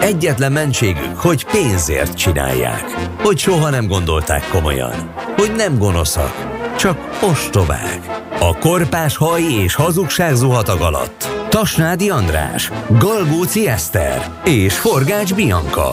Egyetlen 0.00 0.52
mentségük, 0.52 1.16
hogy 1.16 1.44
pénzért 1.44 2.16
csinálják. 2.16 2.84
Hogy 3.22 3.38
soha 3.38 3.70
nem 3.70 3.86
gondolták 3.86 4.48
komolyan. 4.48 5.14
Hogy 5.36 5.52
nem 5.56 5.78
gonoszak, 5.78 6.34
csak 6.76 7.18
ostobák. 7.22 8.00
A 8.38 8.58
korpás 8.58 9.16
haj 9.16 9.42
és 9.42 9.74
hazugság 9.74 10.34
zuhatag 10.34 10.80
alatt. 10.80 11.28
Tasnádi 11.48 12.10
András, 12.10 12.70
Galgóci 12.98 13.68
Eszter 13.68 14.30
és 14.44 14.78
Forgács 14.78 15.34
Bianca. 15.34 15.92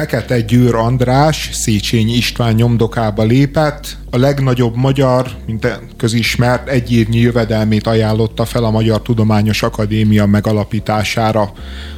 Fekete 0.00 0.40
Győr 0.40 0.74
András 0.74 1.50
Széchenyi 1.52 2.12
István 2.12 2.54
nyomdokába 2.54 3.22
lépett, 3.22 3.96
a 4.10 4.16
legnagyobb 4.16 4.76
magyar, 4.76 5.30
mint 5.46 5.80
közismert, 5.96 6.68
egyévnyi 6.68 7.18
jövedelmét 7.18 7.86
ajánlotta 7.86 8.44
fel 8.44 8.64
a 8.64 8.70
Magyar 8.70 9.02
Tudományos 9.02 9.62
Akadémia 9.62 10.26
megalapítására. 10.26 11.52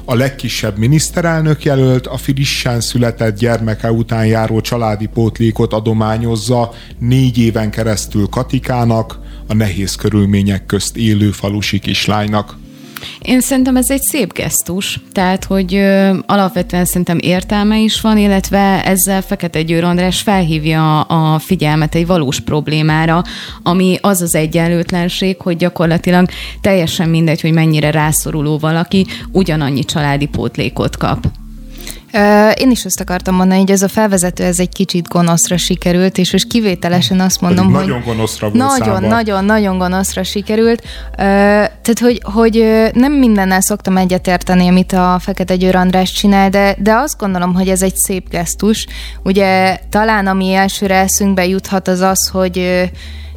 A 0.04 0.14
legkisebb 0.14 0.78
miniszterelnök 0.78 1.64
jelölt 1.64 2.06
a 2.06 2.16
frissen 2.16 2.80
született 2.80 3.38
gyermeke 3.38 3.92
után 3.92 4.26
járó 4.26 4.60
családi 4.60 5.06
pótlékot 5.06 5.72
adományozza 5.72 6.72
négy 6.98 7.38
éven 7.38 7.70
keresztül 7.70 8.26
Katikának, 8.26 9.18
a 9.46 9.54
nehéz 9.54 9.94
körülmények 9.94 10.66
közt 10.66 10.96
élő 10.96 11.30
falusi 11.30 11.78
kislánynak. 11.78 12.60
Én 13.22 13.40
szerintem 13.40 13.76
ez 13.76 13.90
egy 13.90 14.02
szép 14.02 14.32
gesztus, 14.32 15.00
tehát, 15.12 15.44
hogy 15.44 15.74
ö, 15.74 16.18
alapvetően 16.26 16.84
szerintem 16.84 17.18
értelme 17.20 17.78
is 17.78 18.00
van, 18.00 18.18
illetve 18.18 18.84
ezzel 18.84 19.22
Fekete 19.22 19.62
Győr 19.62 19.84
András 19.84 20.20
felhívja 20.20 21.00
a 21.00 21.38
figyelmet 21.38 21.94
egy 21.94 22.06
valós 22.06 22.40
problémára, 22.40 23.22
ami 23.62 23.98
az 24.00 24.20
az 24.20 24.34
egyenlőtlenség, 24.34 25.40
hogy 25.40 25.56
gyakorlatilag 25.56 26.28
teljesen 26.60 27.08
mindegy, 27.08 27.40
hogy 27.40 27.52
mennyire 27.52 27.90
rászoruló 27.90 28.58
valaki, 28.58 29.06
ugyanannyi 29.32 29.84
családi 29.84 30.26
pótlékot 30.26 30.96
kap. 30.96 31.41
Én 32.54 32.70
is 32.70 32.84
azt 32.84 33.00
akartam 33.00 33.34
mondani, 33.34 33.60
hogy 33.60 33.70
ez 33.70 33.82
a 33.82 33.88
felvezető 33.88 34.44
ez 34.44 34.60
egy 34.60 34.68
kicsit 34.68 35.08
gonoszra 35.08 35.56
sikerült, 35.56 36.18
és 36.18 36.32
most 36.32 36.46
kivételesen 36.46 37.20
azt 37.20 37.40
mondom, 37.40 37.66
Pedig 37.66 37.78
hogy... 37.78 37.88
nagyon 37.88 38.02
gonoszra 38.04 38.48
Nagyon, 38.48 38.78
számba. 38.78 39.08
nagyon, 39.08 39.44
nagyon 39.44 39.78
gonoszra 39.78 40.22
sikerült. 40.22 40.82
Tehát, 41.16 41.98
hogy, 42.00 42.20
hogy 42.22 42.88
nem 42.94 43.12
mindennel 43.12 43.60
szoktam 43.60 43.96
egyetérteni, 43.96 44.68
amit 44.68 44.92
a 44.92 45.18
Fekete 45.20 45.56
Győr 45.56 45.76
András 45.76 46.12
csinál, 46.12 46.50
de, 46.50 46.76
de 46.78 46.94
azt 46.94 47.18
gondolom, 47.18 47.54
hogy 47.54 47.68
ez 47.68 47.82
egy 47.82 47.96
szép 47.96 48.28
gesztus. 48.28 48.86
Ugye 49.22 49.78
talán 49.90 50.26
ami 50.26 50.52
elsőre 50.52 50.96
eszünkbe 50.96 51.46
juthat 51.46 51.88
az 51.88 52.00
az, 52.00 52.28
hogy 52.32 52.90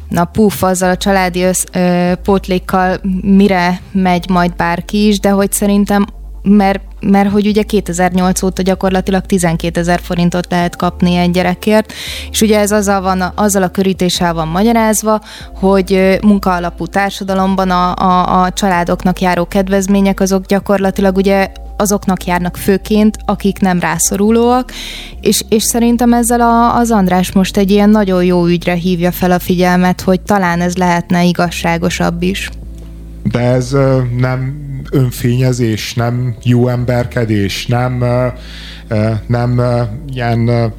na 0.08 0.24
puf, 0.24 0.62
azzal 0.62 0.90
a 0.90 0.96
családi 0.96 1.42
össz, 1.42 1.64
ö, 1.72 2.12
pótlékkal 2.22 3.00
mire 3.22 3.80
megy 3.92 4.28
majd 4.28 4.56
bárki 4.56 5.06
is, 5.06 5.20
de 5.20 5.28
hogy 5.28 5.52
szerintem 5.52 6.06
mert, 6.48 6.80
mert 7.00 7.30
hogy 7.30 7.46
ugye 7.46 7.62
2008 7.62 8.42
óta 8.42 8.62
gyakorlatilag 8.62 9.26
12 9.26 9.80
ezer 9.80 10.00
forintot 10.02 10.46
lehet 10.50 10.76
kapni 10.76 11.16
egy 11.16 11.30
gyerekért, 11.30 11.92
és 12.30 12.40
ugye 12.40 12.58
ez 12.58 12.72
azzal, 12.72 13.00
van, 13.00 13.32
azzal 13.34 13.62
a 13.62 13.68
körítéssel 13.68 14.34
van 14.34 14.48
magyarázva, 14.48 15.20
hogy 15.54 16.18
munkaalapú 16.22 16.86
társadalomban 16.86 17.70
a, 17.70 17.94
a, 17.94 18.42
a 18.42 18.50
családoknak 18.50 19.20
járó 19.20 19.46
kedvezmények 19.46 20.20
azok 20.20 20.46
gyakorlatilag 20.46 21.16
ugye 21.16 21.48
azoknak 21.76 22.24
járnak 22.24 22.56
főként, 22.56 23.16
akik 23.24 23.58
nem 23.58 23.80
rászorulóak, 23.80 24.72
és, 25.20 25.44
és 25.48 25.62
szerintem 25.62 26.12
ezzel 26.12 26.40
a, 26.40 26.76
az 26.76 26.90
András 26.90 27.32
most 27.32 27.56
egy 27.56 27.70
ilyen 27.70 27.90
nagyon 27.90 28.24
jó 28.24 28.46
ügyre 28.46 28.74
hívja 28.74 29.12
fel 29.12 29.30
a 29.30 29.38
figyelmet, 29.38 30.00
hogy 30.00 30.20
talán 30.20 30.60
ez 30.60 30.76
lehetne 30.76 31.24
igazságosabb 31.24 32.22
is. 32.22 32.50
De 33.30 33.40
ez 33.40 33.76
nem 34.16 34.56
önfényezés, 34.90 35.94
nem 35.94 36.34
jó 36.42 36.68
emberkedés, 36.68 37.66
nem, 37.66 38.04
nem 39.26 39.62
ilyen 40.12 40.72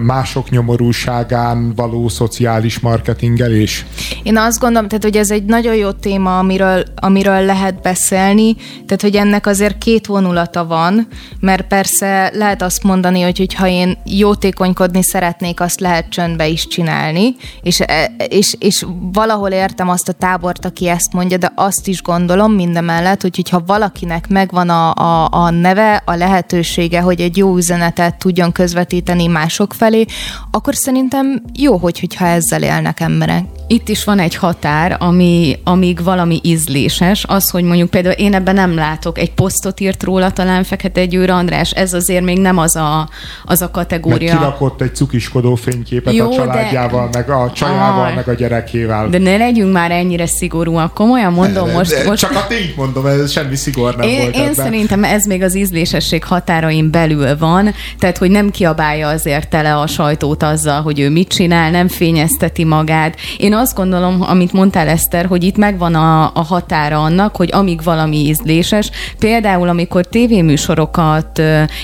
mások 0.00 0.50
nyomorúságán 0.50 1.74
való 1.74 2.08
szociális 2.08 2.78
marketingelés. 2.78 3.86
Én 4.22 4.36
azt 4.36 4.60
gondolom, 4.60 4.88
tehát, 4.88 5.04
hogy 5.04 5.16
ez 5.16 5.30
egy 5.30 5.44
nagyon 5.44 5.74
jó 5.74 5.90
téma, 5.90 6.38
amiről, 6.38 6.84
amiről 6.94 7.44
lehet 7.44 7.82
beszélni, 7.82 8.54
tehát, 8.86 9.00
hogy 9.00 9.14
ennek 9.14 9.46
azért 9.46 9.78
két 9.78 10.06
vonulata 10.06 10.66
van, 10.66 11.08
mert 11.40 11.66
persze 11.66 12.30
lehet 12.34 12.62
azt 12.62 12.82
mondani, 12.82 13.20
hogy 13.20 13.54
ha 13.54 13.68
én 13.68 13.98
jótékonykodni 14.04 15.02
szeretnék, 15.02 15.60
azt 15.60 15.80
lehet 15.80 16.08
csöndbe 16.08 16.48
is 16.48 16.66
csinálni, 16.66 17.34
és, 17.62 17.80
e, 17.80 18.14
és, 18.28 18.54
és 18.58 18.86
valahol 19.12 19.50
értem 19.50 19.88
azt 19.88 20.08
a 20.08 20.12
tábort, 20.12 20.64
aki 20.64 20.88
ezt 20.88 21.12
mondja, 21.12 21.36
de 21.36 21.52
azt 21.54 21.88
is 21.88 22.02
gondolom 22.02 22.52
mindemellett, 22.52 23.20
hogy 23.20 23.48
ha 23.50 23.62
valakinek 23.66 24.28
megvan 24.28 24.68
a, 24.68 24.94
a, 24.94 25.28
a 25.30 25.50
neve, 25.50 26.02
a 26.04 26.14
lehetősége, 26.14 27.00
hogy 27.00 27.20
egy 27.20 27.36
jó 27.36 27.51
üzenetet 27.56 28.18
tudjon 28.18 28.52
közvetíteni 28.52 29.26
mások 29.26 29.74
felé, 29.74 30.04
akkor 30.50 30.74
szerintem 30.74 31.42
jó, 31.58 31.76
hogy, 31.76 32.00
hogyha 32.00 32.26
ezzel 32.26 32.62
élnek 32.62 33.00
emberek. 33.00 33.44
Itt 33.66 33.88
is 33.88 34.04
van 34.04 34.18
egy 34.18 34.34
határ, 34.34 34.96
ami, 34.98 35.58
amíg 35.64 36.02
valami 36.02 36.40
ízléses, 36.42 37.24
az, 37.28 37.50
hogy 37.50 37.64
mondjuk 37.64 37.90
például 37.90 38.14
én 38.14 38.34
ebben 38.34 38.54
nem 38.54 38.74
látok, 38.74 39.18
egy 39.18 39.34
posztot 39.34 39.80
írt 39.80 40.02
róla 40.02 40.30
talán 40.30 40.64
Fekete 40.64 41.04
Győr 41.04 41.30
András, 41.30 41.70
ez 41.70 41.92
azért 41.92 42.24
még 42.24 42.38
nem 42.38 42.58
az 42.58 42.76
a, 42.76 43.08
az 43.44 43.62
a 43.62 43.70
kategória. 43.70 44.32
Meg 44.32 44.38
kirakott 44.38 44.80
egy 44.80 44.94
cukiskodó 44.94 45.54
fényképet 45.54 46.14
Jó, 46.14 46.30
a 46.30 46.34
családjával, 46.34 47.08
de... 47.10 47.18
meg 47.18 47.30
a 47.30 47.52
csajával, 47.52 48.06
ah, 48.06 48.14
meg 48.14 48.28
a 48.28 48.32
gyerekével. 48.32 49.08
De 49.08 49.18
ne 49.18 49.36
legyünk 49.36 49.72
már 49.72 49.90
ennyire 49.90 50.26
szigorúak, 50.26 50.94
komolyan 50.94 51.32
mondom 51.32 51.66
de, 51.66 51.72
most, 51.72 51.90
de, 51.90 52.04
most... 52.08 52.20
Csak 52.20 52.36
a 52.36 52.46
tényt 52.46 52.76
mondom, 52.76 53.06
ez 53.06 53.30
semmi 53.30 53.56
szigor 53.56 53.96
nem 53.96 54.08
én, 54.08 54.20
volt 54.20 54.34
Én 54.34 54.40
ebben. 54.40 54.54
szerintem 54.54 55.04
ez 55.04 55.24
még 55.24 55.42
az 55.42 55.54
ízlésesség 55.54 56.24
határain 56.24 56.90
belül 56.90 57.24
van, 57.42 57.74
tehát 57.98 58.18
hogy 58.18 58.30
nem 58.30 58.50
kiabálja 58.50 59.08
azért 59.08 59.48
tele 59.48 59.76
a 59.76 59.86
sajtót 59.86 60.42
azzal, 60.42 60.82
hogy 60.82 61.00
ő 61.00 61.10
mit 61.10 61.28
csinál, 61.28 61.70
nem 61.70 61.88
fényezteti 61.88 62.64
magát. 62.64 63.16
Én 63.36 63.54
azt 63.54 63.74
gondolom, 63.74 64.20
amit 64.20 64.52
mondtál 64.52 64.88
Eszter, 64.88 65.26
hogy 65.26 65.44
itt 65.44 65.56
megvan 65.56 65.94
a, 65.94 66.24
a 66.34 66.42
határa 66.42 67.02
annak, 67.02 67.36
hogy 67.36 67.48
amíg 67.52 67.82
valami 67.82 68.16
ízléses, 68.16 68.90
például 69.18 69.68
amikor 69.68 70.06
tévéműsorokat 70.06 71.42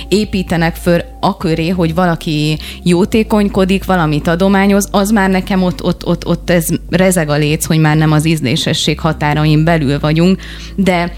építenek 0.08 0.74
föl 0.74 1.00
a 1.20 1.36
köré, 1.36 1.68
hogy 1.68 1.94
valaki 1.94 2.58
jótékonykodik, 2.82 3.84
valamit 3.84 4.28
adományoz, 4.28 4.88
az 4.90 5.10
már 5.10 5.30
nekem 5.30 5.62
ott, 5.62 5.82
ott, 5.82 6.06
ott, 6.06 6.26
ott 6.26 6.50
ez 6.50 6.66
rezeg 6.90 7.28
a 7.28 7.36
léc, 7.36 7.66
hogy 7.66 7.78
már 7.78 7.96
nem 7.96 8.12
az 8.12 8.26
ízlésesség 8.26 9.00
határain 9.00 9.64
belül 9.64 10.00
vagyunk, 10.00 10.40
de 10.76 11.12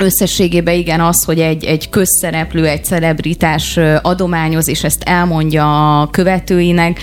Összességében 0.00 0.74
igen 0.74 1.00
az, 1.00 1.24
hogy 1.24 1.38
egy, 1.40 1.64
egy 1.64 1.88
közszereplő, 1.88 2.66
egy 2.66 2.84
celebritás 2.84 3.78
adományoz, 4.02 4.68
és 4.68 4.84
ezt 4.84 5.02
elmondja 5.02 6.00
a 6.00 6.10
követőinek, 6.10 7.00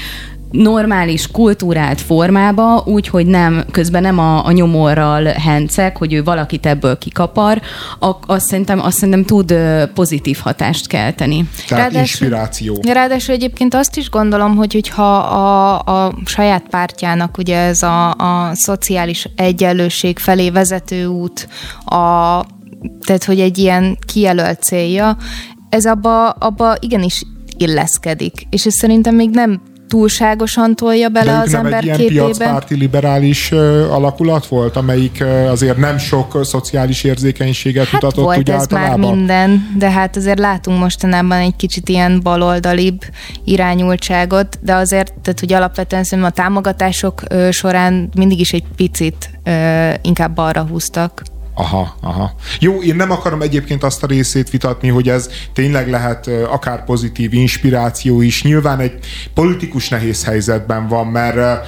normális, 0.51 1.31
kultúrált 1.31 2.01
formába, 2.01 2.83
úgy, 2.85 3.07
hogy 3.07 3.25
nem, 3.25 3.63
közben 3.71 4.01
nem 4.01 4.19
a, 4.19 4.45
a 4.45 4.51
nyomorral 4.51 5.23
hencek, 5.23 5.97
hogy 5.97 6.13
ő 6.13 6.23
valakit 6.23 6.65
ebből 6.65 6.97
kikapar, 6.97 7.61
a, 7.99 8.11
azt, 8.25 8.45
szerintem, 8.45 8.79
azt 8.79 8.97
szerintem 8.97 9.23
tud 9.23 9.53
pozitív 9.93 10.37
hatást 10.41 10.87
kelteni. 10.87 11.49
Tehát 11.67 11.83
ráadásul, 11.83 11.99
inspiráció. 11.99 12.79
Ráadásul 12.81 13.33
egyébként 13.33 13.73
azt 13.73 13.97
is 13.97 14.09
gondolom, 14.09 14.55
hogy 14.55 14.73
hogyha 14.73 15.17
a, 15.17 15.75
a 15.75 16.13
saját 16.25 16.63
pártjának 16.69 17.37
ugye 17.37 17.57
ez 17.57 17.83
a, 17.83 18.09
a 18.09 18.51
szociális 18.53 19.29
egyenlőség 19.35 20.19
felé 20.19 20.49
vezető 20.49 21.05
út, 21.05 21.47
a, 21.85 22.45
tehát 23.05 23.23
hogy 23.23 23.39
egy 23.39 23.57
ilyen 23.57 23.97
kijelölt 24.05 24.63
célja, 24.63 25.17
ez 25.69 25.85
abba, 25.85 26.29
abba 26.29 26.75
igenis 26.79 27.23
illeszkedik. 27.57 28.47
És 28.49 28.65
ez 28.65 28.73
szerintem 28.73 29.15
még 29.15 29.29
nem 29.29 29.61
túlságosan 29.87 30.75
tolja 30.75 31.09
bele 31.09 31.31
De 31.31 31.37
az 31.37 31.51
nem 31.51 31.65
ember 31.65 31.79
egy 31.79 31.85
ilyen 31.85 31.97
képében. 31.97 32.25
piacpárti 32.25 32.75
liberális 32.75 33.51
uh, 33.51 33.59
alakulat 33.89 34.47
volt, 34.47 34.75
amelyik 34.75 35.17
uh, 35.21 35.51
azért 35.51 35.77
nem 35.77 35.97
sok 35.97 36.39
szociális 36.45 37.03
érzékenységet 37.03 37.83
hát 37.83 37.91
mutatott 38.01 38.23
volt 38.23 38.37
úgy 38.37 38.49
ez 38.49 38.59
általában. 38.59 38.99
már 38.99 39.15
minden, 39.15 39.75
de 39.77 39.91
hát 39.91 40.15
azért 40.15 40.39
látunk 40.39 40.79
mostanában 40.79 41.37
egy 41.37 41.55
kicsit 41.55 41.89
ilyen 41.89 42.19
baloldalibb 42.23 43.01
irányultságot, 43.43 44.59
de 44.61 44.75
azért, 44.75 45.13
tehát 45.21 45.39
hogy 45.39 45.53
alapvetően 45.53 46.03
szerintem 46.03 46.33
a 46.33 46.41
támogatások 46.41 47.21
uh, 47.31 47.49
során 47.49 48.09
mindig 48.15 48.39
is 48.39 48.51
egy 48.51 48.65
picit 48.75 49.29
uh, 49.45 49.93
inkább 50.01 50.35
balra 50.35 50.61
húztak. 50.61 51.21
Aha, 51.59 51.95
aha. 52.01 52.31
Jó, 52.59 52.81
én 52.81 52.95
nem 52.95 53.11
akarom 53.11 53.41
egyébként 53.41 53.83
azt 53.83 54.03
a 54.03 54.07
részét 54.07 54.49
vitatni, 54.49 54.87
hogy 54.87 55.09
ez 55.09 55.29
tényleg 55.53 55.89
lehet 55.89 56.29
akár 56.49 56.83
pozitív 56.83 57.33
inspiráció 57.33 58.21
is. 58.21 58.43
Nyilván 58.43 58.79
egy 58.79 58.99
politikus 59.33 59.89
nehéz 59.89 60.25
helyzetben 60.25 60.87
van, 60.87 61.07
mert 61.07 61.67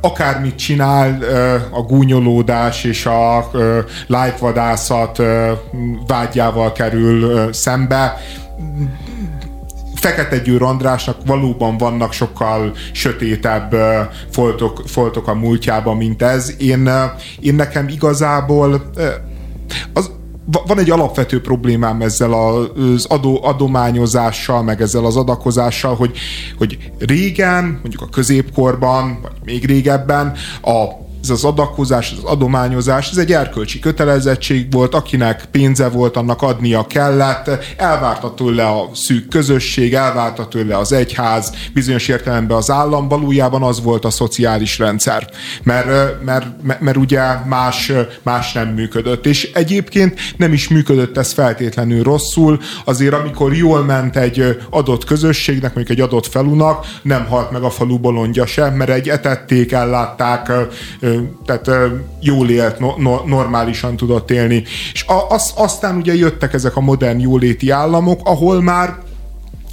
akármit 0.00 0.56
csinál, 0.56 1.18
a 1.70 1.80
gúnyolódás 1.80 2.84
és 2.84 3.06
a 3.06 3.50
lájkvadászat 4.06 5.22
vágyával 6.06 6.72
kerül 6.72 7.52
szembe 7.52 8.16
Fekete 10.06 10.38
Győr 10.38 10.62
Andrásnak 10.62 11.16
valóban 11.26 11.76
vannak 11.76 12.12
sokkal 12.12 12.72
sötétebb 12.92 13.74
foltok, 14.30 14.82
foltok 14.84 15.28
a 15.28 15.34
múltjában, 15.34 15.96
mint 15.96 16.22
ez. 16.22 16.54
Én, 16.58 16.90
én 17.40 17.54
nekem 17.54 17.88
igazából 17.88 18.90
az, 19.92 20.10
van 20.66 20.78
egy 20.78 20.90
alapvető 20.90 21.40
problémám 21.40 22.00
ezzel 22.00 22.32
az 22.32 23.04
adó, 23.04 23.40
adományozással, 23.44 24.62
meg 24.62 24.80
ezzel 24.80 25.04
az 25.04 25.16
adakozással, 25.16 25.94
hogy, 25.94 26.18
hogy 26.58 26.78
régen, 26.98 27.64
mondjuk 27.64 28.02
a 28.02 28.08
középkorban, 28.08 29.18
vagy 29.22 29.32
még 29.44 29.64
régebben 29.64 30.32
a 30.62 31.05
ez 31.26 31.36
az 31.36 31.44
adakozás, 31.44 32.14
az 32.16 32.24
adományozás, 32.24 33.10
ez 33.10 33.16
egy 33.16 33.32
erkölcsi 33.32 33.78
kötelezettség 33.78 34.72
volt, 34.72 34.94
akinek 34.94 35.44
pénze 35.50 35.88
volt, 35.88 36.16
annak 36.16 36.42
adnia 36.42 36.86
kellett, 36.86 37.50
elvárta 37.76 38.34
tőle 38.34 38.66
a 38.66 38.90
szűk 38.94 39.28
közösség, 39.28 39.94
elvárta 39.94 40.48
tőle 40.48 40.76
az 40.76 40.92
egyház, 40.92 41.52
bizonyos 41.72 42.08
értelemben 42.08 42.56
az 42.56 42.70
állam, 42.70 43.08
valójában 43.08 43.62
az 43.62 43.82
volt 43.82 44.04
a 44.04 44.10
szociális 44.10 44.78
rendszer, 44.78 45.28
mert, 45.62 45.86
mert, 46.24 46.46
mert, 46.62 46.80
mert 46.80 46.96
ugye 46.96 47.22
más, 47.48 47.92
más 48.22 48.52
nem 48.52 48.68
működött, 48.68 49.26
és 49.26 49.50
egyébként 49.52 50.20
nem 50.36 50.52
is 50.52 50.68
működött 50.68 51.16
ez 51.16 51.32
feltétlenül 51.32 52.02
rosszul, 52.02 52.60
azért 52.84 53.14
amikor 53.14 53.54
jól 53.54 53.84
ment 53.84 54.16
egy 54.16 54.58
adott 54.70 55.04
közösségnek, 55.04 55.74
mondjuk 55.74 55.98
egy 55.98 56.04
adott 56.04 56.26
falunak, 56.26 56.86
nem 57.02 57.26
halt 57.26 57.50
meg 57.50 57.62
a 57.62 57.70
falu 57.70 57.98
bolondja 57.98 58.46
sem, 58.46 58.74
mert 58.74 58.90
egy 58.90 59.08
etették, 59.08 59.72
ellátták, 59.72 60.52
tehát 61.44 61.70
jól 62.20 62.50
élt, 62.50 62.78
no, 62.78 62.94
no, 62.96 63.20
normálisan 63.26 63.96
tudott 63.96 64.30
élni. 64.30 64.64
És 64.92 65.04
a, 65.06 65.28
az, 65.28 65.52
aztán 65.56 65.96
ugye 65.96 66.14
jöttek 66.14 66.52
ezek 66.52 66.76
a 66.76 66.80
modern 66.80 67.20
jóléti 67.20 67.70
államok, 67.70 68.20
ahol 68.24 68.62
már 68.62 69.04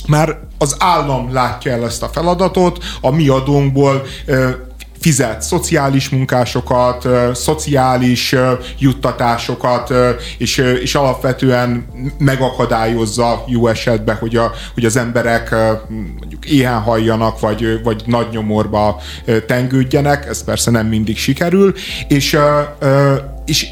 már 0.08 0.40
az 0.58 0.76
állam 0.80 1.34
látja 1.34 1.72
el 1.72 1.84
ezt 1.84 2.04
a 2.04 2.08
feladatot, 2.08 2.84
a 3.02 3.12
mi 3.12 3.28
adónkból 3.28 4.04
fizet 5.04 5.42
szociális 5.42 6.10
munkásokat, 6.10 7.08
szociális 7.34 8.36
juttatásokat, 8.80 9.94
és, 10.38 10.58
és 10.58 10.96
alapvetően 10.96 11.86
megakadályozza 12.18 13.44
jó 13.48 13.68
esetben, 13.68 14.16
hogy, 14.16 14.36
a, 14.36 14.52
hogy 14.74 14.86
az 14.86 14.98
emberek 14.98 15.56
mondjuk 16.20 16.46
éhen 16.46 16.80
halljanak, 16.80 17.40
vagy, 17.40 17.84
vagy 17.84 18.04
nagy 18.06 18.28
nyomorba 18.32 19.02
tengődjenek, 19.48 20.26
ez 20.26 20.44
persze 20.44 20.72
nem 20.72 20.88
mindig 20.88 21.18
sikerül, 21.18 21.74
és, 22.08 22.38
és 23.46 23.68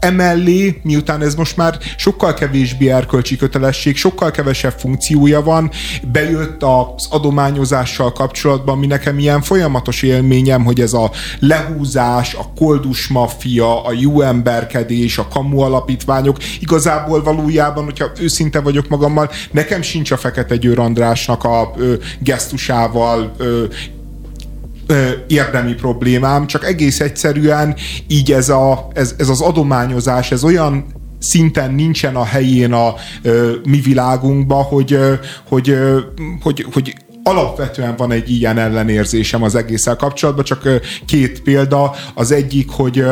Emellé, 0.00 0.80
miután 0.82 1.22
ez 1.22 1.34
most 1.34 1.56
már 1.56 1.78
sokkal 1.96 2.34
kevésbé 2.34 2.90
erkölcsi 2.90 3.36
kötelesség, 3.36 3.96
sokkal 3.96 4.30
kevesebb 4.30 4.72
funkciója 4.78 5.42
van, 5.42 5.70
bejött 6.12 6.62
az 6.62 7.06
adományozással 7.10 8.12
kapcsolatban, 8.12 8.76
ami 8.76 8.86
nekem 8.86 9.18
ilyen 9.18 9.42
folyamatos 9.42 10.02
élményem, 10.02 10.64
hogy 10.64 10.80
ez 10.80 10.92
a 10.92 11.10
lehúzás, 11.38 12.34
a 12.34 12.52
koldus 12.56 13.08
maffia, 13.08 13.84
a 13.84 13.92
jó 13.92 14.20
emberkedés, 14.20 15.18
a 15.18 15.28
kamu 15.28 15.58
alapítványok, 15.58 16.36
igazából 16.60 17.22
valójában, 17.22 17.84
hogyha 17.84 18.10
őszinte 18.20 18.60
vagyok 18.60 18.88
magammal, 18.88 19.30
nekem 19.50 19.82
sincs 19.82 20.10
a 20.10 20.16
Fekete 20.16 20.56
Győr 20.56 20.78
Andrásnak 20.78 21.44
a 21.44 21.72
ö, 21.76 21.94
gesztusával 22.18 23.32
ö, 23.36 23.64
érdemi 25.26 25.74
problémám, 25.74 26.46
csak 26.46 26.64
egész 26.64 27.00
egyszerűen 27.00 27.74
így 28.06 28.32
ez, 28.32 28.48
a, 28.48 28.88
ez, 28.92 29.14
ez 29.18 29.28
az 29.28 29.40
adományozás, 29.40 30.30
ez 30.30 30.44
olyan 30.44 30.86
szinten 31.18 31.74
nincsen 31.74 32.16
a 32.16 32.24
helyén 32.24 32.72
a 32.72 32.94
ö, 33.22 33.52
mi 33.64 33.80
világunkban, 33.80 34.62
hogy, 34.62 34.92
ö, 34.92 35.14
hogy, 35.48 35.70
ö, 35.70 35.98
hogy, 36.42 36.66
hogy 36.72 36.94
alapvetően 37.22 37.96
van 37.96 38.12
egy 38.12 38.30
ilyen 38.30 38.58
ellenérzésem 38.58 39.42
az 39.42 39.54
egésszel 39.54 39.96
kapcsolatban, 39.96 40.44
csak 40.44 40.68
két 41.06 41.42
példa. 41.42 41.94
Az 42.14 42.30
egyik, 42.30 42.70
hogy 42.70 43.04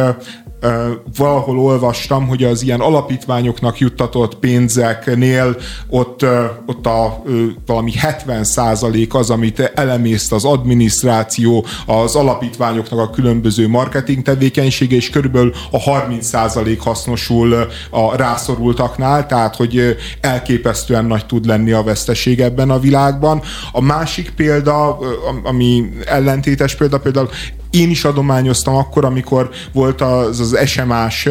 valahol 1.17 1.59
olvastam, 1.59 2.27
hogy 2.27 2.45
az 2.45 2.63
ilyen 2.63 2.81
alapítványoknak 2.81 3.79
juttatott 3.79 4.35
pénzeknél 4.35 5.57
ott, 5.89 6.25
ott 6.67 6.87
a 6.87 7.23
valami 7.67 7.93
70% 8.01 9.09
az, 9.09 9.31
amit 9.31 9.61
elemészt 9.75 10.33
az 10.33 10.45
adminisztráció, 10.45 11.65
az 11.87 12.15
alapítványoknak 12.15 12.99
a 12.99 13.11
különböző 13.11 13.69
marketing 13.69 14.23
tevékenysége, 14.23 14.97
és 14.97 15.11
körülbelül 15.11 15.53
a 15.71 15.79
30% 15.79 16.77
hasznosul 16.81 17.67
a 17.91 18.17
rászorultaknál, 18.17 19.27
tehát 19.27 19.57
hogy 19.57 19.97
elképesztően 20.21 21.05
nagy 21.05 21.27
tud 21.27 21.47
lenni 21.47 21.73
a 21.73 21.83
veszteség 21.83 22.41
ebben 22.41 22.71
a 22.71 22.79
világban. 22.79 23.43
A 23.73 23.81
másik 23.81 24.31
példa, 24.31 24.99
ami 25.43 25.91
ellentétes 26.05 26.75
példa, 26.75 26.99
például 26.99 27.29
én 27.71 27.91
is 27.91 28.05
adományoztam 28.05 28.75
akkor, 28.75 29.05
amikor 29.05 29.51
volt 29.73 30.01
az 30.01 30.41
az 30.41 30.55
esemás 30.55 31.29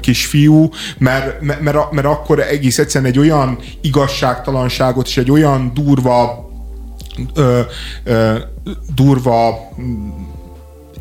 kisfiú, 0.00 0.70
mert, 0.98 1.40
mert, 1.60 1.90
mert 1.90 2.06
akkor 2.06 2.40
egész 2.40 2.78
egyszerűen 2.78 3.10
egy 3.10 3.18
olyan 3.18 3.58
igazságtalanságot 3.80 5.06
és 5.06 5.16
egy 5.16 5.30
olyan 5.30 5.70
durva 5.74 6.50
ö, 7.34 7.60
ö, 8.04 8.38
durva 8.94 9.54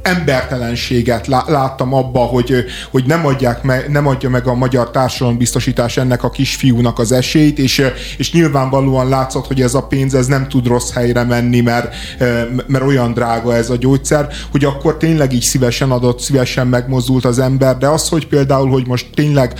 embertelenséget 0.01 1.27
láttam 1.27 1.93
abba, 1.93 2.19
hogy, 2.19 2.65
hogy 2.91 3.03
nem, 3.05 3.25
adják 3.25 3.63
me, 3.63 3.83
nem 3.87 4.07
adja 4.07 4.29
meg 4.29 4.47
a 4.47 4.53
magyar 4.53 4.91
társadalombiztosítás 4.91 5.97
ennek 5.97 6.23
a 6.23 6.29
kisfiúnak 6.29 6.99
az 6.99 7.11
esélyt, 7.11 7.59
és, 7.59 7.83
és 8.17 8.31
nyilvánvalóan 8.31 9.09
látszott, 9.09 9.47
hogy 9.47 9.61
ez 9.61 9.73
a 9.73 9.87
pénz 9.87 10.13
ez 10.13 10.25
nem 10.25 10.47
tud 10.47 10.67
rossz 10.67 10.91
helyre 10.91 11.23
menni, 11.23 11.61
mert, 11.61 11.93
mert 12.67 12.83
olyan 12.83 13.13
drága 13.13 13.55
ez 13.55 13.69
a 13.69 13.75
gyógyszer, 13.75 14.27
hogy 14.51 14.65
akkor 14.65 14.97
tényleg 14.97 15.33
így 15.33 15.41
szívesen 15.41 15.91
adott, 15.91 16.19
szívesen 16.19 16.67
megmozdult 16.67 17.25
az 17.25 17.39
ember, 17.39 17.77
de 17.77 17.87
az, 17.87 18.09
hogy 18.09 18.27
például, 18.27 18.69
hogy 18.69 18.87
most 18.87 19.07
tényleg 19.13 19.53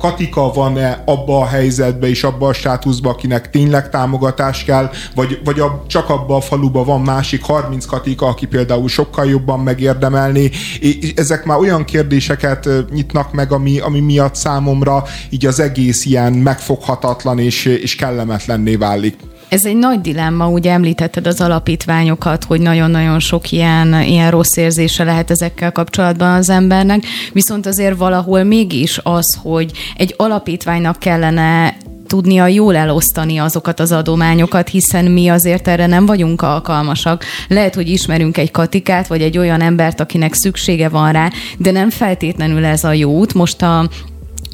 Katika 0.00 0.52
van-e 0.52 1.02
abba 1.06 1.38
a 1.40 1.46
helyzetbe 1.46 2.08
és 2.08 2.24
abba 2.24 2.48
a 2.48 2.52
státuszba, 2.52 3.10
akinek 3.10 3.50
tényleg 3.50 3.90
támogatás 3.90 4.64
kell, 4.64 4.90
vagy, 5.14 5.40
vagy 5.44 5.60
a, 5.60 5.84
csak 5.86 6.08
abba 6.08 6.36
a 6.36 6.40
faluba 6.40 6.84
van 6.84 7.00
másik 7.00 7.42
30 7.42 7.84
Katika, 7.84 8.26
aki 8.26 8.46
például 8.46 8.88
sokkal 8.88 9.26
jobban 9.26 9.60
megérdemelni. 9.60 10.50
És 10.80 11.12
ezek 11.16 11.44
már 11.44 11.58
olyan 11.58 11.84
kérdéseket 11.84 12.68
nyitnak 12.92 13.32
meg, 13.32 13.52
ami, 13.52 13.78
ami 13.78 14.00
miatt 14.00 14.34
számomra 14.34 15.04
így 15.30 15.46
az 15.46 15.60
egész 15.60 16.04
ilyen 16.04 16.32
megfoghatatlan 16.32 17.38
és, 17.38 17.64
és 17.64 17.94
kellemetlenné 17.94 18.76
válik. 18.76 19.16
Ez 19.48 19.64
egy 19.64 19.76
nagy 19.76 20.00
dilemma, 20.00 20.48
ugye 20.48 20.72
említetted 20.72 21.26
az 21.26 21.40
alapítványokat, 21.40 22.44
hogy 22.44 22.60
nagyon-nagyon 22.60 23.20
sok 23.20 23.50
ilyen, 23.50 24.02
ilyen 24.02 24.30
rossz 24.30 24.56
érzése 24.56 25.04
lehet 25.04 25.30
ezekkel 25.30 25.72
kapcsolatban 25.72 26.34
az 26.34 26.50
embernek, 26.50 27.02
viszont 27.32 27.66
azért 27.66 27.96
valahol 27.96 28.42
mégis 28.42 29.00
az, 29.02 29.38
hogy 29.42 29.70
egy 29.96 30.14
alapítványnak 30.16 30.98
kellene 30.98 31.76
tudnia 32.06 32.46
jól 32.46 32.76
elosztani 32.76 33.38
azokat 33.38 33.80
az 33.80 33.92
adományokat, 33.92 34.68
hiszen 34.68 35.04
mi 35.04 35.28
azért 35.28 35.68
erre 35.68 35.86
nem 35.86 36.06
vagyunk 36.06 36.42
alkalmasak. 36.42 37.24
Lehet, 37.48 37.74
hogy 37.74 37.88
ismerünk 37.88 38.36
egy 38.36 38.50
katikát, 38.50 39.06
vagy 39.06 39.22
egy 39.22 39.38
olyan 39.38 39.60
embert, 39.60 40.00
akinek 40.00 40.34
szüksége 40.34 40.88
van 40.88 41.12
rá, 41.12 41.30
de 41.58 41.70
nem 41.70 41.90
feltétlenül 41.90 42.64
ez 42.64 42.84
a 42.84 42.92
jó 42.92 43.10
út. 43.10 43.34
Most 43.34 43.62
a 43.62 43.88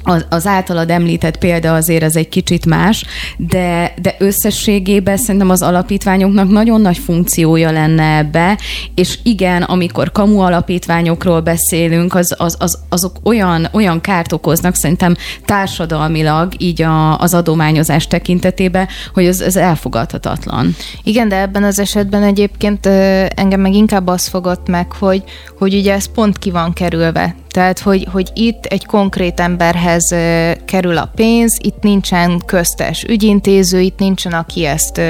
az, 0.05 0.25
az 0.29 0.47
általad 0.47 0.89
említett 0.89 1.37
példa 1.37 1.73
azért 1.73 2.03
az 2.03 2.15
egy 2.15 2.29
kicsit 2.29 2.65
más, 2.65 3.05
de, 3.37 3.93
de 4.01 4.15
összességében 4.19 5.17
szerintem 5.17 5.49
az 5.49 5.61
alapítványoknak 5.61 6.49
nagyon 6.49 6.81
nagy 6.81 6.97
funkciója 6.97 7.71
lenne 7.71 8.17
ebbe, 8.17 8.57
és 8.95 9.19
igen, 9.23 9.61
amikor 9.61 10.11
kamu 10.11 10.39
alapítványokról 10.39 11.41
beszélünk, 11.41 12.15
az, 12.15 12.35
az, 12.37 12.55
az, 12.59 12.79
azok 12.89 13.15
olyan, 13.23 13.67
olyan 13.71 14.01
kárt 14.01 14.31
okoznak 14.31 14.75
szerintem 14.75 15.15
társadalmilag, 15.45 16.53
így 16.57 16.81
a, 16.81 17.19
az 17.19 17.33
adományozás 17.33 18.07
tekintetében, 18.07 18.87
hogy 19.13 19.25
ez, 19.25 19.41
ez 19.41 19.55
elfogadhatatlan. 19.55 20.75
Igen, 21.03 21.27
de 21.27 21.41
ebben 21.41 21.63
az 21.63 21.79
esetben 21.79 22.23
egyébként 22.23 22.85
engem 23.35 23.61
meg 23.61 23.73
inkább 23.73 24.07
az 24.07 24.27
fogott 24.27 24.67
meg, 24.67 24.91
hogy, 24.91 25.23
hogy 25.57 25.73
ugye 25.73 25.93
ez 25.93 26.11
pont 26.11 26.37
ki 26.37 26.51
van 26.51 26.73
kerülve. 26.73 27.35
Tehát, 27.55 27.79
hogy, 27.79 28.07
hogy 28.11 28.29
itt 28.33 28.65
egy 28.65 28.85
konkrét 28.85 29.39
emberhez 29.39 29.94
kerül 30.65 30.97
a 30.97 31.11
pénz, 31.15 31.57
itt 31.61 31.81
nincsen 31.81 32.41
köztes 32.45 33.03
ügyintéző, 33.03 33.79
itt 33.79 33.99
nincsen, 33.99 34.31
aki 34.31 34.65
ezt 34.65 35.01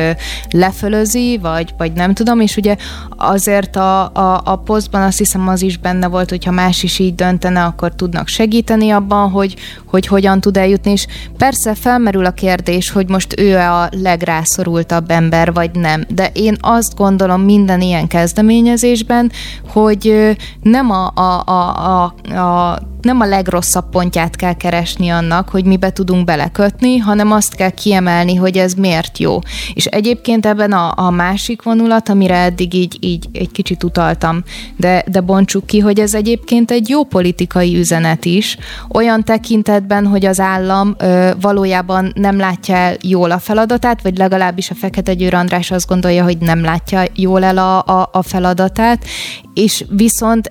lefölözi, 0.49 1.37
vagy, 1.41 1.73
vagy 1.77 1.93
nem 1.93 2.13
tudom, 2.13 2.39
és 2.39 2.57
ugye 2.57 2.75
azért 3.17 3.75
a, 3.75 4.03
a, 4.13 4.41
a 4.43 4.55
posztban 4.55 5.01
azt 5.01 5.17
hiszem 5.17 5.47
az 5.47 5.61
is 5.61 5.77
benne 5.77 6.07
volt, 6.07 6.29
hogyha 6.29 6.51
más 6.51 6.83
is 6.83 6.99
így 6.99 7.15
döntene, 7.15 7.63
akkor 7.63 7.95
tudnak 7.95 8.27
segíteni 8.27 8.89
abban, 8.89 9.29
hogy, 9.29 9.55
hogy 9.85 10.07
hogyan 10.07 10.41
tud 10.41 10.57
eljutni, 10.57 10.91
és 10.91 11.07
persze 11.37 11.75
felmerül 11.75 12.25
a 12.25 12.31
kérdés, 12.31 12.89
hogy 12.89 13.09
most 13.09 13.39
ő 13.39 13.57
a 13.57 13.89
legrászorultabb 13.91 15.11
ember, 15.11 15.53
vagy 15.53 15.71
nem, 15.73 16.03
de 16.09 16.29
én 16.33 16.57
azt 16.59 16.95
gondolom 16.95 17.41
minden 17.41 17.81
ilyen 17.81 18.07
kezdeményezésben, 18.07 19.31
hogy 19.67 20.35
nem 20.61 20.89
a, 20.91 21.11
a, 21.15 21.43
a, 21.45 21.75
a, 21.75 22.13
a 22.37 22.79
nem 23.05 23.19
a 23.19 23.25
legrosszabb 23.25 23.89
pontját 23.89 24.35
kell 24.35 24.53
keresni, 24.53 24.74
keresni 24.75 25.09
annak, 25.09 25.49
hogy 25.49 25.65
mibe 25.65 25.91
tudunk 25.91 26.25
belekötni, 26.25 26.97
hanem 26.97 27.31
azt 27.31 27.55
kell 27.55 27.69
kiemelni, 27.69 28.35
hogy 28.35 28.57
ez 28.57 28.73
miért 28.73 29.17
jó. 29.17 29.39
És 29.73 29.85
egyébként 29.85 30.45
ebben 30.45 30.71
a, 30.71 30.93
a 30.95 31.09
másik 31.09 31.61
vonulat, 31.61 32.09
amire 32.09 32.37
eddig 32.37 32.73
így, 32.73 32.97
így 32.99 33.27
egy 33.31 33.51
kicsit 33.51 33.83
utaltam, 33.83 34.43
de, 34.77 35.03
de 35.07 35.21
bontsuk 35.21 35.65
ki, 35.65 35.79
hogy 35.79 35.99
ez 35.99 36.13
egyébként 36.13 36.71
egy 36.71 36.89
jó 36.89 37.03
politikai 37.03 37.77
üzenet 37.77 38.25
is, 38.25 38.57
olyan 38.89 39.23
tekintetben, 39.23 40.07
hogy 40.07 40.25
az 40.25 40.39
állam 40.39 40.95
ö, 40.97 41.31
valójában 41.41 42.11
nem 42.15 42.37
látja 42.37 42.75
el 42.75 42.95
jól 43.01 43.31
a 43.31 43.39
feladatát, 43.39 44.01
vagy 44.01 44.17
legalábbis 44.17 44.69
a 44.69 44.75
Fekete 44.75 45.13
Győr 45.13 45.33
András 45.33 45.71
azt 45.71 45.87
gondolja, 45.87 46.23
hogy 46.23 46.37
nem 46.37 46.63
látja 46.63 47.03
jól 47.15 47.43
el 47.43 47.57
a, 47.57 47.77
a, 47.77 48.09
a 48.11 48.21
feladatát, 48.21 49.05
és 49.53 49.85
viszont 49.89 50.47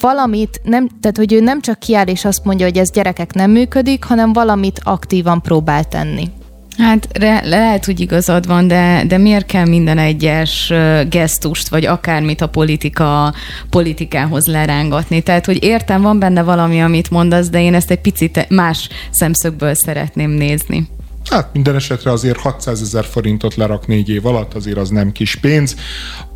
valamit, 0.00 0.60
nem, 0.64 0.88
tehát 1.00 1.16
hogy 1.16 1.32
ő 1.32 1.40
nem 1.40 1.60
csak 1.60 1.78
kiáll 1.78 2.06
és 2.06 2.24
azt 2.24 2.44
mondja, 2.44 2.66
hogy 2.66 2.78
ez 2.78 2.90
gyerekek 2.90 3.32
nem 3.32 3.50
működik, 3.50 4.04
hanem 4.04 4.32
valamit 4.32 4.80
aktívan 4.84 5.42
próbál 5.42 5.84
tenni. 5.84 6.30
Hát 6.78 7.08
re, 7.12 7.40
lehet, 7.44 7.84
hogy 7.84 8.00
igazad 8.00 8.46
van, 8.46 8.68
de, 8.68 9.04
de 9.06 9.18
miért 9.18 9.46
kell 9.46 9.66
minden 9.66 9.98
egyes 9.98 10.72
gesztust, 11.08 11.68
vagy 11.68 11.86
akármit 11.86 12.40
a 12.40 12.48
politika, 12.48 13.34
politikához 13.70 14.46
lerángatni? 14.46 15.20
Tehát, 15.20 15.46
hogy 15.46 15.62
értem, 15.62 16.02
van 16.02 16.18
benne 16.18 16.42
valami, 16.42 16.82
amit 16.82 17.10
mondasz, 17.10 17.48
de 17.48 17.62
én 17.62 17.74
ezt 17.74 17.90
egy 17.90 18.00
picit 18.00 18.46
más 18.48 18.88
szemszögből 19.10 19.74
szeretném 19.74 20.30
nézni. 20.30 20.88
Hát 21.30 21.48
minden 21.52 21.74
esetre 21.74 22.10
azért 22.10 22.38
600 22.38 22.80
ezer 22.82 23.04
forintot 23.04 23.54
lerak 23.54 23.86
négy 23.86 24.08
év 24.08 24.26
alatt, 24.26 24.54
azért 24.54 24.78
az 24.78 24.88
nem 24.88 25.12
kis 25.12 25.36
pénz. 25.36 25.76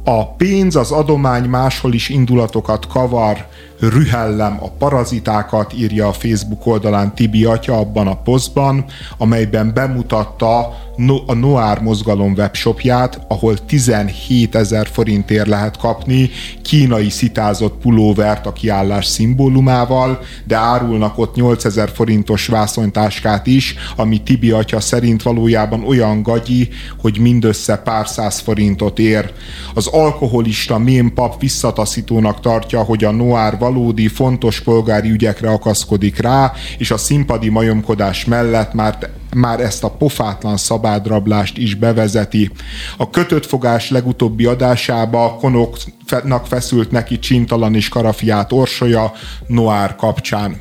A 0.05 0.27
pénz, 0.27 0.77
az 0.77 0.91
adomány 0.91 1.45
máshol 1.45 1.93
is 1.93 2.09
indulatokat 2.09 2.87
kavar, 2.87 3.47
rühellem 3.89 4.59
a 4.61 4.71
parazitákat, 4.71 5.73
írja 5.73 6.09
a 6.09 6.13
Facebook 6.13 6.67
oldalán 6.67 7.15
Tibi 7.15 7.45
atya 7.45 7.79
abban 7.79 8.07
a 8.07 8.17
posztban, 8.17 8.85
amelyben 9.19 9.75
bemutatta 9.75 10.81
a 11.27 11.35
Noár 11.35 11.81
mozgalom 11.81 12.33
webshopját, 12.37 13.21
ahol 13.29 13.65
17 13.67 14.55
ezer 14.55 14.89
forintért 14.93 15.47
lehet 15.47 15.77
kapni 15.77 16.31
kínai 16.63 17.11
szitázott 17.11 17.79
pulóvert 17.81 18.47
a 18.47 18.53
kiállás 18.53 19.07
szimbólumával, 19.07 20.21
de 20.45 20.57
árulnak 20.57 21.19
ott 21.19 21.35
8 21.35 21.65
ezer 21.65 21.91
forintos 21.95 22.47
vászonytáskát 22.47 23.47
is, 23.47 23.75
ami 23.97 24.23
Tibi 24.23 24.51
atya 24.51 24.81
szerint 24.81 25.23
valójában 25.23 25.85
olyan 25.85 26.23
gagyi, 26.23 26.69
hogy 27.01 27.19
mindössze 27.19 27.77
pár 27.77 28.09
száz 28.09 28.39
forintot 28.39 28.99
ér. 28.99 29.33
Az 29.75 29.87
alkoholista 29.87 30.79
mémpap 30.79 31.41
visszataszítónak 31.41 32.41
tartja, 32.41 32.83
hogy 32.83 33.05
a 33.05 33.11
Noár 33.11 33.59
valódi, 33.73 34.09
fontos 34.09 34.61
polgári 34.61 35.11
ügyekre 35.11 35.51
akaszkodik 35.51 36.19
rá, 36.19 36.53
és 36.79 36.91
a 36.91 36.97
színpadi 36.97 37.49
majomkodás 37.49 38.25
mellett 38.25 38.73
már 38.73 39.11
már 39.35 39.61
ezt 39.61 39.85
a 39.85 39.91
pofátlan 39.91 40.57
szabádrablást 40.57 41.59
is 41.59 41.75
bevezeti. 41.75 42.51
A 42.97 43.11
kötött 43.11 43.47
fogás 43.47 43.91
legutóbbi 43.91 44.45
adásába 44.45 45.37
konoknak 45.41 46.47
feszült 46.47 46.91
neki 46.91 47.19
csintalan 47.19 47.75
és 47.75 47.89
karafiát 47.89 48.53
orsolya 48.53 49.13
Noár 49.47 49.97
kapcsán 49.97 50.57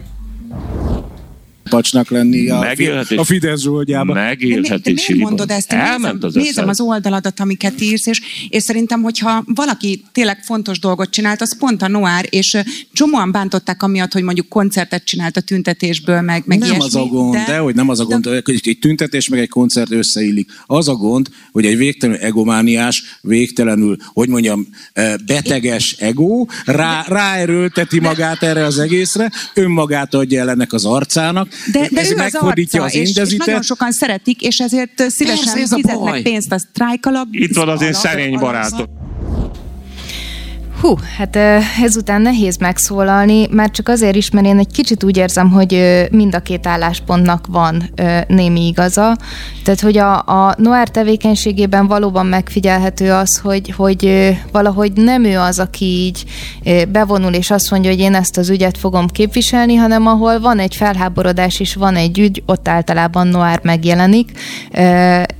pacsnak 1.71 2.09
lenni 2.09 2.49
a, 2.49 2.59
Megélhetés, 2.59 3.17
a 3.17 3.23
Fidesz 3.23 3.61
zsoldjában. 3.61 4.15
Megélhetés. 4.15 5.07
De 5.07 5.13
miért 5.13 5.29
mondod 5.29 5.51
ezt? 5.51 5.71
Elment 5.71 6.21
nézem, 6.21 6.27
az 6.29 6.33
nézem 6.33 6.67
az 6.67 6.79
oldaladat, 6.79 7.39
amiket 7.39 7.81
írsz, 7.81 8.07
és, 8.07 8.21
és 8.49 8.63
szerintem, 8.63 9.01
hogyha 9.01 9.43
valaki 9.45 10.03
tényleg 10.11 10.43
fontos 10.43 10.79
dolgot 10.79 11.09
csinált, 11.09 11.41
az 11.41 11.57
pont 11.57 11.81
a 11.81 11.87
Noár, 11.87 12.25
és 12.29 12.57
csomóan 12.93 13.31
bántották 13.31 13.83
amiatt, 13.83 14.11
hogy 14.11 14.23
mondjuk 14.23 14.47
koncertet 14.47 15.03
csinált 15.03 15.37
a 15.37 15.41
tüntetésből, 15.41 16.21
meg, 16.21 16.43
meg 16.45 16.59
Nem 16.59 16.67
ilyesmi, 16.67 16.85
az 16.85 16.95
a 16.95 17.05
gond, 17.05 17.33
de, 17.33 17.43
de 17.47 17.57
hogy 17.57 17.75
nem 17.75 17.89
az 17.89 17.99
a 17.99 18.05
gond, 18.05 18.23
de... 18.23 18.41
hogy 18.45 18.61
egy 18.63 18.79
tüntetés 18.79 19.29
meg 19.29 19.39
egy 19.39 19.49
koncert 19.49 19.91
összeillik. 19.91 20.51
Az 20.65 20.87
a 20.87 20.95
gond, 20.95 21.29
hogy 21.51 21.65
egy 21.65 21.77
végtelenül 21.77 22.21
egomániás, 22.21 23.03
végtelenül, 23.21 23.97
hogy 24.13 24.29
mondjam, 24.29 24.67
beteges 25.25 25.95
ego 25.99 26.45
rá, 26.65 27.05
ráerőlteti 27.07 27.99
magát 27.99 28.43
erre 28.43 28.63
az 28.65 28.79
egészre, 28.79 29.31
önmagát 29.53 30.13
adja 30.13 30.41
el 30.41 30.49
ennek 30.49 30.73
az 30.73 30.85
arcának, 30.85 31.49
de, 31.71 31.87
de 31.91 32.01
ez 32.01 32.11
ő 32.11 32.15
az 32.15 32.35
arca, 32.35 32.83
az 32.83 32.95
és, 32.95 33.15
és 33.15 33.35
nagyon 33.37 33.61
sokan 33.61 33.91
szeretik, 33.91 34.41
és 34.41 34.59
ezért 34.59 35.09
szívesen 35.09 35.53
Persze, 35.53 35.75
fizetnek 35.75 36.21
pénzt 36.21 36.51
a 36.51 36.59
sztrájk 36.59 37.05
alap. 37.05 37.27
Itt 37.31 37.55
van 37.55 37.69
az 37.69 37.81
én 37.81 37.93
szerény 37.93 38.39
barátom. 38.39 39.10
Hú, 40.81 40.95
hát 41.17 41.35
ezután 41.83 42.21
nehéz 42.21 42.57
megszólalni, 42.57 43.47
már 43.51 43.71
csak 43.71 43.87
azért 43.87 44.15
is, 44.15 44.29
mert 44.29 44.45
én 44.45 44.59
egy 44.59 44.71
kicsit 44.71 45.03
úgy 45.03 45.17
érzem, 45.17 45.51
hogy 45.51 46.07
mind 46.11 46.35
a 46.35 46.39
két 46.39 46.67
álláspontnak 46.67 47.45
van 47.47 47.89
némi 48.27 48.67
igaza. 48.67 49.17
Tehát, 49.63 49.79
hogy 49.79 49.97
a, 49.97 50.17
a 50.17 50.55
Noir 50.57 50.89
tevékenységében 50.89 51.87
valóban 51.87 52.25
megfigyelhető 52.25 53.11
az, 53.11 53.37
hogy, 53.37 53.73
hogy 53.77 54.31
valahogy 54.51 54.91
nem 54.93 55.23
ő 55.23 55.39
az, 55.39 55.59
aki 55.59 55.85
így 55.85 56.25
bevonul 56.89 57.33
és 57.33 57.51
azt 57.51 57.71
mondja, 57.71 57.89
hogy 57.89 57.99
én 57.99 58.15
ezt 58.15 58.37
az 58.37 58.49
ügyet 58.49 58.77
fogom 58.77 59.07
képviselni, 59.07 59.75
hanem 59.75 60.07
ahol 60.07 60.39
van 60.39 60.59
egy 60.59 60.75
felháborodás 60.75 61.59
és 61.59 61.75
van 61.75 61.95
egy 61.95 62.19
ügy, 62.19 62.43
ott 62.45 62.67
általában 62.67 63.27
Noir 63.27 63.59
megjelenik. 63.63 64.31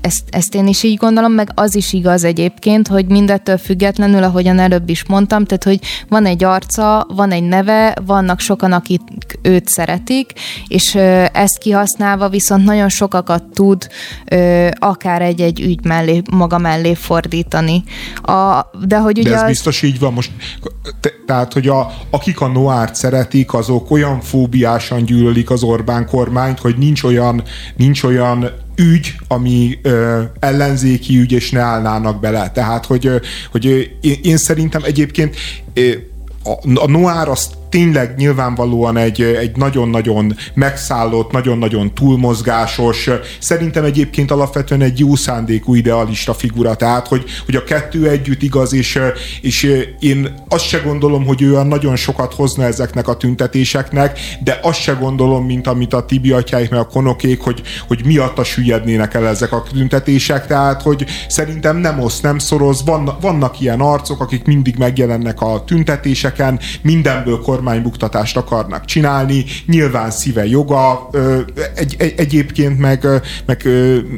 Ezt, 0.02 0.24
ezt 0.30 0.56
én 0.56 0.68
is 0.68 0.84
így 0.84 0.98
gondolom, 0.98 1.32
meg 1.32 1.50
az 1.56 1.76
is 1.76 1.94
igaz 1.94 2.24
egyébként, 2.24 2.88
hogy 2.88 3.06
mindettől 3.06 3.58
függetlenül, 3.58 4.24
ahogyan 4.24 4.60
előbb 4.60 4.90
is 4.90 5.06
mondtam, 5.06 5.30
mondtam, 5.32 5.58
tehát 5.58 5.64
hogy 5.64 5.88
van 6.10 6.26
egy 6.26 6.44
arca, 6.44 7.08
van 7.16 7.32
egy 7.32 7.44
neve, 7.44 7.96
vannak 8.06 8.40
sokan, 8.40 8.72
akik 8.72 9.02
őt 9.42 9.68
szeretik, 9.68 10.34
és 10.68 10.96
ezt 11.34 11.58
kihasználva 11.58 12.30
viszont 12.30 12.64
nagyon 12.64 12.90
sokakat 12.90 13.44
tud 13.44 13.88
akár 14.74 15.22
egy-egy 15.22 15.60
ügy 15.60 15.86
mellé, 15.86 16.22
maga 16.32 16.58
mellé 16.58 16.94
fordítani. 16.94 17.84
A, 18.22 18.66
de 18.86 18.98
hogy 18.98 19.20
ugye 19.20 19.30
de 19.30 19.36
ez 19.36 19.42
az... 19.42 19.48
biztos 19.48 19.82
így 19.82 20.00
van 20.00 20.14
most. 20.14 20.32
Te, 21.00 21.10
tehát, 21.26 21.54
hogy 21.54 21.68
a, 21.68 21.94
akik 22.10 22.42
a 22.42 22.48
Noárt 22.48 22.96
szeretik, 22.96 23.54
azok 23.54 23.92
olyan 23.92 24.22
fóbiásan 24.22 25.04
gyűlölik 25.06 25.50
az 25.50 25.64
Orbán 25.64 26.08
kormányt, 26.08 26.60
hogy 26.60 26.78
nincs 26.78 27.04
olyan, 27.04 27.44
nincs 27.76 28.04
olyan 28.04 28.50
ügy, 28.82 29.16
ami 29.28 29.80
ö, 29.82 30.22
ellenzéki 30.40 31.18
ügy, 31.18 31.32
és 31.32 31.52
ne 31.52 31.60
állnának 31.60 32.20
bele. 32.20 32.52
Tehát, 32.52 32.86
hogy, 32.86 33.10
hogy 33.52 33.66
én, 34.02 34.20
én 34.24 34.38
szerintem 34.38 34.84
egyébként 34.84 35.36
a, 36.44 36.82
a 36.82 36.88
Noár 36.88 37.28
azt 37.28 37.54
tényleg 37.72 38.14
nyilvánvalóan 38.18 38.98
egy, 38.98 39.22
egy 39.22 39.56
nagyon-nagyon 39.56 40.36
megszállott, 40.54 41.32
nagyon-nagyon 41.32 41.94
túlmozgásos, 41.94 43.10
szerintem 43.40 43.84
egyébként 43.84 44.32
alapvetően 44.32 44.82
egy 44.82 45.00
jó 45.00 45.16
szándékú 45.16 45.76
idealista 45.76 46.34
figura, 46.34 46.76
tehát 46.76 47.08
hogy, 47.08 47.24
hogy 47.46 47.56
a 47.56 47.64
kettő 47.64 48.10
együtt 48.10 48.42
igaz, 48.42 48.74
és, 48.74 49.00
és 49.42 49.84
én 50.00 50.44
azt 50.50 50.68
se 50.68 50.78
gondolom, 50.78 51.26
hogy 51.26 51.42
ő 51.42 51.64
nagyon 51.64 51.96
sokat 51.96 52.34
hozna 52.34 52.64
ezeknek 52.64 53.08
a 53.08 53.18
tüntetéseknek, 53.18 54.20
de 54.44 54.60
azt 54.62 54.82
se 54.82 54.92
gondolom, 54.92 55.46
mint 55.46 55.68
amit 55.68 55.94
a 55.94 56.06
Tibi 56.06 56.32
atyáik, 56.32 56.70
meg 56.70 56.80
a 56.80 56.88
konokék, 56.88 57.42
hogy, 57.42 57.62
hogy 57.88 58.02
miatta 58.06 58.44
süllyednének 58.44 59.14
el 59.14 59.28
ezek 59.28 59.52
a 59.52 59.64
tüntetések, 59.74 60.48
tehát 60.48 60.82
hogy 60.82 61.06
szerintem 61.28 61.78
nem 61.78 62.00
osz, 62.00 62.20
nem 62.20 62.38
szoroz, 62.38 62.84
vannak, 62.86 63.22
vannak 63.22 63.60
ilyen 63.60 63.80
arcok, 63.80 64.22
akik 64.22 64.46
mindig 64.46 64.76
megjelennek 64.78 65.42
a 65.42 65.64
tüntetéseken, 65.66 66.60
mindenből 66.82 67.42
kor 67.42 67.61
kormánybuktatást 67.62 68.38
akarnak 68.38 68.86
csinálni, 68.86 69.46
nyilván 69.66 70.12
szíve 70.12 70.48
joga, 70.48 71.10
egy, 71.76 71.96
egy, 71.98 72.14
egyébként 72.18 72.80
meg, 72.80 73.08
meg, 73.46 73.68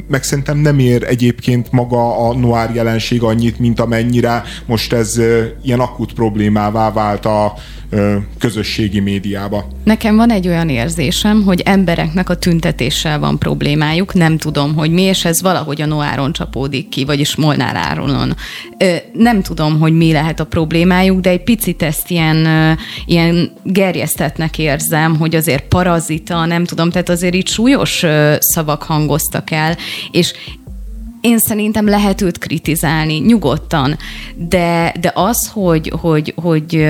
meg 0.08 0.22
szerintem 0.22 0.58
nem 0.58 0.78
ér 0.78 1.02
egyébként 1.02 1.72
maga 1.72 2.28
a 2.28 2.34
noir 2.34 2.70
jelenség 2.74 3.22
annyit, 3.22 3.58
mint 3.58 3.80
amennyire 3.80 4.42
most 4.66 4.92
ez 4.92 5.20
ilyen 5.62 5.80
akut 5.80 6.12
problémává 6.12 6.92
vált 6.92 7.26
a, 7.26 7.52
közösségi 8.38 9.00
médiába. 9.00 9.68
Nekem 9.84 10.16
van 10.16 10.30
egy 10.30 10.48
olyan 10.48 10.68
érzésem, 10.68 11.42
hogy 11.42 11.60
embereknek 11.60 12.28
a 12.28 12.36
tüntetéssel 12.36 13.18
van 13.18 13.38
problémájuk, 13.38 14.14
nem 14.14 14.38
tudom, 14.38 14.74
hogy 14.74 14.90
mi, 14.90 15.02
és 15.02 15.24
ez 15.24 15.42
valahogy 15.42 15.82
a 15.82 15.86
Noáron 15.86 16.32
csapódik 16.32 16.88
ki, 16.88 17.04
vagyis 17.04 17.36
Molnár 17.36 17.76
Áronon. 17.76 18.36
Nem 19.12 19.42
tudom, 19.42 19.78
hogy 19.78 19.96
mi 19.96 20.12
lehet 20.12 20.40
a 20.40 20.46
problémájuk, 20.46 21.20
de 21.20 21.30
egy 21.30 21.42
picit 21.42 21.82
ezt 21.82 22.10
ilyen, 22.10 22.46
ilyen 23.06 23.52
gerjesztetnek 23.62 24.58
érzem, 24.58 25.16
hogy 25.16 25.34
azért 25.34 25.68
parazita, 25.68 26.44
nem 26.44 26.64
tudom, 26.64 26.90
tehát 26.90 27.08
azért 27.08 27.34
itt 27.34 27.48
súlyos 27.48 28.04
szavak 28.38 28.82
hangoztak 28.82 29.50
el, 29.50 29.76
és 30.10 30.32
én 31.20 31.38
szerintem 31.38 31.88
lehet 31.88 32.20
őt 32.20 32.38
kritizálni 32.38 33.14
nyugodtan, 33.14 33.96
de, 34.34 34.94
de 35.00 35.12
az, 35.14 35.50
hogy, 35.52 35.92
hogy, 36.00 36.34
hogy 36.36 36.86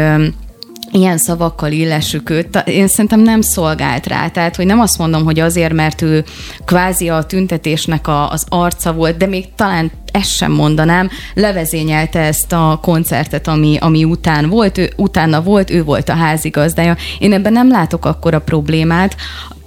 ilyen 0.95 1.19
szavakkal 1.19 1.73
illessük 1.73 2.31
őt, 2.31 2.63
én 2.67 2.89
szerintem 2.89 3.21
nem 3.21 3.41
szolgált 3.41 4.07
rá. 4.07 4.29
Tehát, 4.29 4.57
hogy 4.57 4.67
nem 4.67 4.81
azt 4.81 4.99
mondom, 4.99 5.25
hogy 5.25 5.41
azért, 5.41 5.73
mert 5.73 6.03
ő 6.03 6.25
kvázi 6.65 7.09
a 7.09 7.23
tüntetésnek 7.23 8.09
a, 8.09 8.31
az 8.31 8.45
arca 8.49 8.93
volt, 8.93 9.17
de 9.17 9.27
még 9.27 9.55
talán 9.55 9.91
ezt 10.13 10.37
sem 10.37 10.53
mondanám, 10.53 11.11
levezényelte 11.35 12.21
ezt 12.21 12.53
a 12.53 12.79
koncertet, 12.83 13.49
ami, 13.49 13.77
ami 13.81 14.05
után 14.05 14.49
volt, 14.49 14.79
ő, 14.79 14.93
utána 14.97 15.43
volt, 15.43 15.71
ő 15.71 15.85
volt 15.85 16.09
a 16.09 16.15
házigazdája. 16.15 16.97
Én 17.19 17.33
ebben 17.33 17.53
nem 17.53 17.71
látok 17.71 18.05
akkora 18.05 18.41
problémát 18.41 19.17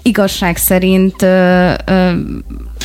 igazság 0.01 0.57
szerint 0.57 1.21
ö, 1.21 1.73
ö, 1.85 2.11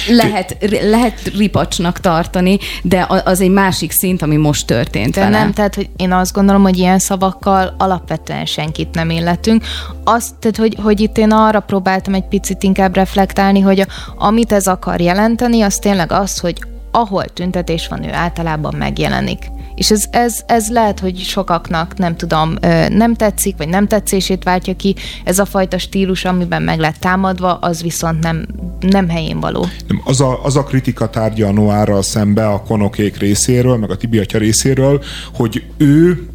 lehet, 0.08 0.56
lehet 0.82 1.20
ripacsnak 1.36 2.00
tartani, 2.00 2.58
de 2.82 3.06
az 3.24 3.40
egy 3.40 3.50
másik 3.50 3.90
szint, 3.90 4.22
ami 4.22 4.36
most 4.36 4.66
történt 4.66 5.14
de 5.14 5.28
nem, 5.28 5.52
tehát 5.52 5.74
hogy 5.74 5.90
én 5.96 6.12
azt 6.12 6.32
gondolom, 6.32 6.62
hogy 6.62 6.78
ilyen 6.78 6.98
szavakkal 6.98 7.74
alapvetően 7.78 8.44
senkit 8.44 8.94
nem 8.94 9.10
illetünk. 9.10 9.64
Azt, 10.04 10.34
tehát, 10.34 10.56
hogy, 10.56 10.76
hogy 10.82 11.00
itt 11.00 11.18
én 11.18 11.30
arra 11.30 11.60
próbáltam 11.60 12.14
egy 12.14 12.28
picit 12.28 12.62
inkább 12.62 12.94
reflektálni, 12.94 13.60
hogy 13.60 13.80
a, 13.80 13.86
amit 14.16 14.52
ez 14.52 14.66
akar 14.66 15.00
jelenteni, 15.00 15.62
az 15.62 15.76
tényleg 15.76 16.12
az, 16.12 16.38
hogy 16.38 16.56
ahol 16.90 17.24
tüntetés 17.24 17.88
van, 17.88 18.04
ő 18.04 18.12
általában 18.12 18.74
megjelenik. 18.74 19.50
És 19.74 19.90
ez, 19.90 20.04
ez, 20.10 20.40
ez 20.46 20.70
lehet, 20.70 21.00
hogy 21.00 21.18
sokaknak 21.18 21.98
nem 21.98 22.16
tudom, 22.16 22.54
nem 22.88 23.14
tetszik, 23.14 23.56
vagy 23.56 23.68
nem 23.68 23.86
tetszését 23.86 24.42
váltja 24.42 24.76
ki. 24.76 24.94
Ez 25.24 25.38
a 25.38 25.44
fajta 25.44 25.78
stílus, 25.78 26.24
amiben 26.24 26.62
meg 26.62 26.78
lett 26.78 26.96
támadva, 26.96 27.54
az 27.54 27.82
viszont 27.82 28.22
nem, 28.22 28.46
nem 28.80 29.08
helyén 29.08 29.40
való. 29.40 29.66
Az 30.04 30.20
a, 30.20 30.44
az 30.44 30.56
a 30.56 30.64
kritika 30.64 31.10
tárgya 31.10 31.46
a 31.46 31.52
Noárral 31.52 32.02
szembe 32.02 32.48
a 32.48 32.62
konokék 32.62 33.18
részéről, 33.18 33.76
meg 33.76 33.90
a 33.90 33.96
Tibiatya 33.96 34.38
részéről, 34.38 35.02
hogy 35.34 35.62
ő 35.76 36.28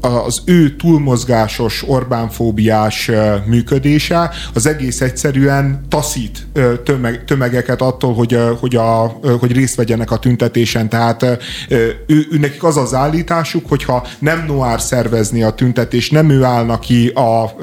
az 0.00 0.42
ő 0.44 0.76
túlmozgásos, 0.76 1.84
Orbánfóbiás 1.86 3.10
működése 3.46 4.30
az 4.54 4.66
egész 4.66 5.00
egyszerűen 5.00 5.80
taszít 5.88 6.46
tömeg, 6.84 7.24
tömegeket 7.24 7.80
attól, 7.80 8.14
hogy, 8.14 8.38
hogy, 8.60 8.76
a, 8.76 9.18
hogy 9.40 9.52
részt 9.52 9.74
vegyenek 9.74 10.10
a 10.10 10.18
tüntetésen. 10.18 10.88
Tehát 10.88 11.22
ő, 11.68 12.26
ő 12.30 12.38
nekik 12.38 12.64
az 12.64 12.76
az 12.76 12.94
állításuk, 12.94 13.68
hogyha 13.68 14.06
nem 14.18 14.44
Noár 14.46 14.80
szervezni 14.80 15.42
a 15.42 15.50
tüntetést, 15.50 16.12
nem 16.12 16.30
ő 16.30 16.42
állna 16.42 16.78
ki 16.78 17.08
a 17.08 17.56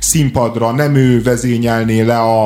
színpadra, 0.00 0.70
nem 0.70 0.94
ő 0.94 1.22
vezényelné 1.22 2.00
le 2.00 2.18
a, 2.18 2.44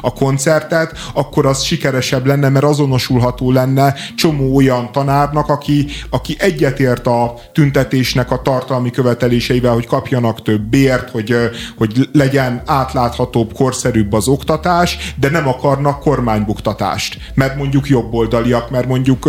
a 0.00 0.12
koncertet, 0.12 0.92
akkor 1.14 1.46
az 1.46 1.62
sikeresebb 1.62 2.26
lenne, 2.26 2.48
mert 2.48 2.64
azonosulható 2.64 3.52
lenne 3.52 3.94
csomó 4.16 4.56
olyan 4.56 4.92
tanárnak, 4.92 5.48
aki, 5.48 5.86
aki 6.10 6.36
egyetért 6.38 7.06
a 7.06 7.34
tüntetésnek 7.52 8.30
a 8.30 8.42
tartalmi 8.46 8.90
követeléseivel, 8.90 9.72
hogy 9.72 9.86
kapjanak 9.86 10.42
több 10.42 10.60
bért, 10.60 11.10
hogy, 11.10 11.34
hogy 11.76 12.08
legyen 12.12 12.62
átláthatóbb, 12.66 13.52
korszerűbb 13.52 14.12
az 14.12 14.28
oktatás, 14.28 15.14
de 15.20 15.30
nem 15.30 15.48
akarnak 15.48 16.00
kormánybuktatást, 16.00 17.18
mert 17.34 17.56
mondjuk 17.56 17.88
jobboldaliak, 17.88 18.70
mert 18.70 18.86
mondjuk 18.86 19.26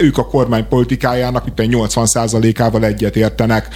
ők 0.00 0.18
a 0.18 0.26
kormány 0.26 0.68
politikájának 0.68 1.44
mint 1.56 1.74
80%-ával 1.74 2.84
egyetértenek. 2.84 3.68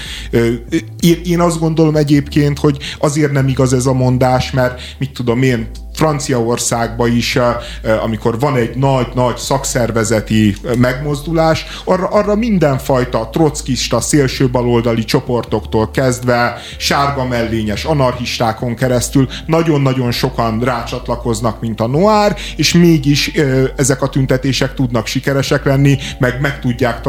Én, 1.01 1.21
én 1.25 1.41
azt 1.41 1.59
gondolom 1.59 1.97
egyébként, 1.97 2.59
hogy 2.59 2.79
azért 2.99 3.33
nem 3.33 3.49
igaz 3.49 3.73
ez 3.73 3.87
a 3.87 3.93
mondás, 3.93 4.51
mert 4.51 4.81
mit 4.99 5.13
tudom 5.13 5.43
én, 5.43 5.69
Franciaországban 5.99 7.17
is, 7.17 7.37
eh, 7.37 7.57
eh, 7.83 8.05
amikor 8.05 8.39
van 8.39 8.57
egy 8.57 8.77
nagy-nagy 8.77 9.37
szakszervezeti 9.37 10.57
eh, 10.65 10.75
megmozdulás, 10.75 11.67
arra, 11.85 12.07
arra 12.07 12.35
mindenfajta 12.35 13.29
trockista, 13.33 14.01
szélsőbaloldali 14.01 15.05
csoportoktól 15.05 15.91
kezdve, 15.91 16.61
sárga 16.77 17.25
mellényes 17.25 17.85
anarchistákon 17.85 18.75
keresztül 18.75 19.29
nagyon-nagyon 19.47 20.11
sokan 20.11 20.61
rácsatlakoznak, 20.61 21.61
mint 21.61 21.81
a 21.81 21.87
Noir, 21.87 22.37
és 22.57 22.73
mégis 22.73 23.33
ezek 23.77 24.03
a 24.03 24.09
tüntetések 24.09 24.75
tudnak 24.75 25.07
sikeresek 25.07 25.65
lenni, 25.65 25.99
meg 26.19 26.41
meg 26.41 26.61
tudják 26.61 27.01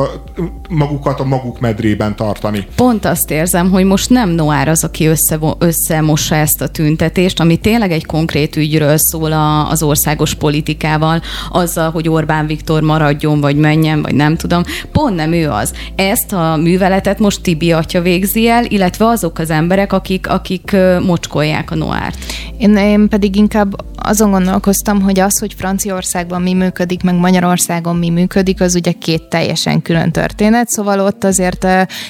magukat 0.69 1.19
a 1.19 1.23
maguk 1.23 1.59
medrében 1.59 2.15
tartani. 2.15 2.67
Pont 2.75 3.05
azt 3.05 3.31
érzem, 3.31 3.71
hogy 3.71 3.83
most 3.83 4.09
nem 4.09 4.29
Noir 4.29 4.67
az, 4.67 4.83
aki 4.83 5.05
össze, 5.05 5.39
összemossa 5.57 6.35
ezt 6.35 6.61
a 6.61 6.67
tüntetést, 6.67 7.39
ami 7.39 7.57
tényleg 7.57 7.91
egy 7.91 8.05
konkrét 8.05 8.55
ügy 8.55 8.78
ügyről 8.79 8.97
szól 8.97 9.65
az 9.69 9.83
országos 9.83 10.33
politikával, 10.33 11.21
azzal, 11.51 11.91
hogy 11.91 12.09
Orbán 12.09 12.47
Viktor 12.47 12.81
maradjon, 12.81 13.41
vagy 13.41 13.55
menjen, 13.55 14.01
vagy 14.01 14.15
nem 14.15 14.35
tudom. 14.35 14.63
Pont 14.91 15.15
nem 15.15 15.33
ő 15.33 15.49
az. 15.49 15.73
Ezt 15.95 16.33
a 16.33 16.55
műveletet 16.55 17.19
most 17.19 17.41
Tibi 17.41 17.71
atya 17.71 18.01
végzi 18.01 18.49
el, 18.49 18.65
illetve 18.65 19.05
azok 19.05 19.39
az 19.39 19.49
emberek, 19.49 19.93
akik, 19.93 20.29
akik 20.29 20.75
mocskolják 21.05 21.71
a 21.71 21.75
Noárt. 21.75 22.17
Én, 22.57 22.77
én 22.77 23.09
pedig 23.09 23.35
inkább 23.35 23.75
azon 23.95 24.31
gondolkoztam, 24.31 25.01
hogy 25.01 25.19
az, 25.19 25.39
hogy 25.39 25.53
Franciaországban 25.53 26.41
mi 26.41 26.53
működik, 26.53 27.03
meg 27.03 27.15
Magyarországon 27.15 27.95
mi 27.95 28.09
működik, 28.09 28.61
az 28.61 28.75
ugye 28.75 28.91
két 28.91 29.23
teljesen 29.23 29.81
külön 29.81 30.11
történet, 30.11 30.69
szóval 30.69 30.99
ott 30.99 31.23
azért 31.23 31.67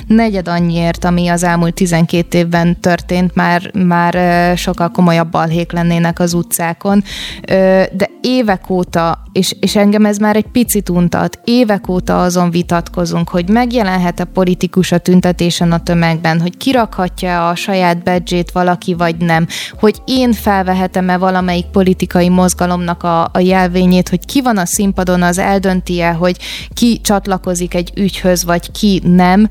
negyed 0.07 0.47
annyiért, 0.47 1.05
ami 1.05 1.27
az 1.27 1.43
elmúlt 1.43 1.73
12 1.73 2.37
évben 2.37 2.79
történt, 2.79 3.35
már, 3.35 3.71
már 3.73 4.57
sokkal 4.57 4.89
komolyabb 4.89 5.31
balhék 5.31 5.71
lennének 5.71 6.19
az 6.19 6.33
utcán 6.33 6.58
utcákon, 6.59 7.03
de 7.91 8.09
évek 8.21 8.69
óta, 8.69 9.23
és, 9.31 9.55
és 9.59 9.75
engem 9.75 10.05
ez 10.05 10.17
már 10.17 10.35
egy 10.35 10.47
picit 10.51 10.89
untat, 10.89 11.39
évek 11.43 11.89
óta 11.89 12.21
azon 12.21 12.51
vitatkozunk, 12.51 13.29
hogy 13.29 13.49
megjelenhet-e 13.49 14.23
politikus 14.23 14.91
a 14.91 14.97
tüntetésen 14.97 15.71
a 15.71 15.83
tömegben, 15.83 16.41
hogy 16.41 16.57
kirakhatja 16.57 17.49
a 17.49 17.55
saját 17.55 18.03
badge 18.03 18.43
valaki, 18.53 18.93
vagy 18.93 19.17
nem, 19.17 19.47
hogy 19.79 20.01
én 20.05 20.33
felvehetem-e 20.33 21.17
valamelyik 21.17 21.65
politikai 21.65 22.29
mozgalomnak 22.29 23.03
a, 23.03 23.29
a 23.33 23.39
jelvényét, 23.39 24.09
hogy 24.09 24.25
ki 24.25 24.41
van 24.41 24.57
a 24.57 24.65
színpadon, 24.65 25.21
az 25.21 25.37
eldönti-e, 25.37 26.11
hogy 26.11 26.37
ki 26.73 27.01
csatlakozik 27.01 27.73
egy 27.73 27.91
ügyhöz, 27.95 28.43
vagy 28.43 28.71
ki 28.71 29.01
nem, 29.05 29.47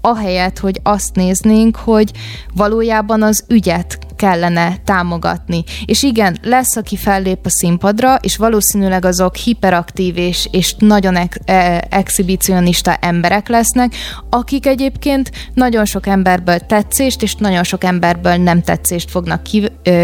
ahelyett, 0.00 0.58
hogy 0.58 0.80
azt 0.82 1.14
néznénk, 1.14 1.76
hogy 1.76 2.10
valójában 2.54 3.22
az 3.22 3.44
ügyet 3.48 3.98
kellene 4.20 4.76
támogatni. 4.84 5.64
És 5.84 6.02
igen, 6.02 6.38
lesz, 6.42 6.76
aki 6.76 6.96
fellép 6.96 7.46
a 7.46 7.50
színpadra, 7.50 8.14
és 8.14 8.36
valószínűleg 8.36 9.04
azok 9.04 9.36
hiperaktív 9.36 10.16
és, 10.16 10.48
és 10.50 10.74
nagyon 10.78 11.16
ex- 11.16 11.40
e- 11.44 11.86
exhibicionista 11.90 12.94
emberek 12.94 13.48
lesznek, 13.48 13.94
akik 14.30 14.66
egyébként 14.66 15.30
nagyon 15.54 15.84
sok 15.84 16.06
emberből 16.06 16.58
tetszést, 16.58 17.22
és 17.22 17.34
nagyon 17.34 17.62
sok 17.62 17.84
emberből 17.84 18.36
nem 18.36 18.62
tetszést 18.62 19.10
fognak 19.10 19.42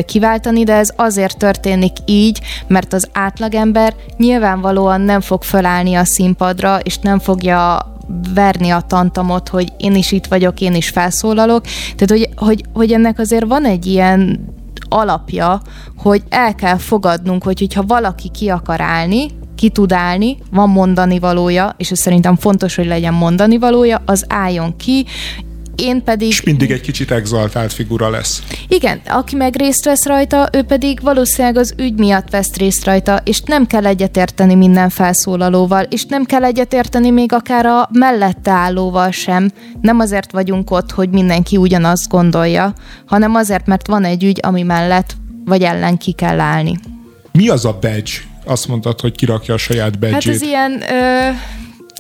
kiváltani, 0.07 0.65
de 0.65 0.75
ez 0.75 0.93
azért 0.97 1.39
történik 1.39 1.97
így, 2.05 2.41
mert 2.67 2.93
az 2.93 3.09
átlagember 3.13 3.95
nyilvánvalóan 4.17 5.01
nem 5.01 5.21
fog 5.21 5.43
felállni 5.43 5.95
a 5.95 6.05
színpadra, 6.05 6.79
és 6.79 6.99
nem 6.99 7.19
fogja 7.19 7.95
verni 8.35 8.71
a 8.71 8.81
tantamot, 8.81 9.49
hogy 9.49 9.73
én 9.77 9.95
is 9.95 10.13
itt 10.13 10.27
vagyok, 10.27 10.61
én 10.61 10.75
is 10.75 10.89
felszólalok. 10.89 11.65
Tehát, 11.97 12.11
hogy, 12.11 12.29
hogy, 12.37 12.65
hogy 12.73 12.93
ennek 12.93 13.19
azért 13.19 13.47
van 13.47 13.65
egy 13.65 13.87
ilyen 13.87 14.49
alapja, 14.89 15.61
hogy 15.97 16.23
el 16.29 16.55
kell 16.55 16.77
fogadnunk, 16.77 17.43
hogy 17.43 17.59
hogyha 17.59 17.83
valaki 17.83 18.29
ki 18.29 18.49
akar 18.49 18.81
állni, 18.81 19.27
ki 19.55 19.69
tud 19.69 19.93
állni, 19.93 20.39
van 20.51 20.69
mondani 20.69 21.19
valója, 21.19 21.75
és 21.77 21.91
ez 21.91 21.99
szerintem 21.99 22.37
fontos, 22.37 22.75
hogy 22.75 22.87
legyen 22.87 23.15
mondani 23.15 23.59
valója, 23.59 24.03
az 24.07 24.25
álljon 24.29 24.77
ki, 24.77 25.07
én 25.77 26.03
pedig... 26.05 26.29
És 26.29 26.43
mindig 26.43 26.71
egy 26.71 26.81
kicsit 26.81 27.11
exaltált 27.11 27.73
figura 27.73 28.11
lesz. 28.11 28.43
Igen, 28.69 29.01
aki 29.07 29.37
meg 29.37 29.57
részt 29.57 29.85
vesz 29.85 30.07
rajta, 30.07 30.49
ő 30.53 30.63
pedig 30.63 31.01
valószínűleg 31.03 31.57
az 31.57 31.75
ügy 31.79 31.95
miatt 31.99 32.31
vesz 32.31 32.55
részt 32.57 32.85
rajta, 32.85 33.21
és 33.25 33.41
nem 33.41 33.67
kell 33.67 33.87
egyetérteni 33.87 34.55
minden 34.55 34.89
felszólalóval, 34.89 35.83
és 35.83 36.05
nem 36.05 36.25
kell 36.25 36.45
egyetérteni 36.45 37.11
még 37.11 37.33
akár 37.33 37.67
a 37.67 37.89
mellette 37.93 38.51
állóval 38.51 39.11
sem. 39.11 39.51
Nem 39.81 39.99
azért 39.99 40.33
vagyunk 40.33 40.71
ott, 40.71 40.91
hogy 40.91 41.11
mindenki 41.11 41.57
ugyanazt 41.57 42.09
gondolja, 42.09 42.75
hanem 43.07 43.35
azért, 43.35 43.67
mert 43.67 43.87
van 43.87 44.05
egy 44.05 44.25
ügy, 44.25 44.41
ami 44.43 44.63
mellett 44.63 45.15
vagy 45.45 45.63
ellen 45.63 45.97
ki 45.97 46.13
kell 46.13 46.41
állni. 46.41 46.79
Mi 47.33 47.49
az 47.49 47.65
a 47.65 47.79
badge? 47.81 48.13
Azt 48.45 48.69
mondtad, 48.69 49.01
hogy 49.01 49.15
kirakja 49.15 49.55
a 49.55 49.57
saját 49.57 49.99
badge 49.99 50.15
Hát 50.15 50.27
ez 50.27 50.43
ilyen 50.43 50.83
ö, 50.91 51.29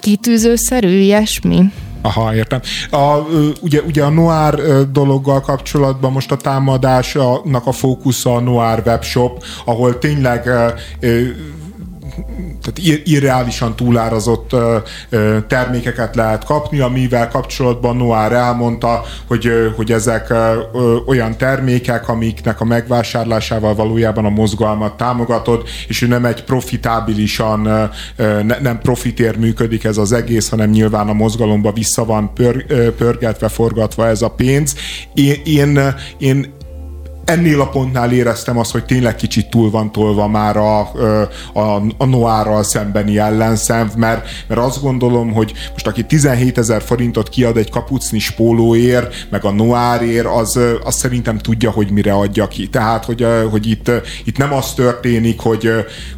kitűzőszerű, 0.01 0.99
ilyesmi. 0.99 1.65
Aha, 2.07 2.35
értem. 2.35 2.61
A, 2.91 3.19
ugye, 3.61 3.81
ugye 3.81 4.05
a 4.05 4.09
Noir 4.09 4.55
dologgal 4.91 5.41
kapcsolatban 5.41 6.13
most 6.13 6.33
a 6.33 6.37
támadásnak 6.37 7.67
a 7.67 7.73
fókusza 7.73 8.35
a 8.35 8.41
Noir 8.41 8.83
webshop, 8.85 9.45
ahol 9.65 9.99
tényleg 9.99 10.51
tehát 12.63 13.05
irreálisan 13.05 13.77
túlárazott 13.77 14.57
termékeket 15.49 16.15
lehet 16.15 16.45
kapni, 16.45 16.81
amivel 16.81 17.29
kapcsolatban 17.29 17.97
Noir 17.97 18.33
elmondta, 18.33 19.03
hogy, 19.27 19.51
hogy 19.77 19.93
ezek 19.93 20.35
olyan 21.07 21.37
termékek, 21.37 22.09
amiknek 22.09 22.61
a 22.61 22.65
megvásárlásával 22.65 23.75
valójában 23.75 24.25
a 24.25 24.31
mozgalmat 24.31 24.97
támogatod, 24.97 25.63
és 25.89 26.03
ő 26.03 26.07
nem 26.07 26.25
egy 26.25 26.45
profitábilisan, 26.45 27.91
nem 28.61 28.79
profitér 28.83 29.39
működik 29.39 29.85
ez 29.85 29.97
az 29.97 30.13
egész, 30.13 30.49
hanem 30.49 30.71
nyilván 30.71 31.09
a 31.09 31.13
mozgalomba 31.13 31.73
vissza 31.73 32.05
van 32.05 32.33
pör, 32.35 32.65
pörgetve, 32.95 33.49
forgatva 33.49 34.07
ez 34.07 34.23
a 34.23 34.29
pénz. 34.29 34.75
Én, 35.15 35.35
én, 35.45 35.95
én 36.19 36.55
ennél 37.27 37.61
a 37.61 37.69
pontnál 37.69 38.13
éreztem 38.13 38.59
azt, 38.59 38.73
hogy 38.73 38.85
tényleg 38.85 39.15
kicsit 39.15 39.51
túl 39.51 39.71
van 39.71 39.93
tolva 39.93 40.29
már 40.29 40.57
a, 40.57 40.81
a, 41.53 41.83
a 41.97 42.05
Noárral 42.05 42.63
szembeni 42.63 43.19
ellenszenv, 43.19 43.95
mert, 43.97 44.29
mert 44.47 44.61
azt 44.61 44.83
gondolom, 44.83 45.33
hogy 45.33 45.53
most 45.73 45.87
aki 45.87 46.05
17 46.05 46.59
ezer 46.59 46.83
forintot 46.83 47.29
kiad 47.29 47.57
egy 47.57 47.71
kapucni 47.71 48.19
spólóért, 48.19 49.27
meg 49.31 49.45
a 49.45 49.51
Noárért, 49.51 50.27
az, 50.27 50.59
az 50.85 50.95
szerintem 50.95 51.39
tudja, 51.39 51.71
hogy 51.71 51.91
mire 51.91 52.13
adja 52.13 52.49
ki. 52.49 52.69
Tehát, 52.69 53.05
hogy, 53.05 53.27
hogy 53.51 53.67
itt, 53.67 53.91
itt 54.25 54.39
nem 54.39 54.53
az 54.53 54.73
történik, 54.73 55.41
hogy, 55.41 55.71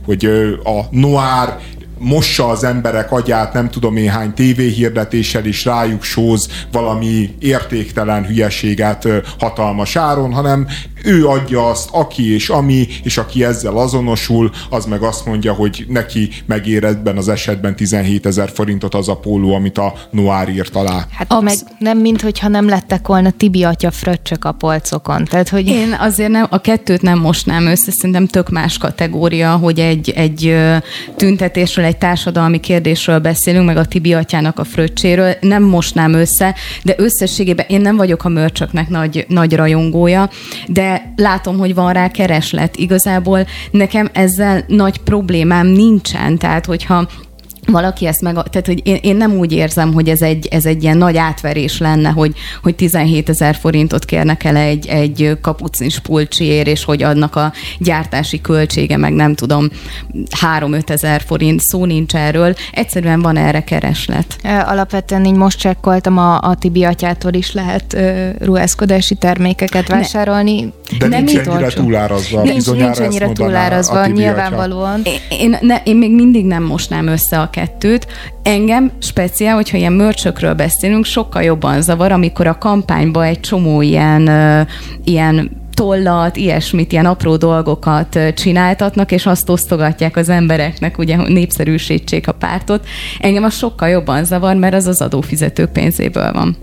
hogy 0.05 0.25
a 0.65 0.81
Noár 0.91 1.59
mossa 1.99 2.49
az 2.49 2.65
emberek 2.65 3.13
agyát 3.13 3.53
nem 3.53 3.71
tudom 3.71 3.97
én 3.97 4.11
hány 4.11 4.35
tévéhirdetéssel 4.35 5.45
is 5.45 5.65
rájuk 5.65 6.03
sóz 6.03 6.49
valami 6.73 7.35
értéktelen 7.39 8.27
hülyeséget 8.27 9.09
hatalmas 9.39 9.97
áron, 9.97 10.33
hanem 10.33 10.67
ő 11.05 11.27
adja 11.27 11.67
azt, 11.71 11.89
aki 11.93 12.35
és 12.35 12.49
ami, 12.49 12.87
és 13.03 13.19
aki 13.19 13.45
ezzel 13.45 13.77
azonosul, 13.77 14.51
az 14.71 14.87
meg 14.87 15.03
azt 15.03 15.27
mondja, 15.27 15.53
hogy 15.53 15.85
neki 15.89 16.29
megér 16.47 16.85
ebben 16.85 17.17
az 17.17 17.29
esetben 17.29 17.77
17 17.77 18.27
ezer 18.27 18.51
forintot 18.55 18.95
az 18.95 19.09
a 19.09 19.17
póló, 19.17 19.55
amit 19.55 19.79
a 19.79 19.95
Noir 20.11 20.49
írt 20.49 20.77
alá. 20.77 21.07
Hát 21.11 21.33
Absz- 21.33 21.43
meg 21.43 21.77
nem, 21.79 21.99
mint 21.99 22.21
hogyha 22.21 22.49
nem 22.49 22.69
lettek 22.69 23.07
volna 23.07 23.31
Tibi 23.31 23.65
atya 23.65 23.91
fröccsök 23.91 24.45
a 24.45 24.53
polcokon. 24.53 25.25
Tehát, 25.25 25.49
hogy... 25.49 25.69
Én 25.69 25.97
azért 25.99 26.31
nem, 26.31 26.47
a 26.51 26.61
kettőt 26.61 27.03
nem 27.03 27.19
mosnám 27.19 27.67
össze, 27.67 27.91
szerintem 27.91 28.27
tök 28.27 28.49
más 28.49 28.79
kategória, 28.79 29.57
hogy 29.57 29.79
egy, 29.79 30.11
egy 30.11 30.57
tüntetésről, 31.17 31.85
egy 31.85 31.99
társadalmi 31.99 32.61
kérdésről 32.61 33.19
beszélünk, 33.19 33.67
meg 33.67 33.77
a 33.77 33.85
Tibi 33.85 34.15
atyának 34.15 34.59
a 34.59 34.65
fröccséről, 34.65 35.37
nem 35.41 35.63
mosnám 35.63 36.13
össze, 36.13 36.55
de 36.83 36.95
összességében 36.97 37.67
én 37.69 37.81
nem 37.81 37.97
vagyok 37.97 38.25
a 38.25 38.29
mörcsöknek 38.29 38.89
nagy, 38.89 39.25
nagy 39.29 39.55
rajongója, 39.55 40.31
de 40.67 40.88
látom, 41.17 41.59
hogy 41.59 41.75
van 41.75 41.93
rá 41.93 42.09
kereslet. 42.09 42.77
Igazából 42.77 43.47
nekem 43.71 44.09
ezzel 44.13 44.65
nagy 44.67 44.99
problémám 44.99 45.67
nincsen, 45.67 46.39
tehát 46.39 46.67
hogyha 46.67 47.09
valaki 47.73 48.07
ezt 48.07 48.21
meg, 48.21 48.35
tehát 48.35 48.67
hogy 48.67 48.87
én, 48.87 48.99
én 49.03 49.17
nem 49.17 49.33
úgy 49.33 49.53
érzem, 49.53 49.93
hogy 49.93 50.09
ez 50.09 50.23
egy, 50.23 50.47
ez 50.47 50.67
egy 50.67 50.83
ilyen 50.83 50.97
nagy 50.97 51.17
átverés 51.17 51.79
lenne, 51.79 52.09
hogy, 52.09 52.33
hogy 52.63 52.75
17 52.75 53.29
ezer 53.29 53.55
forintot 53.55 54.05
kérnek 54.05 54.45
el 54.45 54.57
egy, 54.57 54.87
egy 54.87 55.39
kapucnis 55.41 55.99
pulcsiért, 55.99 56.67
és 56.67 56.85
hogy 56.85 57.03
adnak 57.03 57.37
a 57.37 57.53
gyártási 57.79 58.41
költsége, 58.41 58.97
meg 58.97 59.13
nem 59.13 59.35
tudom, 59.35 59.69
3-5 60.61 60.91
ezer 60.91 61.23
forint, 61.27 61.61
szó 61.61 61.85
nincs 61.85 62.15
erről, 62.15 62.55
egyszerűen 62.73 63.23
van 63.23 63.37
erre 63.37 63.65
kereslet. 63.65 64.37
Alapvetően 64.67 65.25
így 65.25 65.35
most 65.35 65.59
csekkoltam, 65.59 66.19
a, 66.19 66.41
a 66.41 66.55
Tibi 66.55 66.85
atyától 66.85 67.33
is 67.33 67.53
lehet 67.53 67.93
uh, 67.93 68.29
ruházkodási 68.39 69.15
termékeket 69.15 69.89
vásárolni. 69.89 70.73
De 70.99 71.07
nem 71.07 71.25
nincs 71.25 71.39
ennyire 71.39 71.65
olcsó. 71.65 71.83
túlárazva. 71.83 72.43
Nincs, 72.43 72.71
nincs 72.71 72.99
ennyire 72.99 73.33
túlárazva, 73.33 74.07
nyilvánvalóan. 74.07 75.03
Én, 75.29 75.57
ne, 75.61 75.77
én 75.85 75.97
még 75.97 76.15
mindig 76.15 76.45
nem 76.45 76.63
mosnám 76.63 77.07
össze 77.07 77.41
a 77.41 77.51
kettőt. 77.59 78.07
Engem 78.43 78.91
speciál, 78.99 79.55
hogyha 79.55 79.77
ilyen 79.77 79.93
mörcsökről 79.93 80.55
beszélünk, 80.55 81.05
sokkal 81.05 81.43
jobban 81.43 81.83
zavar, 81.83 82.13
amikor 82.13 82.47
a 82.47 82.59
kampányba 82.59 83.25
egy 83.25 83.41
csomó 83.41 83.83
ilyen, 83.83 84.31
ilyen 85.05 85.51
tollat, 85.75 86.37
ilyesmit, 86.37 86.93
ilyen 86.93 87.07
apró 87.07 87.37
dolgokat 87.37 88.19
csináltatnak, 88.35 89.13
és 89.13 89.27
azt 89.27 89.49
osztogatják 89.49 90.17
az 90.17 90.29
embereknek, 90.29 90.99
ugye 90.99 91.17
népszerűsítsék 91.17 92.29
a 92.29 92.33
pártot. 92.33 92.87
Engem 93.19 93.45
az 93.45 93.55
sokkal 93.55 93.89
jobban 93.89 94.25
zavar, 94.25 94.57
mert 94.57 94.75
az 94.75 94.87
az 94.87 95.01
adófizetők 95.01 95.73
pénzéből 95.73 96.33
van. 96.33 96.57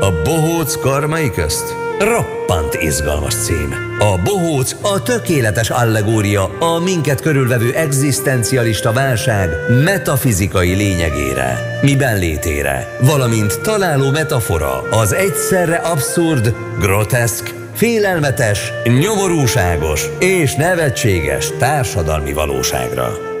A 0.00 0.12
bohóc 0.24 0.76
karmai 0.76 1.30
közt 1.30 1.81
roppant 1.98 2.74
izgalmas 2.74 3.34
cím. 3.34 3.74
A 3.98 4.18
bohóc 4.24 4.76
a 4.82 5.02
tökéletes 5.02 5.70
allegória 5.70 6.58
a 6.58 6.78
minket 6.78 7.20
körülvevő 7.20 7.72
egzisztencialista 7.74 8.92
válság 8.92 9.50
metafizikai 9.84 10.74
lényegére, 10.74 11.78
miben 11.82 12.18
létére, 12.18 12.96
valamint 13.00 13.60
találó 13.60 14.10
metafora 14.10 14.82
az 14.90 15.12
egyszerre 15.12 15.76
abszurd, 15.76 16.54
groteszk, 16.78 17.54
félelmetes, 17.74 18.72
nyomorúságos 19.00 20.06
és 20.18 20.54
nevetséges 20.54 21.50
társadalmi 21.58 22.32
valóságra. 22.32 23.31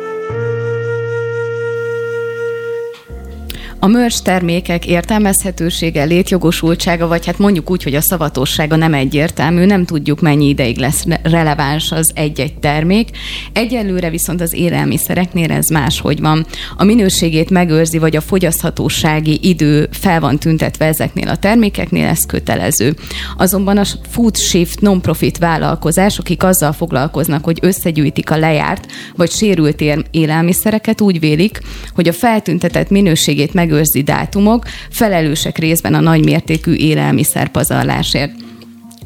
A 3.84 3.86
merch 3.86 4.22
termékek 4.22 4.86
értelmezhetősége, 4.86 6.04
létjogosultsága, 6.04 7.06
vagy 7.06 7.26
hát 7.26 7.38
mondjuk 7.38 7.70
úgy, 7.70 7.82
hogy 7.82 7.94
a 7.94 8.00
szavatossága 8.00 8.76
nem 8.76 8.94
egyértelmű, 8.94 9.64
nem 9.64 9.84
tudjuk 9.84 10.20
mennyi 10.20 10.48
ideig 10.48 10.78
lesz 10.78 11.04
releváns 11.22 11.92
az 11.92 12.10
egy-egy 12.14 12.54
termék. 12.58 13.08
Egyelőre 13.52 14.10
viszont 14.10 14.40
az 14.40 14.54
élelmiszereknél 14.54 15.50
ez 15.50 15.68
máshogy 15.68 16.20
van. 16.20 16.46
A 16.76 16.84
minőségét 16.84 17.50
megőrzi, 17.50 17.98
vagy 17.98 18.16
a 18.16 18.20
fogyaszthatósági 18.20 19.38
idő 19.42 19.88
fel 19.90 20.20
van 20.20 20.38
tüntetve 20.38 20.84
ezeknél 20.84 21.28
a 21.28 21.36
termékeknél, 21.36 22.06
ez 22.06 22.26
kötelező. 22.26 22.94
Azonban 23.36 23.78
a 23.78 23.84
Food 24.08 24.36
Shift 24.36 24.80
non-profit 24.80 25.38
vállalkozás, 25.38 26.18
akik 26.18 26.42
azzal 26.42 26.72
foglalkoznak, 26.72 27.44
hogy 27.44 27.58
összegyűjtik 27.62 28.30
a 28.30 28.38
lejárt 28.38 28.86
vagy 29.16 29.30
sérült 29.30 29.82
élelmiszereket, 30.10 31.00
úgy 31.00 31.20
vélik, 31.20 31.60
hogy 31.94 32.08
a 32.08 32.12
feltüntetett 32.12 32.90
minőségét 32.90 33.54
meg 33.54 33.70
megőrzi 33.72 34.02
dátumok, 34.02 34.64
felelősek 34.90 35.58
részben 35.58 35.94
a 35.94 36.00
nagymértékű 36.00 36.74
élelmiszerpazarlásért. 36.74 38.32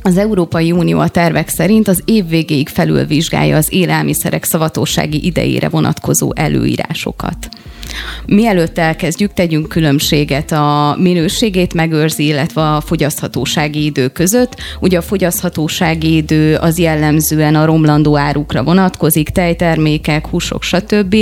Az 0.03 0.17
Európai 0.17 0.73
Unió 0.73 0.99
a 0.99 1.09
tervek 1.09 1.49
szerint 1.49 1.89
az 1.89 2.03
év 2.05 2.29
végéig 2.29 2.69
felülvizsgálja 2.69 3.57
az 3.57 3.73
élelmiszerek 3.73 4.45
szavatósági 4.45 5.25
idejére 5.25 5.69
vonatkozó 5.69 6.33
előírásokat. 6.35 7.49
Mielőtt 8.27 8.79
elkezdjük, 8.79 9.33
tegyünk 9.33 9.69
különbséget 9.69 10.53
a 10.53 10.97
minőségét 10.99 11.75
megőrzi, 11.75 12.27
illetve 12.27 12.61
a 12.75 12.81
fogyaszthatósági 12.81 13.85
idő 13.85 14.09
között. 14.09 14.57
Ugye 14.81 14.99
a 14.99 15.03
fogyaszthatósági 15.03 16.17
idő 16.17 16.55
az 16.55 16.79
jellemzően 16.79 17.55
a 17.55 17.65
romlandó 17.65 18.17
árukra 18.17 18.63
vonatkozik, 18.63 19.29
tejtermékek, 19.29 20.27
húsok, 20.27 20.63
stb. 20.63 21.17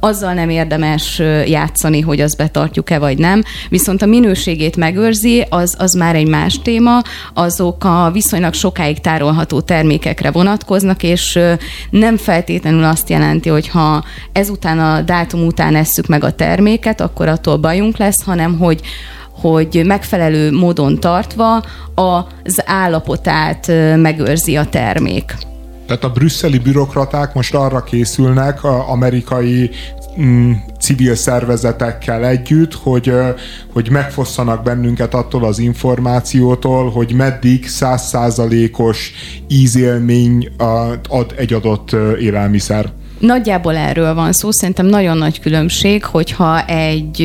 Azzal 0.00 0.34
nem 0.34 0.48
érdemes 0.48 1.18
játszani, 1.46 2.00
hogy 2.00 2.20
azt 2.20 2.36
betartjuk-e 2.36 2.98
vagy 2.98 3.18
nem. 3.18 3.42
Viszont 3.68 4.02
a 4.02 4.06
minőségét 4.06 4.76
megőrzi, 4.76 5.46
az, 5.48 5.74
az 5.78 5.92
már 5.92 6.14
egy 6.14 6.28
más 6.28 6.58
téma. 6.62 7.02
Azok 7.34 7.84
a 7.84 8.10
viszonylag 8.12 8.54
sokáig 8.54 8.98
tárolható 8.98 9.60
termékekre 9.60 10.30
vonatkoznak, 10.30 11.02
és 11.02 11.38
nem 11.90 12.16
feltétlenül 12.16 12.84
azt 12.84 13.08
jelenti, 13.08 13.48
hogy 13.48 13.68
ha 13.68 14.04
ezután 14.32 14.78
a 14.78 15.00
dátum 15.00 15.46
után 15.46 15.76
esszük 15.76 16.06
meg 16.06 16.19
a 16.24 16.32
terméket, 16.32 17.00
akkor 17.00 17.28
attól 17.28 17.56
bajunk 17.56 17.96
lesz, 17.96 18.22
hanem 18.24 18.58
hogy 18.58 18.80
hogy 19.40 19.82
megfelelő 19.86 20.52
módon 20.52 21.00
tartva 21.00 21.64
az 21.94 22.62
állapotát 22.64 23.66
megőrzi 23.96 24.56
a 24.56 24.64
termék. 24.64 25.34
Tehát 25.86 26.04
a 26.04 26.10
brüsszeli 26.10 26.58
bürokraták 26.58 27.34
most 27.34 27.54
arra 27.54 27.82
készülnek, 27.82 28.64
a 28.64 28.90
amerikai 28.90 29.70
mm, 30.20 30.52
civil 30.80 31.14
szervezetekkel 31.14 32.26
együtt, 32.26 32.74
hogy, 32.74 33.12
hogy 33.72 33.90
megfosszanak 33.90 34.62
bennünket 34.62 35.14
attól 35.14 35.44
az 35.44 35.58
információtól, 35.58 36.90
hogy 36.90 37.12
meddig 37.12 37.68
százszázalékos 37.68 39.12
ízélmény 39.48 40.48
ad 41.08 41.34
egy 41.36 41.52
adott 41.52 41.92
élelmiszer. 42.20 42.92
Nagyjából 43.20 43.76
erről 43.76 44.14
van 44.14 44.32
szó, 44.32 44.50
szerintem 44.50 44.86
nagyon 44.86 45.16
nagy 45.16 45.40
különbség, 45.40 46.04
hogyha 46.04 46.64
egy, 46.64 47.20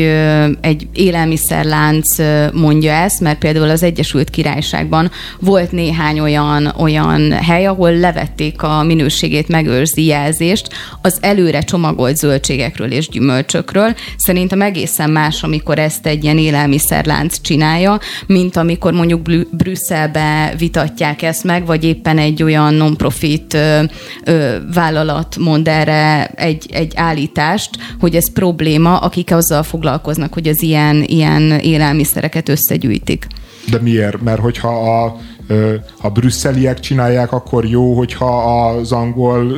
egy 0.61 0.87
élelmiszerlánc 0.93 2.17
mondja 2.53 2.91
ezt, 2.91 3.19
mert 3.19 3.37
például 3.39 3.69
az 3.69 3.83
Egyesült 3.83 4.29
Királyságban 4.29 5.11
volt 5.39 5.71
néhány 5.71 6.19
olyan, 6.19 6.73
olyan 6.77 7.31
hely, 7.31 7.65
ahol 7.65 7.97
levették 7.97 8.61
a 8.61 8.83
minőségét 8.83 9.47
megőrzi 9.47 10.05
jelzést 10.05 10.69
az 11.01 11.17
előre 11.21 11.61
csomagolt 11.61 12.17
zöldségekről 12.17 12.91
és 12.91 13.09
gyümölcsökről. 13.09 13.95
Szerintem 14.17 14.61
egészen 14.61 15.09
más, 15.09 15.43
amikor 15.43 15.79
ezt 15.79 16.05
egy 16.05 16.23
ilyen 16.23 16.37
élelmiszerlánc 16.37 17.41
csinálja, 17.41 17.99
mint 18.25 18.55
amikor 18.55 18.93
mondjuk 18.93 19.21
Brüsszelbe 19.51 20.53
vitatják 20.57 21.21
ezt 21.21 21.43
meg, 21.43 21.65
vagy 21.65 21.83
éppen 21.83 22.17
egy 22.17 22.43
olyan 22.43 22.73
non-profit 22.73 23.57
vállalat 24.73 25.37
mond 25.37 25.67
el 25.67 25.83
erre 25.85 26.25
egy, 26.25 26.65
egy 26.71 26.93
állítást, 26.95 27.69
hogy 27.99 28.15
ez 28.15 28.33
probléma, 28.33 28.97
akik 28.97 29.31
azzal 29.31 29.63
foglalkoznak, 29.63 30.33
hogy 30.33 30.47
az 30.47 30.61
ilyen, 30.61 31.03
ilyen 31.03 31.59
élelmiszereket 31.59 32.49
összegyűjtik. 32.49 33.27
De 33.69 33.79
miért? 33.81 34.21
Mert 34.21 34.39
hogyha 34.39 35.03
a 35.03 35.17
ha 35.99 36.09
brüsszeliek 36.09 36.79
csinálják, 36.79 37.31
akkor 37.31 37.65
jó, 37.65 37.93
hogyha 37.93 38.65
az 38.67 38.91
angol 38.91 39.57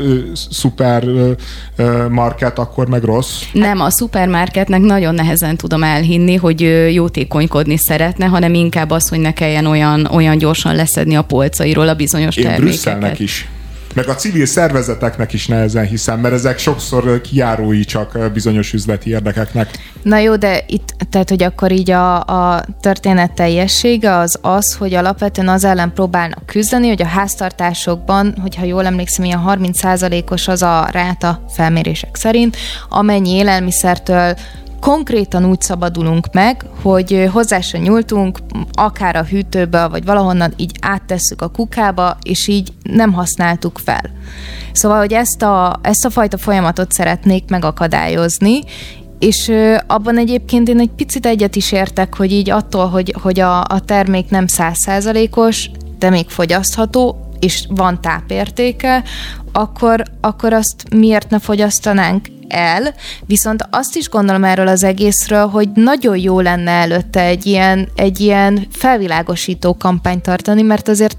szupermarket, 0.49 2.59
akkor 2.59 2.87
meg 2.87 3.03
rossz? 3.03 3.43
Nem, 3.53 3.79
a 3.79 3.89
szupermarketnek 3.89 4.81
nagyon 4.81 5.13
nehezen 5.13 5.57
tudom 5.57 5.83
elhinni, 5.83 6.35
hogy 6.35 6.89
jótékonykodni 6.93 7.77
szeretne, 7.77 8.25
hanem 8.25 8.53
inkább 8.53 8.89
az, 8.89 9.09
hogy 9.09 9.19
ne 9.19 9.33
kelljen 9.33 9.65
olyan, 9.65 10.05
olyan 10.05 10.37
gyorsan 10.37 10.75
leszedni 10.75 11.15
a 11.15 11.21
polcairól 11.21 11.87
a 11.87 11.95
bizonyos 11.95 12.35
Én 12.35 12.43
termékeket. 12.43 12.69
Brüsszelnek 12.69 13.19
is 13.19 13.47
meg 13.97 14.07
a 14.07 14.15
civil 14.15 14.45
szervezeteknek 14.45 15.33
is 15.33 15.47
nehezen 15.47 15.85
hiszem, 15.85 16.19
mert 16.19 16.33
ezek 16.33 16.57
sokszor 16.57 17.21
kiárói 17.21 17.85
csak 17.85 18.31
bizonyos 18.33 18.73
üzleti 18.73 19.09
érdekeknek. 19.09 19.69
Na 20.01 20.17
jó, 20.17 20.35
de 20.35 20.63
itt, 20.67 20.95
tehát 21.09 21.29
hogy 21.29 21.43
akkor 21.43 21.71
így 21.71 21.91
a, 21.91 22.19
a 22.19 22.65
történet 22.81 23.33
teljessége 23.33 24.15
az 24.15 24.37
az, 24.41 24.75
hogy 24.75 24.93
alapvetően 24.93 25.49
az 25.49 25.63
ellen 25.63 25.93
próbálnak 25.93 26.45
küzdeni, 26.45 26.87
hogy 26.87 27.01
a 27.01 27.05
háztartásokban, 27.05 28.35
hogyha 28.41 28.65
jól 28.65 28.85
emlékszem, 28.85 29.25
ilyen 29.25 29.43
30%-os 29.45 30.47
az 30.47 30.61
a 30.61 30.87
ráta 30.91 31.43
felmérések 31.49 32.15
szerint, 32.15 32.57
amennyi 32.89 33.29
élelmiszertől 33.29 34.35
konkrétan 34.79 35.45
úgy 35.45 35.61
szabadulunk 35.61 36.27
meg, 36.33 36.65
hogy 36.81 37.29
hozzá 37.31 37.59
se 37.59 37.77
nyúltunk, 37.77 38.39
akár 38.71 39.15
a 39.15 39.23
hűtőbe, 39.23 39.87
vagy 39.87 40.05
valahonnan 40.05 40.53
így 40.55 40.77
áttesszük 40.81 41.41
a 41.41 41.47
kukába, 41.47 42.17
és 42.23 42.47
így 42.47 42.73
nem 42.83 43.13
használtuk 43.13 43.79
fel. 43.83 44.03
Szóval, 44.71 44.97
hogy 44.97 45.13
ezt 45.13 45.41
a, 45.41 45.79
ezt 45.81 46.05
a 46.05 46.09
fajta 46.09 46.37
folyamatot 46.37 46.91
szeretnék 46.91 47.49
megakadályozni, 47.49 48.59
és 49.19 49.51
abban 49.87 50.17
egyébként 50.17 50.69
én 50.69 50.79
egy 50.79 50.91
picit 50.95 51.25
egyet 51.25 51.55
is 51.55 51.71
értek, 51.71 52.15
hogy 52.15 52.31
így 52.31 52.49
attól, 52.49 52.87
hogy, 52.87 53.15
hogy 53.21 53.39
a, 53.39 53.59
a 53.59 53.79
termék 53.85 54.29
nem 54.29 54.47
százszázalékos, 54.47 55.69
de 55.99 56.09
még 56.09 56.29
fogyasztható, 56.29 57.31
és 57.39 57.65
van 57.69 58.01
tápértéke, 58.01 59.03
akkor, 59.51 60.03
akkor 60.21 60.53
azt 60.53 60.83
miért 60.95 61.29
ne 61.29 61.39
fogyasztanánk 61.39 62.27
el, 62.47 62.93
viszont 63.25 63.67
azt 63.69 63.95
is 63.95 64.09
gondolom 64.09 64.43
erről 64.43 64.67
az 64.67 64.83
egészről, 64.83 65.47
hogy 65.47 65.69
nagyon 65.73 66.17
jó 66.17 66.39
lenne 66.39 66.71
előtte 66.71 67.21
egy 67.21 67.45
ilyen, 67.45 67.89
egy 67.95 68.19
ilyen 68.19 68.67
felvilágosító 68.71 69.77
kampányt 69.77 70.21
tartani, 70.23 70.61
mert 70.61 70.87
azért 70.87 71.17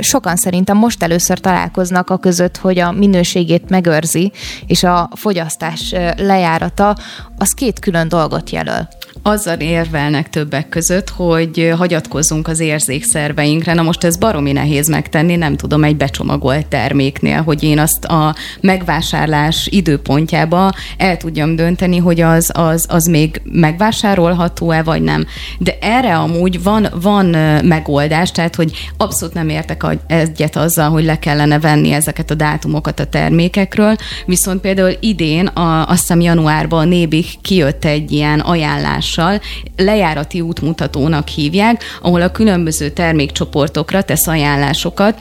sokan 0.00 0.36
szerintem 0.36 0.76
most 0.76 1.02
először 1.02 1.40
találkoznak 1.40 2.10
a 2.10 2.16
között, 2.16 2.56
hogy 2.56 2.78
a 2.78 2.92
minőségét 2.92 3.68
megőrzi, 3.68 4.32
és 4.66 4.82
a 4.82 5.10
fogyasztás 5.14 5.94
lejárata 6.16 6.96
az 7.38 7.50
két 7.50 7.78
külön 7.78 8.08
dolgot 8.08 8.50
jelöl 8.50 8.88
azzal 9.22 9.58
érvelnek 9.58 10.30
többek 10.30 10.68
között, 10.68 11.08
hogy 11.08 11.72
hagyatkozzunk 11.76 12.48
az 12.48 12.60
érzékszerveinkre. 12.60 13.74
Na 13.74 13.82
most 13.82 14.04
ez 14.04 14.16
baromi 14.16 14.52
nehéz 14.52 14.88
megtenni, 14.88 15.36
nem 15.36 15.56
tudom, 15.56 15.84
egy 15.84 15.96
becsomagolt 15.96 16.66
terméknél, 16.66 17.42
hogy 17.42 17.62
én 17.62 17.78
azt 17.78 18.04
a 18.04 18.34
megvásárlás 18.60 19.66
időpontjába 19.66 20.72
el 20.96 21.16
tudjam 21.16 21.56
dönteni, 21.56 21.98
hogy 21.98 22.20
az, 22.20 22.50
az, 22.54 22.86
az 22.88 23.06
még 23.06 23.40
megvásárolható-e, 23.44 24.82
vagy 24.82 25.02
nem. 25.02 25.26
De 25.58 25.78
erre 25.80 26.16
amúgy 26.16 26.62
van, 26.62 26.88
van 27.00 27.26
megoldás, 27.64 28.30
tehát 28.30 28.54
hogy 28.54 28.72
abszolút 28.96 29.34
nem 29.34 29.48
értek 29.48 29.84
egyet 30.06 30.56
azzal, 30.56 30.90
hogy 30.90 31.04
le 31.04 31.18
kellene 31.18 31.58
venni 31.58 31.92
ezeket 31.92 32.30
a 32.30 32.34
dátumokat 32.34 33.00
a 33.00 33.06
termékekről, 33.06 33.96
viszont 34.26 34.60
például 34.60 34.96
idén, 35.00 35.46
a, 35.46 35.88
azt 35.88 36.00
hiszem 36.00 36.20
januárban 36.20 36.80
a 36.80 36.84
Nébik 36.84 37.26
kijött 37.42 37.84
egy 37.84 38.12
ilyen 38.12 38.40
ajánlás 38.40 39.05
ajánlással 39.14 39.40
lejárati 39.76 40.40
útmutatónak 40.40 41.28
hívják, 41.28 41.84
ahol 42.02 42.20
a 42.22 42.30
különböző 42.30 42.90
termékcsoportokra 42.90 44.02
tesz 44.02 44.26
ajánlásokat, 44.26 45.18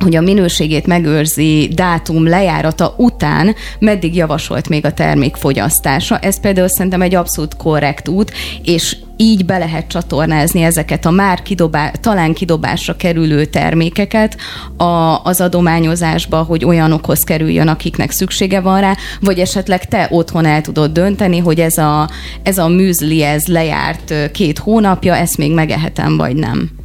hogy 0.00 0.16
a 0.16 0.20
minőségét 0.20 0.86
megőrzi 0.86 1.70
dátum 1.74 2.28
lejárata 2.28 2.94
után 2.96 3.54
meddig 3.78 4.14
javasolt 4.14 4.68
még 4.68 4.84
a 4.84 4.92
termék 4.92 5.36
fogyasztása. 5.36 6.18
Ez 6.18 6.40
például 6.40 6.68
szerintem 6.68 7.02
egy 7.02 7.14
abszolút 7.14 7.56
korrekt 7.56 8.08
út, 8.08 8.32
és 8.62 8.96
így 9.16 9.44
be 9.44 9.58
lehet 9.58 9.88
csatornázni 9.88 10.62
ezeket 10.62 11.06
a 11.06 11.10
már 11.10 11.42
kidobá, 11.42 11.90
talán 11.90 12.32
kidobásra 12.32 12.96
kerülő 12.96 13.44
termékeket 13.44 14.36
a, 14.76 15.20
az 15.24 15.40
adományozásba, 15.40 16.42
hogy 16.42 16.64
olyanokhoz 16.64 17.20
kerüljön, 17.20 17.68
akiknek 17.68 18.10
szüksége 18.10 18.60
van 18.60 18.80
rá, 18.80 18.96
vagy 19.20 19.38
esetleg 19.38 19.84
te 19.84 20.08
otthon 20.10 20.46
el 20.46 20.60
tudod 20.60 20.92
dönteni, 20.92 21.38
hogy 21.38 21.60
ez 21.60 21.78
a, 21.78 22.08
ez 22.42 22.58
a 22.58 22.68
műzli, 22.68 23.22
ez 23.22 23.46
lejárt 23.46 24.30
két 24.32 24.58
hónapja, 24.58 25.16
ezt 25.16 25.36
még 25.36 25.52
megehetem, 25.52 26.16
vagy 26.16 26.36
nem. 26.36 26.79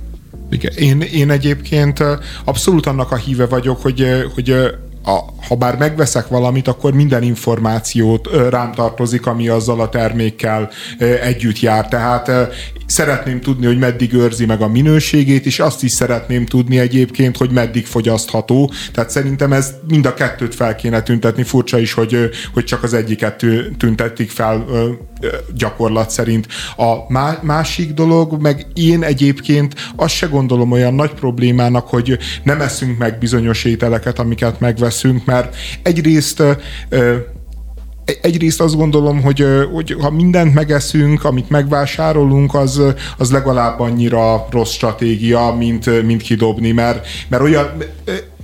Igen. 0.50 0.74
Én, 0.78 1.02
én 1.02 1.30
egyébként 1.30 2.04
abszolút 2.44 2.86
annak 2.86 3.12
a 3.12 3.16
híve 3.16 3.46
vagyok, 3.46 3.82
hogy, 3.82 4.08
hogy 4.34 4.50
a, 5.06 5.20
ha 5.48 5.56
bár 5.56 5.78
megveszek 5.78 6.28
valamit, 6.28 6.68
akkor 6.68 6.94
minden 6.94 7.24
információt 7.24 8.30
rám 8.50 8.72
tartozik, 8.72 9.26
ami 9.26 9.48
azzal 9.48 9.82
a 9.82 9.90
termékkel 9.90 10.70
együtt 11.22 11.60
jár. 11.60 11.88
Tehát 11.88 12.32
szeretném 12.86 13.42
tudni, 13.42 13.66
hogy 13.66 13.78
meddig 13.78 14.14
őrzi 14.14 14.46
meg 14.46 14.62
a 14.62 14.68
minőségét, 14.68 15.46
és 15.46 15.60
azt 15.60 15.84
is 15.84 15.92
szeretném 15.92 16.46
tudni 16.46 16.80
egyébként, 16.80 17.38
hogy 17.38 17.50
meddig 17.52 17.86
fogyasztható. 17.86 18.72
Tehát 18.94 19.10
szerintem 19.10 19.54
ez 19.54 19.74
mind 19.88 20.06
a 20.06 20.14
kettőt 20.14 20.56
fel 20.56 20.76
kéne 20.76 21.02
tüntetni. 21.02 21.44
Furcsa 21.44 21.78
is, 21.78 21.94
hogy, 21.94 22.30
hogy 22.54 22.64
csak 22.64 22.84
az 22.84 22.94
egyiket 22.94 23.46
tüntetik 23.78 24.30
fel 24.30 24.66
gyakorlat 25.56 26.10
szerint. 26.10 26.48
A 26.78 27.14
másik 27.42 27.94
dolog, 27.94 28.42
meg 28.42 28.66
én 28.74 29.04
egyébként 29.04 29.74
azt 29.96 30.14
se 30.14 30.28
gondolom 30.28 30.72
olyan 30.72 30.94
nagy 30.94 31.14
problémának, 31.14 31.88
hogy 31.88 32.18
nem 32.44 32.62
eszünk 32.62 32.98
meg 32.98 33.18
bizonyos 33.18 33.64
ételeket, 33.64 34.20
amiket 34.20 34.60
megveszünk, 34.60 35.26
mert 35.26 35.56
egyrészt 35.84 36.44
egyrészt 38.22 38.62
azt 38.62 38.76
gondolom, 38.76 39.22
hogy, 39.22 39.46
hogy 39.74 39.96
ha 40.00 40.10
mindent 40.10 40.54
megeszünk, 40.54 41.24
amit 41.24 41.50
megvásárolunk, 41.50 42.54
az, 42.54 42.82
az 43.18 43.32
legalább 43.32 43.80
annyira 43.80 44.48
rossz 44.50 44.72
stratégia, 44.72 45.56
mint, 45.58 46.04
mint 46.04 46.22
kidobni, 46.22 46.72
mert, 46.72 47.08
mert 47.28 47.44
olyan 47.44 47.84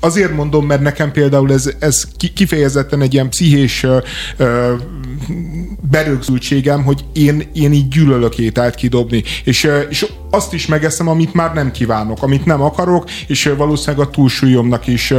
azért 0.02 0.36
mondom, 0.36 0.66
mert 0.66 0.82
nekem 0.82 1.12
például 1.12 1.54
ez, 1.54 1.70
ez 1.80 2.08
kifejezetten 2.34 3.02
egy 3.02 3.14
ilyen 3.14 3.30
pszichés 3.30 3.86
berögzültségem, 5.90 6.84
hogy 6.84 7.06
én, 7.14 7.44
én 7.54 7.74
így 7.74 7.88
gyűlölök 7.88 8.38
ételt 8.38 8.76
kidobni, 8.76 9.24
és, 9.44 9.70
és 9.90 10.06
azt 10.32 10.54
is 10.54 10.68
megeszem, 10.68 11.08
amit 11.08 11.34
már 11.34 11.54
nem 11.54 11.72
kívánok, 11.72 12.24
amit 12.24 12.46
nem 12.46 12.62
akarok, 12.62 13.10
és 13.28 13.52
valószínűleg 13.58 14.08
a 14.08 14.10
túlsúlyomnak 14.10 14.88
is 14.88 15.14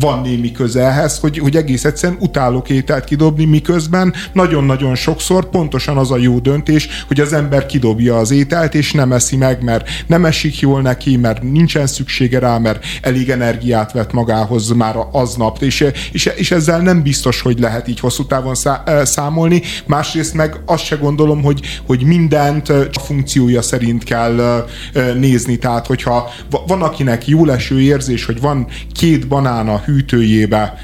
van 0.00 0.20
némi 0.20 0.52
köze 0.52 0.82
ehhez, 0.82 1.18
hogy, 1.18 1.38
hogy 1.38 1.56
egész 1.56 1.84
egyszerűen 1.84 2.18
utálok 2.20 2.68
ételt 2.68 3.04
kidobni, 3.04 3.44
miközben 3.44 4.14
nagyon-nagyon 4.32 4.94
sokszor 4.94 5.48
pontosan 5.50 5.96
az 5.96 6.10
a 6.10 6.16
jó 6.16 6.38
döntés, 6.38 6.88
hogy 7.06 7.20
az 7.20 7.32
ember 7.32 7.66
kidobja 7.66 8.18
az 8.18 8.30
ételt, 8.30 8.74
és 8.74 8.92
nem 8.92 9.12
eszi 9.12 9.36
meg, 9.36 9.62
mert 9.62 9.88
nem 10.06 10.24
esik 10.24 10.60
jól 10.60 10.82
neki, 10.82 11.16
mert 11.16 11.42
nincsen 11.42 11.86
szüksége 11.86 12.38
rá, 12.38 12.58
mert 12.58 12.84
elég 13.00 13.30
energiát 13.30 13.92
vett 13.92 14.07
magához 14.12 14.70
már 14.70 14.96
aznap, 15.12 15.62
és, 15.62 15.84
és, 16.12 16.30
és 16.36 16.50
ezzel 16.50 16.80
nem 16.80 17.02
biztos, 17.02 17.40
hogy 17.40 17.58
lehet 17.58 17.88
így 17.88 18.00
hosszú 18.00 18.26
távon 18.26 18.54
számolni. 19.02 19.62
Másrészt 19.86 20.34
meg 20.34 20.60
azt 20.66 20.84
se 20.84 20.96
gondolom, 20.96 21.42
hogy, 21.42 21.60
hogy 21.86 22.02
mindent 22.02 22.68
a 22.68 23.00
funkciója 23.04 23.62
szerint 23.62 24.04
kell 24.04 24.66
nézni. 25.14 25.56
Tehát, 25.56 25.86
hogyha 25.86 26.30
van 26.66 26.82
akinek 26.82 27.26
jó 27.26 27.44
leső 27.44 27.80
érzés, 27.80 28.24
hogy 28.24 28.40
van 28.40 28.66
két 28.92 29.28
banán 29.28 29.68
a 29.68 29.82
hűtőjébe, 29.84 30.74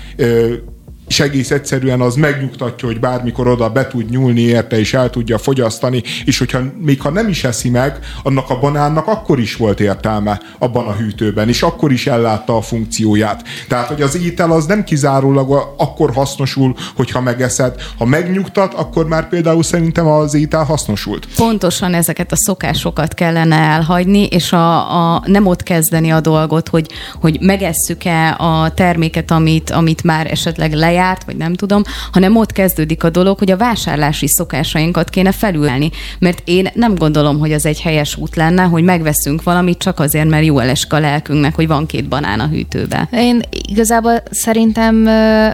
és 1.08 1.20
egész 1.20 1.50
egyszerűen 1.50 2.00
az 2.00 2.14
megnyugtatja, 2.14 2.88
hogy 2.88 3.00
bármikor 3.00 3.48
oda 3.48 3.68
be 3.70 3.86
tud 3.86 4.10
nyúlni 4.10 4.40
érte, 4.40 4.78
és 4.78 4.94
el 4.94 5.10
tudja 5.10 5.38
fogyasztani, 5.38 6.02
és 6.24 6.38
hogyha 6.38 6.60
még 6.78 7.00
ha 7.00 7.10
nem 7.10 7.28
is 7.28 7.44
eszi 7.44 7.70
meg, 7.70 7.98
annak 8.22 8.50
a 8.50 8.58
banánnak 8.58 9.06
akkor 9.06 9.38
is 9.38 9.56
volt 9.56 9.80
értelme 9.80 10.40
abban 10.58 10.86
a 10.86 10.92
hűtőben, 10.92 11.48
és 11.48 11.62
akkor 11.62 11.92
is 11.92 12.06
ellátta 12.06 12.56
a 12.56 12.62
funkcióját. 12.62 13.42
Tehát, 13.68 13.86
hogy 13.86 14.02
az 14.02 14.16
étel 14.16 14.50
az 14.50 14.66
nem 14.66 14.84
kizárólag 14.84 15.74
akkor 15.76 16.12
hasznosul, 16.12 16.76
hogyha 16.96 17.20
megeszed. 17.20 17.74
Ha 17.98 18.04
megnyugtat, 18.04 18.74
akkor 18.74 19.08
már 19.08 19.28
például 19.28 19.62
szerintem 19.62 20.06
az 20.06 20.34
étel 20.34 20.64
hasznosult. 20.64 21.26
Pontosan 21.36 21.94
ezeket 21.94 22.32
a 22.32 22.36
szokásokat 22.36 23.14
kellene 23.14 23.56
elhagyni, 23.56 24.26
és 24.26 24.52
a, 24.52 25.14
a 25.14 25.22
nem 25.26 25.46
ott 25.46 25.62
kezdeni 25.62 26.10
a 26.10 26.20
dolgot, 26.20 26.68
hogy, 26.68 26.86
hogy 27.20 27.40
megesszük-e 27.40 28.36
a 28.38 28.70
terméket, 28.74 29.30
amit, 29.30 29.70
amit 29.70 30.02
már 30.02 30.30
esetleg 30.30 30.72
le 30.72 30.92
lejárt, 30.94 31.24
vagy 31.24 31.36
nem 31.36 31.54
tudom, 31.54 31.82
hanem 32.12 32.36
ott 32.36 32.52
kezdődik 32.52 33.04
a 33.04 33.10
dolog, 33.10 33.38
hogy 33.38 33.50
a 33.50 33.56
vásárlási 33.56 34.28
szokásainkat 34.28 35.10
kéne 35.10 35.32
felülni. 35.32 35.90
Mert 36.18 36.42
én 36.44 36.68
nem 36.74 36.94
gondolom, 36.94 37.38
hogy 37.38 37.52
az 37.52 37.66
egy 37.66 37.80
helyes 37.80 38.16
út 38.16 38.36
lenne, 38.36 38.62
hogy 38.62 38.84
megveszünk 38.84 39.42
valamit 39.42 39.78
csak 39.78 40.00
azért, 40.00 40.28
mert 40.28 40.44
jó 40.44 40.58
elesik 40.58 40.92
a 40.92 40.98
lelkünknek, 40.98 41.54
hogy 41.54 41.66
van 41.66 41.86
két 41.86 42.08
banán 42.08 42.40
a 42.40 42.46
hűtőbe. 42.46 43.08
Én 43.12 43.42
igazából 43.50 44.22
szerintem 44.30 45.06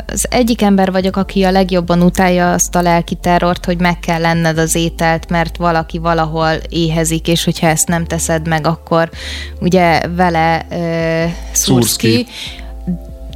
az 0.06 0.26
egyik 0.30 0.62
ember 0.62 0.92
vagyok, 0.92 1.16
aki 1.16 1.42
a 1.42 1.50
legjobban 1.50 2.02
utálja 2.02 2.52
azt 2.52 2.74
a 2.74 2.82
lelki 2.82 3.14
terrort, 3.14 3.64
hogy 3.64 3.80
meg 3.80 3.98
kell 3.98 4.20
lenned 4.20 4.58
az 4.58 4.74
ételt, 4.74 5.28
mert 5.28 5.56
valaki 5.56 5.98
valahol 5.98 6.52
éhezik, 6.68 7.28
és 7.28 7.44
hogyha 7.44 7.66
ezt 7.66 7.88
nem 7.88 8.04
teszed 8.04 8.48
meg, 8.48 8.66
akkor 8.66 9.10
ugye 9.60 10.00
vele 10.16 10.66
ö, 10.70 11.24
szúrsz 11.52 11.96
ki. 11.96 12.26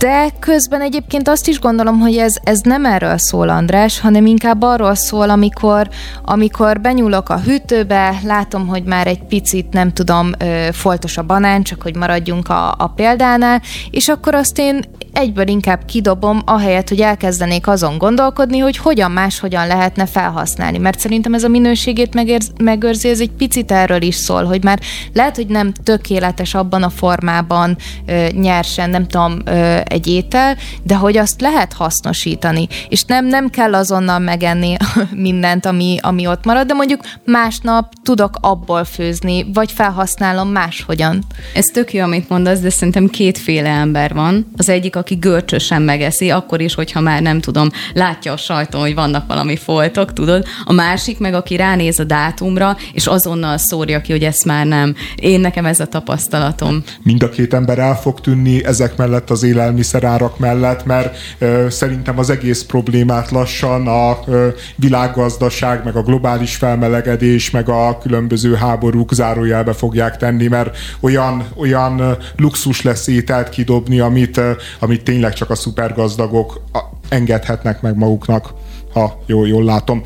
De 0.05 0.31
közben 0.39 0.81
egyébként 0.81 1.29
azt 1.29 1.49
is 1.49 1.61
gondolom, 1.61 2.01
hogy 2.01 2.17
ez, 2.17 2.37
ez 2.43 2.61
nem 2.61 2.85
erről 2.85 3.19
szól, 3.19 3.49
András, 3.49 4.01
hanem 4.01 4.27
inkább 4.27 4.63
arról 4.63 4.95
szól, 4.95 5.31
amikor, 5.31 5.89
amikor 6.25 6.81
benyúlok 6.81 7.29
a 7.29 7.41
hűtőbe, 7.41 8.21
látom, 8.25 8.67
hogy 8.67 8.83
már 8.85 9.07
egy 9.07 9.23
picit, 9.23 9.73
nem 9.73 9.93
tudom, 9.93 10.31
foltos 10.73 11.17
a 11.17 11.23
banán, 11.23 11.63
csak 11.63 11.83
hogy 11.83 11.97
maradjunk 11.97 12.49
a, 12.49 12.75
a 12.79 12.87
példánál, 12.87 13.63
és 13.91 14.09
akkor 14.09 14.35
azt 14.35 14.59
én 14.59 14.85
egyből 15.15 15.49
inkább 15.49 15.85
kidobom, 15.85 16.43
ahelyett, 16.45 16.89
hogy 16.89 17.01
elkezdenék 17.01 17.67
azon 17.67 17.99
gondolkodni, 17.99 18.59
hogy 18.59 18.77
hogyan 18.77 19.11
más, 19.11 19.39
hogyan 19.41 19.67
lehetne 19.67 20.07
felhasználni. 20.07 20.79
Mert 20.79 20.99
szerintem 20.99 21.35
ez 21.35 21.45
a 21.45 21.49
minőségét 21.49 22.15
megérz, 22.15 22.53
megőrzi, 22.63 23.09
ez 23.09 23.21
egy 23.21 23.31
picit 23.31 23.73
erről 23.73 24.03
is 24.03 24.15
szól, 24.15 24.45
hogy 24.45 24.65
már 24.65 24.81
lehet, 25.13 25.37
hogy 25.37 25.47
nem 25.47 25.73
tökéletes 25.73 26.55
abban 26.55 26.83
a 26.83 26.89
formában 26.89 27.77
ö, 28.07 28.27
nyersen, 28.33 28.91
nem 28.91 29.07
tudom, 29.07 29.39
ö, 29.45 29.79
egy 29.95 30.07
étel, 30.07 30.57
de 30.83 30.95
hogy 30.95 31.17
azt 31.17 31.41
lehet 31.41 31.73
hasznosítani. 31.73 32.69
És 32.89 33.03
nem, 33.03 33.27
nem 33.27 33.51
kell 33.51 33.75
azonnal 33.75 34.19
megenni 34.19 34.77
mindent, 35.27 35.67
ami, 35.67 35.99
ami 36.01 36.27
ott 36.27 36.45
marad, 36.45 36.67
de 36.67 36.75
mondjuk 36.75 37.01
másnap 37.25 37.93
tudok 38.03 38.37
abból 38.41 38.85
főzni, 38.85 39.47
vagy 39.53 39.73
felhasználom 39.73 40.49
máshogyan. 40.49 41.25
Ez 41.55 41.65
tök 41.65 41.93
jó, 41.93 42.03
amit 42.03 42.29
mondasz, 42.29 42.61
de 42.61 42.71
szerintem 42.71 43.07
kétféle 43.07 43.69
ember 43.69 44.15
van. 44.15 44.47
Az 44.57 44.69
egyik, 44.69 44.97
aki 44.97 45.15
görcsösen 45.15 45.83
megeszi, 45.83 46.31
akkor 46.31 46.61
is, 46.61 46.75
hogyha 46.75 47.01
már 47.01 47.23
nem 47.23 47.41
tudom, 47.41 47.71
látja 47.95 48.33
a 48.33 48.37
sajton, 48.37 48.81
hogy 48.81 48.95
vannak 48.95 49.27
valami 49.27 49.57
foltok, 49.57 50.13
tudod. 50.13 50.45
A 50.65 50.73
másik 50.73 51.19
meg, 51.19 51.35
aki 51.35 51.57
ránéz 51.57 51.99
a 51.99 52.05
dátumra, 52.05 52.77
és 52.93 53.07
azonnal 53.07 53.59
szórja 53.59 54.01
ki, 54.01 54.13
hogy 54.13 54.25
ezt 54.25 54.45
már 54.45 54.67
nem. 54.67 54.95
Én 55.17 55.41
nekem 55.41 55.67
ez 55.67 55.81
a 55.81 55.87
tapasztalatom. 55.87 56.83
Mind 57.03 57.23
a 57.23 57.29
két 57.29 57.55
ember 57.55 57.79
el 57.79 57.97
fog 57.97 58.21
tűnni 58.21 58.65
ezek 58.65 58.97
mellett 58.97 59.31
az 59.31 59.43
élelmiszerárak 59.75 60.39
mellett, 60.39 60.85
mert 60.85 61.17
ö, 61.39 61.67
szerintem 61.71 62.19
az 62.19 62.31
egész 62.31 62.63
problémát 62.63 63.31
lassan 63.31 63.87
a 63.87 64.19
ö, 64.27 64.49
világgazdaság, 64.77 65.85
meg 65.85 65.97
a 65.97 66.03
globális 66.03 66.57
felmelegedés, 66.57 67.51
meg 67.51 67.69
a 67.69 67.99
különböző 67.99 68.55
háborúk 68.55 69.13
zárójelbe 69.13 69.73
fogják 69.73 70.17
tenni, 70.17 70.47
mert 70.47 70.77
olyan, 71.01 71.47
olyan 71.57 72.17
luxus 72.37 72.83
lesz 72.83 73.07
ételt 73.07 73.49
kidobni, 73.49 74.01
amit, 74.01 74.41
amit 74.81 74.95
amit 74.95 75.05
tényleg 75.05 75.33
csak 75.33 75.51
a 75.51 75.55
szupergazdagok 75.55 76.61
engedhetnek 77.09 77.81
meg 77.81 77.97
maguknak, 77.97 78.55
ha 78.93 79.23
jól, 79.27 79.49
jól 79.49 79.65
látom. 79.65 80.03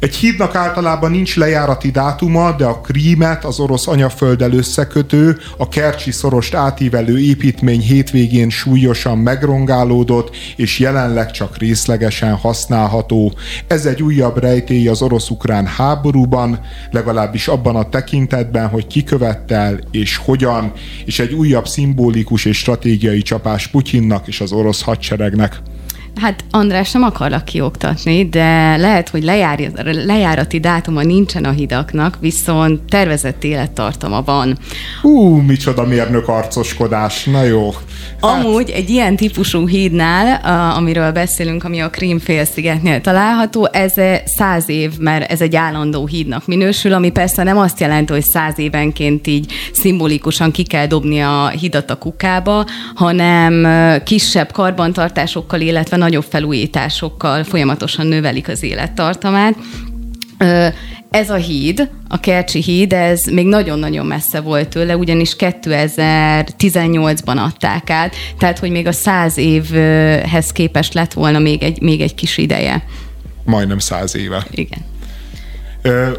Egy 0.00 0.14
hídnak 0.14 0.54
általában 0.54 1.10
nincs 1.10 1.36
lejárati 1.36 1.90
dátuma, 1.90 2.52
de 2.52 2.64
a 2.64 2.80
Krímet, 2.80 3.44
az 3.44 3.58
orosz 3.58 3.86
anyafölddel 3.86 4.52
összekötő, 4.52 5.38
a 5.56 5.68
Kercsi 5.68 6.10
szorost 6.10 6.54
átívelő 6.54 7.18
építmény 7.18 7.80
hétvégén 7.80 8.50
súlyosan 8.50 9.18
megrongálódott, 9.18 10.36
és 10.56 10.78
jelenleg 10.78 11.30
csak 11.30 11.56
részlegesen 11.56 12.34
használható. 12.34 13.32
Ez 13.66 13.86
egy 13.86 14.02
újabb 14.02 14.38
rejtély 14.38 14.88
az 14.88 15.02
orosz-ukrán 15.02 15.66
háborúban, 15.66 16.60
legalábbis 16.90 17.48
abban 17.48 17.76
a 17.76 17.88
tekintetben, 17.88 18.68
hogy 18.68 18.86
ki 18.86 19.04
követte 19.04 19.54
el 19.54 19.80
és 19.90 20.16
hogyan, 20.16 20.72
és 21.04 21.18
egy 21.18 21.32
újabb 21.32 21.68
szimbolikus 21.68 22.44
és 22.44 22.58
stratégiai 22.58 23.22
csapás 23.22 23.66
Putyinnak 23.66 24.28
és 24.28 24.40
az 24.40 24.52
orosz 24.52 24.82
hadseregnek. 24.82 25.60
Hát 26.16 26.44
András, 26.50 26.92
nem 26.92 27.02
akarlak 27.02 27.44
kioktatni, 27.44 28.28
de 28.28 28.76
lehet, 28.76 29.08
hogy 29.08 29.22
lejár, 29.22 29.58
lejárati 29.84 30.60
dátuma 30.60 31.02
nincsen 31.02 31.44
a 31.44 31.50
hidaknak, 31.50 32.16
viszont 32.20 32.80
tervezett 32.82 33.44
élettartama 33.44 34.22
van. 34.22 34.58
Ú, 35.02 35.36
micsoda 35.36 35.86
mérnök 35.86 36.28
arcoskodás, 36.28 37.24
na 37.24 37.42
jó. 37.42 37.70
Hát... 37.70 38.44
Amúgy 38.44 38.70
egy 38.70 38.90
ilyen 38.90 39.16
típusú 39.16 39.68
hídnál, 39.68 40.40
amiről 40.76 41.12
beszélünk, 41.12 41.64
ami 41.64 41.80
a 41.80 41.90
Krím 41.90 42.18
félszigetnél 42.18 43.00
található, 43.00 43.68
ez 43.72 43.92
száz 44.24 44.68
év, 44.68 44.98
mert 44.98 45.30
ez 45.30 45.40
egy 45.40 45.56
állandó 45.56 46.06
hídnak 46.06 46.46
minősül, 46.46 46.92
ami 46.92 47.10
persze 47.10 47.42
nem 47.42 47.58
azt 47.58 47.80
jelenti, 47.80 48.12
hogy 48.12 48.24
száz 48.24 48.58
évenként 48.58 49.26
így 49.26 49.52
szimbolikusan 49.72 50.50
ki 50.50 50.62
kell 50.62 50.86
dobni 50.86 51.20
a 51.20 51.48
hidat 51.48 51.90
a 51.90 51.96
kukába, 51.96 52.66
hanem 52.94 53.66
kisebb 54.04 54.52
karbantartásokkal, 54.52 55.60
illetve 55.60 55.96
nagyobb 56.00 56.24
felújításokkal 56.28 57.44
folyamatosan 57.44 58.06
növelik 58.06 58.48
az 58.48 58.62
élettartamát. 58.62 59.54
Ez 61.10 61.30
a 61.30 61.34
híd, 61.34 61.90
a 62.08 62.20
Kercsi 62.20 62.62
híd, 62.62 62.92
ez 62.92 63.24
még 63.24 63.46
nagyon-nagyon 63.46 64.06
messze 64.06 64.40
volt 64.40 64.68
tőle, 64.68 64.96
ugyanis 64.96 65.36
2018-ban 65.38 67.36
adták 67.36 67.90
át, 67.90 68.14
tehát 68.38 68.58
hogy 68.58 68.70
még 68.70 68.86
a 68.86 68.92
száz 68.92 69.36
évhez 69.36 70.52
képest 70.52 70.94
lett 70.94 71.12
volna 71.12 71.38
még 71.38 71.62
egy, 71.62 71.80
még 71.80 72.00
egy 72.00 72.14
kis 72.14 72.38
ideje. 72.38 72.84
Majdnem 73.44 73.78
száz 73.78 74.16
éve. 74.16 74.46
Igen. 74.50 74.78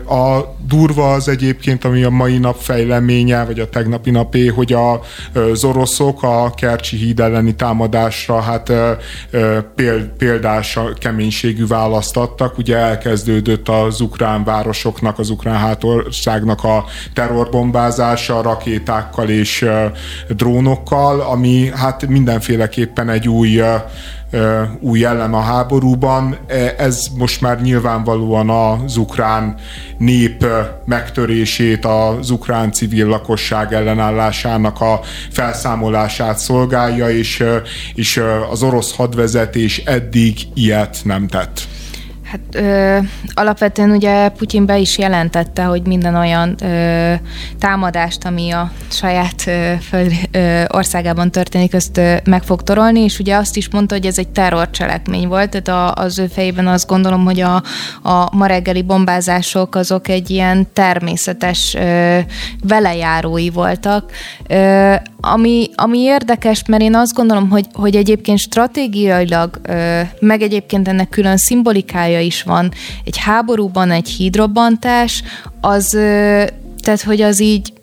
A 0.08 0.56
durva 0.68 1.14
az 1.14 1.28
egyébként, 1.28 1.86
ami 1.86 2.04
a 2.04 2.10
mai 2.10 2.38
nap 2.38 2.56
fejleménye, 2.56 3.46
vagy 3.46 3.60
a 3.60 3.70
tegnapi 3.70 4.12
napé, 4.12 4.48
hogy 4.48 4.74
a, 4.74 5.02
az 5.34 5.64
oroszok 5.64 6.24
a 6.24 6.52
Kercsi 6.56 6.98
híd 6.98 7.20
elleni 7.20 7.56
támadásra 7.56 8.42
hát 8.42 8.72
példás 10.18 10.80
keménységű 11.00 11.68
választ 11.68 12.18
adtak. 12.18 12.58
Ugye 12.58 12.78
elkezdődött 12.78 13.70
az 13.70 14.02
ukrán 14.02 14.44
városoknak, 14.44 15.20
az 15.20 15.30
ukrán 15.30 15.58
hátországnak 15.58 16.64
a 16.64 16.86
terrorbombázása 17.14 18.42
rakétákkal 18.42 19.30
és 19.30 19.66
drónokkal, 20.30 21.20
ami 21.20 21.72
hát 21.76 22.08
mindenféleképpen 22.08 23.10
egy 23.10 23.28
új 23.28 23.62
új 24.80 25.06
ellen 25.06 25.34
a 25.34 25.40
háborúban. 25.40 26.38
E, 26.48 26.74
ez 26.78 27.08
most 27.18 27.42
már 27.42 27.62
nyilvánvalóan 27.62 28.50
az 28.50 28.98
ukrán 28.98 29.56
nép 29.98 30.46
megtörését, 30.86 31.86
az 31.86 32.30
ukrán 32.30 32.72
civil 32.72 33.08
lakosság 33.08 33.74
ellenállásának 33.74 34.82
a 34.82 35.00
felszámolását 35.32 36.38
szolgálja, 36.38 37.10
és, 37.10 37.44
és 37.94 38.22
az 38.52 38.64
orosz 38.64 38.96
hadvezetés 38.96 39.78
eddig 39.78 40.40
ilyet 40.54 40.98
nem 41.04 41.28
tett. 41.28 41.68
Hát 42.32 42.56
ö, 42.56 42.98
alapvetően 43.34 43.92
ugye 43.92 44.30
Putyin 44.30 44.66
be 44.66 44.78
is 44.78 44.98
jelentette, 44.98 45.64
hogy 45.64 45.82
minden 45.88 46.16
olyan 46.16 46.56
ö, 46.64 47.14
támadást, 47.60 48.26
ami 48.26 48.52
a 48.52 48.72
saját 48.90 49.44
ö, 49.48 49.74
föld, 49.90 50.14
ö, 50.32 50.64
országában 50.68 51.32
történik, 51.32 51.74
azt 51.74 51.98
ö, 51.98 52.16
meg 52.24 52.44
fog 52.44 52.64
torolni, 52.64 53.00
és 53.00 53.20
ugye 53.20 53.36
azt 53.36 53.58
is 53.58 53.70
mondta, 53.70 53.96
hogy 53.96 54.06
ez 54.06 54.18
egy 54.18 54.28
terrorcselekmény 54.28 55.28
volt, 55.28 55.62
tehát 55.62 55.68
a, 55.68 56.04
az 56.04 56.20
ő 56.20 56.28
fejében 56.28 56.68
azt 56.68 56.88
gondolom, 56.88 57.26
hogy 57.26 57.40
a, 57.40 57.56
a 58.02 58.36
ma 58.36 58.46
reggeli 58.46 58.82
bombázások 58.82 59.76
azok 59.76 60.08
egy 60.08 60.30
ilyen 60.30 60.68
természetes 60.74 61.74
ö, 61.74 62.20
velejárói 62.64 63.50
voltak. 63.50 64.12
Ö, 64.48 64.94
ami, 65.22 65.70
ami 65.76 66.00
érdekes, 66.00 66.64
mert 66.68 66.82
én 66.82 66.96
azt 66.96 67.14
gondolom, 67.14 67.50
hogy, 67.50 67.66
hogy 67.74 67.96
egyébként 67.96 68.40
stratégiailag, 68.40 69.62
meg 70.20 70.42
egyébként 70.42 70.88
ennek 70.88 71.10
külön 71.10 71.38
szimbolikája 71.38 72.20
is 72.20 72.44
van. 72.44 72.72
Egy 73.04 73.18
háborúban 73.18 73.92
egy 73.92 74.10
hídrobbantás, 74.10 75.24
az, 75.62 75.90
tehát 76.82 77.02
hogy 77.06 77.22
az 77.22 77.42
így 77.42 77.74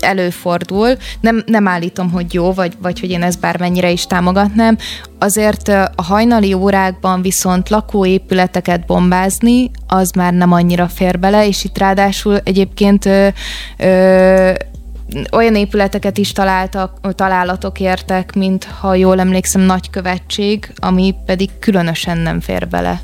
előfordul. 0.00 0.96
Nem, 1.20 1.42
nem 1.46 1.68
állítom, 1.68 2.10
hogy 2.10 2.34
jó, 2.34 2.52
vagy, 2.52 2.72
vagy 2.82 3.00
hogy 3.00 3.10
én 3.10 3.22
ezt 3.22 3.40
bármennyire 3.40 3.90
is 3.90 4.06
támogatnám. 4.06 4.76
Azért 5.18 5.68
a 5.68 6.02
hajnali 6.02 6.52
órákban 6.52 7.22
viszont 7.22 7.68
lakóépületeket 7.68 8.86
bombázni, 8.86 9.70
az 9.86 10.10
már 10.10 10.32
nem 10.32 10.52
annyira 10.52 10.88
fér 10.88 11.18
bele, 11.18 11.46
és 11.46 11.64
itt 11.64 11.78
ráadásul 11.78 12.38
egyébként 12.44 13.06
ö, 13.06 13.28
ö, 13.78 14.52
olyan 15.32 15.54
épületeket 15.54 16.18
is 16.18 16.32
találtak, 16.32 17.14
találatok 17.14 17.80
értek, 17.80 18.34
mint 18.34 18.64
ha 18.64 18.94
jól 18.94 19.20
emlékszem, 19.20 19.60
nagykövetség, 19.60 20.72
ami 20.76 21.14
pedig 21.26 21.50
különösen 21.58 22.18
nem 22.18 22.40
fér 22.40 22.68
bele. 22.68 23.00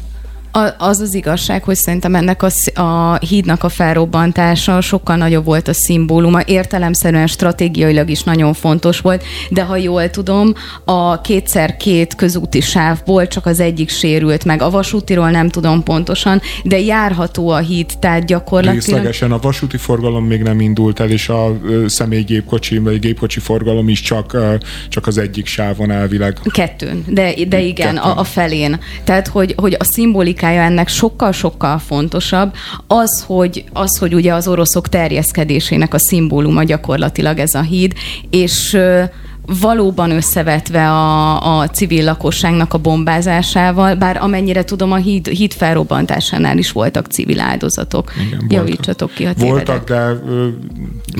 Az 0.78 1.00
az 1.00 1.14
igazság, 1.14 1.64
hogy 1.64 1.74
szerintem 1.74 2.14
ennek 2.14 2.42
a, 2.42 2.80
a 2.80 3.18
hídnak 3.18 3.64
a 3.64 3.68
felrobbantása 3.68 4.80
sokkal 4.80 5.16
nagyobb 5.16 5.44
volt 5.44 5.68
a 5.68 5.72
szimbóluma, 5.72 6.40
értelemszerűen 6.44 7.26
stratégiailag 7.26 8.10
is 8.10 8.22
nagyon 8.22 8.54
fontos 8.54 9.00
volt, 9.00 9.24
de 9.50 9.62
ha 9.62 9.76
jól 9.76 10.10
tudom, 10.10 10.54
a 10.84 11.20
kétszer 11.20 11.76
két 11.76 12.14
közúti 12.14 12.60
sávból 12.60 13.26
csak 13.26 13.46
az 13.46 13.60
egyik 13.60 13.88
sérült 13.88 14.44
meg. 14.44 14.62
A 14.62 14.70
vasútiról 14.70 15.30
nem 15.30 15.48
tudom 15.48 15.82
pontosan, 15.82 16.40
de 16.64 16.80
járható 16.80 17.48
a 17.48 17.58
híd, 17.58 17.90
tehát 17.98 18.26
gyakorlatilag... 18.26 18.84
Részlegesen 18.84 19.32
a 19.32 19.38
vasúti 19.38 19.76
forgalom 19.76 20.24
még 20.24 20.42
nem 20.42 20.60
indult 20.60 21.00
el, 21.00 21.10
és 21.10 21.28
a 21.28 21.58
személygépkocsi 21.86 22.78
vagy 22.78 22.98
gépkocsi 22.98 23.40
forgalom 23.40 23.88
is 23.88 24.00
csak, 24.00 24.36
csak 24.88 25.06
az 25.06 25.18
egyik 25.18 25.46
sávon 25.46 25.90
elvileg. 25.90 26.38
Kettőn, 26.52 27.04
de, 27.08 27.34
de 27.48 27.60
igen, 27.60 27.96
a, 27.96 28.18
a 28.18 28.24
felén. 28.24 28.80
Tehát, 29.04 29.28
hogy, 29.28 29.54
hogy 29.56 29.76
a 29.78 29.84
szimbolikája 30.40 30.62
ennek 30.62 30.88
sokkal-sokkal 30.88 31.78
fontosabb, 31.78 32.54
az 32.86 33.24
hogy, 33.26 33.64
az, 33.72 33.98
hogy 33.98 34.14
ugye 34.14 34.34
az 34.34 34.48
oroszok 34.48 34.88
terjeszkedésének 34.88 35.94
a 35.94 35.98
szimbóluma 35.98 36.62
gyakorlatilag 36.62 37.38
ez 37.38 37.54
a 37.54 37.60
híd, 37.60 37.92
és 38.30 38.78
valóban 39.46 40.10
összevetve 40.10 40.90
a, 40.90 41.60
a 41.60 41.68
civil 41.68 42.04
lakosságnak 42.04 42.74
a 42.74 42.78
bombázásával, 42.78 43.94
bár 43.94 44.16
amennyire 44.16 44.64
tudom, 44.64 44.92
a 44.92 44.96
híd, 44.96 45.26
híd 45.26 45.52
felrobbantásánál 45.52 46.58
is 46.58 46.72
voltak 46.72 47.06
civil 47.06 47.40
áldozatok. 47.40 48.12
Igen, 48.26 48.46
Javítsatok 48.48 49.12
ki, 49.14 49.24
ha 49.24 49.32
Voltak, 49.36 49.88
de... 49.88 50.20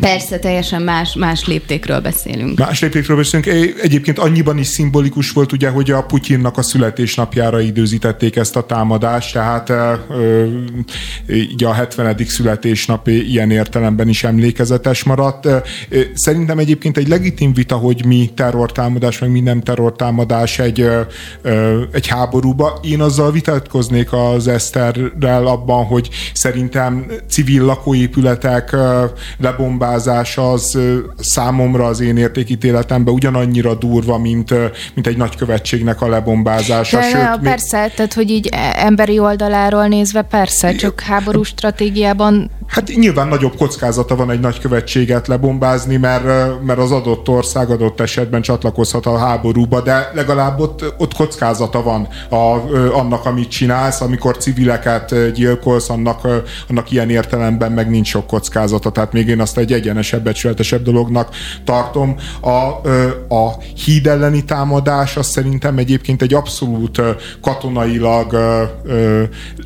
Persze, 0.01 0.39
teljesen 0.39 0.83
más, 0.83 1.15
más 1.15 1.47
léptékről 1.47 2.01
beszélünk. 2.01 2.59
Más 2.59 2.81
léptékről 2.81 3.17
beszélünk. 3.17 3.77
Egyébként 3.83 4.19
annyiban 4.19 4.59
is 4.59 4.67
szimbolikus 4.67 5.31
volt, 5.31 5.53
ugye, 5.53 5.69
hogy 5.69 5.91
a 5.91 6.03
Putyinnak 6.03 6.57
a 6.59 6.63
születésnapjára 6.63 7.61
időzítették 7.61 8.37
ezt 8.37 8.57
a 8.57 8.67
támadást, 8.67 9.33
tehát 9.33 9.73
így 11.29 11.65
a 11.65 11.73
70. 11.73 12.17
születésnap 12.27 13.09
ilyen 13.09 13.51
értelemben 13.51 14.09
is 14.09 14.25
emlékezetes 14.25 15.05
maradt. 15.05 15.49
Szerintem 16.15 16.59
egyébként 16.59 16.97
egy 16.97 17.09
legitim 17.09 17.53
vita, 17.53 17.77
hogy 17.77 18.05
mi 18.11 18.31
terrortámadás, 18.35 19.19
meg 19.19 19.31
mi 19.31 19.41
nem 19.41 19.61
terrortámadás 19.61 20.59
egy, 20.59 20.89
egy 21.93 22.07
háborúba. 22.07 22.79
Én 22.83 23.01
azzal 23.01 23.33
vitatkoznék 23.33 24.13
az 24.13 24.49
Eszterrel 24.49 25.47
abban, 25.47 25.85
hogy 25.85 26.09
szerintem 26.33 27.07
civil 27.29 27.65
lakóépületek 27.65 28.77
lebombázása 29.39 30.53
az 30.53 30.79
számomra 31.19 31.87
az 31.87 32.01
én 32.01 32.17
értékítéletemben 32.17 33.15
ugyanannyira 33.15 33.75
durva, 33.75 34.19
mint, 34.19 34.55
mint 34.95 35.07
egy 35.07 35.17
nagykövetségnek 35.17 36.01
a 36.01 36.09
lebombázása. 36.09 36.99
De, 36.99 37.03
Sőt, 37.03 37.41
persze, 37.43 37.93
tehát 37.97 38.13
hogy 38.13 38.31
így 38.31 38.49
emberi 38.75 39.19
oldaláról 39.19 39.87
nézve 39.87 40.23
persze, 40.23 40.73
csak 40.73 41.01
háború 41.01 41.43
stratégiában 41.43 42.51
Hát 42.71 42.89
nyilván 42.95 43.29
nagyobb 43.29 43.57
kockázata 43.57 44.17
van 44.17 44.31
egy 44.31 44.41
nagykövetséget 44.41 45.27
lebombázni, 45.27 45.97
mert, 45.97 46.25
mert 46.63 46.79
az 46.79 46.91
adott 46.91 47.29
ország 47.29 47.71
adott 47.71 48.00
esetben 48.01 48.43
csatlakozhat 48.43 49.07
a 49.07 49.19
háborúba, 49.19 49.81
de 49.81 50.11
legalább 50.15 50.61
ott, 50.61 50.95
ott 50.99 51.15
kockázata 51.15 51.83
van 51.83 52.09
a, 52.29 52.37
annak, 52.93 53.27
amit 53.27 53.49
csinálsz, 53.51 54.01
amikor 54.01 54.37
civileket 54.37 55.33
gyilkolsz, 55.33 55.91
annak, 55.91 56.29
annak 56.69 56.91
ilyen 56.91 57.11
értelemben 57.11 57.73
meg 57.73 57.91
nincs 57.91 58.09
sok 58.09 58.27
kockázata, 58.27 58.91
tehát 58.91 59.13
még 59.13 59.29
én 59.29 59.41
azt 59.41 59.59
egy 59.59 59.73
egyenesebb, 59.73 60.25
becsületesebb 60.25 60.83
dolognak 60.83 61.35
tartom. 61.65 62.17
A, 62.41 62.51
a 63.35 63.57
híd 63.85 64.07
elleni 64.07 64.45
támadás 64.45 65.17
az 65.17 65.27
szerintem 65.27 65.79
egyébként 65.79 66.23
egy 66.23 66.35
abszolút 66.35 67.01
katonailag 67.41 68.37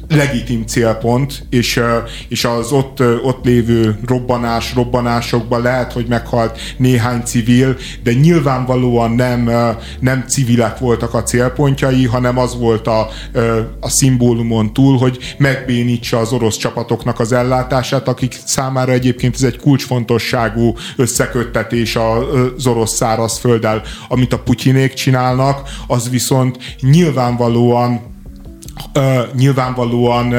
legitim 0.09 0.67
célpont, 0.67 1.47
és, 1.51 1.81
és 2.29 2.45
az 2.45 2.73
ott, 2.73 3.01
ott 3.01 3.45
lévő 3.45 3.99
robbanás, 4.07 4.75
robbanásokban 4.75 5.63
lehet, 5.63 5.93
hogy 5.93 6.07
meghalt 6.09 6.59
néhány 6.77 7.23
civil, 7.23 7.77
de 8.03 8.13
nyilvánvalóan 8.25 9.11
nem, 9.11 9.51
nem 10.01 10.25
civilek 10.29 10.79
voltak 10.79 11.15
a 11.15 11.23
célpontjai, 11.23 12.05
hanem 12.07 12.39
az 12.39 12.59
volt 12.59 12.87
a, 12.87 13.09
a 13.81 13.89
szimbólumon 13.89 14.73
túl, 14.73 14.99
hogy 14.99 15.19
megbénítsa 15.39 16.19
az 16.19 16.33
orosz 16.33 16.57
csapatoknak 16.57 17.21
az 17.21 17.33
ellátását, 17.33 18.09
akik 18.09 18.37
számára 18.45 18.93
egyébként 18.93 19.35
ez 19.35 19.43
egy 19.43 19.59
kulcsfontosságú 19.59 20.75
összeköttetés 20.97 21.97
az 21.97 22.67
orosz 22.67 22.95
szárazfölddel. 22.95 23.83
Amit 24.09 24.33
a 24.33 24.39
putyinék 24.39 24.93
csinálnak, 24.93 25.69
az 25.87 26.11
viszont 26.11 26.59
nyilvánvalóan 26.81 28.13
nyilvánvalóan 29.37 30.35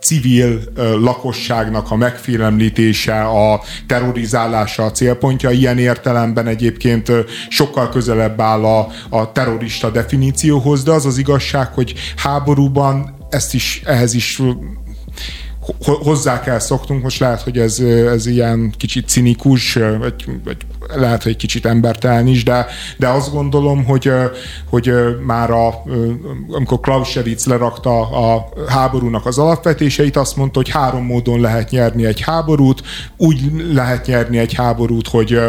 civil 0.00 0.60
lakosságnak 1.00 1.90
a 1.90 1.96
megfélemlítése, 1.96 3.22
a 3.22 3.60
terrorizálása 3.86 4.84
a 4.84 4.90
célpontja. 4.90 5.50
Ilyen 5.50 5.78
értelemben 5.78 6.46
egyébként 6.46 7.12
sokkal 7.48 7.88
közelebb 7.88 8.40
áll 8.40 8.64
a, 8.64 8.88
a 9.08 9.32
terrorista 9.32 9.90
definícióhoz, 9.90 10.82
de 10.82 10.90
az 10.90 11.06
az 11.06 11.18
igazság, 11.18 11.66
hogy 11.74 11.94
háborúban 12.16 13.16
ezt 13.30 13.54
is, 13.54 13.82
ehhez 13.84 14.14
is 14.14 14.42
hozzá 15.80 16.40
kell 16.40 16.58
szoknunk, 16.58 17.02
most 17.02 17.20
lehet, 17.20 17.40
hogy 17.42 17.58
ez, 17.58 17.78
ez 17.78 18.26
ilyen 18.26 18.74
kicsit 18.76 19.08
cinikus, 19.08 19.78
vagy, 19.98 20.24
vagy 20.44 20.56
lehet, 20.94 21.22
hogy 21.22 21.32
egy 21.32 21.38
kicsit 21.38 21.66
embertelen 21.66 22.26
is, 22.26 22.44
de, 22.44 22.66
de 22.96 23.08
azt 23.08 23.32
gondolom, 23.32 23.84
hogy, 23.84 24.12
hogy 24.70 24.92
már 25.26 25.50
a, 25.50 25.82
amikor 26.50 26.80
Clausewitz 26.80 27.46
lerakta 27.46 28.00
a 28.00 28.48
háborúnak 28.68 29.26
az 29.26 29.38
alapvetéseit, 29.38 30.16
azt 30.16 30.36
mondta, 30.36 30.58
hogy 30.58 30.70
három 30.70 31.04
módon 31.04 31.40
lehet 31.40 31.70
nyerni 31.70 32.04
egy 32.04 32.20
háborút. 32.20 32.82
Úgy 33.16 33.40
lehet 33.72 34.06
nyerni 34.06 34.38
egy 34.38 34.54
háborút, 34.54 35.08
hogy 35.08 35.40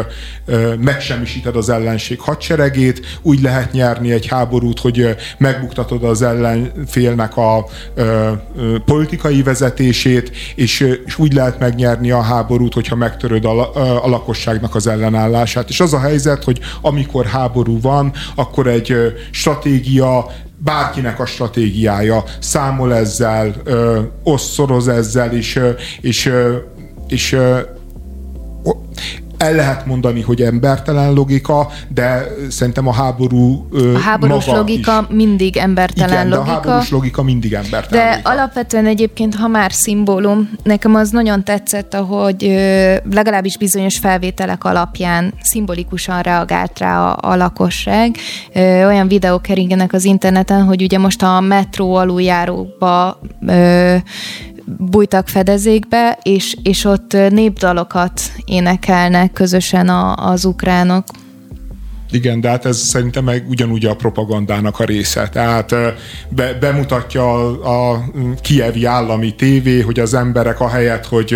megsemmisíted 0.78 1.56
az 1.56 1.68
ellenség 1.68 2.20
hadseregét, 2.20 3.18
úgy 3.22 3.40
lehet 3.40 3.72
nyerni 3.72 4.12
egy 4.12 4.26
háborút, 4.26 4.78
hogy 4.78 5.16
megbuktatod 5.38 6.04
az 6.04 6.22
ellenfélnek 6.22 7.36
a 7.36 7.66
politikai 8.84 9.42
vezetését, 9.42 10.32
és, 10.54 10.80
és 11.06 11.18
úgy 11.18 11.32
lehet 11.32 11.58
megnyerni 11.58 12.10
a 12.10 12.20
háborút, 12.20 12.74
hogyha 12.74 12.96
megtöröd 12.96 13.44
a, 13.44 13.74
a 14.04 14.08
lakosságnak 14.08 14.74
az 14.74 14.86
ellenállását 14.86 15.31
ellenállását. 15.32 15.68
És 15.68 15.80
az 15.80 15.92
a 15.92 16.00
helyzet, 16.00 16.44
hogy 16.44 16.60
amikor 16.80 17.26
háború 17.26 17.80
van, 17.80 18.12
akkor 18.34 18.66
egy 18.66 18.94
stratégia 19.30 20.26
bárkinek 20.56 21.20
a 21.20 21.26
stratégiája 21.26 22.24
számol 22.38 22.94
ezzel, 22.94 23.54
osszoroz 24.22 24.88
ezzel, 24.88 25.32
és, 25.32 25.60
és, 26.00 26.32
és, 27.08 27.36
és 28.62 29.21
el 29.42 29.54
lehet 29.54 29.86
mondani, 29.86 30.20
hogy 30.20 30.40
embertelen 30.42 31.12
logika, 31.12 31.68
de 31.88 32.26
szerintem 32.50 32.86
a 32.88 32.92
háború 32.92 33.66
A 33.94 33.98
háborús 33.98 34.44
maga 34.44 34.58
logika 34.58 35.06
is. 35.08 35.16
mindig 35.16 35.56
embertelen 35.56 36.10
Igen, 36.26 36.28
logika. 36.28 36.44
de 36.44 36.50
a 36.50 36.54
háborús 36.54 36.90
logika 36.90 37.22
mindig 37.22 37.52
embertelen 37.52 38.04
De 38.04 38.10
logika. 38.10 38.30
alapvetően 38.30 38.86
egyébként, 38.86 39.34
ha 39.34 39.48
már 39.48 39.72
szimbólum, 39.72 40.50
nekem 40.62 40.94
az 40.94 41.10
nagyon 41.10 41.44
tetszett, 41.44 41.94
ahogy 41.94 42.42
legalábbis 43.12 43.58
bizonyos 43.58 43.98
felvételek 43.98 44.64
alapján 44.64 45.34
szimbolikusan 45.42 46.20
reagált 46.22 46.78
rá 46.78 47.10
a, 47.12 47.30
a 47.30 47.36
lakosság. 47.36 48.16
Olyan 48.54 49.08
videók 49.08 49.42
keringenek 49.42 49.92
az 49.92 50.04
interneten, 50.04 50.62
hogy 50.64 50.82
ugye 50.82 50.98
most 50.98 51.22
a 51.22 51.40
metró 51.40 51.94
aluljáróba 51.94 53.20
bújtak 54.64 55.28
fedezékbe, 55.28 56.18
és, 56.22 56.56
és 56.62 56.84
ott 56.84 57.12
népdalokat 57.12 58.20
énekelnek 58.44 59.32
közösen 59.32 59.88
a, 59.88 60.14
az 60.14 60.44
ukránok. 60.44 61.04
Igen, 62.12 62.40
de 62.40 62.48
hát 62.48 62.64
ez 62.64 62.78
szerintem 62.78 63.24
meg 63.24 63.44
ugyanúgy 63.48 63.84
a 63.84 63.94
propagandának 63.94 64.78
a 64.78 64.84
része. 64.84 65.28
Tehát 65.28 65.74
be, 66.28 66.54
bemutatja 66.60 67.34
a, 67.46 67.92
a 67.92 68.04
kievi 68.40 68.84
állami 68.84 69.34
tévé, 69.34 69.80
hogy 69.80 70.00
az 70.00 70.14
emberek 70.14 70.60
a 70.60 70.68
helyet, 70.68 71.06
hogy, 71.06 71.30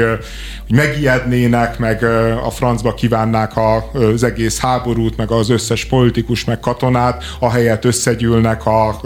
hogy 0.67 0.77
megijednének, 0.77 1.79
meg 1.79 2.03
a 2.45 2.51
francba 2.51 2.95
kívánnák 2.95 3.53
az 3.93 4.23
egész 4.23 4.61
háborút, 4.61 5.17
meg 5.17 5.31
az 5.31 5.51
összes 5.51 5.85
politikus, 5.85 6.45
meg 6.45 6.61
katonát, 6.61 7.25
a 7.39 7.51
helyet 7.51 7.85
összegyűlnek 7.85 8.67
a 8.67 9.01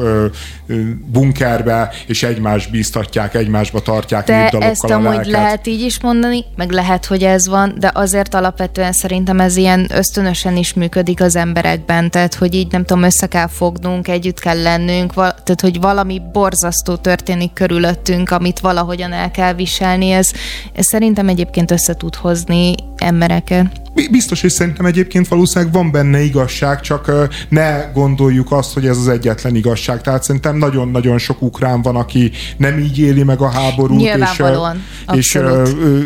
bunkerbe, 1.07 1.93
és 2.07 2.23
egymás 2.23 2.67
bíztatják, 2.67 3.35
egymásba 3.35 3.81
tartják 3.81 4.27
De 4.27 4.49
ezt 4.59 4.85
amúgy 4.85 5.27
lehet 5.27 5.67
így 5.67 5.81
is 5.81 6.01
mondani, 6.01 6.45
meg 6.57 6.71
lehet, 6.71 7.07
hogy 7.07 7.23
ez 7.23 7.49
van, 7.49 7.75
de 7.79 7.91
azért 7.95 8.35
alapvetően 8.35 8.93
szerintem 8.93 9.41
ez 9.41 9.57
ilyen 9.57 9.87
ösztönösen 9.95 10.57
is 10.57 10.75
működik 10.75 11.21
az 11.21 11.37
ember 11.37 11.60
emberekben, 11.61 12.11
tehát 12.11 12.35
hogy 12.35 12.55
így 12.55 12.71
nem 12.71 12.85
tudom, 12.85 13.03
össze 13.03 13.27
kell 13.27 13.47
fognunk, 13.47 14.09
együtt 14.09 14.41
kell 14.41 14.63
lennünk, 14.63 15.15
val- 15.15 15.43
tehát 15.43 15.61
hogy 15.61 15.81
valami 15.81 16.23
borzasztó 16.33 16.97
történik 16.97 17.53
körülöttünk, 17.53 18.31
amit 18.31 18.61
valahogyan 18.61 19.13
el 19.13 19.31
kell 19.31 19.55
viselni, 19.55 20.11
ez, 20.11 20.31
ez 20.73 20.87
szerintem 20.87 21.29
egyébként 21.29 21.71
össze 21.71 21.95
tud 21.95 22.15
hozni 22.15 22.75
embereket. 22.97 23.81
Biztos, 24.11 24.41
hogy 24.41 24.51
szerintem 24.51 24.87
egyébként 24.87 25.29
valószínűleg 25.29 25.73
van 25.73 25.91
benne 25.91 26.21
igazság, 26.21 26.81
csak 26.81 27.29
ne 27.49 27.91
gondoljuk 27.95 28.53
azt, 28.53 28.73
hogy 28.73 28.87
ez 28.87 28.97
az 28.97 29.09
egyetlen 29.09 29.55
igazság. 29.55 30.01
Tehát 30.01 30.23
szerintem 30.23 30.57
nagyon-nagyon 30.57 31.19
sok 31.19 31.43
ukrán 31.43 31.83
van, 31.83 31.97
aki 31.97 32.31
nem 32.57 32.79
így 32.79 32.99
éli 32.99 33.23
meg 33.23 33.41
a 33.41 33.49
háborút. 33.49 33.97
Nyilvánvalóan, 33.97 34.85
és, 35.13 35.39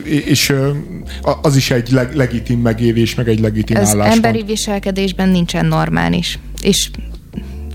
és, 0.05 0.25
és, 0.25 0.55
az 1.43 1.57
is 1.57 1.71
egy 1.71 1.91
leg, 1.91 2.15
legitim 2.15 2.61
megélés, 2.61 3.15
meg 3.15 3.29
egy 3.29 3.41
legitim 3.41 3.77
Ez 3.77 3.89
álláspont. 3.89 4.25
emberi 4.25 4.43
viselkedésben 4.43 5.29
nincsen 5.45 5.67
normális. 5.67 6.39
És 6.61 6.91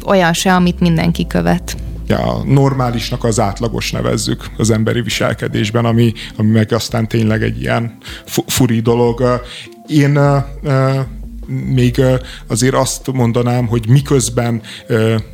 olyan 0.06 0.34
se, 0.34 0.54
amit 0.54 0.80
mindenki 0.80 1.28
követ 1.28 1.78
ja, 2.08 2.42
normálisnak 2.46 3.24
az 3.24 3.40
átlagos 3.40 3.92
nevezzük 3.92 4.50
az 4.58 4.70
emberi 4.70 5.02
viselkedésben, 5.02 5.86
ami, 5.86 6.14
ami 6.38 6.50
meg 6.50 6.72
aztán 6.72 7.08
tényleg 7.08 7.44
egy 7.44 7.62
ilyen 7.62 7.98
furi 8.48 8.80
dolog. 8.80 9.42
Én 9.88 10.20
még 11.74 12.02
azért 12.48 12.74
azt 12.74 13.12
mondanám, 13.12 13.68
hogy 13.68 13.88
miközben 13.88 14.62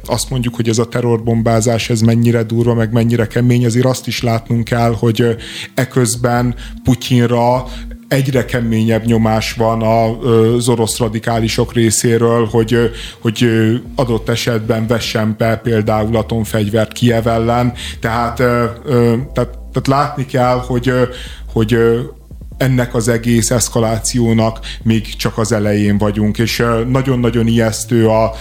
azt 0.05 0.29
mondjuk, 0.29 0.55
hogy 0.55 0.69
ez 0.69 0.77
a 0.77 0.87
terrorbombázás, 0.87 1.89
ez 1.89 2.01
mennyire 2.01 2.43
durva, 2.43 2.73
meg 2.73 2.91
mennyire 2.91 3.27
kemény, 3.27 3.65
azért 3.65 3.85
azt 3.85 4.07
is 4.07 4.21
látnunk 4.21 4.63
kell, 4.63 4.95
hogy 4.99 5.35
eközben 5.73 6.55
Putyinra 6.83 7.65
egyre 8.07 8.45
keményebb 8.45 9.05
nyomás 9.05 9.53
van 9.53 9.81
az 9.81 10.67
orosz 10.67 10.97
radikálisok 10.97 11.73
részéről, 11.73 12.45
hogy, 12.45 12.91
hogy 13.19 13.47
adott 13.95 14.29
esetben 14.29 14.87
vessen 14.87 15.35
be 15.37 15.57
például 15.57 16.15
atomfegyvert 16.15 16.91
Kiev 16.91 17.27
ellen. 17.27 17.73
Tehát, 17.99 18.35
tehát, 18.35 19.33
tehát 19.33 19.87
látni 19.87 20.25
kell, 20.25 20.63
hogy, 20.67 20.91
hogy 21.53 21.77
ennek 22.57 22.95
az 22.95 23.07
egész 23.07 23.51
eszkalációnak 23.51 24.59
még 24.83 25.15
csak 25.15 25.37
az 25.37 25.51
elején 25.51 25.97
vagyunk, 25.97 26.37
és 26.37 26.63
nagyon-nagyon 26.87 27.47
ijesztő 27.47 28.07
a 28.07 28.31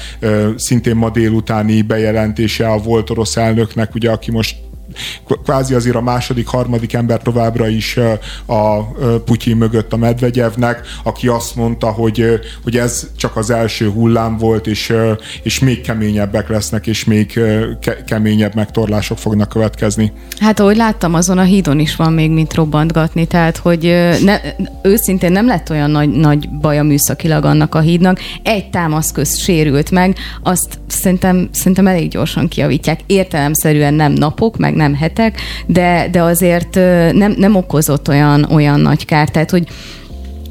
szintén 0.57 0.97
ma 0.97 1.11
délutáni 1.11 1.83
bejelentése 1.83 2.69
a 2.69 2.79
volt 2.79 3.11
orosz 3.11 3.37
elnöknek, 3.37 3.95
ugye, 3.95 4.11
aki 4.11 4.31
most 4.31 4.57
kvázi 5.45 5.75
azért 5.75 5.97
a 5.97 6.01
második, 6.01 6.47
harmadik 6.47 6.93
ember 6.93 7.23
továbbra 7.23 7.69
is 7.69 7.97
a 8.47 8.83
Putyin 9.25 9.57
mögött 9.57 9.93
a 9.93 9.97
Medvegyevnek, 9.97 10.81
aki 11.03 11.29
azt 11.29 11.57
mondta, 11.57 11.87
hogy, 11.87 12.41
hogy 12.63 12.77
ez 12.77 13.07
csak 13.17 13.37
az 13.37 13.51
első 13.51 13.91
hullám 13.91 14.37
volt, 14.37 14.67
és, 14.67 14.93
és 15.43 15.59
még 15.59 15.81
keményebbek 15.81 16.49
lesznek, 16.49 16.87
és 16.87 17.05
még 17.05 17.41
ke- 17.81 18.05
keményebb 18.05 18.55
megtorlások 18.55 19.19
fognak 19.19 19.49
következni. 19.49 20.13
Hát 20.39 20.61
ahogy 20.61 20.77
láttam, 20.77 21.15
azon 21.15 21.39
a 21.39 21.43
hídon 21.43 21.79
is 21.79 21.97
van 21.97 22.13
még 22.13 22.31
mit 22.31 22.55
robbantgatni, 22.55 23.27
tehát 23.27 23.57
hogy 23.57 23.83
ne, 24.25 24.41
őszintén 24.83 25.33
nem 25.33 25.47
lett 25.47 25.71
olyan 25.71 25.91
nagy, 25.91 26.11
nagy 26.11 26.49
baj 26.61 26.79
a 26.79 26.83
műszakilag 26.83 27.45
annak 27.45 27.75
a 27.75 27.81
hídnak. 27.81 28.21
Egy 28.43 28.71
támaszköz 28.71 29.39
sérült 29.39 29.91
meg, 29.91 30.17
azt 30.43 30.79
szerintem, 30.87 31.49
szerintem 31.53 31.87
elég 31.87 32.09
gyorsan 32.09 32.49
kiavítják. 32.49 33.01
Értelemszerűen 33.07 33.95
nem 33.95 34.13
napok, 34.13 34.57
meg 34.57 34.75
nem 34.75 34.84
hetek, 34.93 35.41
de, 35.67 36.09
de 36.11 36.23
azért 36.23 36.75
nem, 37.13 37.35
nem 37.37 37.57
okozott 37.57 38.09
olyan, 38.09 38.45
olyan 38.51 38.81
nagy 38.81 39.05
kárt. 39.05 39.33
Tehát, 39.33 39.51
hogy 39.51 39.69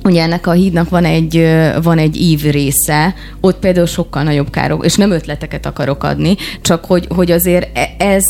Ugye 0.05 0.21
ennek 0.21 0.47
a 0.47 0.51
hídnak 0.51 0.89
van 0.89 1.05
egy, 1.05 1.47
van 1.83 1.97
egy 1.97 2.21
ív 2.21 2.41
része, 2.41 3.15
ott 3.41 3.59
például 3.59 3.85
sokkal 3.85 4.23
nagyobb 4.23 4.49
károk, 4.49 4.85
és 4.85 4.95
nem 4.95 5.11
ötleteket 5.11 5.65
akarok 5.65 6.03
adni, 6.03 6.35
csak 6.61 6.85
hogy, 6.85 7.07
hogy 7.15 7.31
azért 7.31 7.77
e, 7.77 7.95
ez, 7.97 8.23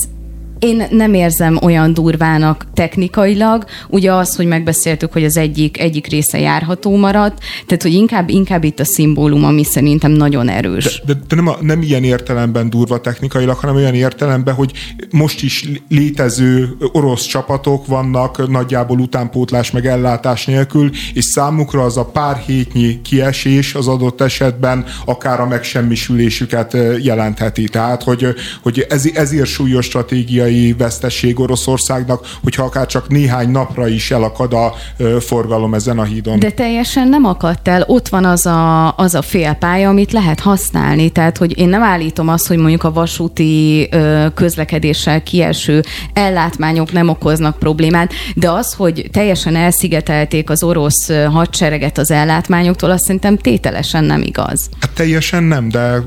én 0.63 0.83
nem 0.89 1.13
érzem 1.13 1.59
olyan 1.61 1.93
durvának 1.93 2.65
technikailag, 2.73 3.65
ugye 3.89 4.13
az, 4.13 4.35
hogy 4.35 4.45
megbeszéltük, 4.45 5.11
hogy 5.11 5.23
az 5.23 5.37
egyik, 5.37 5.79
egyik 5.79 6.07
része 6.07 6.39
járható 6.39 6.97
maradt, 6.97 7.39
tehát 7.65 7.83
hogy 7.83 7.93
inkább, 7.93 8.29
inkább 8.29 8.63
itt 8.63 8.79
a 8.79 8.85
szimbólum, 8.85 9.43
ami 9.43 9.63
szerintem 9.63 10.11
nagyon 10.11 10.49
erős. 10.49 11.01
De, 11.05 11.13
de, 11.13 11.19
de 11.27 11.35
nem, 11.35 11.47
a, 11.47 11.57
nem 11.61 11.81
ilyen 11.81 12.03
értelemben 12.03 12.69
durva 12.69 13.01
technikailag, 13.01 13.57
hanem 13.57 13.75
olyan 13.75 13.93
értelemben, 13.93 14.53
hogy 14.53 14.71
most 15.11 15.43
is 15.43 15.69
létező 15.89 16.77
orosz 16.91 17.25
csapatok 17.25 17.87
vannak 17.87 18.49
nagyjából 18.49 18.99
utánpótlás 18.99 19.71
meg 19.71 19.85
ellátás 19.85 20.45
nélkül, 20.45 20.89
és 21.13 21.25
számukra 21.25 21.83
az 21.83 21.97
a 21.97 22.05
pár 22.05 22.37
hétnyi 22.37 23.01
kiesés 23.01 23.75
az 23.75 23.87
adott 23.87 24.21
esetben 24.21 24.85
akár 25.05 25.39
a 25.39 25.47
megsemmisülésüket 25.47 26.77
jelentheti. 27.01 27.63
Tehát, 27.63 28.03
hogy, 28.03 28.27
hogy 28.61 28.85
ez, 28.89 29.05
ezért 29.13 29.49
súlyos 29.49 29.85
stratégiai 29.85 30.52
katonai 30.53 30.73
vesztesség 30.77 31.39
Oroszországnak, 31.39 32.27
hogyha 32.43 32.63
akár 32.63 32.85
csak 32.85 33.07
néhány 33.07 33.49
napra 33.49 33.87
is 33.87 34.11
elakad 34.11 34.53
a 34.53 34.73
forgalom 35.19 35.73
ezen 35.73 35.99
a 35.99 36.03
hídon. 36.03 36.39
De 36.39 36.51
teljesen 36.51 37.07
nem 37.07 37.25
akadt 37.25 37.67
el. 37.67 37.83
Ott 37.87 38.07
van 38.07 38.25
az 38.25 38.45
a, 38.45 38.95
az 38.97 39.15
a 39.15 39.21
félpálya, 39.21 39.89
amit 39.89 40.11
lehet 40.11 40.39
használni. 40.39 41.09
Tehát, 41.09 41.37
hogy 41.37 41.57
én 41.57 41.69
nem 41.69 41.83
állítom 41.83 42.27
azt, 42.27 42.47
hogy 42.47 42.57
mondjuk 42.57 42.83
a 42.83 42.91
vasúti 42.91 43.89
közlekedéssel 44.33 45.23
kieső 45.23 45.83
ellátmányok 46.13 46.91
nem 46.91 47.09
okoznak 47.09 47.59
problémát, 47.59 48.13
de 48.35 48.49
az, 48.49 48.73
hogy 48.73 49.09
teljesen 49.11 49.55
elszigetelték 49.55 50.49
az 50.49 50.63
orosz 50.63 51.11
hadsereget 51.31 51.97
az 51.97 52.11
ellátmányoktól, 52.11 52.91
azt 52.91 53.03
szerintem 53.03 53.37
tételesen 53.37 54.03
nem 54.03 54.21
igaz. 54.21 54.69
Hát 54.79 54.91
teljesen 54.91 55.43
nem, 55.43 55.69
de 55.69 56.03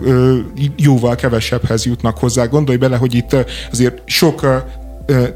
jóval 0.77 1.15
kevesebbhez 1.15 1.85
jutnak 1.85 2.19
hozzá. 2.19 2.45
Gondolj 2.45 2.79
bele, 2.79 2.97
hogy 2.97 3.15
itt 3.15 3.37
azért 3.73 4.03
sok 4.05 4.36
sok 4.41 4.65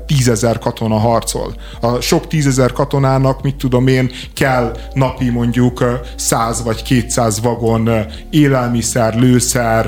tízezer 0.07 0.59
katona 0.59 0.99
harcol. 0.99 1.55
A 1.81 2.01
sok 2.01 2.27
tízezer 2.27 2.73
katonának, 2.73 3.43
mit 3.43 3.57
tudom 3.57 3.87
én, 3.87 4.11
kell 4.35 4.77
napi 4.95 5.31
mondjuk 5.31 6.01
száz 6.17 6.63
vagy 6.63 6.83
kétszáz 6.83 7.41
vagon 7.41 7.91
élelmiszer, 8.31 9.15
lőszer, 9.15 9.87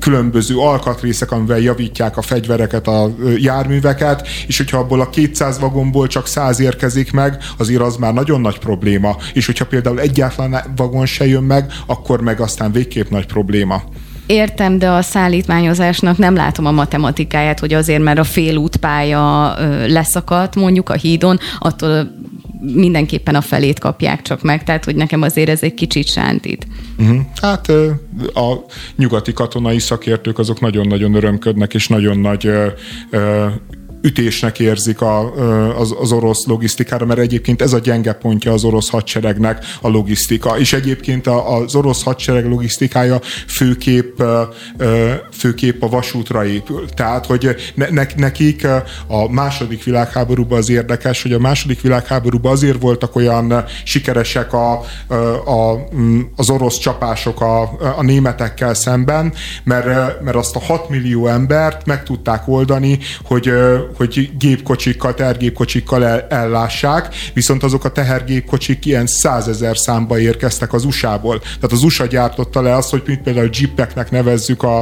különböző 0.00 0.56
alkatrészek, 0.56 1.30
amivel 1.30 1.58
javítják 1.58 2.16
a 2.16 2.22
fegyvereket, 2.22 2.86
a 2.86 3.10
járműveket, 3.36 4.28
és 4.46 4.56
hogyha 4.56 4.78
abból 4.78 5.00
a 5.00 5.10
200 5.10 5.58
vagonból 5.58 6.06
csak 6.06 6.26
100 6.26 6.60
érkezik 6.60 7.12
meg, 7.12 7.38
azért 7.56 7.80
az 7.80 7.96
már 7.96 8.12
nagyon 8.12 8.40
nagy 8.40 8.58
probléma. 8.58 9.16
És 9.32 9.46
hogyha 9.46 9.66
például 9.66 10.00
egyáltalán 10.00 10.72
vagon 10.76 11.06
se 11.06 11.26
jön 11.26 11.42
meg, 11.42 11.72
akkor 11.86 12.20
meg 12.20 12.40
aztán 12.40 12.72
végképp 12.72 13.08
nagy 13.08 13.26
probléma. 13.26 13.82
Értem, 14.26 14.78
de 14.78 14.90
a 14.90 15.02
szállítmányozásnak 15.02 16.18
nem 16.18 16.34
látom 16.34 16.66
a 16.66 16.70
matematikáját, 16.70 17.58
hogy 17.60 17.74
azért, 17.74 18.02
mert 18.02 18.18
a 18.18 18.24
félútpálya 18.24 19.54
leszakadt 19.86 20.54
mondjuk 20.54 20.88
a 20.88 20.94
hídon, 20.94 21.38
attól 21.58 22.10
mindenképpen 22.60 23.34
a 23.34 23.40
felét 23.40 23.78
kapják 23.78 24.22
csak 24.22 24.42
meg, 24.42 24.64
tehát 24.64 24.84
hogy 24.84 24.96
nekem 24.96 25.22
azért 25.22 25.48
ez 25.48 25.62
egy 25.62 25.74
kicsit 25.74 26.08
sántít. 26.08 26.66
Uh-huh. 26.98 27.20
Hát 27.42 27.68
a 28.34 28.64
nyugati 28.96 29.32
katonai 29.32 29.78
szakértők 29.78 30.38
azok 30.38 30.60
nagyon-nagyon 30.60 31.14
örömködnek, 31.14 31.74
és 31.74 31.88
nagyon 31.88 32.18
nagy 32.18 32.50
ütésnek 34.04 34.58
érzik 34.58 35.00
a, 35.00 35.34
az, 35.78 35.94
az 36.00 36.12
orosz 36.12 36.46
logisztikára, 36.46 37.06
mert 37.06 37.20
egyébként 37.20 37.62
ez 37.62 37.72
a 37.72 37.78
gyenge 37.78 38.12
pontja 38.12 38.52
az 38.52 38.64
orosz 38.64 38.88
hadseregnek 38.88 39.64
a 39.80 39.88
logisztika. 39.88 40.58
És 40.58 40.72
egyébként 40.72 41.26
az 41.26 41.74
orosz 41.74 42.02
hadsereg 42.02 42.48
logisztikája 42.48 43.20
főképp, 43.46 44.22
főképp 45.32 45.82
a 45.82 45.88
vasútra 45.88 46.44
épül. 46.46 46.88
Tehát, 46.88 47.26
hogy 47.26 47.54
ne, 47.74 48.06
nekik 48.16 48.66
a 49.06 49.32
második 49.32 49.84
világháborúban 49.84 50.58
az 50.58 50.68
érdekes, 50.68 51.22
hogy 51.22 51.32
a 51.32 51.38
második 51.38 51.80
világháborúban 51.80 52.52
azért 52.52 52.80
voltak 52.80 53.16
olyan 53.16 53.64
sikeresek 53.84 54.52
a, 54.52 54.72
a, 55.44 55.88
az 56.36 56.50
orosz 56.50 56.78
csapások 56.78 57.40
a, 57.40 57.62
a 57.96 58.02
németekkel 58.02 58.74
szemben, 58.74 59.32
mert, 59.64 60.20
mert 60.22 60.36
azt 60.36 60.56
a 60.56 60.60
6 60.60 60.88
millió 60.88 61.26
embert 61.26 61.86
meg 61.86 62.02
tudták 62.02 62.48
oldani, 62.48 62.98
hogy, 63.24 63.52
hogy 63.96 64.30
gépkocsikkal, 64.38 65.14
tehergépkocsikkal 65.14 66.04
el, 66.04 66.26
ellássák, 66.28 67.14
viszont 67.34 67.62
azok 67.62 67.84
a 67.84 67.92
tehergépkocsik 67.92 68.86
ilyen 68.86 69.06
százezer 69.06 69.76
számba 69.76 70.18
érkeztek 70.18 70.72
az 70.72 70.84
USA-ból. 70.84 71.38
Tehát 71.38 71.72
az 71.72 71.82
USA 71.82 72.06
gyártotta 72.06 72.62
le 72.62 72.74
azt, 72.74 72.90
hogy 72.90 73.02
mint 73.06 73.22
például 73.22 73.50
jeepeknek 73.52 74.10
nevezzük 74.10 74.62
a, 74.62 74.78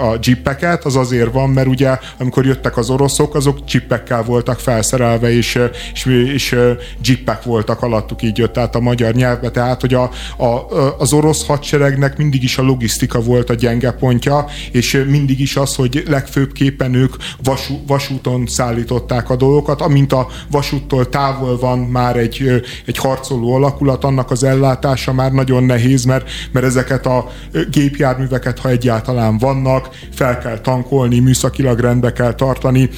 a 0.00 0.18
jeepeket, 0.22 0.84
az 0.84 0.96
azért 0.96 1.32
van, 1.32 1.50
mert 1.50 1.66
ugye 1.66 1.98
amikor 2.18 2.46
jöttek 2.46 2.76
az 2.76 2.90
oroszok, 2.90 3.34
azok 3.34 3.58
jeepekkel 3.70 4.22
voltak 4.22 4.60
felszerelve, 4.60 5.32
és, 5.32 5.58
és, 5.92 6.04
és 6.34 6.56
jeepek 7.04 7.42
voltak 7.42 7.82
alattuk, 7.82 8.22
így 8.22 8.38
jött 8.38 8.58
át 8.58 8.74
a 8.74 8.80
magyar 8.80 9.14
nyelvbe. 9.14 9.50
Tehát, 9.50 9.80
hogy 9.80 9.94
a, 9.94 10.10
a, 10.36 10.68
az 10.98 11.12
orosz 11.12 11.46
hadseregnek 11.46 12.16
mindig 12.16 12.42
is 12.42 12.58
a 12.58 12.62
logisztika 12.62 13.20
volt 13.20 13.50
a 13.50 13.54
gyenge 13.54 13.90
pontja, 13.90 14.46
és 14.72 15.04
mindig 15.08 15.40
is 15.40 15.56
az, 15.56 15.74
hogy 15.74 16.02
legfőbbképpen 16.06 16.94
ők 16.94 17.14
vasú, 17.42 17.82
vasút 17.86 18.21
vasúton 18.22 18.46
szállították 18.46 19.30
a 19.30 19.36
dolgokat, 19.36 19.80
amint 19.80 20.12
a 20.12 20.26
vasúttól 20.50 21.08
távol 21.08 21.58
van 21.58 21.78
már 21.78 22.16
egy, 22.16 22.62
egy 22.86 22.96
harcoló 22.96 23.54
alakulat, 23.54 24.04
annak 24.04 24.30
az 24.30 24.44
ellátása 24.44 25.12
már 25.12 25.32
nagyon 25.32 25.64
nehéz, 25.64 26.04
mert, 26.04 26.30
mert 26.52 26.66
ezeket 26.66 27.06
a 27.06 27.30
gépjárműveket, 27.70 28.58
ha 28.58 28.68
egyáltalán 28.68 29.38
vannak, 29.38 29.88
fel 30.12 30.38
kell 30.38 30.58
tankolni, 30.58 31.18
műszakilag 31.18 31.78
rendbe 31.78 32.12
kell 32.12 32.34
tartani, 32.34 32.90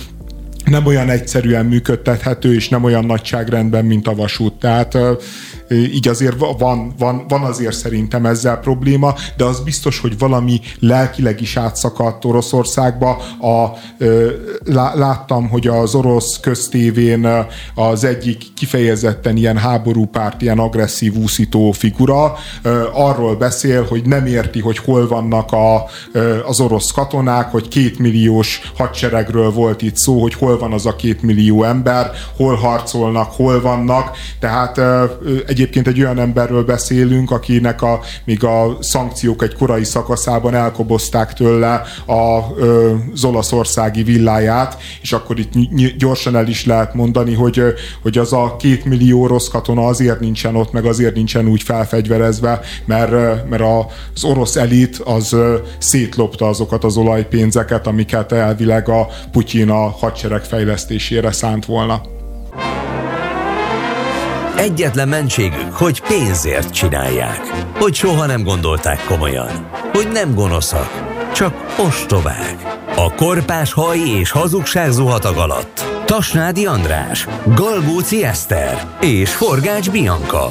nem 0.65 0.87
olyan 0.87 1.11
egyszerűen 1.11 1.67
működtethető, 1.67 2.55
és 2.55 2.69
nem 2.69 2.85
olyan 2.85 3.05
nagyságrendben, 3.05 3.85
mint 3.85 4.09
a 4.09 4.15
vasút. 4.15 4.53
Tehát 4.53 4.99
így 5.71 6.09
azért 6.09 6.37
van, 6.59 6.95
van, 6.99 7.25
van 7.29 7.43
azért 7.43 7.77
szerintem 7.77 8.27
ezzel 8.27 8.59
probléma, 8.59 9.15
de 9.37 9.45
az 9.45 9.61
biztos, 9.61 10.01
hogy 10.01 10.19
valami 10.19 10.61
lelkileg 10.79 11.41
is 11.41 11.57
átszakadt 11.57 12.25
Oroszországba. 12.25 13.23
A, 13.41 13.79
láttam, 14.95 15.49
hogy 15.49 15.67
az 15.67 15.95
orosz 15.95 16.41
köztévén 16.41 17.29
az 17.75 18.05
egyik 18.05 18.55
kifejezetten 18.55 19.37
ilyen 19.37 19.57
háborúpárt, 19.57 20.43
ilyen 20.43 20.59
agresszív 20.59 21.15
úszító 21.15 21.73
figura 21.73 22.35
arról 22.93 23.37
beszél, 23.37 23.85
hogy 23.85 24.07
nem 24.07 24.27
érti, 24.27 24.61
hogy 24.61 24.79
hol 24.79 25.09
vannak 25.09 25.53
a, 25.53 25.85
az 26.47 26.61
orosz 26.61 26.91
katonák, 26.91 27.51
hogy 27.51 27.69
kétmilliós 27.69 28.73
hadseregről 28.77 29.51
volt 29.51 29.83
itt 29.83 29.97
szó, 29.97 30.21
hogy 30.21 30.35
hol 30.35 30.53
van 30.59 30.72
az 30.72 30.86
a 30.86 30.96
két 30.96 31.22
millió 31.22 31.64
ember, 31.64 32.11
hol 32.36 32.55
harcolnak, 32.55 33.32
hol 33.32 33.61
vannak. 33.61 34.16
Tehát 34.40 34.80
egyébként 35.46 35.86
egy 35.86 36.00
olyan 36.00 36.18
emberről 36.18 36.64
beszélünk, 36.64 37.30
akinek 37.30 37.82
a, 37.82 38.00
még 38.24 38.44
a 38.44 38.76
szankciók 38.80 39.42
egy 39.42 39.55
korai 39.55 39.84
szakaszában 39.84 40.55
elkobozták 40.55 41.32
tőle 41.32 41.82
a, 42.07 42.14
az 43.12 43.24
olaszországi 43.24 44.02
villáját, 44.02 44.76
és 45.02 45.12
akkor 45.12 45.38
itt 45.38 45.52
gyorsan 45.98 46.36
el 46.36 46.48
is 46.48 46.66
lehet 46.66 46.94
mondani, 46.94 47.34
hogy, 47.34 47.62
hogy 48.02 48.18
az 48.18 48.32
a 48.32 48.57
két 48.59 48.84
millió 48.84 49.22
orosz 49.22 49.48
katona 49.48 49.86
azért 49.86 50.20
nincsen 50.20 50.57
ott, 50.57 50.72
meg 50.72 50.84
azért 50.84 51.14
nincsen 51.14 51.48
úgy 51.48 51.62
felfegyverezve, 51.62 52.61
mert, 52.84 53.11
mert 53.48 53.62
az 54.14 54.24
orosz 54.24 54.57
elit 54.57 54.96
az 55.05 55.36
szétlopta 55.78 56.48
azokat 56.48 56.84
az 56.84 56.96
olajpénzeket, 56.96 57.86
amiket 57.86 58.32
elvileg 58.32 58.88
a 58.88 59.07
Putyin 59.32 59.70
a 59.70 59.90
hadsereg 59.90 60.43
fejlesztésére 60.47 61.32
szánt 61.32 61.64
volna. 61.64 62.01
Egyetlen 64.57 65.09
mentségük, 65.09 65.72
hogy 65.72 66.01
pénzért 66.01 66.70
csinálják. 66.70 67.40
Hogy 67.78 67.95
soha 67.95 68.26
nem 68.26 68.42
gondolták 68.42 69.05
komolyan. 69.05 69.68
Hogy 69.92 70.09
nem 70.12 70.34
gonoszak, 70.34 70.90
csak 71.34 71.55
ostobák. 71.78 72.57
A 72.97 73.14
korpás 73.14 73.72
haj 73.72 73.99
és 73.99 74.30
hazugság 74.30 74.90
zuhatag 74.90 75.36
alatt. 75.36 75.84
Tasnádi 76.05 76.66
András, 76.66 77.26
Galgóci 77.47 78.24
Eszter 78.24 78.97
és 79.01 79.34
Forgács 79.34 79.90
Bianca. 79.90 80.49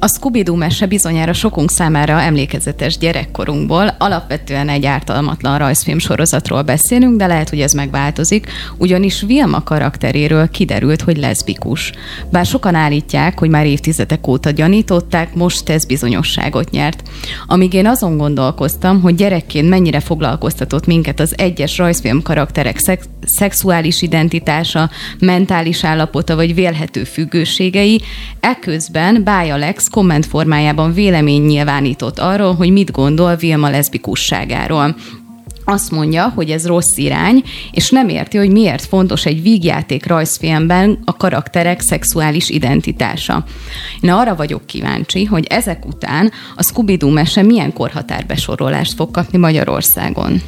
A 0.00 0.08
Scooby-Doo 0.08 0.56
mese 0.56 0.86
bizonyára 0.86 1.32
sokunk 1.32 1.70
számára 1.70 2.20
emlékezetes 2.20 2.98
gyerekkorunkból. 2.98 3.94
Alapvetően 3.98 4.68
egy 4.68 4.86
ártalmatlan 4.86 5.58
rajzfilm 5.58 5.98
sorozatról 5.98 6.62
beszélünk, 6.62 7.16
de 7.16 7.26
lehet, 7.26 7.48
hogy 7.48 7.60
ez 7.60 7.72
megváltozik, 7.72 8.46
ugyanis 8.76 9.20
Vilma 9.20 9.62
karakteréről 9.62 10.48
kiderült, 10.48 11.00
hogy 11.00 11.16
leszbikus. 11.16 11.92
Bár 12.30 12.46
sokan 12.46 12.74
állítják, 12.74 13.38
hogy 13.38 13.48
már 13.48 13.66
évtizedek 13.66 14.26
óta 14.26 14.50
gyanították, 14.50 15.34
most 15.34 15.68
ez 15.68 15.84
bizonyosságot 15.84 16.70
nyert. 16.70 17.02
Amíg 17.46 17.72
én 17.72 17.86
azon 17.86 18.16
gondolkoztam, 18.16 19.00
hogy 19.00 19.14
gyerekként 19.14 19.68
mennyire 19.68 20.00
foglalkoztatott 20.00 20.86
minket 20.86 21.20
az 21.20 21.34
egyes 21.38 21.78
rajzfilm 21.78 22.22
karakterek 22.22 22.78
szex- 22.78 23.08
szexuális 23.26 24.02
identitása, 24.02 24.90
mentális 25.18 25.84
állapota 25.84 26.34
vagy 26.34 26.54
vélhető 26.54 27.04
függőségei, 27.04 28.00
eközben 28.40 29.24
Bája 29.24 29.56
Lex 29.56 29.87
komment 29.90 30.26
formájában 30.26 30.92
vélemény 30.92 31.42
nyilvánított 31.42 32.18
arról, 32.18 32.54
hogy 32.54 32.70
mit 32.70 32.90
gondol 32.90 33.36
Vilma 33.36 33.68
leszbikusságáról 33.68 34.94
azt 35.68 35.90
mondja, 35.90 36.32
hogy 36.34 36.50
ez 36.50 36.66
rossz 36.66 36.96
irány, 36.96 37.42
és 37.72 37.90
nem 37.90 38.08
érti, 38.08 38.36
hogy 38.36 38.50
miért 38.50 38.86
fontos 38.86 39.26
egy 39.26 39.42
vígjáték 39.42 40.06
rajzfilmben 40.06 40.98
a 41.04 41.16
karakterek 41.16 41.80
szexuális 41.80 42.48
identitása. 42.48 43.44
Én 44.00 44.10
arra 44.10 44.34
vagyok 44.34 44.66
kíváncsi, 44.66 45.24
hogy 45.24 45.46
ezek 45.48 45.86
után 45.86 46.32
a 46.56 46.62
Scooby-Doo 46.62 47.10
mese 47.10 47.42
milyen 47.42 47.72
korhatárbesorolást 47.72 48.94
fog 48.94 49.10
kapni 49.10 49.38
Magyarországon. 49.38 50.42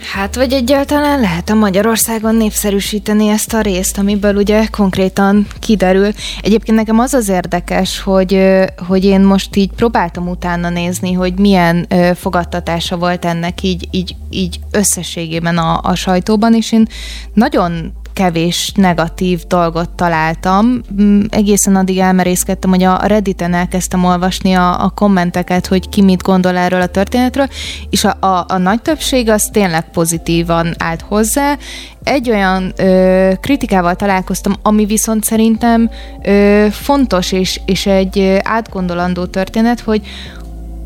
Hát, 0.00 0.34
vagy 0.34 0.52
egyáltalán 0.52 1.20
lehet 1.20 1.50
a 1.50 1.54
Magyarországon 1.54 2.34
népszerűsíteni 2.34 3.28
ezt 3.28 3.54
a 3.54 3.60
részt, 3.60 3.98
amiből 3.98 4.36
ugye 4.36 4.66
konkrétan 4.66 5.46
kiderül. 5.60 6.12
Egyébként 6.42 6.76
nekem 6.76 6.98
az 6.98 7.14
az 7.14 7.28
érdekes, 7.28 8.00
hogy, 8.00 8.40
hogy 8.86 9.04
én 9.04 9.20
most 9.20 9.56
így 9.56 9.70
próbáltam 9.72 10.28
utána 10.28 10.68
nézni, 10.68 11.12
hogy 11.12 11.38
milyen 11.38 11.88
fogadtatása 12.14 12.96
volt 12.96 13.24
ennek 13.24 13.62
így, 13.62 13.88
így, 13.90 14.16
így 14.30 14.60
összességében 14.70 15.58
a, 15.58 15.80
a 15.82 15.94
sajtóban, 15.94 16.54
és 16.54 16.72
én 16.72 16.86
nagyon 17.34 17.92
kevés 18.18 18.72
negatív 18.74 19.42
dolgot 19.46 19.90
találtam. 19.90 20.80
Mm, 21.00 21.20
egészen 21.30 21.76
addig 21.76 21.98
elmerészkedtem, 21.98 22.70
hogy 22.70 22.82
a 22.82 23.00
Redditen 23.06 23.54
elkezdtem 23.54 24.04
olvasni 24.04 24.52
a, 24.52 24.84
a 24.84 24.88
kommenteket, 24.88 25.66
hogy 25.66 25.88
ki 25.88 26.02
mit 26.02 26.22
gondol 26.22 26.56
erről 26.56 26.80
a 26.80 26.86
történetről, 26.86 27.48
és 27.90 28.04
a, 28.04 28.16
a, 28.20 28.44
a 28.48 28.58
nagy 28.58 28.82
többség 28.82 29.28
az 29.28 29.48
tényleg 29.52 29.90
pozitívan 29.90 30.74
állt 30.78 31.00
hozzá. 31.00 31.56
Egy 32.02 32.30
olyan 32.30 32.72
ö, 32.76 33.32
kritikával 33.40 33.94
találkoztam, 33.94 34.54
ami 34.62 34.84
viszont 34.84 35.24
szerintem 35.24 35.90
ö, 36.22 36.66
fontos 36.70 37.32
és, 37.32 37.60
és 37.64 37.86
egy 37.86 38.38
átgondolandó 38.42 39.24
történet, 39.24 39.80
hogy, 39.80 40.00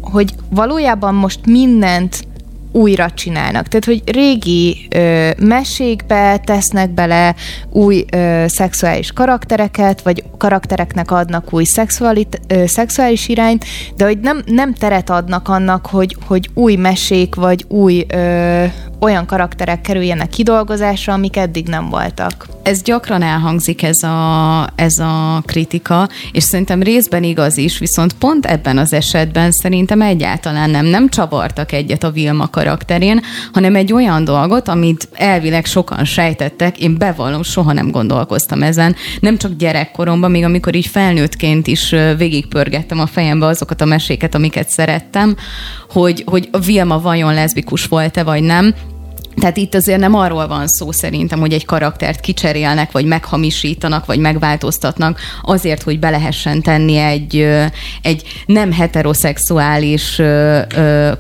hogy 0.00 0.34
valójában 0.50 1.14
most 1.14 1.46
mindent 1.46 2.24
újra 2.72 3.10
csinálnak. 3.10 3.68
Tehát, 3.68 3.84
hogy 3.84 4.02
régi 4.12 4.86
ö, 4.90 5.30
mesékbe 5.38 6.40
tesznek 6.44 6.90
bele 6.90 7.34
új 7.70 8.04
ö, 8.12 8.44
szexuális 8.48 9.12
karaktereket, 9.12 10.02
vagy 10.02 10.24
karaktereknek 10.38 11.10
adnak 11.10 11.52
új 11.52 11.64
szexualit, 11.64 12.40
ö, 12.46 12.66
szexuális 12.66 13.28
irányt, 13.28 13.64
de 13.96 14.04
hogy 14.04 14.18
nem, 14.20 14.42
nem 14.46 14.74
teret 14.74 15.10
adnak 15.10 15.48
annak, 15.48 15.86
hogy, 15.86 16.16
hogy 16.26 16.50
új 16.54 16.74
mesék, 16.74 17.34
vagy 17.34 17.64
új 17.68 18.04
ö, 18.08 18.64
olyan 19.02 19.26
karakterek 19.26 19.80
kerüljenek 19.80 20.28
kidolgozásra, 20.28 21.12
amik 21.12 21.36
eddig 21.36 21.66
nem 21.66 21.88
voltak. 21.88 22.46
Ez 22.62 22.82
gyakran 22.82 23.22
elhangzik 23.22 23.82
ez 23.82 24.02
a, 24.02 24.68
ez 24.74 24.98
a 24.98 25.42
kritika, 25.46 26.08
és 26.32 26.42
szerintem 26.42 26.82
részben 26.82 27.22
igaz 27.22 27.56
is, 27.56 27.78
viszont 27.78 28.12
pont 28.12 28.46
ebben 28.46 28.78
az 28.78 28.92
esetben 28.92 29.50
szerintem 29.50 30.02
egyáltalán 30.02 30.70
nem, 30.70 30.86
nem 30.86 31.08
csavartak 31.08 31.72
egyet 31.72 32.04
a 32.04 32.10
Vilma 32.10 32.48
karakterén, 32.48 33.20
hanem 33.52 33.76
egy 33.76 33.92
olyan 33.92 34.24
dolgot, 34.24 34.68
amit 34.68 35.08
elvileg 35.12 35.64
sokan 35.64 36.04
sejtettek, 36.04 36.78
én 36.78 36.98
bevallom, 36.98 37.42
soha 37.42 37.72
nem 37.72 37.90
gondolkoztam 37.90 38.62
ezen, 38.62 38.94
nem 39.20 39.38
csak 39.38 39.52
gyerekkoromban, 39.52 40.30
még 40.30 40.44
amikor 40.44 40.74
így 40.74 40.86
felnőttként 40.86 41.66
is 41.66 41.94
végigpörgettem 42.16 43.00
a 43.00 43.06
fejembe 43.06 43.46
azokat 43.46 43.80
a 43.80 43.84
meséket, 43.84 44.34
amiket 44.34 44.68
szerettem, 44.68 45.36
hogy, 45.90 46.22
hogy 46.26 46.48
a 46.52 46.58
Vilma 46.58 47.00
vajon 47.00 47.34
leszbikus 47.34 47.86
volt-e 47.86 48.22
vagy 48.22 48.42
nem, 48.42 48.74
tehát 49.42 49.56
itt 49.56 49.74
azért 49.74 49.98
nem 49.98 50.14
arról 50.14 50.46
van 50.46 50.66
szó 50.66 50.92
szerintem, 50.92 51.40
hogy 51.40 51.52
egy 51.52 51.64
karaktert 51.64 52.20
kicserélnek, 52.20 52.92
vagy 52.92 53.04
meghamisítanak, 53.04 54.06
vagy 54.06 54.18
megváltoztatnak 54.18 55.20
azért, 55.42 55.82
hogy 55.82 55.98
be 55.98 56.10
lehessen 56.10 56.62
tenni 56.62 56.96
egy, 56.96 57.48
egy 58.02 58.22
nem 58.46 58.72
heteroszexuális 58.72 60.20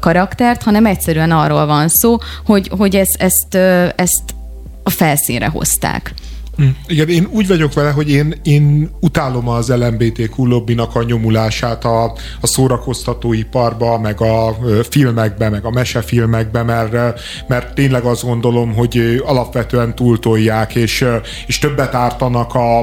karaktert, 0.00 0.62
hanem 0.62 0.86
egyszerűen 0.86 1.30
arról 1.30 1.66
van 1.66 1.88
szó, 1.88 2.18
hogy, 2.44 2.70
hogy 2.76 2.96
ezt, 2.96 3.22
ezt, 3.22 3.54
ezt 3.96 4.34
a 4.82 4.90
felszínre 4.90 5.46
hozták. 5.46 6.14
Hm. 6.62 6.68
Igen, 6.86 7.08
én 7.08 7.28
úgy 7.30 7.46
vagyok 7.46 7.74
vele, 7.74 7.90
hogy 7.90 8.10
én, 8.10 8.34
én 8.42 8.90
utálom 9.00 9.48
az 9.48 9.68
LMBTQ 9.68 10.46
lobbinak 10.46 10.94
a 10.94 11.02
nyomulását 11.02 11.84
a, 11.84 12.04
a 12.40 12.46
szórakoztatóiparba, 12.46 13.98
meg 13.98 14.20
a 14.20 14.56
filmekbe, 14.90 15.48
meg 15.48 15.64
a 15.64 15.70
mesefilmekbe, 15.70 16.62
mert, 16.62 17.20
mert 17.48 17.74
tényleg 17.74 18.04
azt 18.04 18.24
gondolom, 18.24 18.74
hogy 18.74 19.22
alapvetően 19.26 19.94
túltolják, 19.94 20.74
és, 20.74 21.04
és 21.46 21.58
többet 21.58 21.94
ártanak 21.94 22.54
a, 22.54 22.80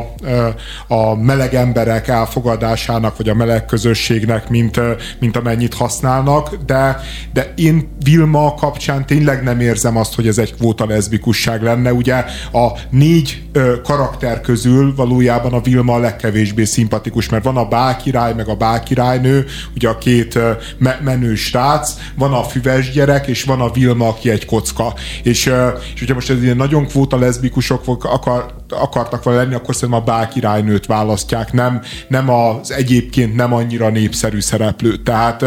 a 0.87 1.15
meleg 1.15 1.55
emberek 1.55 2.07
elfogadásának, 2.07 3.17
vagy 3.17 3.29
a 3.29 3.33
meleg 3.33 3.65
közösségnek, 3.65 4.49
mint, 4.49 4.79
mint 5.19 5.37
amennyit 5.37 5.73
használnak, 5.73 6.55
de, 6.65 6.99
de 7.33 7.53
én 7.55 7.87
Vilma 8.03 8.53
kapcsán 8.53 9.05
tényleg 9.05 9.43
nem 9.43 9.59
érzem 9.59 9.97
azt, 9.97 10.15
hogy 10.15 10.27
ez 10.27 10.37
egy 10.37 10.55
kvóta 10.55 10.85
leszbikusság 10.85 11.63
lenne. 11.63 11.93
Ugye 11.93 12.25
a 12.51 12.67
négy 12.89 13.41
karakter 13.83 14.41
közül 14.41 14.95
valójában 14.95 15.53
a 15.53 15.61
Vilma 15.61 15.93
a 15.93 15.99
legkevésbé 15.99 16.63
szimpatikus, 16.63 17.29
mert 17.29 17.43
van 17.43 17.57
a 17.57 17.67
bálkirály, 17.67 18.33
meg 18.33 18.47
a 18.47 18.55
bálkirálynő, 18.55 19.45
ugye 19.75 19.89
a 19.89 19.97
két 19.97 20.39
me- 20.77 21.01
menő 21.01 21.35
srác, 21.35 21.93
van 22.15 22.33
a 22.33 22.43
füves 22.43 22.91
gyerek, 22.91 23.27
és 23.27 23.43
van 23.43 23.61
a 23.61 23.71
Vilma, 23.71 24.07
aki 24.07 24.29
egy 24.29 24.45
kocka. 24.45 24.93
És, 25.23 25.45
és 25.93 25.99
hogyha 25.99 26.13
most 26.13 26.29
ez 26.29 26.43
ilyen 26.43 26.57
nagyon 26.57 26.87
kvóta 26.87 27.17
leszbikusok 27.17 27.83
akar, 27.87 28.53
akartak 28.69 29.23
volna 29.23 29.39
lenni, 29.39 29.53
akkor 29.53 29.75
szerintem 29.75 29.99
a 29.99 30.03
bálkirálynőt 30.03 30.85
választják, 30.85 31.53
nem, 31.53 31.81
nem 32.07 32.29
az 32.29 32.71
egyébként 32.71 33.35
nem 33.35 33.53
annyira 33.53 33.89
népszerű 33.89 34.39
szereplő. 34.39 34.95
Tehát 34.95 35.45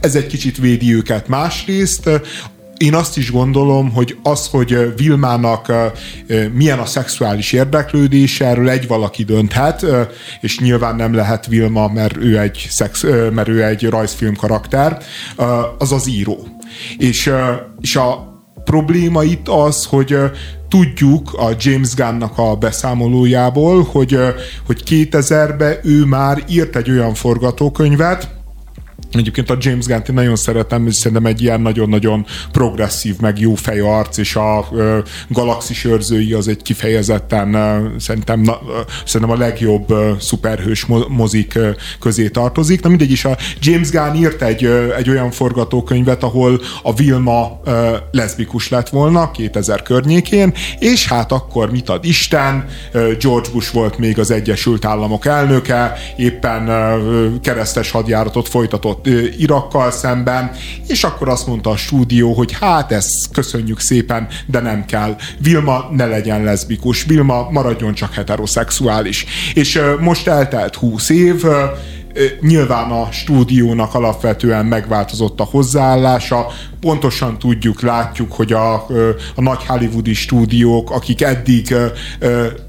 ez 0.00 0.14
egy 0.14 0.26
kicsit 0.26 0.58
védi 0.58 0.94
őket. 0.94 1.28
Másrészt 1.28 2.10
én 2.84 2.94
azt 2.94 3.16
is 3.16 3.30
gondolom, 3.30 3.92
hogy 3.92 4.16
az, 4.22 4.46
hogy 4.46 4.94
Vilmának 4.96 5.72
milyen 6.52 6.78
a 6.78 6.86
szexuális 6.86 7.52
érdeklődése, 7.52 8.46
erről 8.46 8.70
egy 8.70 8.86
valaki 8.86 9.22
dönthet, 9.22 9.86
és 10.40 10.58
nyilván 10.58 10.96
nem 10.96 11.14
lehet 11.14 11.46
Vilma, 11.46 11.88
mert 11.88 12.16
ő 12.16 12.38
egy, 12.38 12.66
szex, 12.70 13.02
mert 13.32 13.48
ő 13.48 13.64
egy 13.64 13.88
rajzfilm 13.88 14.36
karakter, 14.36 14.98
az 15.78 15.92
az 15.92 16.08
író. 16.08 16.46
És, 16.98 17.32
és 17.80 17.96
a 17.96 18.32
probléma 18.64 19.22
itt 19.22 19.48
az, 19.48 19.84
hogy 19.84 20.16
tudjuk 20.68 21.32
a 21.32 21.48
James 21.58 21.94
Gunnnak 21.94 22.38
a 22.38 22.56
beszámolójából, 22.56 23.88
hogy, 23.92 24.18
hogy 24.66 24.82
2000-ben 24.86 25.78
ő 25.82 26.04
már 26.04 26.44
írt 26.48 26.76
egy 26.76 26.90
olyan 26.90 27.14
forgatókönyvet, 27.14 28.28
Egyébként 29.18 29.50
a 29.50 29.56
James 29.60 29.86
Gunn-t 29.86 30.08
én 30.08 30.14
nagyon 30.14 30.36
szeretem, 30.36 30.86
és 30.86 30.94
szerintem 30.94 31.26
egy 31.26 31.42
ilyen 31.42 31.60
nagyon-nagyon 31.60 32.26
progresszív, 32.52 33.16
meg 33.20 33.38
jó 33.38 33.54
fej 33.54 33.80
arc, 33.80 34.16
és 34.16 34.36
a 34.36 34.68
ö, 34.72 34.98
galaxis 35.28 35.84
őrzői 35.84 36.32
az 36.32 36.48
egy 36.48 36.62
kifejezetten 36.62 37.54
ö, 37.54 37.86
szerintem, 37.98 38.40
na, 38.40 38.60
ö, 38.68 38.80
szerintem 39.04 39.36
a 39.36 39.38
legjobb 39.38 39.90
ö, 39.90 40.12
szuperhős 40.20 40.86
mozik 41.08 41.54
ö, 41.54 41.70
közé 42.00 42.28
tartozik. 42.28 42.82
Na 42.82 42.88
mindegy 42.88 43.10
is, 43.10 43.24
a 43.24 43.36
James 43.60 43.90
Gunn 43.90 44.14
írt 44.14 44.42
egy, 44.42 44.64
ö, 44.64 44.94
egy 44.94 45.10
olyan 45.10 45.30
forgatókönyvet, 45.30 46.22
ahol 46.22 46.60
a 46.82 46.94
Vilma 46.94 47.60
ö, 47.64 47.96
leszbikus 48.10 48.68
lett 48.68 48.88
volna 48.88 49.30
2000 49.30 49.82
környékén, 49.82 50.54
és 50.78 51.08
hát 51.08 51.32
akkor 51.32 51.70
mit 51.70 51.88
ad 51.88 52.04
Isten, 52.04 52.64
George 52.92 53.48
Bush 53.52 53.72
volt 53.72 53.98
még 53.98 54.18
az 54.18 54.30
Egyesült 54.30 54.84
Államok 54.84 55.26
elnöke, 55.26 55.92
éppen 56.16 56.68
ö, 56.68 57.26
keresztes 57.42 57.90
hadjáratot 57.90 58.48
folytatott 58.48 59.03
Irakkal 59.38 59.90
szemben, 59.90 60.50
és 60.86 61.04
akkor 61.04 61.28
azt 61.28 61.46
mondta 61.46 61.70
a 61.70 61.76
stúdió, 61.76 62.32
hogy 62.32 62.56
hát 62.60 62.92
ezt 62.92 63.30
köszönjük 63.32 63.80
szépen, 63.80 64.28
de 64.46 64.60
nem 64.60 64.84
kell. 64.84 65.16
Vilma 65.38 65.88
ne 65.90 66.06
legyen 66.06 66.44
leszbikus, 66.44 67.04
Vilma 67.04 67.50
maradjon 67.50 67.94
csak 67.94 68.14
heteroszexuális. 68.14 69.26
És 69.54 69.80
most 70.00 70.26
eltelt 70.26 70.74
20 70.74 71.08
év, 71.08 71.44
Nyilván 72.40 72.90
a 72.90 73.12
stúdiónak 73.12 73.94
alapvetően 73.94 74.66
megváltozott 74.66 75.40
a 75.40 75.44
hozzáállása, 75.44 76.46
pontosan 76.80 77.38
tudjuk, 77.38 77.82
látjuk, 77.82 78.32
hogy 78.32 78.52
a, 78.52 78.74
a 79.34 79.40
nagy 79.40 79.66
hollywoodi 79.66 80.14
stúdiók, 80.14 80.90
akik 80.90 81.22
eddig 81.22 81.74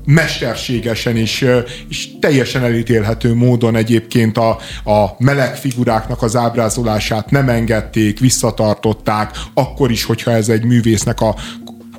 mesterségesen 0.05 1.15
és, 1.15 1.47
és 1.89 2.09
teljesen 2.19 2.63
elítélhető 2.63 3.33
módon 3.35 3.75
egyébként 3.75 4.37
a, 4.37 4.49
a 4.91 5.15
meleg 5.17 5.55
figuráknak 5.55 6.21
az 6.21 6.35
ábrázolását 6.35 7.29
nem 7.29 7.49
engedték, 7.49 8.19
visszatartották, 8.19 9.37
akkor 9.53 9.91
is, 9.91 10.03
hogyha 10.03 10.31
ez 10.31 10.49
egy 10.49 10.63
művésznek 10.63 11.21
a 11.21 11.35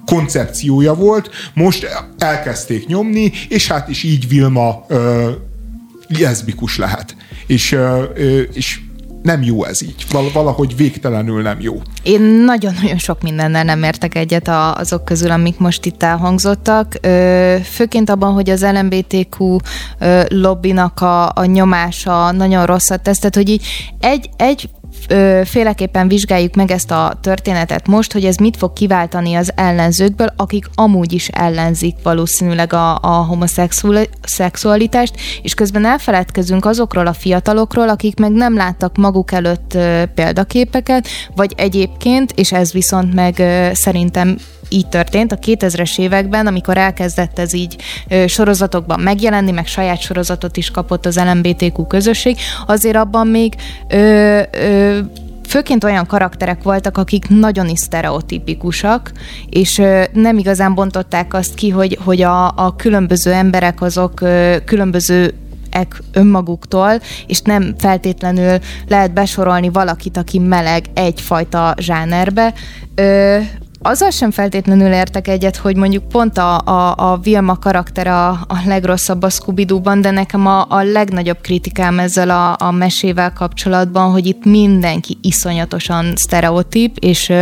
koncepciója 0.06 0.94
volt, 0.94 1.30
most 1.54 1.86
elkezdték 2.18 2.86
nyomni, 2.86 3.32
és 3.48 3.68
hát 3.68 3.88
is 3.88 4.02
így 4.02 4.28
Vilma 4.28 4.84
ö, 4.88 5.30
leszbikus 6.08 6.78
lehet 6.78 7.16
és, 7.46 7.76
és 8.52 8.80
nem 9.22 9.42
jó 9.42 9.64
ez 9.64 9.82
így. 9.82 10.06
Valahogy 10.32 10.76
végtelenül 10.76 11.42
nem 11.42 11.60
jó. 11.60 11.80
Én 12.02 12.20
nagyon-nagyon 12.20 12.98
sok 12.98 13.22
mindennel 13.22 13.64
nem 13.64 13.82
értek 13.82 14.14
egyet 14.14 14.48
azok 14.74 15.04
közül, 15.04 15.30
amik 15.30 15.58
most 15.58 15.86
itt 15.86 16.02
elhangzottak. 16.02 16.92
Főként 17.62 18.10
abban, 18.10 18.32
hogy 18.32 18.50
az 18.50 18.62
LMBTQ 18.72 19.56
lobbinak 20.28 21.00
a, 21.00 21.28
a 21.28 21.44
nyomása 21.44 22.30
nagyon 22.30 22.66
rosszat 22.66 23.02
tesz, 23.02 23.18
tehát 23.18 23.34
hogy 23.34 23.48
így 23.48 23.66
egy, 24.00 24.30
egy 24.36 24.68
ö, 25.08 25.40
féleképpen 25.44 26.08
vizsgáljuk 26.08 26.54
meg 26.54 26.70
ezt 26.70 26.90
a 26.90 27.18
történetet 27.20 27.86
most, 27.86 28.12
hogy 28.12 28.24
ez 28.24 28.36
mit 28.36 28.56
fog 28.56 28.72
kiváltani 28.72 29.34
az 29.34 29.52
ellenzőkből, 29.54 30.32
akik 30.36 30.66
amúgy 30.74 31.12
is 31.12 31.28
ellenzik 31.28 31.96
valószínűleg 32.02 32.72
a, 32.72 32.98
a 33.02 33.26
homoszexualitást, 33.28 35.14
és 35.42 35.54
közben 35.54 35.84
elfeledkezünk 35.84 36.64
azokról 36.64 37.06
a 37.06 37.12
fiatalokról, 37.12 37.88
akik 37.88 38.18
meg 38.18 38.32
nem 38.32 38.56
láttak 38.56 38.96
maguk 38.96 39.32
előtt 39.32 39.74
ö, 39.74 40.02
példaképeket, 40.14 41.08
vagy 41.34 41.52
egyébként, 41.56 42.32
és 42.34 42.52
ez 42.52 42.72
viszont 42.72 43.14
meg 43.14 43.38
ö, 43.38 43.68
szerintem 43.72 44.36
így 44.68 44.88
történt 44.88 45.32
a 45.32 45.36
2000-es 45.36 45.98
években, 45.98 46.46
amikor 46.46 46.78
elkezdett 46.78 47.38
ez 47.38 47.54
így 47.54 47.76
sorozatokban 48.26 49.00
megjelenni, 49.00 49.50
meg 49.50 49.66
saját 49.66 50.00
sorozatot 50.00 50.56
is 50.56 50.70
kapott 50.70 51.06
az 51.06 51.16
LMBTQ 51.16 51.86
közösség, 51.86 52.36
azért 52.66 52.96
abban 52.96 53.26
még 53.26 53.54
ö, 53.88 54.40
ö, 54.50 54.98
főként 55.48 55.84
olyan 55.84 56.06
karakterek 56.06 56.62
voltak, 56.62 56.98
akik 56.98 57.28
nagyon 57.28 57.68
is 57.68 57.78
sztereotipikusak, 57.78 59.12
és 59.50 59.78
ö, 59.78 60.02
nem 60.12 60.38
igazán 60.38 60.74
bontották 60.74 61.34
azt 61.34 61.54
ki, 61.54 61.68
hogy, 61.68 61.98
hogy 62.04 62.22
a, 62.22 62.46
a 62.46 62.76
különböző 62.76 63.32
emberek 63.32 63.82
azok 63.82 64.20
ö, 64.20 64.56
különböző 64.64 65.34
önmaguktól, 66.12 67.00
és 67.26 67.40
nem 67.40 67.74
feltétlenül 67.78 68.58
lehet 68.88 69.12
besorolni 69.12 69.68
valakit, 69.68 70.16
aki 70.16 70.38
meleg 70.38 70.84
egyfajta 70.94 71.74
zsánerbe. 71.78 72.54
Ö, 72.94 73.38
azzal 73.82 74.10
sem 74.10 74.30
feltétlenül 74.30 74.92
értek 74.92 75.28
egyet, 75.28 75.56
hogy 75.56 75.76
mondjuk 75.76 76.08
pont 76.08 76.38
a, 76.38 76.58
a, 76.58 76.94
a 76.96 77.18
Vilma 77.22 77.56
karakter 77.56 78.06
a, 78.06 78.28
a 78.28 78.62
legrosszabb 78.66 79.22
a 79.22 79.28
scooby 79.28 79.64
de 80.00 80.10
nekem 80.10 80.46
a, 80.46 80.66
a 80.68 80.82
legnagyobb 80.82 81.40
kritikám 81.40 81.98
ezzel 81.98 82.30
a, 82.30 82.56
a 82.58 82.70
mesével 82.70 83.32
kapcsolatban, 83.32 84.10
hogy 84.10 84.26
itt 84.26 84.44
mindenki 84.44 85.18
iszonyatosan 85.22 86.12
sztereotíp, 86.16 86.96
és, 86.98 87.32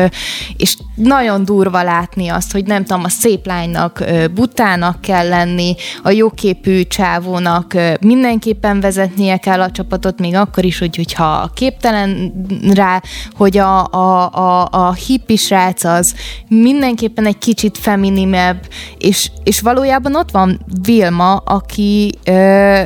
és 0.56 0.76
nagyon 0.94 1.44
durva 1.44 1.82
látni 1.82 2.28
azt, 2.28 2.52
hogy 2.52 2.64
nem 2.64 2.84
tudom, 2.84 3.04
a 3.04 3.08
szép 3.08 3.46
lánynak 3.46 4.04
butának 4.34 5.00
kell 5.00 5.28
lenni, 5.28 5.74
a 6.02 6.10
jóképű 6.10 6.82
csávónak 6.82 7.74
mindenképpen 8.00 8.80
vezetnie 8.80 9.36
kell 9.36 9.60
a 9.60 9.70
csapatot, 9.70 10.18
még 10.18 10.34
akkor 10.34 10.64
is, 10.64 10.78
hogy, 10.78 10.96
hogyha 10.96 11.50
képtelen 11.54 12.32
rá, 12.74 13.02
hogy 13.36 13.58
a, 13.58 13.86
a, 13.90 14.30
a, 14.32 14.68
a 14.70 14.92
hippi 14.92 15.36
srác 15.36 15.84
az 15.84 16.14
mindenképpen 16.48 17.26
egy 17.26 17.38
kicsit 17.38 17.78
feminimebb, 17.78 18.68
és, 18.98 19.30
és 19.44 19.60
valójában 19.60 20.16
ott 20.16 20.30
van 20.30 20.60
Vilma, 20.82 21.36
aki 21.36 22.14
ö, 22.24 22.80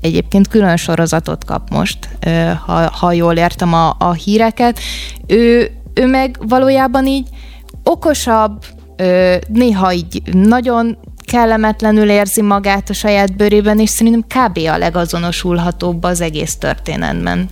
egyébként 0.00 0.48
külön 0.48 0.76
sorozatot 0.76 1.44
kap 1.44 1.70
most, 1.70 1.98
ö, 2.26 2.50
ha, 2.66 2.90
ha 2.90 3.12
jól 3.12 3.36
értem 3.36 3.74
a, 3.74 3.96
a 3.98 4.12
híreket. 4.12 4.78
Ő, 5.26 5.70
ő 5.94 6.06
meg 6.06 6.38
valójában 6.48 7.06
így 7.06 7.28
okosabb, 7.82 8.64
ö, 8.96 9.36
néha 9.48 9.92
így 9.92 10.22
nagyon 10.32 10.98
kellemetlenül 11.26 12.10
érzi 12.10 12.42
magát 12.42 12.90
a 12.90 12.92
saját 12.92 13.36
bőrében, 13.36 13.78
és 13.78 13.90
szerintem 13.90 14.44
kb. 14.44 14.58
a 14.58 14.78
legazonosulhatóbb 14.78 16.02
az 16.02 16.20
egész 16.20 16.56
történetben. 16.56 17.48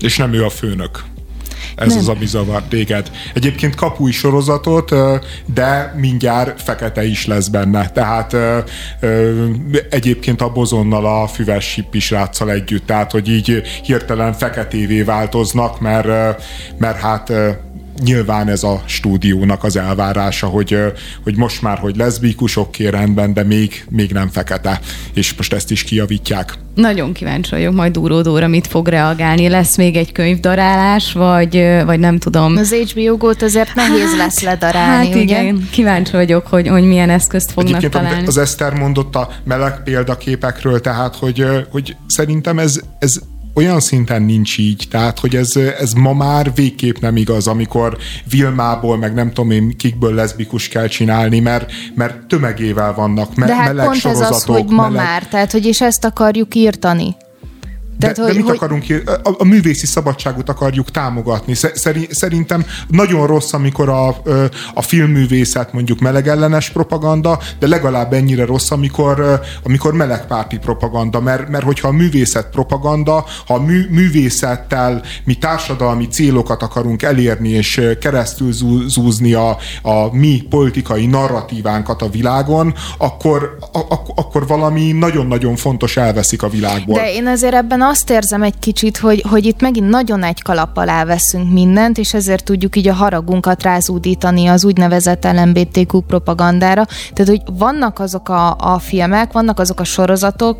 És 0.00 0.16
nem 0.16 0.32
ő 0.32 0.44
a 0.44 0.50
főnök. 0.50 1.04
Ez 1.74 1.88
nem. 1.88 1.98
az, 1.98 2.08
ami 2.08 2.26
zavar 2.26 2.62
téged. 2.62 3.10
Egyébként 3.34 3.74
kap 3.74 4.00
új 4.00 4.10
sorozatot, 4.10 4.94
de 5.54 5.94
mindjárt 5.96 6.62
fekete 6.62 7.04
is 7.04 7.26
lesz 7.26 7.48
benne. 7.48 7.88
Tehát 7.88 8.36
egyébként 9.90 10.40
a 10.40 10.52
bozonnal 10.52 11.06
a 11.22 11.26
füves 11.26 11.80
is 11.92 12.10
rátszal 12.10 12.50
együtt, 12.50 12.86
tehát 12.86 13.10
hogy 13.10 13.28
így 13.28 13.62
hirtelen 13.82 14.32
feketévé 14.32 15.02
változnak, 15.02 15.80
mert, 15.80 16.42
mert 16.78 17.00
hát 17.00 17.32
nyilván 18.02 18.48
ez 18.48 18.62
a 18.62 18.82
stúdiónak 18.86 19.64
az 19.64 19.76
elvárása, 19.76 20.46
hogy, 20.46 20.78
hogy 21.22 21.36
most 21.36 21.62
már, 21.62 21.78
hogy 21.78 21.96
leszbikus, 21.96 22.56
oké, 22.56 22.86
rendben, 22.86 23.34
de 23.34 23.42
még, 23.42 23.84
még 23.90 24.12
nem 24.12 24.28
fekete, 24.28 24.80
és 25.14 25.34
most 25.36 25.52
ezt 25.52 25.70
is 25.70 25.84
kijavítják. 25.84 26.58
Nagyon 26.74 27.12
kíváncsi 27.12 27.50
vagyok 27.50 27.74
majd 27.74 27.92
Dúró 27.92 28.22
Dóra 28.22 28.48
mit 28.48 28.66
fog 28.66 28.88
reagálni. 28.88 29.48
Lesz 29.48 29.76
még 29.76 29.96
egy 29.96 30.12
könyvdarálás, 30.12 31.12
vagy, 31.12 31.66
vagy 31.84 31.98
nem 31.98 32.18
tudom. 32.18 32.56
Az 32.56 32.74
HBO 32.74 33.16
gót 33.16 33.42
azért 33.42 33.74
nehéz 33.74 34.08
hát, 34.08 34.16
lesz 34.16 34.42
ledarálni, 34.42 35.06
hát 35.06 35.14
ugye? 35.14 35.22
igen, 35.22 35.68
kíváncsi 35.70 36.12
vagyok, 36.12 36.46
hogy, 36.46 36.68
hogy 36.68 36.82
milyen 36.82 37.10
eszközt 37.10 37.52
fognak 37.52 37.76
Egyébként, 37.76 38.04
találni. 38.04 38.26
Az 38.26 38.38
Eszter 38.38 38.72
mondott 38.72 39.14
a 39.16 39.28
meleg 39.44 39.82
példaképekről, 39.82 40.80
tehát, 40.80 41.16
hogy, 41.16 41.46
hogy 41.70 41.96
szerintem 42.06 42.58
ez, 42.58 42.80
ez 42.98 43.18
olyan 43.54 43.80
szinten 43.80 44.22
nincs 44.22 44.58
így, 44.58 44.86
tehát 44.90 45.18
hogy 45.18 45.36
ez, 45.36 45.56
ez 45.56 45.92
ma 45.92 46.12
már 46.12 46.54
végképp 46.54 46.96
nem 46.96 47.16
igaz, 47.16 47.46
amikor 47.46 47.96
Vilmából, 48.30 48.96
meg 48.96 49.14
nem 49.14 49.32
tudom 49.32 49.50
én 49.50 49.76
kikből 49.76 50.14
leszbikus 50.14 50.68
kell 50.68 50.86
csinálni, 50.86 51.40
mert, 51.40 51.70
mert 51.94 52.26
tömegével 52.26 52.94
vannak, 52.94 53.34
me- 53.34 53.48
De 53.48 53.54
hát 53.54 53.66
meleg 53.66 53.86
pont 53.86 54.04
ez 54.04 54.20
az, 54.20 54.44
hogy 54.44 54.64
ma 54.64 54.88
meleg... 54.88 55.06
már, 55.06 55.26
tehát 55.28 55.52
hogy 55.52 55.66
és 55.66 55.80
ezt 55.80 56.04
akarjuk 56.04 56.54
írtani. 56.54 57.16
De, 57.98 58.12
de, 58.12 58.22
hogy, 58.22 58.30
de 58.30 58.36
mit 58.36 58.46
hogy... 58.46 58.56
akarunk? 58.56 58.84
A, 59.22 59.30
a 59.38 59.44
művészi 59.44 59.86
szabadságot 59.86 60.48
akarjuk 60.48 60.90
támogatni. 60.90 61.54
Szerintem 62.10 62.64
nagyon 62.88 63.26
rossz, 63.26 63.52
amikor 63.52 63.88
a, 63.88 64.08
a 64.74 64.82
filmművészet 64.82 65.72
mondjuk 65.72 66.00
melegellenes 66.00 66.70
propaganda, 66.70 67.38
de 67.58 67.68
legalább 67.68 68.12
ennyire 68.12 68.44
rossz, 68.44 68.70
amikor, 68.70 69.40
amikor 69.62 69.92
melegpárti 69.94 70.58
propaganda, 70.58 71.20
mert, 71.20 71.48
mert 71.48 71.64
hogyha 71.64 71.88
a 71.88 71.92
művészet 71.92 72.50
propaganda, 72.50 73.24
ha 73.46 73.54
a 73.54 73.60
mű, 73.60 73.86
művészettel 73.90 75.02
mi 75.24 75.34
társadalmi 75.34 76.08
célokat 76.08 76.62
akarunk 76.62 77.02
elérni, 77.02 77.48
és 77.48 77.80
keresztül 78.00 78.52
zúzni 78.86 79.32
a, 79.32 79.56
a 79.82 80.16
mi 80.16 80.42
politikai 80.50 81.06
narratívánkat 81.06 82.02
a 82.02 82.08
világon, 82.08 82.74
akkor, 82.98 83.56
a, 83.72 83.94
akkor 84.14 84.46
valami 84.46 84.92
nagyon-nagyon 84.92 85.56
fontos 85.56 85.96
elveszik 85.96 86.42
a 86.42 86.48
világból. 86.48 86.98
De 86.98 87.12
én 87.12 87.26
azért 87.26 87.54
ebben 87.54 87.80
azt 87.84 88.10
érzem 88.10 88.42
egy 88.42 88.58
kicsit, 88.58 88.96
hogy, 88.96 89.24
hogy 89.28 89.44
itt 89.44 89.60
megint 89.60 89.88
nagyon 89.88 90.22
egy 90.22 90.42
kalap 90.42 90.76
alá 90.76 91.04
veszünk 91.04 91.52
mindent, 91.52 91.98
és 91.98 92.14
ezért 92.14 92.44
tudjuk 92.44 92.76
így 92.76 92.88
a 92.88 92.94
haragunkat 92.94 93.62
rázúdítani 93.62 94.46
az 94.46 94.64
úgynevezett 94.64 95.24
LMBTQ 95.24 96.00
propagandára. 96.00 96.86
Tehát, 97.12 97.30
hogy 97.30 97.42
vannak 97.58 97.98
azok 97.98 98.28
a, 98.28 98.56
a 98.56 98.78
filmek, 98.78 99.32
vannak 99.32 99.60
azok 99.60 99.80
a 99.80 99.84
sorozatok, 99.84 100.58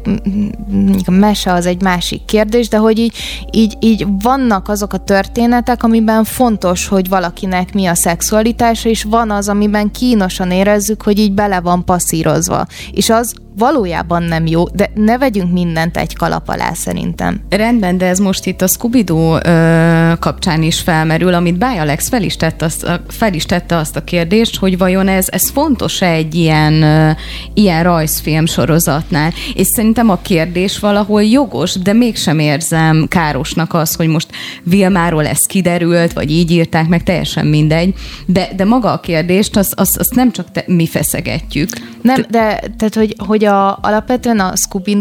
a 1.05 1.11
mese 1.11 1.53
az 1.53 1.67
egy 1.67 1.83
másik 1.83 2.25
kérdés, 2.25 2.69
de 2.69 2.77
hogy 2.77 2.99
így, 2.99 3.17
így, 3.51 3.77
így 3.81 4.07
vannak 4.23 4.69
azok 4.69 4.93
a 4.93 4.99
történetek, 4.99 5.83
amiben 5.83 6.25
fontos, 6.25 6.89
hogy 6.89 7.09
valakinek 7.09 7.75
mi 7.75 7.87
a 7.87 7.95
szexualitása, 7.95 8.89
és 8.89 9.03
van 9.03 9.31
az, 9.31 9.49
amiben 9.49 9.91
kínosan 9.91 10.51
érezzük, 10.51 11.03
hogy 11.03 11.19
így 11.19 11.33
bele 11.33 11.61
van 11.61 11.85
passzírozva. 11.85 12.67
És 12.91 13.11
az 13.11 13.35
valójában 13.57 14.23
nem 14.23 14.47
jó, 14.47 14.65
de 14.69 14.91
ne 14.95 15.19
vegyünk 15.19 15.53
mindent 15.53 15.97
egy 15.97 16.17
kalap 16.17 16.49
alá 16.49 16.73
szerintem. 16.73 17.41
Rendben, 17.49 17.99
de 17.99 18.07
ez 18.07 18.19
most 18.19 18.47
itt 18.47 18.63
a 18.63 18.67
scooby 18.67 19.05
kapcsán 20.19 20.63
is 20.63 20.81
felmerül, 20.81 21.35
amit 21.35 21.59
Báj 21.59 21.79
Alex 21.79 22.09
fel 22.09 22.23
is, 22.23 22.37
tette 22.37 22.65
azt, 22.65 23.01
fel 23.09 23.35
is 23.35 23.47
tette 23.47 23.77
azt 23.77 23.97
a 23.97 24.05
kérdést, 24.05 24.57
hogy 24.57 24.79
vajon 24.79 25.09
ez, 25.09 25.27
ez 25.31 25.51
fontos-e 25.51 26.07
egy 26.07 26.35
ilyen, 26.35 26.83
ö, 26.83 27.11
ilyen 27.55 27.83
rajzfilm 27.83 28.47
sorozatnál. 28.47 29.33
És 29.55 29.67
szerintem 29.67 30.11
a 30.11 30.19
kérdés 30.23 30.79
valahol 30.79 31.23
jogos, 31.23 31.73
de 31.73 31.93
mégsem 31.93 32.39
érzem 32.39 33.07
károsnak 33.09 33.75
az, 33.75 33.95
hogy 33.95 34.07
most 34.07 34.29
Vilmáról 34.63 35.27
ez 35.27 35.41
kiderült, 35.47 36.13
vagy 36.13 36.31
így 36.31 36.51
írták 36.51 36.89
meg, 36.89 37.03
teljesen 37.03 37.47
mindegy. 37.47 37.95
De, 38.27 38.49
de 38.57 38.65
maga 38.65 38.93
a 38.93 39.01
kérdést, 39.01 39.57
azt 39.57 39.73
az, 39.77 39.97
az 39.99 40.09
nem 40.15 40.33
csak 40.33 40.51
te, 40.51 40.65
mi 40.67 40.87
feszegetjük. 40.87 41.69
Nem, 42.03 42.25
de 42.31 42.61
tehát, 42.77 42.95
hogy, 42.95 43.15
hogy 43.27 43.44
hogy 43.45 43.53
a, 43.53 43.79
alapvetően 43.83 44.41
a 44.41 44.57
scooby 44.57 44.95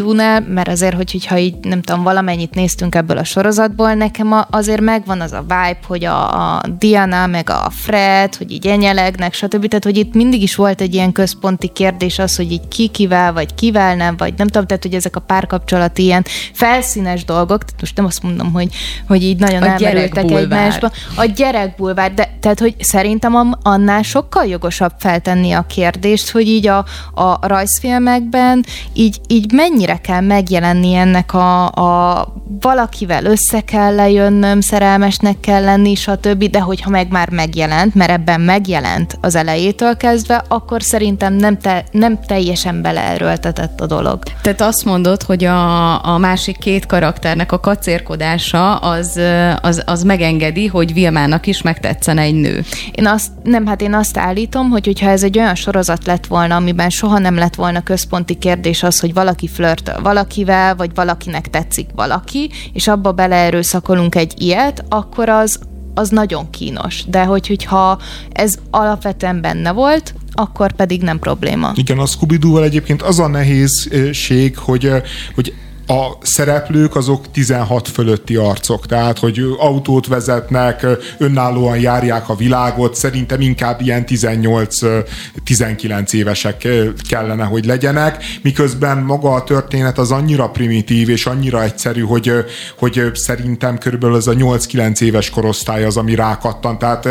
mert 0.47 0.67
azért, 0.67 0.95
hogy, 0.95 1.11
hogyha 1.11 1.37
így 1.37 1.55
nem 1.61 1.81
tudom, 1.81 2.03
valamennyit 2.03 2.55
néztünk 2.55 2.95
ebből 2.95 3.17
a 3.17 3.23
sorozatból, 3.23 3.93
nekem 3.93 4.31
a, 4.31 4.47
azért 4.51 4.81
megvan 4.81 5.21
az 5.21 5.31
a 5.31 5.41
vibe, 5.41 5.77
hogy 5.87 6.05
a, 6.05 6.55
a 6.55 6.61
Diana, 6.79 7.27
meg 7.27 7.49
a 7.49 7.69
Fred, 7.69 8.35
hogy 8.35 8.51
így 8.51 8.67
enyelegnek, 8.67 9.33
stb. 9.33 9.67
Tehát, 9.67 9.83
hogy 9.83 9.97
itt 9.97 10.13
mindig 10.13 10.41
is 10.41 10.55
volt 10.55 10.81
egy 10.81 10.93
ilyen 10.93 11.11
központi 11.11 11.67
kérdés 11.67 12.19
az, 12.19 12.35
hogy 12.35 12.51
így 12.51 12.67
ki 12.67 12.87
kivel, 12.87 13.33
vagy 13.33 13.53
kivel 13.53 13.95
nem, 13.95 14.17
vagy 14.17 14.33
nem 14.37 14.47
tudom, 14.47 14.67
tehát, 14.67 14.83
hogy 14.83 14.93
ezek 14.93 15.15
a 15.15 15.19
párkapcsolati 15.19 16.03
ilyen 16.03 16.25
felszínes 16.53 17.25
dolgok, 17.25 17.63
tehát 17.63 17.79
most 17.79 17.95
nem 17.95 18.05
azt 18.05 18.23
mondom, 18.23 18.51
hogy, 18.51 18.75
hogy 19.07 19.23
így 19.23 19.39
nagyon 19.39 19.61
a 19.61 19.65
elmerültek 19.65 20.31
egymásba. 20.31 20.91
A 21.15 21.25
gyerekbulvár, 21.25 22.13
de 22.13 22.37
tehát, 22.39 22.59
hogy 22.59 22.75
szerintem 22.79 23.55
annál 23.61 24.01
sokkal 24.01 24.45
jogosabb 24.45 24.91
feltenni 24.97 25.51
a 25.51 25.65
kérdést, 25.67 26.31
hogy 26.31 26.47
így 26.47 26.67
a, 26.67 26.85
a 27.13 27.47
rajzfilmek 27.47 28.23
filmekben 28.33 28.65
így, 28.93 29.19
így 29.27 29.51
mennyire 29.51 29.97
kell 29.97 30.21
megjelenni 30.21 30.93
ennek 30.93 31.33
a, 31.33 31.65
a 31.65 32.27
valakivel 32.59 33.25
össze 33.25 33.61
kell 33.61 33.95
lejönnöm, 33.95 34.61
szerelmesnek 34.61 35.39
kell 35.39 35.63
lenni, 35.63 35.95
stb., 35.95 36.43
de 36.43 36.59
hogyha 36.59 36.89
meg 36.89 37.11
már 37.11 37.29
megjelent, 37.29 37.95
mert 37.95 38.11
ebben 38.11 38.41
megjelent 38.41 39.17
az 39.21 39.35
elejétől 39.35 39.97
kezdve, 39.97 40.43
akkor 40.47 40.83
szerintem 40.83 41.33
nem, 41.33 41.57
te, 41.57 41.83
nem 41.91 42.19
teljesen 42.27 42.81
beleerőltetett 42.81 43.81
a 43.81 43.85
dolog. 43.85 44.23
Tehát 44.41 44.61
azt 44.61 44.85
mondod, 44.85 45.23
hogy 45.23 45.43
a, 45.43 46.05
a 46.05 46.17
másik 46.17 46.57
két 46.57 46.85
karakternek 46.85 47.51
a 47.51 47.59
kacérkodása 47.59 48.75
az, 48.75 49.19
az, 49.61 49.83
az 49.85 50.03
megengedi, 50.03 50.67
hogy 50.67 50.93
Vilmának 50.93 51.47
is 51.47 51.61
megtetszen 51.61 52.17
egy 52.17 52.35
nő. 52.35 52.63
Én 52.91 53.07
azt, 53.07 53.31
nem, 53.43 53.65
hát 53.65 53.81
én 53.81 53.93
azt 53.93 54.17
állítom, 54.17 54.69
hogy 54.69 54.85
hogyha 54.85 55.09
ez 55.09 55.23
egy 55.23 55.39
olyan 55.39 55.55
sorozat 55.55 56.05
lett 56.05 56.25
volna, 56.25 56.55
amiben 56.55 56.89
soha 56.89 57.19
nem 57.19 57.35
lett 57.35 57.55
volna 57.55 57.83
központ 57.83 58.22
központi 58.25 58.47
kérdés 58.47 58.83
az, 58.83 58.99
hogy 58.99 59.13
valaki 59.13 59.47
flörtöl 59.47 60.01
valakivel, 60.01 60.75
vagy 60.75 60.91
valakinek 60.95 61.49
tetszik 61.49 61.89
valaki, 61.95 62.49
és 62.73 62.87
abba 62.87 63.11
beleerőszakolunk 63.11 64.15
egy 64.15 64.33
ilyet, 64.37 64.83
akkor 64.89 65.29
az, 65.29 65.59
az 65.93 66.09
nagyon 66.09 66.49
kínos. 66.49 67.03
De 67.07 67.23
hogy, 67.23 67.47
hogyha 67.47 67.99
ez 68.31 68.55
alapvetően 68.71 69.41
benne 69.41 69.71
volt, 69.71 70.13
akkor 70.31 70.71
pedig 70.71 71.01
nem 71.01 71.19
probléma. 71.19 71.71
Igen, 71.75 71.99
a 71.99 72.05
scooby 72.05 72.39
egyébként 72.63 73.01
az 73.01 73.19
a 73.19 73.27
nehézség, 73.27 74.57
hogy, 74.57 74.89
hogy 75.35 75.53
a 75.87 76.07
szereplők 76.21 76.95
azok 76.95 77.31
16 77.31 77.87
fölötti 77.87 78.35
arcok, 78.35 78.85
tehát 78.85 79.19
hogy 79.19 79.41
autót 79.57 80.07
vezetnek, 80.07 80.85
önállóan 81.17 81.79
járják 81.79 82.29
a 82.29 82.35
világot, 82.35 82.95
szerintem 82.95 83.41
inkább 83.41 83.81
ilyen 83.81 84.03
18-19 84.07 86.13
évesek 86.13 86.67
kellene, 87.09 87.43
hogy 87.43 87.65
legyenek, 87.65 88.23
miközben 88.41 88.97
maga 88.97 89.33
a 89.33 89.43
történet 89.43 89.97
az 89.97 90.11
annyira 90.11 90.49
primitív 90.49 91.09
és 91.09 91.25
annyira 91.25 91.63
egyszerű, 91.63 92.01
hogy, 92.01 92.31
hogy 92.77 93.11
szerintem 93.13 93.77
körülbelül 93.77 94.15
ez 94.15 94.27
a 94.27 94.33
8-9 94.33 95.01
éves 95.01 95.29
korosztály 95.29 95.83
az, 95.83 95.97
ami 95.97 96.15
rákattan, 96.15 96.77
tehát 96.77 97.07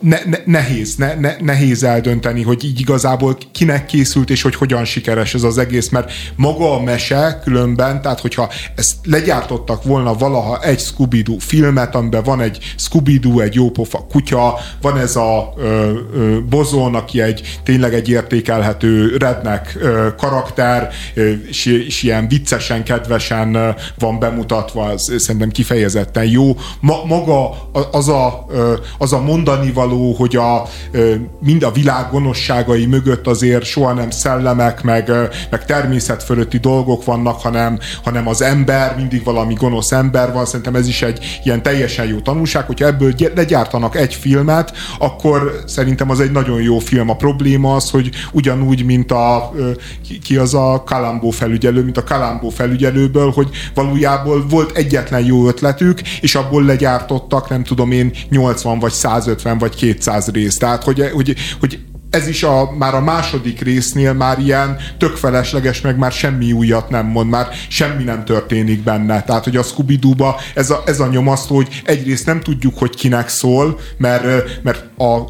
ne, 0.00 0.18
ne, 0.24 0.38
nehéz, 0.44 0.96
ne, 0.96 1.14
ne, 1.14 1.36
nehéz 1.40 1.82
eldönteni, 1.82 2.42
hogy 2.42 2.64
így 2.64 2.80
igazából 2.80 3.36
kinek 3.52 3.86
készült 3.86 4.30
és 4.30 4.42
hogy 4.42 4.54
hogyan 4.54 4.84
sikeres 4.84 5.34
ez 5.34 5.42
az 5.42 5.58
egész, 5.58 5.88
mert 5.88 6.12
maga 6.36 6.74
a 6.74 6.82
mese 6.82 7.15
különben, 7.44 8.02
tehát 8.02 8.20
hogyha 8.20 8.50
ezt 8.74 8.94
legyártottak 9.04 9.84
volna 9.84 10.14
valaha 10.14 10.62
egy 10.62 10.78
scooby 10.78 11.24
filmet, 11.38 11.94
amiben 11.94 12.22
van 12.22 12.40
egy 12.40 12.58
scooby 12.76 13.20
egy 13.38 13.54
jópofa 13.54 14.06
kutya, 14.10 14.58
van 14.80 14.98
ez 14.98 15.16
a 15.16 15.54
ö, 15.56 15.92
ö, 16.14 16.38
bozon, 16.48 16.94
aki 16.94 17.20
egy 17.20 17.60
tényleg 17.64 17.94
egy 17.94 18.08
értékelhető 18.08 19.16
rednek 19.16 19.78
karakter, 20.16 20.90
ö, 21.14 21.30
és, 21.48 21.66
és 21.66 22.02
ilyen 22.02 22.28
viccesen, 22.28 22.84
kedvesen 22.84 23.54
ö, 23.54 23.68
van 23.98 24.18
bemutatva, 24.18 24.84
az 24.84 25.14
szerintem 25.18 25.50
kifejezetten 25.50 26.24
jó. 26.24 26.56
Ma, 26.80 27.04
maga 27.04 27.70
az 27.92 28.08
a, 28.08 28.46
ö, 28.48 28.74
az 28.98 29.12
a 29.12 29.20
mondani 29.20 29.72
való, 29.72 30.12
hogy 30.12 30.36
a, 30.36 30.62
ö, 30.90 31.14
mind 31.40 31.62
a 31.62 31.70
világ 31.70 32.10
gonoszságai 32.10 32.86
mögött 32.86 33.26
azért 33.26 33.64
soha 33.64 33.92
nem 33.92 34.10
szellemek, 34.10 34.82
meg, 34.82 35.10
meg 35.50 35.64
természet 35.64 36.22
fölötti 36.22 36.58
dolgok 36.58 37.04
vannak, 37.06 37.40
hanem, 37.40 37.78
hanem 38.04 38.28
az 38.28 38.42
ember, 38.42 38.96
mindig 38.96 39.24
valami 39.24 39.54
gonosz 39.54 39.92
ember 39.92 40.32
van, 40.32 40.44
szerintem 40.46 40.74
ez 40.74 40.88
is 40.88 41.02
egy 41.02 41.40
ilyen 41.44 41.62
teljesen 41.62 42.06
jó 42.06 42.18
tanulság, 42.18 42.66
hogyha 42.66 42.86
ebből 42.86 43.14
legyártanak 43.34 43.96
egy 43.96 44.14
filmet, 44.14 44.72
akkor 44.98 45.62
szerintem 45.66 46.10
az 46.10 46.20
egy 46.20 46.30
nagyon 46.30 46.62
jó 46.62 46.78
film. 46.78 47.10
A 47.10 47.16
probléma 47.16 47.74
az, 47.74 47.90
hogy 47.90 48.10
ugyanúgy, 48.32 48.84
mint 48.84 49.12
a 49.12 49.52
ki 50.22 50.36
az 50.36 50.54
a 50.54 50.82
Kalambó 50.86 51.30
felügyelő, 51.30 51.84
mint 51.84 51.96
a 51.96 52.04
Kalambó 52.04 52.48
felügyelőből, 52.48 53.30
hogy 53.30 53.48
valójában 53.74 54.48
volt 54.48 54.76
egyetlen 54.76 55.24
jó 55.24 55.46
ötletük, 55.48 56.00
és 56.20 56.34
abból 56.34 56.64
legyártottak, 56.64 57.48
nem 57.48 57.64
tudom 57.64 57.92
én, 57.92 58.12
80 58.30 58.78
vagy 58.78 58.92
150 58.92 59.58
vagy 59.58 59.74
200 59.74 60.30
részt. 60.30 60.58
Tehát, 60.58 60.84
hogy, 60.84 61.10
hogy, 61.14 61.34
hogy 61.60 61.78
ez 62.16 62.28
is 62.28 62.42
a, 62.42 62.72
már 62.78 62.94
a 62.94 63.00
második 63.00 63.60
résznél 63.60 64.12
már 64.12 64.38
ilyen 64.38 64.76
tök 64.98 65.16
felesleges, 65.16 65.80
meg 65.80 65.98
már 65.98 66.12
semmi 66.12 66.52
újat 66.52 66.90
nem 66.90 67.06
mond, 67.06 67.30
már 67.30 67.48
semmi 67.68 68.04
nem 68.04 68.24
történik 68.24 68.82
benne. 68.82 69.22
Tehát, 69.22 69.44
hogy 69.44 69.56
a 69.56 69.62
scooby 69.62 69.98
ez 70.54 70.70
a, 70.70 70.82
ez 70.86 71.00
a 71.00 71.06
nyomasztó, 71.06 71.54
hogy 71.54 71.82
egyrészt 71.84 72.26
nem 72.26 72.40
tudjuk, 72.40 72.78
hogy 72.78 72.94
kinek 72.94 73.28
szól, 73.28 73.78
mert, 73.98 74.62
mert 74.62 74.84
a, 74.96 75.04
a 75.04 75.26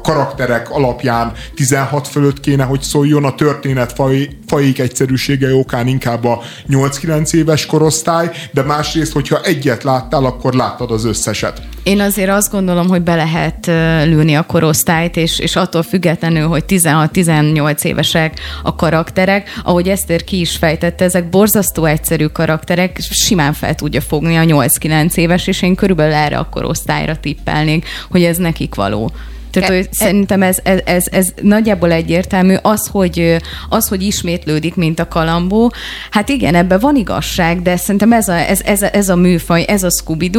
karakterek 0.00 0.70
alapján 0.70 1.32
16 1.54 2.08
fölött 2.08 2.40
kéne, 2.40 2.64
hogy 2.64 2.80
szóljon, 2.80 3.24
a 3.24 3.34
történet 3.34 3.92
faj, 3.92 4.28
fajék 4.46 4.78
egyszerűsége 4.78 5.54
okán 5.54 5.86
inkább 5.86 6.24
a 6.24 6.40
8-9 6.68 7.34
éves 7.34 7.66
korosztály, 7.66 8.30
de 8.52 8.62
másrészt, 8.62 9.12
hogyha 9.12 9.42
egyet 9.42 9.82
láttál, 9.82 10.24
akkor 10.24 10.54
láttad 10.54 10.90
az 10.90 11.04
összeset. 11.04 11.62
Én 11.82 12.00
azért 12.00 12.30
azt 12.30 12.50
gondolom, 12.50 12.88
hogy 12.88 13.02
be 13.02 13.14
lehet 13.14 13.66
lőni 14.06 14.34
a 14.34 14.42
korosztályt, 14.42 15.16
és, 15.16 15.38
és 15.38 15.56
attól 15.56 15.82
függetlenül, 15.82 16.46
hogy 16.48 16.64
16-18 16.68 17.84
évesek 17.84 18.40
a 18.62 18.74
karakterek, 18.74 19.48
ahogy 19.64 19.88
Eszter 19.88 20.24
ki 20.24 20.40
is 20.40 20.56
fejtette, 20.56 21.04
ezek 21.04 21.28
borzasztó 21.28 21.84
egyszerű 21.84 22.26
karakterek, 22.26 22.98
simán 23.00 23.52
fel 23.52 23.74
tudja 23.74 24.00
fogni 24.00 24.36
a 24.36 24.42
8-9 24.42 25.14
éves, 25.14 25.46
és 25.46 25.62
én 25.62 25.74
körülbelül 25.74 26.14
erre 26.14 26.38
a 26.38 26.48
korosztályra 26.50 27.16
tippelnék, 27.16 27.86
hogy 28.10 28.22
ez 28.24 28.36
nekik 28.36 28.74
való. 28.74 29.12
Tehát 29.60 29.76
hogy 29.76 29.92
szerintem 29.92 30.42
ez, 30.42 30.58
ez, 30.62 30.80
ez, 30.84 31.06
ez 31.10 31.26
nagyjából 31.42 31.92
egyértelmű. 31.92 32.54
Az 32.62 32.86
hogy, 32.86 33.36
az, 33.68 33.88
hogy 33.88 34.02
ismétlődik, 34.02 34.74
mint 34.74 34.98
a 34.98 35.08
kalambó, 35.08 35.72
hát 36.10 36.28
igen, 36.28 36.54
ebben 36.54 36.78
van 36.78 36.96
igazság, 36.96 37.62
de 37.62 37.76
szerintem 37.76 38.12
ez 38.12 38.28
a, 38.28 38.34
ez, 38.34 38.60
ez, 38.60 38.82
ez 38.82 39.08
a 39.08 39.16
műfaj, 39.16 39.64
ez 39.68 39.82
a 39.82 39.90
scooby 39.90 40.30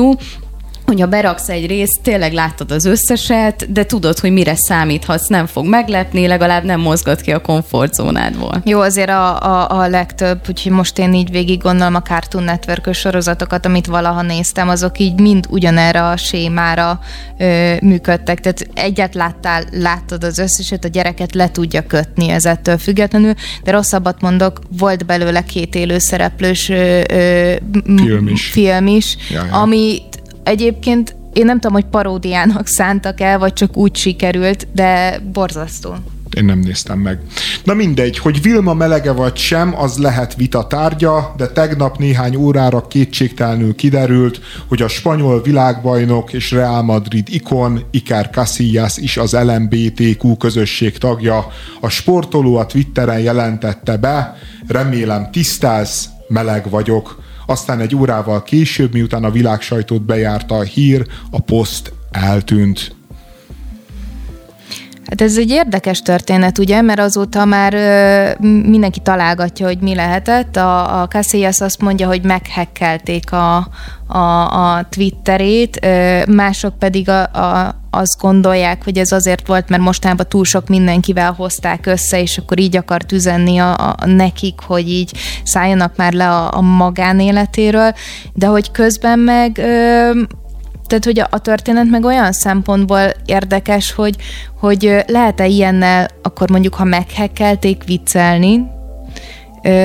hogyha 0.85 1.07
beraksz 1.07 1.49
egy 1.49 1.67
részt, 1.67 2.01
tényleg 2.01 2.33
láttad 2.33 2.71
az 2.71 2.85
összeset, 2.85 3.71
de 3.71 3.85
tudod, 3.85 4.19
hogy 4.19 4.31
mire 4.31 4.55
számíthatsz, 4.55 5.27
nem 5.27 5.45
fog 5.45 5.65
meglepni, 5.65 6.27
legalább 6.27 6.63
nem 6.63 6.79
mozgat 6.79 7.21
ki 7.21 7.31
a 7.31 7.39
komfortzónádból. 7.39 8.61
Jó, 8.65 8.79
azért 8.79 9.09
a, 9.09 9.41
a, 9.41 9.79
a 9.79 9.87
legtöbb, 9.87 10.39
úgyhogy 10.49 10.71
most 10.71 10.99
én 10.99 11.13
így 11.13 11.31
végig 11.31 11.61
gondolom 11.61 11.95
a 11.95 12.01
Cartoon 12.01 12.43
network 12.43 12.93
sorozatokat, 12.93 13.65
amit 13.65 13.85
valaha 13.85 14.21
néztem, 14.21 14.69
azok 14.69 14.99
így 14.99 15.19
mind 15.19 15.45
ugyanerre 15.49 16.03
a 16.03 16.17
sémára 16.17 16.99
ö, 17.37 17.73
működtek. 17.81 18.39
Tehát 18.39 18.67
egyet 18.73 19.15
láttál, 19.15 19.63
láttad 19.71 20.23
az 20.23 20.37
összeset, 20.37 20.85
a 20.85 20.87
gyereket 20.87 21.35
le 21.35 21.51
tudja 21.51 21.85
kötni 21.85 22.29
ez 22.29 22.45
ettől 22.45 22.77
függetlenül, 22.77 23.33
de 23.63 23.71
rosszabbat 23.71 24.21
mondok, 24.21 24.59
volt 24.77 25.05
belőle 25.05 25.43
két 25.43 25.75
élő 25.75 25.97
szereplős 25.97 26.69
ö, 26.69 27.01
ö, 27.11 27.53
film 27.95 28.27
is, 28.27 28.45
film 28.45 28.87
is 28.87 29.17
ja, 29.29 29.45
ja. 29.45 29.53
ami 29.53 30.01
Egyébként 30.45 31.15
én 31.33 31.45
nem 31.45 31.59
tudom, 31.59 31.73
hogy 31.73 31.85
paródiának 31.85 32.67
szántak 32.67 33.21
el, 33.21 33.39
vagy 33.39 33.53
csak 33.53 33.77
úgy 33.77 33.95
sikerült, 33.95 34.67
de 34.73 35.19
borzasztó. 35.33 35.95
Én 36.37 36.45
nem 36.45 36.59
néztem 36.59 36.99
meg. 36.99 37.19
Na 37.63 37.73
mindegy, 37.73 38.17
hogy 38.17 38.41
Vilma 38.41 38.73
melege 38.73 39.11
vagy 39.11 39.35
sem, 39.35 39.75
az 39.77 39.97
lehet 39.97 40.35
vita 40.35 40.67
tárgya, 40.67 41.33
de 41.37 41.47
tegnap 41.47 41.97
néhány 41.97 42.35
órára 42.35 42.87
kétségtelenül 42.87 43.75
kiderült, 43.75 44.39
hogy 44.67 44.81
a 44.81 44.87
spanyol 44.87 45.41
világbajnok 45.41 46.33
és 46.33 46.51
Real 46.51 46.81
Madrid 46.81 47.27
ikon 47.31 47.83
Iker 47.91 48.29
Casillas 48.29 48.97
is 48.97 49.17
az 49.17 49.33
LMBTQ 49.33 50.37
közösség 50.37 50.97
tagja. 50.97 51.47
A 51.81 51.89
sportoló 51.89 52.55
a 52.55 52.65
Twitteren 52.65 53.19
jelentette 53.19 53.97
be, 53.97 54.35
remélem 54.67 55.31
tisztelsz, 55.31 56.09
meleg 56.27 56.69
vagyok. 56.69 57.23
Aztán 57.45 57.79
egy 57.79 57.95
órával 57.95 58.43
később, 58.43 58.93
miután 58.93 59.23
a 59.23 59.31
világsajtót 59.31 60.01
bejárta 60.01 60.55
a 60.55 60.61
hír, 60.61 61.05
a 61.31 61.39
poszt 61.39 61.93
eltűnt. 62.11 62.95
Hát 65.05 65.21
ez 65.21 65.37
egy 65.37 65.49
érdekes 65.49 66.01
történet, 66.01 66.57
ugye, 66.57 66.81
mert 66.81 66.99
azóta 66.99 67.45
már 67.45 67.73
ö, 67.73 68.45
mindenki 68.45 68.99
találgatja, 68.99 69.65
hogy 69.65 69.79
mi 69.79 69.95
lehetett. 69.95 70.55
A, 70.55 71.01
a 71.01 71.07
Casillas 71.07 71.61
azt 71.61 71.81
mondja, 71.81 72.07
hogy 72.07 72.23
meghekkelték 72.23 73.31
a, 73.31 73.67
a, 74.07 74.17
a 74.17 74.85
Twitterét, 74.89 75.79
ö, 75.81 76.21
mások 76.27 76.79
pedig 76.79 77.09
a, 77.09 77.21
a, 77.23 77.75
azt 77.95 78.19
gondolják, 78.19 78.83
hogy 78.83 78.97
ez 78.97 79.11
azért 79.11 79.47
volt, 79.47 79.69
mert 79.69 79.81
mostanában 79.81 80.25
túl 80.29 80.45
sok 80.45 80.67
mindenkivel 80.67 81.31
hozták 81.31 81.85
össze, 81.85 82.21
és 82.21 82.37
akkor 82.37 82.59
így 82.59 82.77
akart 82.77 83.11
üzenni 83.11 83.57
a, 83.57 83.73
a 83.73 84.05
nekik, 84.05 84.59
hogy 84.59 84.89
így 84.89 85.11
szálljanak 85.43 85.95
már 85.95 86.13
le 86.13 86.29
a, 86.29 86.57
a 86.57 86.61
magánéletéről, 86.61 87.93
de 88.33 88.45
hogy 88.45 88.71
közben 88.71 89.19
meg 89.19 89.57
ö, 89.57 90.11
tehát, 90.87 91.05
hogy 91.05 91.19
a 91.29 91.39
történet 91.39 91.89
meg 91.89 92.03
olyan 92.03 92.31
szempontból 92.31 93.11
érdekes, 93.25 93.91
hogy, 93.91 94.15
hogy 94.59 95.03
lehet-e 95.07 95.47
ilyennel 95.47 96.07
akkor 96.21 96.49
mondjuk, 96.49 96.73
ha 96.73 96.83
meghekkelték, 96.83 97.83
viccelni, 97.83 98.67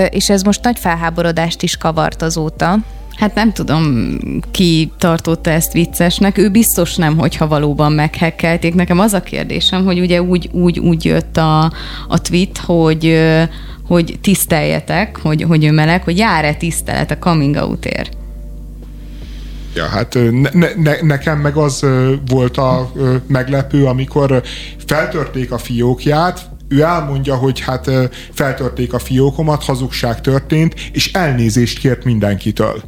és 0.08 0.30
ez 0.30 0.42
most 0.42 0.64
nagy 0.64 0.78
felháborodást 0.78 1.62
is 1.62 1.76
kavart 1.76 2.22
azóta. 2.22 2.78
Hát 3.20 3.34
nem 3.34 3.52
tudom, 3.52 4.08
ki 4.50 4.92
tartotta 4.98 5.50
ezt 5.50 5.72
viccesnek. 5.72 6.38
Ő 6.38 6.48
biztos 6.48 6.96
nem, 6.96 7.18
hogyha 7.18 7.48
valóban 7.48 7.92
meghekkelték. 7.92 8.74
Nekem 8.74 8.98
az 8.98 9.12
a 9.12 9.22
kérdésem, 9.22 9.84
hogy 9.84 10.00
ugye 10.00 10.22
úgy, 10.22 10.48
úgy, 10.52 10.78
úgy 10.78 11.04
jött 11.04 11.36
a, 11.36 11.72
a 12.08 12.20
tweet, 12.20 12.58
hogy 12.58 13.18
hogy 13.86 14.18
tiszteljetek, 14.20 15.18
hogy, 15.22 15.42
hogy 15.42 15.64
ő 15.64 15.72
meleg, 15.72 16.02
hogy 16.02 16.18
jár-e 16.18 16.54
tisztelet 16.54 17.10
a 17.10 17.18
coming 17.18 17.56
out 17.56 17.86
-ér? 17.86 18.08
Ja, 19.74 19.84
hát 19.84 20.18
ne, 20.52 20.68
ne, 20.76 21.00
nekem 21.02 21.38
meg 21.38 21.56
az 21.56 21.86
volt 22.28 22.56
a 22.56 22.92
meglepő, 23.26 23.84
amikor 23.84 24.42
feltörték 24.86 25.52
a 25.52 25.58
fiókját, 25.58 26.48
ő 26.68 26.82
elmondja, 26.82 27.34
hogy 27.34 27.60
hát 27.60 27.90
feltörték 28.32 28.92
a 28.92 28.98
fiókomat, 28.98 29.64
hazugság 29.64 30.20
történt, 30.20 30.74
és 30.92 31.12
elnézést 31.12 31.78
kért 31.78 32.04
mindenkitől 32.04 32.82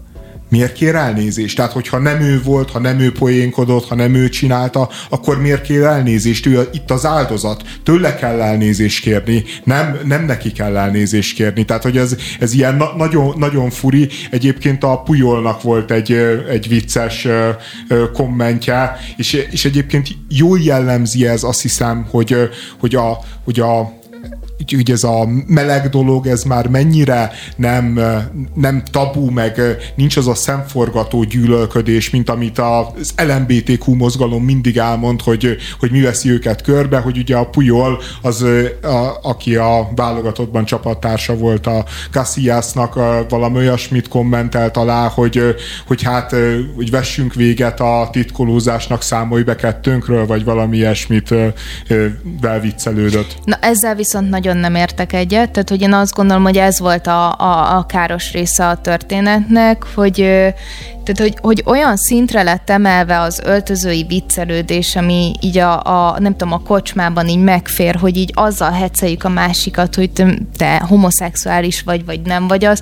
miért 0.52 0.72
kér 0.72 0.94
elnézést? 0.94 1.56
Tehát, 1.56 1.72
hogyha 1.72 1.98
nem 1.98 2.20
ő 2.20 2.42
volt, 2.42 2.70
ha 2.70 2.78
nem 2.78 3.00
ő 3.00 3.12
poénkodott, 3.12 3.88
ha 3.88 3.94
nem 3.94 4.14
ő 4.14 4.28
csinálta, 4.28 4.88
akkor 5.08 5.40
miért 5.40 5.62
kér 5.62 5.82
elnézést? 5.82 6.46
Ő 6.46 6.68
itt 6.72 6.90
az 6.90 7.06
áldozat, 7.06 7.62
tőle 7.82 8.14
kell 8.14 8.40
elnézést 8.40 9.02
kérni, 9.02 9.44
nem, 9.64 9.98
nem 10.04 10.24
neki 10.24 10.52
kell 10.52 10.76
elnézést 10.76 11.34
kérni. 11.34 11.64
Tehát, 11.64 11.82
hogy 11.82 11.96
ez, 11.96 12.16
ez 12.40 12.54
ilyen 12.54 12.76
na- 12.76 12.96
nagyon, 12.96 13.34
nagyon 13.38 13.70
furi. 13.70 14.08
Egyébként 14.30 14.84
a 14.84 15.02
Pujolnak 15.02 15.62
volt 15.62 15.90
egy, 15.90 16.12
egy 16.50 16.68
vicces 16.68 17.26
kommentje, 18.12 18.96
és, 19.16 19.32
és 19.50 19.64
egyébként 19.64 20.08
jól 20.28 20.60
jellemzi 20.60 21.26
ez, 21.26 21.42
azt 21.42 21.62
hiszem, 21.62 22.06
hogy, 22.10 22.36
hogy 22.78 22.94
a, 22.94 23.18
hogy 23.44 23.60
a 23.60 24.00
hogy 24.68 24.90
ez 24.90 25.02
a 25.02 25.28
meleg 25.46 25.88
dolog, 25.88 26.26
ez 26.26 26.42
már 26.42 26.68
mennyire 26.68 27.32
nem, 27.56 28.00
nem 28.54 28.82
tabu, 28.90 29.30
meg 29.30 29.60
nincs 29.94 30.16
az 30.16 30.28
a 30.28 30.34
szemforgató 30.34 31.22
gyűlölködés, 31.22 32.10
mint 32.10 32.30
amit 32.30 32.58
az 32.58 33.12
LMBTQ 33.16 33.94
mozgalom 33.94 34.44
mindig 34.44 34.76
elmond, 34.76 35.22
hogy, 35.22 35.56
hogy 35.78 35.90
mi 35.90 36.00
veszi 36.00 36.30
őket 36.30 36.62
körbe, 36.62 36.98
hogy 36.98 37.18
ugye 37.18 37.36
a 37.36 37.46
Pujol, 37.46 38.00
az, 38.22 38.42
a, 38.82 39.18
aki 39.22 39.56
a 39.56 39.88
válogatottban 39.94 40.64
csapattársa 40.64 41.36
volt 41.36 41.66
a 41.66 41.84
Casillasnak, 42.10 42.94
valami 43.28 43.56
olyasmit 43.56 44.08
kommentelt 44.08 44.76
alá, 44.76 45.08
hogy, 45.08 45.54
hogy 45.86 46.02
hát, 46.02 46.34
hogy 46.76 46.90
vessünk 46.90 47.34
véget 47.34 47.80
a 47.80 48.08
titkolózásnak, 48.12 49.02
számolj 49.02 49.42
be 49.42 49.56
kettőnkről, 49.56 50.26
vagy 50.26 50.44
valami 50.44 50.76
ilyesmit 50.76 51.34
velviccelődött. 52.40 53.38
Na 53.44 53.56
ezzel 53.60 53.94
viszont 53.94 54.30
nagyon 54.30 54.51
nagyon 54.52 54.70
nem 54.70 54.80
értek 54.80 55.12
egyet, 55.12 55.50
tehát 55.50 55.68
hogy 55.68 55.80
én 55.80 55.92
azt 55.92 56.14
gondolom, 56.14 56.42
hogy 56.42 56.56
ez 56.56 56.78
volt 56.78 57.06
a, 57.06 57.32
a, 57.32 57.76
a 57.76 57.86
káros 57.86 58.32
része 58.32 58.66
a 58.66 58.76
történetnek, 58.76 59.84
hogy 59.94 60.14
tehát, 61.04 61.18
hogy, 61.18 61.34
hogy 61.40 61.62
olyan 61.66 61.96
szintre 61.96 62.42
lett 62.42 62.70
emelve 62.70 63.20
az 63.20 63.40
öltözői 63.44 64.04
viccelődés, 64.08 64.96
ami 64.96 65.32
így 65.40 65.58
a, 65.58 65.82
a, 65.82 66.20
nem 66.20 66.36
tudom, 66.36 66.52
a 66.52 66.62
kocsmában 66.62 67.28
így 67.28 67.42
megfér, 67.42 67.94
hogy 67.94 68.16
így 68.16 68.30
azzal 68.34 68.70
heceljük 68.70 69.24
a 69.24 69.28
másikat, 69.28 69.94
hogy 69.94 70.10
te, 70.56 70.82
homoszexuális 70.88 71.82
vagy, 71.82 72.04
vagy 72.04 72.20
nem 72.20 72.48
vagy 72.48 72.64
az. 72.64 72.80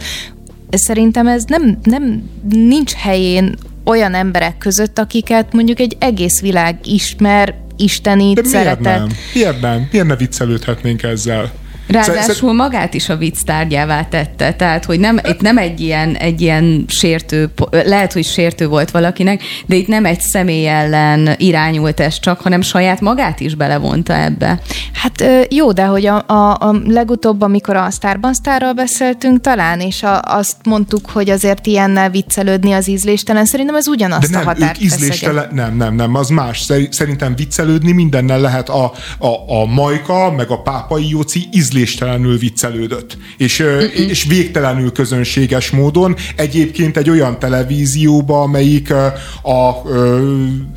Szerintem 0.70 1.26
ez 1.26 1.44
nem, 1.44 1.78
nem 1.82 2.30
nincs 2.48 2.92
helyén 2.92 3.54
olyan 3.84 4.14
emberek 4.14 4.58
között, 4.58 4.98
akiket 4.98 5.52
mondjuk 5.52 5.80
egy 5.80 5.96
egész 5.98 6.40
világ 6.40 6.78
ismer, 6.84 7.54
istenít, 7.80 8.34
De 8.34 8.40
miért 8.40 8.56
szeretet. 8.56 8.98
Nem? 8.98 9.08
Miért 9.34 9.60
nem? 9.60 9.88
Miért 9.90 10.06
ne 10.06 10.16
viccelődhetnénk 10.16 11.02
ezzel? 11.02 11.52
Ráadásul 11.90 12.52
magát 12.52 12.94
is 12.94 13.08
a 13.08 13.16
vicc 13.16 13.36
tárgyává 13.44 14.04
tette, 14.04 14.52
tehát 14.52 14.84
hogy 14.84 15.00
nem, 15.00 15.20
itt 15.28 15.40
nem 15.40 15.58
egy 15.58 15.80
ilyen, 15.80 16.14
egy 16.14 16.40
ilyen 16.40 16.84
sértő, 16.88 17.50
lehet, 17.70 18.12
hogy 18.12 18.24
sértő 18.24 18.68
volt 18.68 18.90
valakinek, 18.90 19.42
de 19.66 19.74
itt 19.74 19.88
nem 19.88 20.04
egy 20.04 20.20
személy 20.20 20.68
ellen 20.68 21.34
irányult 21.36 22.00
ez 22.00 22.20
csak, 22.20 22.40
hanem 22.40 22.60
saját 22.60 23.00
magát 23.00 23.40
is 23.40 23.54
belevonta 23.54 24.14
ebbe. 24.14 24.60
Hát 24.92 25.24
jó, 25.48 25.72
de 25.72 25.84
hogy 25.84 26.06
a, 26.06 26.24
a, 26.26 26.56
a 26.60 26.80
legutóbb, 26.86 27.42
amikor 27.42 27.76
a 27.76 27.90
Starban 27.90 28.34
Starral 28.34 28.72
beszéltünk 28.72 29.40
talán, 29.40 29.80
és 29.80 30.02
a, 30.02 30.20
azt 30.22 30.56
mondtuk, 30.64 31.10
hogy 31.10 31.30
azért 31.30 31.66
ilyennel 31.66 32.10
viccelődni 32.10 32.72
az 32.72 32.88
ízléstelen, 32.88 33.44
szerintem 33.44 33.74
ez 33.74 33.88
ugyanazt 33.88 34.30
de 34.30 34.38
nem, 34.38 34.46
a 34.46 34.50
határt 34.50 34.80
ízléstelen, 34.80 35.48
Nem, 35.52 35.76
nem, 35.76 35.94
nem, 35.94 36.14
az 36.14 36.28
más. 36.28 36.66
Szerintem 36.90 37.34
viccelődni 37.36 37.92
mindennel 37.92 38.40
lehet 38.40 38.68
a, 38.68 38.92
a, 39.18 39.60
a 39.60 39.66
majka, 39.66 40.32
meg 40.36 40.50
a 40.50 40.62
pápai 40.62 41.08
jóci 41.08 41.48
ízléstelen 41.52 41.78
ízléstelenül 41.80 42.38
viccelődött. 42.38 43.16
És, 43.36 43.64
és 43.94 44.24
végtelenül 44.24 44.92
közönséges 44.92 45.70
módon. 45.70 46.16
Egyébként 46.36 46.96
egy 46.96 47.10
olyan 47.10 47.38
televízióba, 47.38 48.42
amelyik 48.42 48.92
a, 48.92 49.04
a 49.50 49.82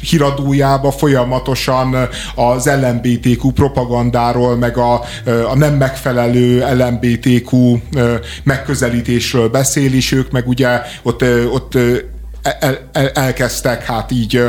híradójába 0.09 0.91
folyamatosan 0.91 1.95
az 2.35 2.69
LMBTQ 2.81 3.51
propagandáról, 3.51 4.55
meg 4.55 4.77
a, 4.77 4.93
a 5.51 5.55
nem 5.55 5.73
megfelelő 5.73 6.65
LMBTQ 6.77 7.77
megközelítésről 8.43 9.49
beszél, 9.49 9.93
és 9.93 10.11
ők 10.11 10.31
meg 10.31 10.47
ugye 10.47 10.81
ott, 11.03 11.23
ott 11.51 11.77
el, 12.43 12.89
el, 12.91 13.09
elkezdtek 13.09 13.85
hát 13.85 14.11
így 14.11 14.41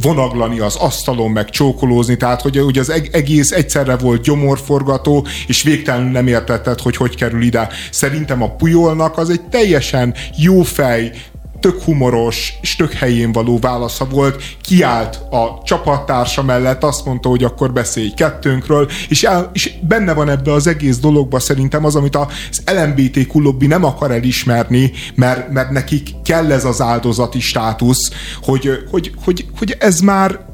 vonaglani 0.00 0.58
az 0.58 0.76
asztalon, 0.76 1.30
meg 1.30 1.50
csókolózni, 1.50 2.16
tehát 2.16 2.42
hogy, 2.42 2.58
hogy 2.58 2.78
az 2.78 2.90
egész 3.12 3.50
egyszerre 3.50 3.96
volt 3.96 4.22
gyomorforgató, 4.22 5.26
és 5.46 5.62
végtelenül 5.62 6.10
nem 6.10 6.26
értetted, 6.26 6.80
hogy 6.80 6.96
hogy 6.96 7.16
kerül 7.16 7.42
ide. 7.42 7.68
Szerintem 7.90 8.42
a 8.42 8.50
Pujolnak 8.50 9.18
az 9.18 9.30
egy 9.30 9.42
teljesen 9.42 10.14
jó 10.36 10.62
fej, 10.62 11.12
tök 11.60 11.82
humoros 11.82 12.54
és 12.60 12.76
tök 12.76 12.92
helyén 12.92 13.32
való 13.32 13.58
válasza 13.58 14.04
volt, 14.04 14.42
kiállt 14.62 15.14
a 15.30 15.62
csapattársa 15.64 16.42
mellett, 16.42 16.82
azt 16.82 17.04
mondta, 17.04 17.28
hogy 17.28 17.44
akkor 17.44 17.72
beszélj 17.72 18.10
kettőnkről, 18.10 18.88
és, 19.08 19.22
el, 19.22 19.50
és 19.52 19.72
benne 19.80 20.12
van 20.12 20.28
ebbe 20.28 20.52
az 20.52 20.66
egész 20.66 20.98
dologba 20.98 21.38
szerintem 21.38 21.84
az, 21.84 21.96
amit 21.96 22.16
az 22.16 22.62
LMBTQ 22.64 23.40
lobby 23.40 23.66
nem 23.66 23.84
akar 23.84 24.10
elismerni, 24.10 24.92
mert, 25.14 25.50
mert 25.50 25.70
nekik 25.70 26.08
kell 26.24 26.52
ez 26.52 26.64
az 26.64 26.80
áldozati 26.80 27.40
státusz, 27.40 28.10
hogy, 28.42 28.70
hogy, 28.90 29.12
hogy, 29.24 29.46
hogy 29.58 29.76
ez 29.78 30.00
már 30.00 30.46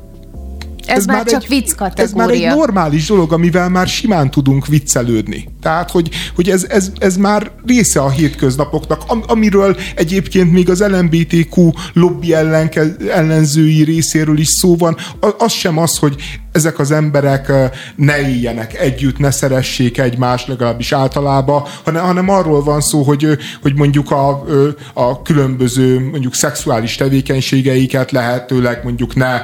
ez, 0.87 0.97
ez 0.97 1.07
már, 1.07 1.17
már 1.17 1.27
csak 1.27 1.43
egy, 1.43 1.49
vicc 1.49 1.75
kategória. 1.75 2.05
Ez 2.05 2.13
már 2.13 2.31
egy 2.31 2.57
normális 2.57 3.07
dolog, 3.07 3.33
amivel 3.33 3.69
már 3.69 3.89
simán 3.89 4.31
tudunk 4.31 4.67
viccelődni. 4.67 5.49
Tehát, 5.61 5.91
hogy, 5.91 6.11
hogy 6.35 6.51
ez, 6.51 6.65
ez, 6.69 6.93
ez 6.99 7.17
már 7.17 7.51
része 7.67 8.01
a 8.01 8.11
hétköznapoknak, 8.11 9.03
amiről 9.27 9.77
egyébként 9.95 10.53
még 10.53 10.71
az 10.71 10.81
LMBTQ 10.81 11.71
lobby 11.93 12.35
ellenke, 12.35 12.97
ellenzői 13.11 13.83
részéről 13.83 14.39
is 14.39 14.49
szó 14.49 14.77
van. 14.77 14.97
Az 15.39 15.53
sem 15.53 15.79
az, 15.79 15.99
hogy 15.99 16.17
ezek 16.55 16.79
az 16.79 16.91
emberek 16.91 17.53
ne 17.97 18.29
éljenek 18.29 18.79
együtt, 18.79 19.19
ne 19.19 19.31
szeressék 19.31 19.99
egymást, 19.99 20.47
legalábbis 20.47 20.93
általában, 20.93 21.63
hanem, 21.85 22.05
hanem 22.05 22.29
arról 22.29 22.63
van 22.63 22.81
szó, 22.81 23.03
hogy, 23.03 23.39
hogy 23.63 23.75
mondjuk 23.75 24.11
a, 24.11 24.45
a 24.93 25.23
különböző 25.23 26.09
mondjuk 26.11 26.35
szexuális 26.35 26.95
tevékenységeiket 26.95 28.11
lehetőleg 28.11 28.81
mondjuk 28.85 29.15
ne 29.15 29.35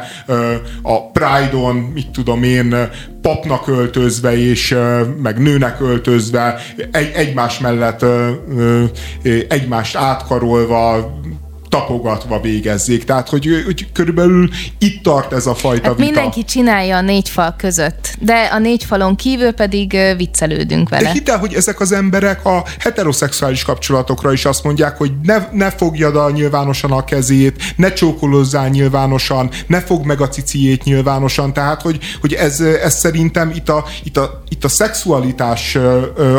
a 0.82 1.10
Pride-on, 1.12 1.76
mit 1.76 2.10
tudom 2.10 2.42
én, 2.42 2.74
papnak 3.22 3.68
öltözve 3.68 4.38
és 4.38 4.76
meg 5.22 5.38
nőnek 5.38 5.80
öltözve, 5.80 6.60
egy, 6.90 7.10
egymás 7.14 7.58
mellett 7.58 8.04
egymást 9.48 9.96
átkarolva 9.96 11.18
tapogatva 11.70 12.40
végezzék. 12.40 13.04
Tehát, 13.04 13.28
hogy, 13.28 13.62
hogy 13.64 13.92
körülbelül 13.92 14.50
itt 14.78 15.02
tart 15.02 15.32
ez 15.32 15.46
a 15.46 15.54
fajta 15.54 15.88
hát 15.88 15.96
vita. 15.96 16.10
Mindenki 16.10 16.44
csinálja 16.44 16.96
a 16.96 17.00
négy 17.00 17.28
fal 17.28 17.54
között, 17.58 18.16
de 18.18 18.48
a 18.52 18.58
négy 18.58 18.84
falon 18.84 19.16
kívül 19.16 19.50
pedig 19.50 19.98
viccelődünk 20.16 20.88
vele. 20.88 21.02
De 21.02 21.10
hidd 21.10 21.30
el, 21.30 21.38
hogy 21.38 21.54
ezek 21.54 21.80
az 21.80 21.92
emberek 21.92 22.44
a 22.44 22.64
heteroszexuális 22.78 23.62
kapcsolatokra 23.62 24.32
is 24.32 24.44
azt 24.44 24.64
mondják, 24.64 24.96
hogy 24.96 25.12
ne, 25.22 25.48
ne 25.52 25.70
fogjad 25.70 26.16
a 26.16 26.30
nyilvánosan 26.30 26.92
a 26.92 27.04
kezét, 27.04 27.62
ne 27.76 27.92
csókolozzál 27.92 28.68
nyilvánosan, 28.68 29.50
ne 29.66 29.80
fog 29.80 30.06
meg 30.06 30.20
a 30.20 30.28
ciciét 30.28 30.84
nyilvánosan, 30.84 31.52
tehát, 31.52 31.82
hogy, 31.82 31.98
hogy 32.20 32.32
ez, 32.32 32.60
ez 32.60 32.98
szerintem 32.98 33.50
itt 33.50 33.68
a, 33.68 33.84
itt, 34.04 34.16
a, 34.16 34.42
itt 34.48 34.64
a 34.64 34.68
szexualitás 34.68 35.78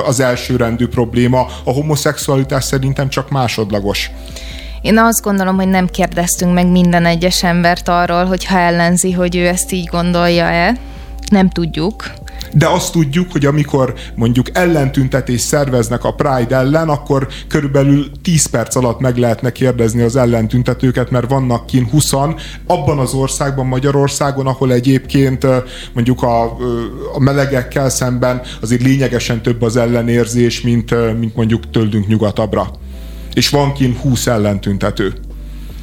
az 0.06 0.20
elsőrendű 0.20 0.88
probléma, 0.88 1.48
a 1.64 1.72
homoszexualitás 1.72 2.64
szerintem 2.64 3.10
csak 3.10 3.30
másodlagos. 3.30 4.12
Én 4.82 4.98
azt 4.98 5.22
gondolom, 5.22 5.56
hogy 5.56 5.68
nem 5.68 5.88
kérdeztünk 5.88 6.54
meg 6.54 6.68
minden 6.68 7.06
egyes 7.06 7.44
embert 7.44 7.88
arról, 7.88 8.26
hogy 8.26 8.46
ha 8.46 8.58
ellenzi, 8.58 9.12
hogy 9.12 9.36
ő 9.36 9.48
ezt 9.48 9.72
így 9.72 9.86
gondolja-e. 9.86 10.78
Nem 11.30 11.50
tudjuk. 11.50 12.12
De 12.54 12.68
azt 12.68 12.92
tudjuk, 12.92 13.32
hogy 13.32 13.46
amikor 13.46 13.94
mondjuk 14.16 14.48
ellentüntetés 14.54 15.42
szerveznek 15.42 16.04
a 16.04 16.14
Pride 16.14 16.56
ellen, 16.56 16.90
akkor 16.90 17.28
körülbelül 17.48 18.12
10 18.22 18.46
perc 18.46 18.76
alatt 18.76 19.00
meg 19.00 19.18
lehetne 19.18 19.52
kérdezni 19.52 20.02
az 20.02 20.16
ellentüntetőket, 20.16 21.12
mert 21.12 21.30
vannak 21.30 21.66
kin 21.66 21.90
20 21.90 22.14
abban 22.68 23.00
az 23.00 23.14
országban, 23.14 23.66
Magyarországon, 23.66 24.48
ahol 24.48 24.74
egyébként 24.74 25.46
mondjuk 25.94 26.24
a, 26.24 26.44
a 27.14 27.20
melegekkel 27.20 27.90
szemben 27.90 28.42
azért 28.62 28.82
lényegesen 28.82 29.42
több 29.42 29.62
az 29.62 29.76
ellenérzés, 29.76 30.62
mint, 30.62 31.18
mint 31.20 31.36
mondjuk 31.36 31.70
tőlünk 31.70 32.08
nyugatabbra 32.08 32.72
és 33.34 33.50
van 33.50 33.74
kint 33.74 33.98
20 33.98 34.28
ellentüntető. 34.28 35.14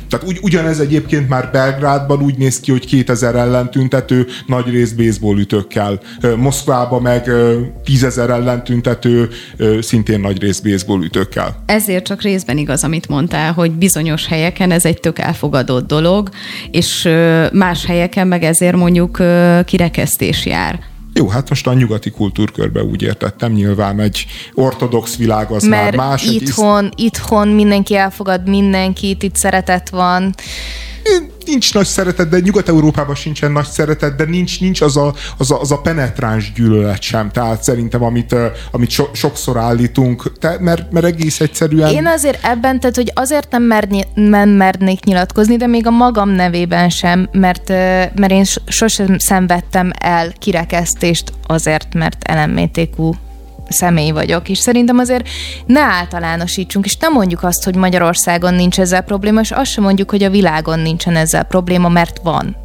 Tehát 0.08 0.26
ugy, 0.26 0.38
ugyanez 0.42 0.80
egyébként 0.80 1.28
már 1.28 1.50
Belgrádban 1.52 2.22
úgy 2.22 2.36
néz 2.36 2.60
ki, 2.60 2.70
hogy 2.70 2.86
2000 2.86 3.34
ellentüntető, 3.34 4.26
nagy 4.46 4.70
rész 4.70 5.18
ütőkkel. 5.36 6.00
Moszkvában 6.36 7.02
meg 7.02 7.30
10 7.84 8.18
ellentüntető, 8.18 9.28
szintén 9.80 10.20
nagy 10.20 10.40
rész 10.40 10.62
ütőkkel. 11.02 11.62
Ezért 11.66 12.04
csak 12.04 12.22
részben 12.22 12.58
igaz, 12.58 12.84
amit 12.84 13.08
mondtál, 13.08 13.52
hogy 13.52 13.70
bizonyos 13.70 14.26
helyeken 14.26 14.70
ez 14.70 14.84
egy 14.84 15.00
tök 15.00 15.18
elfogadott 15.18 15.86
dolog, 15.86 16.28
és 16.70 17.08
más 17.52 17.86
helyeken 17.86 18.26
meg 18.26 18.42
ezért 18.42 18.76
mondjuk 18.76 19.22
kirekesztés 19.64 20.46
jár. 20.46 20.80
Jó, 21.18 21.28
hát 21.28 21.48
most 21.48 21.66
a 21.66 21.72
nyugati 21.72 22.10
kultúrkörbe 22.10 22.82
úgy 22.82 23.02
értettem, 23.02 23.52
nyilván 23.52 24.00
egy 24.00 24.26
ortodox 24.54 25.16
világ 25.16 25.50
az 25.50 25.62
Mert 25.62 25.96
már 25.96 26.08
más. 26.08 26.24
Itthon, 26.24 26.84
egy... 26.84 26.92
itthon 26.96 27.48
mindenki 27.48 27.96
elfogad 27.96 28.48
mindenkit, 28.48 29.22
itt 29.22 29.36
szeretet 29.36 29.88
van 29.88 30.34
nincs 31.46 31.74
nagy 31.74 31.86
szeretet, 31.86 32.28
de 32.28 32.38
Nyugat-Európában 32.38 33.14
sincsen 33.14 33.52
nagy 33.52 33.66
szeretet, 33.66 34.16
de 34.16 34.24
nincs, 34.24 34.60
nincs 34.60 34.80
az, 34.80 34.96
a, 34.96 35.14
az, 35.38 35.50
a, 35.50 35.60
az 35.60 35.72
a 35.72 35.80
penetráns 35.80 36.52
gyűlölet 36.52 37.02
sem. 37.02 37.30
Tehát 37.30 37.62
szerintem, 37.62 38.02
amit, 38.02 38.34
amit 38.70 38.90
so, 38.90 39.04
sokszor 39.12 39.56
állítunk, 39.56 40.32
te, 40.38 40.56
mert, 40.60 40.92
mert 40.92 41.06
egész 41.06 41.40
egyszerűen... 41.40 41.90
Én 41.90 42.06
azért 42.06 42.44
ebben, 42.44 42.80
tehát, 42.80 42.96
hogy 42.96 43.12
azért 43.14 43.50
nem, 43.50 43.62
merni, 43.62 44.04
nem 44.14 44.48
mernék 44.48 45.04
nyilatkozni, 45.04 45.56
de 45.56 45.66
még 45.66 45.86
a 45.86 45.90
magam 45.90 46.28
nevében 46.28 46.88
sem, 46.88 47.28
mert, 47.32 47.68
mert 48.14 48.30
én 48.30 48.44
sosem 48.66 49.18
szenvedtem 49.18 49.90
el 49.98 50.32
kirekesztést 50.38 51.32
azért, 51.46 51.94
mert 51.94 52.30
LMBTQ 52.34 53.12
személy 53.68 54.10
vagyok, 54.10 54.48
és 54.48 54.58
szerintem 54.58 54.98
azért 54.98 55.28
ne 55.66 55.80
általánosítsunk, 55.80 56.84
és 56.84 56.96
nem 56.96 57.12
mondjuk 57.12 57.42
azt, 57.42 57.64
hogy 57.64 57.74
Magyarországon 57.74 58.54
nincs 58.54 58.80
ezzel 58.80 59.02
probléma, 59.02 59.40
és 59.40 59.50
azt 59.50 59.70
sem 59.70 59.84
mondjuk, 59.84 60.10
hogy 60.10 60.22
a 60.22 60.30
világon 60.30 60.78
nincsen 60.78 61.16
ezzel 61.16 61.44
probléma, 61.44 61.88
mert 61.88 62.20
van. 62.22 62.56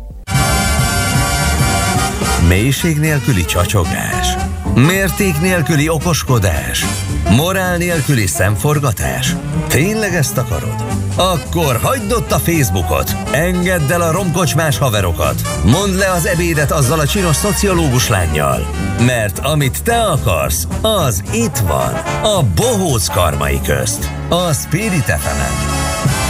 Mélység 2.47 2.97
nélküli 2.97 3.45
csacsogás, 3.45 4.27
mérték 4.75 5.41
nélküli 5.41 5.89
okoskodás, 5.89 6.85
morál 7.29 7.77
nélküli 7.77 8.27
szemforgatás. 8.27 9.35
Tényleg 9.67 10.15
ezt 10.15 10.37
akarod? 10.37 10.83
Akkor 11.15 11.77
hagyd 11.77 12.11
ott 12.11 12.31
a 12.31 12.39
Facebookot, 12.39 13.15
engedd 13.31 13.91
el 13.91 14.01
a 14.01 14.11
romkocsmás 14.11 14.77
haverokat, 14.77 15.41
mondd 15.65 15.97
le 15.97 16.11
az 16.11 16.25
ebédet 16.25 16.71
azzal 16.71 16.99
a 16.99 17.07
csinos 17.07 17.35
szociológus 17.35 18.07
lányjal, 18.07 18.67
mert 19.05 19.39
amit 19.39 19.83
te 19.83 20.01
akarsz, 20.01 20.67
az 20.81 21.23
itt 21.31 21.57
van, 21.57 21.93
a 22.23 22.43
bohóc 22.55 23.07
karmai 23.07 23.61
közt, 23.61 24.09
a 24.29 24.53
Spirit 24.53 25.05
fm 25.05 26.22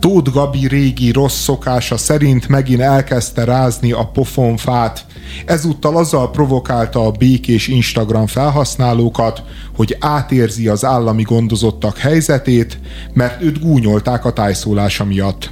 Tóth 0.00 0.30
Gabi 0.30 0.66
régi 0.66 1.10
rossz 1.10 1.42
szokása 1.42 1.96
szerint 1.96 2.48
megint 2.48 2.80
elkezdte 2.80 3.44
rázni 3.44 3.92
a 3.92 4.10
pofonfát. 4.12 5.04
Ezúttal 5.46 5.96
azzal 5.96 6.30
provokálta 6.30 7.06
a 7.06 7.10
békés 7.10 7.68
Instagram 7.68 8.26
felhasználókat, 8.26 9.42
hogy 9.76 9.96
átérzi 10.00 10.68
az 10.68 10.84
állami 10.84 11.22
gondozottak 11.22 11.98
helyzetét, 11.98 12.78
mert 13.12 13.42
őt 13.42 13.60
gúnyolták 13.60 14.24
a 14.24 14.32
tájszólása 14.32 15.04
miatt. 15.04 15.50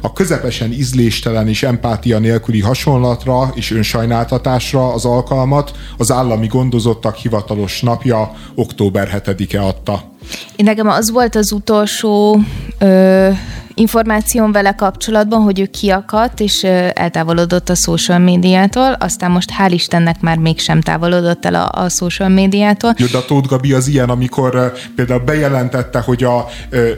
A 0.00 0.12
közepesen 0.12 0.72
ízléstelen 0.72 1.48
és 1.48 1.62
empátia 1.62 2.18
nélküli 2.18 2.60
hasonlatra 2.60 3.52
és 3.54 3.70
önsajnáltatásra 3.70 4.92
az 4.92 5.04
alkalmat 5.04 5.72
az 5.98 6.12
állami 6.12 6.46
gondozottak 6.46 7.16
hivatalos 7.16 7.80
napja 7.80 8.32
október 8.54 9.22
7-e 9.26 9.62
adta. 9.62 10.12
Én 10.56 10.64
nekem 10.64 10.88
az 10.88 11.10
volt 11.10 11.34
az 11.34 11.52
utolsó 11.52 12.40
ö, 12.78 13.30
információm 13.74 14.52
vele 14.52 14.74
kapcsolatban, 14.74 15.42
hogy 15.42 15.60
ő 15.60 15.66
kiakadt, 15.66 16.40
és 16.40 16.62
eltávolodott 16.92 17.68
a 17.68 17.74
social 17.74 18.18
médiától, 18.18 18.92
aztán 18.92 19.30
most 19.30 19.50
hál' 19.58 19.72
Istennek 19.72 20.20
már 20.20 20.36
mégsem 20.36 20.80
távolodott 20.80 21.44
el 21.44 21.54
a, 21.54 21.82
a 21.82 21.88
social 21.88 22.28
médiától. 22.28 22.94
Jó, 22.96 23.06
de 23.06 23.18
a 23.18 23.24
Tóth 23.24 23.48
Gabi 23.48 23.72
az 23.72 23.86
ilyen, 23.86 24.08
amikor 24.08 24.72
például 24.96 25.20
bejelentette, 25.20 26.00
hogy 26.00 26.24
a, 26.24 26.46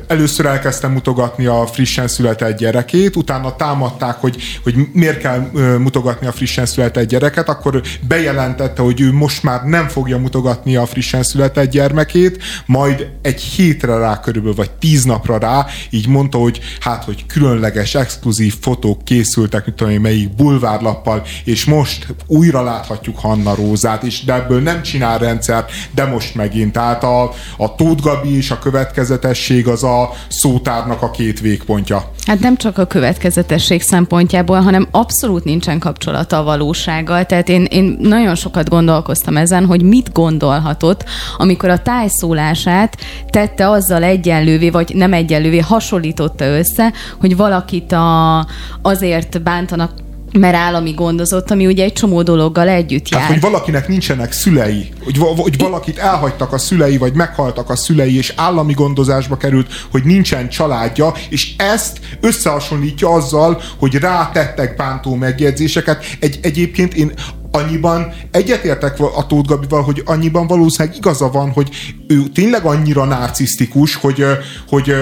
először 0.06 0.46
elkezdte 0.46 0.88
mutogatni 0.88 1.46
a 1.46 1.66
frissen 1.66 2.08
született 2.08 2.58
gyerekét, 2.58 3.16
utána 3.16 3.56
támadták, 3.56 4.16
hogy, 4.16 4.36
hogy 4.62 4.74
miért 4.92 5.18
kell 5.18 5.50
mutogatni 5.78 6.26
a 6.26 6.32
frissen 6.32 6.66
született 6.66 7.08
gyereket, 7.08 7.48
akkor 7.48 7.82
bejelentette, 8.08 8.82
hogy 8.82 9.00
ő 9.00 9.12
most 9.12 9.42
már 9.42 9.62
nem 9.64 9.88
fogja 9.88 10.18
mutogatni 10.18 10.76
a 10.76 10.86
frissen 10.86 11.22
született 11.22 11.70
gyermekét, 11.70 12.42
majd 12.66 13.08
egy 13.22 13.40
hétre 13.40 13.98
rá 13.98 14.20
körülbelül, 14.20 14.56
vagy 14.56 14.70
tíz 14.70 15.04
napra 15.04 15.38
rá, 15.38 15.66
így 15.90 16.08
mondta, 16.08 16.38
hogy 16.38 16.60
hát, 16.80 17.04
hogy 17.04 17.26
különleges, 17.26 17.94
exkluzív 17.94 18.54
fotók 18.60 19.04
készültek, 19.04 19.66
mit 19.66 19.74
tudom 19.74 19.92
én, 19.92 20.00
melyik 20.00 20.34
bulvárlappal, 20.34 21.22
és 21.44 21.64
most 21.64 22.06
újra 22.26 22.62
láthatjuk 22.62 23.18
Hanna 23.18 23.54
Rózát, 23.54 24.02
és 24.02 24.24
de 24.24 24.34
ebből 24.34 24.62
nem 24.62 24.82
csinál 24.82 25.18
rendszer, 25.18 25.64
de 25.94 26.04
most 26.04 26.34
megint. 26.34 26.72
Tehát 26.72 27.02
a, 27.02 27.22
a 27.56 27.74
Tóth 27.74 28.02
Gabi 28.02 28.36
és 28.36 28.50
a 28.50 28.58
következetesség 28.58 29.68
az 29.68 29.84
a 29.84 30.10
szótárnak 30.28 31.02
a 31.02 31.10
két 31.10 31.40
végpontja. 31.40 32.10
Hát 32.26 32.40
nem 32.40 32.56
csak 32.56 32.78
a 32.78 32.86
következetesség 32.86 33.82
szempontjából, 33.82 34.60
hanem 34.60 34.88
abszolút 34.90 35.44
nincsen 35.44 35.78
kapcsolata 35.78 36.38
a 36.38 36.42
valósággal. 36.42 37.26
Tehát 37.26 37.48
én, 37.48 37.64
én 37.64 37.96
nagyon 38.00 38.34
sokat 38.34 38.68
gondolkoztam 38.68 39.36
ezen, 39.36 39.66
hogy 39.66 39.82
mit 39.82 40.12
gondolhatott, 40.12 41.04
amikor 41.36 41.68
a 41.68 41.82
tájszólását 41.82 42.96
tette 43.30 43.70
azzal 43.70 44.02
egyenlővé, 44.02 44.70
vagy 44.70 44.94
nem 44.94 45.12
egyenlővé, 45.12 45.58
hasonlította 45.58 46.44
össze, 46.44 46.92
hogy 47.20 47.36
valakit 47.36 47.92
a, 47.92 48.46
azért 48.82 49.42
bántanak 49.42 49.90
mert 50.32 50.54
állami 50.54 50.90
gondozott, 50.92 51.50
ami 51.50 51.66
ugye 51.66 51.84
egy 51.84 51.92
csomó 51.92 52.22
dologgal 52.22 52.68
együtt 52.68 53.08
jár. 53.08 53.20
Tehát, 53.20 53.40
hogy 53.40 53.50
valakinek 53.50 53.88
nincsenek 53.88 54.32
szülei, 54.32 54.88
hogy, 55.04 55.18
hogy 55.36 55.58
valakit 55.58 55.98
elhagytak 55.98 56.52
a 56.52 56.58
szülei, 56.58 56.98
vagy 56.98 57.12
meghaltak 57.14 57.70
a 57.70 57.76
szülei, 57.76 58.16
és 58.16 58.32
állami 58.36 58.72
gondozásba 58.72 59.36
került, 59.36 59.66
hogy 59.90 60.04
nincsen 60.04 60.48
családja, 60.48 61.12
és 61.28 61.54
ezt 61.56 62.00
összehasonlítja 62.20 63.08
azzal, 63.08 63.60
hogy 63.78 63.94
rátettek 63.94 64.76
bántó 64.76 65.14
megjegyzéseket. 65.14 66.04
Egy, 66.20 66.38
egyébként 66.42 66.94
én 66.94 67.12
annyiban 67.50 68.14
egyetértek 68.30 69.00
a 69.00 69.26
Tóth 69.26 69.48
Gabival, 69.48 69.82
hogy 69.82 70.02
annyiban 70.04 70.46
valószínűleg 70.46 70.96
igaza 70.96 71.30
van, 71.30 71.50
hogy 71.50 71.68
ő 72.06 72.22
tényleg 72.34 72.64
annyira 72.64 73.04
narcisztikus, 73.04 73.94
hogy, 73.94 74.24
hogy, 74.68 74.94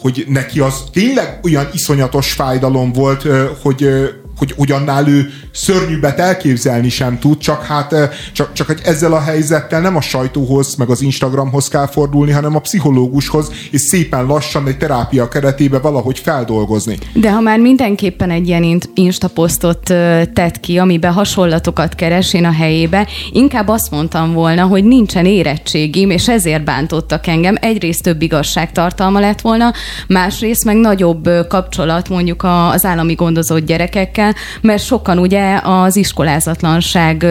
hogy 0.00 0.24
neki 0.28 0.60
az 0.60 0.74
tényleg 0.92 1.40
olyan 1.42 1.68
iszonyatos 1.72 2.32
fájdalom 2.32 2.92
volt, 2.92 3.26
hogy, 3.62 3.88
hogy 4.36 4.54
ugyannál 4.56 5.08
ő 5.08 5.30
szörnyűbbet 5.52 6.18
elképzelni 6.18 6.88
sem 6.88 7.18
tud, 7.18 7.38
csak 7.38 7.64
hát 7.64 7.94
csak, 8.32 8.52
csak 8.52 8.66
hogy 8.66 8.80
ezzel 8.84 9.12
a 9.12 9.20
helyzettel 9.20 9.80
nem 9.80 9.96
a 9.96 10.00
sajtóhoz, 10.00 10.74
meg 10.74 10.90
az 10.90 11.02
Instagramhoz 11.02 11.68
kell 11.68 11.86
fordulni, 11.86 12.32
hanem 12.32 12.56
a 12.56 12.58
pszichológushoz, 12.58 13.50
és 13.70 13.80
szépen 13.80 14.26
lassan 14.26 14.66
egy 14.66 14.78
terápia 14.78 15.28
keretébe 15.28 15.78
valahogy 15.78 16.18
feldolgozni. 16.18 16.98
De 17.12 17.32
ha 17.32 17.40
már 17.40 17.58
mindenképpen 17.58 18.30
egy 18.30 18.48
ilyen 18.48 18.80
instaposztot 18.94 19.80
tett 20.32 20.60
ki, 20.60 20.78
amiben 20.78 21.12
hasonlatokat 21.12 21.94
keres 21.94 22.34
a 22.34 22.52
helyébe, 22.52 23.06
inkább 23.32 23.68
azt 23.68 23.90
mondtam 23.90 24.32
volna, 24.32 24.62
hogy 24.62 24.84
nincsen 24.84 25.26
érettségim, 25.26 26.10
és 26.10 26.28
ezért 26.28 26.64
bántottak 26.64 27.26
engem. 27.26 27.56
Egyrészt 27.60 28.02
több 28.02 28.22
igazságtartalma 28.22 29.20
lett 29.20 29.40
volna, 29.40 29.72
másrészt 30.08 30.64
meg 30.64 30.76
nagyobb 30.76 31.28
kapcsolat 31.48 32.08
mondjuk 32.08 32.42
az 32.72 32.84
állami 32.84 33.14
gondozott 33.14 33.66
gyerekekkel, 33.66 34.31
mert 34.60 34.84
sokan 34.84 35.18
ugye 35.18 35.60
az 35.62 35.96
iskolázatlanság 35.96 37.26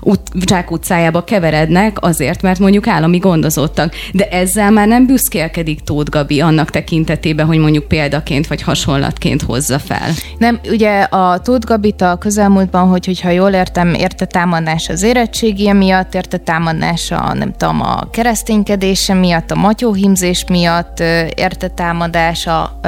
ut- 0.00 0.30
utcájába 0.68 1.24
keverednek 1.24 1.96
azért, 2.00 2.42
mert 2.42 2.58
mondjuk 2.58 2.86
állami 2.86 3.18
gondozottak. 3.18 3.94
De 4.12 4.28
ezzel 4.28 4.70
már 4.70 4.88
nem 4.88 5.06
büszkélkedik 5.06 5.80
Tóth 5.80 6.10
Gabi 6.10 6.40
annak 6.40 6.70
tekintetében, 6.70 7.46
hogy 7.46 7.58
mondjuk 7.58 7.88
példaként 7.88 8.46
vagy 8.46 8.62
hasonlatként 8.62 9.42
hozza 9.42 9.78
fel. 9.78 10.08
Nem, 10.38 10.60
ugye 10.70 11.00
a 11.02 11.40
Tóth 11.40 11.66
Gabit 11.66 12.02
a 12.02 12.16
közelmúltban, 12.18 12.88
hogy, 12.88 13.06
hogyha 13.06 13.30
jól 13.30 13.50
értem, 13.50 13.94
érte 13.94 14.24
támadás 14.24 14.88
az 14.88 15.02
érettségi 15.02 15.72
miatt, 15.72 16.14
érte 16.14 16.36
támadás 16.36 17.10
a, 17.10 17.34
nem 17.34 17.52
tudom, 17.56 17.80
a 17.80 18.10
kereszténykedése 18.10 19.14
miatt, 19.14 19.50
a 19.50 19.54
matyóhimzés 19.54 20.44
miatt, 20.48 21.00
érte 21.34 21.68
támadás 21.68 22.46
a, 22.46 22.80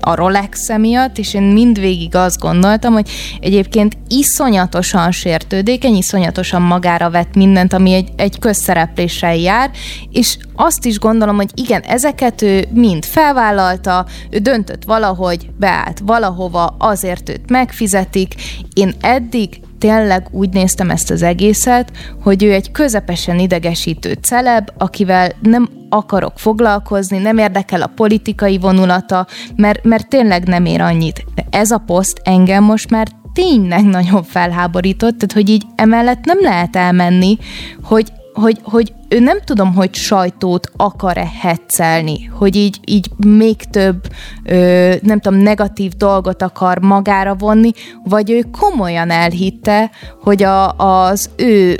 a 0.00 0.14
rolex 0.14 0.76
miatt, 0.76 1.18
és 1.18 1.34
én 1.34 1.42
mindvégig 1.42 2.14
azt 2.14 2.38
gondolom, 2.38 2.61
gondoltam, 2.62 2.92
hogy 2.92 3.10
egyébként 3.40 3.96
iszonyatosan 4.08 5.10
sértődékeny, 5.10 5.94
iszonyatosan 5.94 6.62
magára 6.62 7.10
vett 7.10 7.34
mindent, 7.34 7.72
ami 7.72 7.92
egy, 7.92 8.08
egy 8.16 8.38
közszerepléssel 8.38 9.36
jár, 9.36 9.70
és 10.10 10.36
azt 10.54 10.86
is 10.86 10.98
gondolom, 10.98 11.36
hogy 11.36 11.50
igen, 11.54 11.80
ezeket 11.80 12.42
ő 12.42 12.64
mind 12.72 13.04
felvállalta, 13.04 14.06
ő 14.30 14.38
döntött 14.38 14.84
valahogy, 14.84 15.50
beállt 15.58 15.98
valahova, 16.04 16.76
azért 16.78 17.28
őt 17.28 17.50
megfizetik. 17.50 18.34
Én 18.74 18.94
eddig 19.00 19.60
tényleg 19.82 20.28
úgy 20.30 20.52
néztem 20.52 20.90
ezt 20.90 21.10
az 21.10 21.22
egészet, 21.22 21.92
hogy 22.22 22.42
ő 22.42 22.52
egy 22.52 22.70
közepesen 22.70 23.38
idegesítő 23.38 24.12
celeb, 24.12 24.68
akivel 24.78 25.32
nem 25.40 25.68
akarok 25.88 26.32
foglalkozni, 26.38 27.18
nem 27.18 27.38
érdekel 27.38 27.82
a 27.82 27.92
politikai 27.94 28.58
vonulata, 28.58 29.26
mert, 29.56 29.84
mert 29.84 30.08
tényleg 30.08 30.46
nem 30.46 30.64
ér 30.64 30.80
annyit. 30.80 31.24
De 31.34 31.44
ez 31.50 31.70
a 31.70 31.78
poszt 31.78 32.20
engem 32.24 32.64
most 32.64 32.90
már 32.90 33.08
tényleg 33.32 33.84
nagyon 33.84 34.22
felháborított, 34.22 35.18
tehát 35.18 35.32
hogy 35.32 35.48
így 35.48 35.64
emellett 35.76 36.24
nem 36.24 36.38
lehet 36.40 36.76
elmenni, 36.76 37.38
hogy 37.82 38.12
hogy, 38.32 38.60
hogy 38.62 38.92
ő 39.08 39.18
nem 39.18 39.38
tudom, 39.44 39.74
hogy 39.74 39.94
sajtót 39.94 40.70
akar-e 40.76 41.30
hetszelni, 41.40 42.24
hogy 42.24 42.56
így, 42.56 42.80
így 42.84 43.10
még 43.26 43.56
több, 43.56 44.06
ö, 44.44 44.94
nem 45.02 45.20
tudom, 45.20 45.38
negatív 45.38 45.92
dolgot 45.92 46.42
akar 46.42 46.78
magára 46.78 47.34
vonni, 47.34 47.70
vagy 48.04 48.30
ő 48.30 48.44
komolyan 48.60 49.10
elhitte, 49.10 49.90
hogy 50.20 50.42
a, 50.42 50.72
az 50.76 51.30
ő 51.36 51.78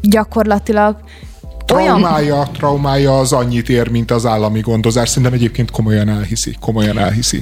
gyakorlatilag 0.00 0.96
traumája, 1.68 2.34
olyan... 2.34 2.52
traumája 2.52 3.18
az 3.18 3.32
annyit 3.32 3.68
ér, 3.68 3.88
mint 3.88 4.10
az 4.10 4.26
állami 4.26 4.60
gondozás. 4.60 5.08
Szerintem 5.08 5.32
egyébként 5.32 5.70
komolyan 5.70 6.08
elhiszi, 6.08 6.56
komolyan 6.60 6.98
elhiszi. 6.98 7.40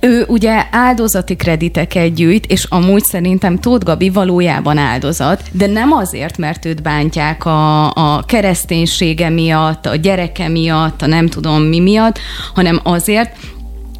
Ő 0.00 0.24
ugye 0.28 0.66
áldozati 0.70 1.36
krediteket 1.36 2.14
gyűjt, 2.14 2.46
és 2.46 2.64
amúgy 2.64 3.04
szerintem 3.04 3.58
Tóth 3.58 3.84
Gabi 3.84 4.10
valójában 4.10 4.78
áldozat, 4.78 5.42
de 5.52 5.66
nem 5.66 5.92
azért, 5.92 6.38
mert 6.38 6.64
őt 6.64 6.82
bántják 6.82 7.44
a, 7.44 7.86
a 7.86 8.22
kereszténysége 8.26 9.28
miatt, 9.28 9.86
a 9.86 9.96
gyereke 9.96 10.48
miatt, 10.48 11.02
a 11.02 11.06
nem 11.06 11.26
tudom 11.26 11.62
mi 11.62 11.80
miatt, 11.80 12.18
hanem 12.54 12.80
azért, 12.82 13.36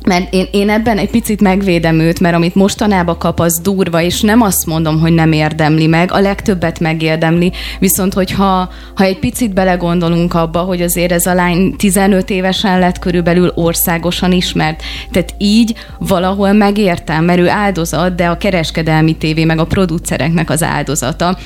mert 0.09 0.35
én, 0.35 0.47
én 0.51 0.71
ebben 0.71 0.99
egy 0.99 1.11
picit 1.11 1.41
megvédem 1.41 1.99
őt, 1.99 2.21
mert 2.21 2.35
amit 2.35 2.55
mostanában 2.55 3.19
kap, 3.19 3.41
az 3.41 3.61
durva, 3.63 4.03
és 4.03 4.21
nem 4.21 4.41
azt 4.41 4.67
mondom, 4.67 5.01
hogy 5.01 5.13
nem 5.13 5.33
érdemli 5.33 5.87
meg, 5.87 6.13
a 6.13 6.21
legtöbbet 6.21 6.81
megérdemli, 6.81 7.53
viszont 7.79 8.15
hogyha 8.15 8.71
ha 8.95 9.05
egy 9.05 9.19
picit 9.19 9.53
belegondolunk 9.55 10.35
abba, 10.35 10.61
hogy 10.61 10.83
azért 10.83 11.13
ez 11.13 11.27
a 11.27 11.35
lány 11.35 11.77
15 11.77 12.31
évesen 12.31 12.79
lett 12.79 12.99
körülbelül 12.99 13.53
országosan 13.55 14.33
ismert, 14.33 14.83
tehát 15.11 15.35
így 15.39 15.75
valahol 15.99 16.53
megértem, 16.53 17.25
mert 17.25 17.39
ő 17.39 17.49
áldozat, 17.49 18.15
de 18.15 18.27
a 18.29 18.37
kereskedelmi 18.37 19.17
tévé 19.17 19.45
meg 19.45 19.59
a 19.59 19.67
producereknek 19.67 20.51
az 20.51 20.63
áldozata, 20.63 21.39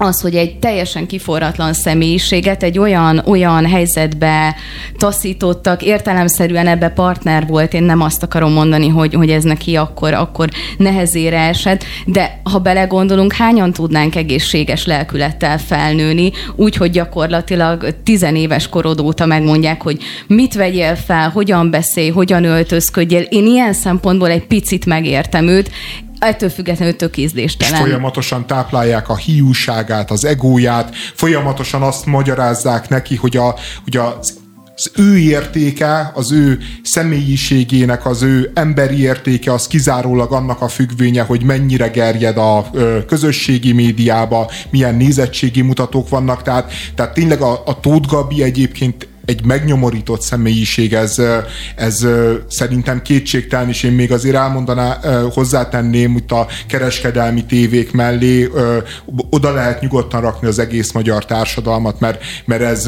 az, 0.00 0.20
hogy 0.20 0.34
egy 0.34 0.58
teljesen 0.58 1.06
kiforratlan 1.06 1.72
személyiséget 1.72 2.62
egy 2.62 2.78
olyan, 2.78 3.22
olyan 3.26 3.66
helyzetbe 3.66 4.56
taszítottak, 4.96 5.82
értelemszerűen 5.82 6.66
ebbe 6.66 6.88
partner 6.88 7.46
volt, 7.46 7.74
én 7.74 7.82
nem 7.82 8.00
azt 8.00 8.22
akarom 8.22 8.52
mondani, 8.52 8.88
hogy, 8.88 9.14
hogy 9.14 9.30
ez 9.30 9.42
neki 9.44 9.76
akkor, 9.76 10.14
akkor 10.14 10.48
nehezére 10.76 11.38
esett, 11.38 11.84
de 12.06 12.40
ha 12.42 12.58
belegondolunk, 12.58 13.32
hányan 13.32 13.72
tudnánk 13.72 14.16
egészséges 14.16 14.86
lelkülettel 14.86 15.58
felnőni, 15.58 16.32
úgy, 16.56 16.76
hogy 16.76 16.90
gyakorlatilag 16.90 17.94
tizenéves 18.04 18.68
korod 18.68 19.00
óta 19.00 19.26
megmondják, 19.26 19.82
hogy 19.82 19.98
mit 20.26 20.54
vegyél 20.54 20.94
fel, 20.94 21.28
hogyan 21.28 21.70
beszélj, 21.70 22.08
hogyan 22.08 22.44
öltözködjél. 22.44 23.22
Én 23.22 23.46
ilyen 23.46 23.72
szempontból 23.72 24.30
egy 24.30 24.46
picit 24.46 24.86
megértem 24.86 25.46
őt, 25.46 25.70
ettől 26.20 26.48
függetlenül 26.48 26.96
tök 26.96 27.16
ízléstelen. 27.16 27.74
És 27.74 27.80
folyamatosan 27.80 28.46
táplálják 28.46 29.08
a 29.08 29.16
hiúságát, 29.16 30.10
az 30.10 30.24
egóját, 30.24 30.94
folyamatosan 31.14 31.82
azt 31.82 32.06
magyarázzák 32.06 32.88
neki, 32.88 33.16
hogy, 33.16 33.36
a, 33.36 33.54
hogy 33.84 33.96
az 33.96 34.38
az 34.80 34.90
ő 34.96 35.18
értéke, 35.18 36.10
az 36.14 36.32
ő 36.32 36.58
személyiségének, 36.82 38.06
az 38.06 38.22
ő 38.22 38.50
emberi 38.54 39.00
értéke 39.00 39.52
az 39.52 39.66
kizárólag 39.66 40.32
annak 40.32 40.60
a 40.60 40.68
függvénye, 40.68 41.22
hogy 41.22 41.42
mennyire 41.42 41.88
gerjed 41.88 42.36
a 42.36 42.70
közösségi 43.06 43.72
médiába, 43.72 44.50
milyen 44.70 44.94
nézettségi 44.94 45.60
mutatók 45.60 46.08
vannak, 46.08 46.42
tehát, 46.42 46.72
tehát 46.94 47.14
tényleg 47.14 47.40
a, 47.40 47.62
a 47.64 47.80
Tóth 47.80 48.08
Gabi 48.08 48.42
egyébként 48.42 49.08
egy 49.30 49.44
megnyomorított 49.44 50.20
személyiség, 50.20 50.92
ez, 50.92 51.22
ez 51.76 52.06
szerintem 52.48 53.02
kétségtelen, 53.02 53.68
és 53.68 53.82
én 53.82 53.92
még 53.92 54.12
azért 54.12 54.36
elmondaná, 54.36 54.98
hozzátenném 55.34 56.16
itt 56.16 56.32
a 56.32 56.46
kereskedelmi 56.68 57.44
tévék 57.44 57.92
mellé, 57.92 58.50
oda 59.30 59.52
lehet 59.52 59.80
nyugodtan 59.80 60.20
rakni 60.20 60.48
az 60.48 60.58
egész 60.58 60.92
magyar 60.92 61.24
társadalmat, 61.24 62.00
mert, 62.00 62.22
mert 62.44 62.62
ez 62.62 62.86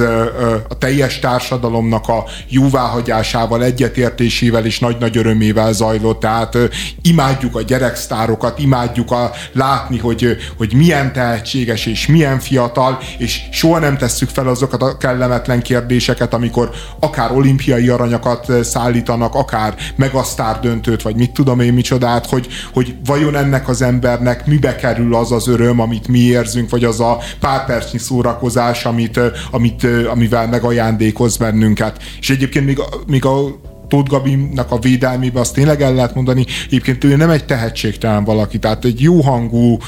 a 0.69 0.79
teljes 0.79 1.19
társadalomnak 1.19 2.09
a 2.09 2.25
jóváhagyásával, 2.49 3.65
egyetértésével 3.65 4.65
és 4.65 4.79
nagy-nagy 4.79 5.17
örömével 5.17 5.73
zajlott, 5.73 6.21
tehát 6.21 6.59
imádjuk 7.03 7.57
a 7.57 7.63
gyereksztárokat, 7.63 8.59
imádjuk 8.59 9.11
a, 9.11 9.31
látni, 9.53 9.99
hogy, 9.99 10.37
hogy 10.57 10.75
milyen 10.75 11.13
tehetséges 11.13 11.87
és 11.87 12.07
milyen 12.07 12.39
fiatal, 12.39 12.99
és 13.19 13.41
soha 13.53 13.79
nem 13.79 13.97
tesszük 13.97 14.29
fel 14.29 14.49
azokat 14.49 14.83
a 14.83 14.97
kellemetlen 14.97 15.63
kérdéseket, 15.63 16.32
amikor 16.33 16.71
akár 17.01 17.33
olimpiai 17.33 17.89
aranyakat 17.89 18.65
szállítanak, 18.65 19.35
akár 19.35 19.75
megasztár 19.97 20.61
döntőt, 20.61 21.03
vagy 21.03 21.17
mit 21.17 21.31
tudom 21.33 21.61
én 21.61 21.73
micsodát, 21.73 22.27
hogy, 22.27 22.47
hogy 22.73 22.95
vajon 23.05 23.37
ennek 23.37 23.69
az 23.69 23.83
embernek 23.83 24.47
mibe 24.47 24.77
kerül 24.77 25.15
az 25.15 25.33
az 25.33 25.49
öröm, 25.49 25.81
amit 25.81 26.09
mi 26.09 26.19
érzünk, 26.19 26.71
vagy 26.71 26.85
az 26.85 27.01
a 27.01 27.19
pár 27.41 27.67
percnyi 27.67 27.99
szórakozás, 27.99 28.85
amit, 28.85 29.21
amit, 29.51 29.87
amivel 30.11 30.49
megajándékoz 30.49 31.37
bennünket. 31.37 32.03
És 32.21 32.31
egyébként 32.31 32.67
még, 32.67 32.81
még 33.07 33.25
a 33.25 33.71
Tóth 33.93 34.11
Gabinak 34.11 34.71
a 34.71 34.79
védelmébe 34.79 35.41
azt 35.41 35.55
tényleg 35.55 35.83
el 35.83 35.95
lehet 35.95 36.15
mondani, 36.15 36.47
egyébként 36.65 37.05
ő 37.05 37.17
nem 37.17 37.31
egy 37.31 37.45
tehetségtelen 37.45 38.25
valaki, 38.25 38.59
tehát 38.59 38.85
egy 38.85 39.01
jó 39.01 39.21
hangú 39.21 39.79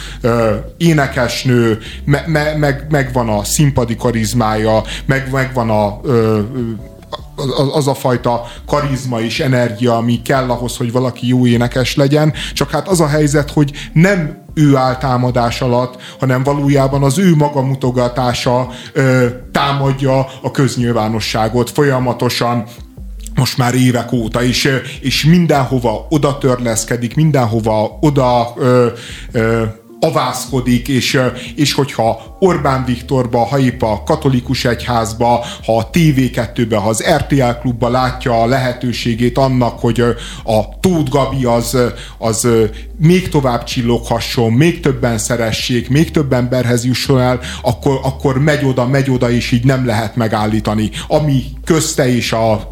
énekesnő, 0.77 1.79
me, 2.05 2.25
me, 2.27 2.57
meg, 2.57 2.87
megvan 2.91 3.29
a 3.29 3.45
színpadi 3.45 3.97
karizmája, 3.97 4.83
meg, 5.07 5.29
megvan 5.33 5.71
a 5.71 6.01
ö, 6.03 6.41
az 7.73 7.89
a 7.89 7.95
fajta 7.95 8.47
karizma 8.67 9.21
és 9.21 9.41
energia, 9.41 9.97
ami 9.97 10.23
kell 10.23 10.51
ahhoz, 10.51 10.77
hogy 10.77 10.93
valaki 10.93 11.29
jó 11.29 11.47
énekes 11.47 11.97
legyen, 11.97 12.33
csak 12.53 12.71
hát 12.71 12.89
az 12.89 13.01
a 13.01 13.07
helyzet, 13.07 13.51
hogy 13.51 13.73
nem 13.93 14.43
ő 14.55 14.77
áll 14.77 14.97
támadás 14.97 15.61
alatt, 15.61 16.03
hanem 16.19 16.43
valójában 16.43 17.03
az 17.03 17.19
ő 17.19 17.35
maga 17.37 17.63
mutogatása 17.63 18.69
ö, 18.93 19.27
támadja 19.53 20.27
a 20.43 20.51
köznyilvánosságot 20.51 21.71
folyamatosan 21.71 22.65
most 23.35 23.59
már 23.59 23.75
évek 23.75 24.13
óta, 24.13 24.43
és, 24.43 24.69
és 25.01 25.25
mindenhova 25.25 26.07
oda 26.11 26.39
törleszkedik, 26.39 27.15
mindenhova 27.15 27.99
oda 28.01 28.55
ö, 28.57 28.87
ö, 29.33 29.63
avászkodik, 30.05 30.89
és, 30.89 31.21
és 31.55 31.73
hogyha 31.73 32.37
Orbán 32.39 32.85
Viktorba, 32.85 33.45
ha 33.45 33.59
épp 33.59 33.83
a 33.83 34.03
katolikus 34.05 34.65
egyházba, 34.65 35.45
ha 35.65 35.77
a 35.77 35.91
TV2-be, 35.91 36.77
ha 36.77 36.89
az 36.89 37.05
RTL 37.17 37.51
klubba 37.61 37.89
látja 37.89 38.43
a 38.43 38.47
lehetőségét 38.47 39.39
annak, 39.39 39.79
hogy 39.79 40.01
a 40.45 40.79
Tóth 40.81 41.11
Gabi 41.11 41.45
az, 41.45 41.77
az 42.19 42.49
még 42.99 43.29
tovább 43.29 43.65
csilloghasson, 43.65 44.53
még 44.53 44.81
többen 44.81 45.19
szeressék, 45.19 45.89
még 45.89 46.11
több 46.11 46.33
emberhez 46.33 46.85
jusson 46.85 47.21
el, 47.21 47.41
akkor, 47.63 48.01
akkor 48.03 48.39
megy 48.39 48.65
oda, 48.65 48.87
megy 48.87 49.11
oda, 49.11 49.31
és 49.31 49.51
így 49.51 49.65
nem 49.65 49.87
lehet 49.87 50.17
megállítani. 50.17 50.91
Ami 51.09 51.43
közte 51.65 52.15
és 52.15 52.33
a 52.33 52.69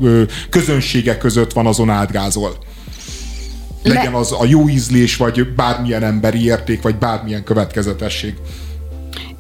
közönsége 0.51 1.19
között 1.19 1.53
van, 1.53 1.67
azon 1.67 1.91
átgázol 1.91 2.57
legyen 3.83 4.15
az 4.15 4.33
a 4.33 4.45
jó 4.45 4.69
ízlés, 4.69 5.17
vagy 5.17 5.55
bármilyen 5.55 6.03
emberi 6.03 6.45
érték, 6.45 6.83
vagy 6.83 6.97
bármilyen 6.97 7.45
következetesség. 7.45 8.35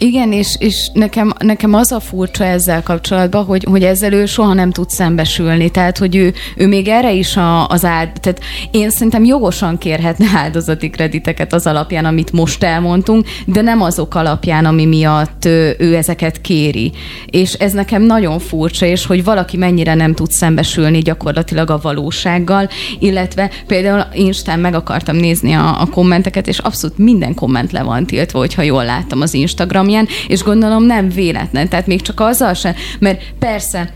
Igen, 0.02 0.32
és, 0.32 0.56
és 0.58 0.90
nekem, 0.92 1.32
nekem 1.38 1.74
az 1.74 1.92
a 1.92 2.00
furcsa 2.00 2.44
ezzel 2.44 2.82
kapcsolatban, 2.82 3.44
hogy, 3.44 3.64
hogy 3.64 3.82
ezzel 3.84 4.12
ő 4.12 4.26
soha 4.26 4.52
nem 4.52 4.70
tud 4.70 4.90
szembesülni. 4.90 5.70
Tehát, 5.70 5.98
hogy 5.98 6.16
ő, 6.16 6.32
ő 6.56 6.66
még 6.66 6.88
erre 6.88 7.12
is 7.12 7.36
a, 7.36 7.66
az 7.66 7.84
áld... 7.84 8.08
Tehát 8.20 8.40
én 8.70 8.90
szerintem 8.90 9.24
jogosan 9.24 9.78
kérhetne 9.78 10.26
áldozati 10.34 10.90
krediteket 10.90 11.52
az 11.52 11.66
alapján, 11.66 12.04
amit 12.04 12.32
most 12.32 12.62
elmondtunk, 12.62 13.26
de 13.46 13.60
nem 13.60 13.82
azok 13.82 14.14
alapján, 14.14 14.64
ami 14.64 14.84
miatt 14.84 15.44
ő, 15.44 15.74
ő 15.78 15.96
ezeket 15.96 16.40
kéri. 16.40 16.92
És 17.26 17.52
ez 17.52 17.72
nekem 17.72 18.02
nagyon 18.02 18.38
furcsa, 18.38 18.86
és 18.86 19.06
hogy 19.06 19.24
valaki 19.24 19.56
mennyire 19.56 19.94
nem 19.94 20.14
tud 20.14 20.30
szembesülni 20.30 20.98
gyakorlatilag 20.98 21.70
a 21.70 21.80
valósággal, 21.82 22.68
illetve 22.98 23.50
például 23.66 24.04
Instán 24.14 24.58
meg 24.58 24.74
akartam 24.74 25.16
nézni 25.16 25.52
a, 25.52 25.80
a 25.80 25.86
kommenteket, 25.86 26.48
és 26.48 26.58
abszolút 26.58 26.98
minden 26.98 27.34
komment 27.34 27.72
le 27.72 27.82
van 27.82 28.06
tiltva, 28.06 28.38
hogyha 28.38 28.62
jól 28.62 28.84
láttam 28.84 29.20
az 29.20 29.34
Instagram 29.34 29.90
valamilyen, 29.92 30.08
és 30.26 30.42
gondolom 30.42 30.84
nem 30.84 31.08
véletlen, 31.08 31.68
tehát 31.68 31.86
még 31.86 32.02
csak 32.02 32.20
azzal 32.20 32.54
sem, 32.54 32.74
mert 32.98 33.22
persze 33.38 33.92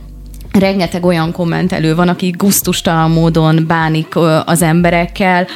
rengeteg 0.52 1.04
olyan 1.04 1.32
kommentelő 1.32 1.94
van, 1.94 2.08
aki 2.08 2.34
guztustalan 2.36 3.10
módon 3.10 3.64
bánik 3.66 4.16
az 4.44 4.62
emberekkel, 4.62 5.46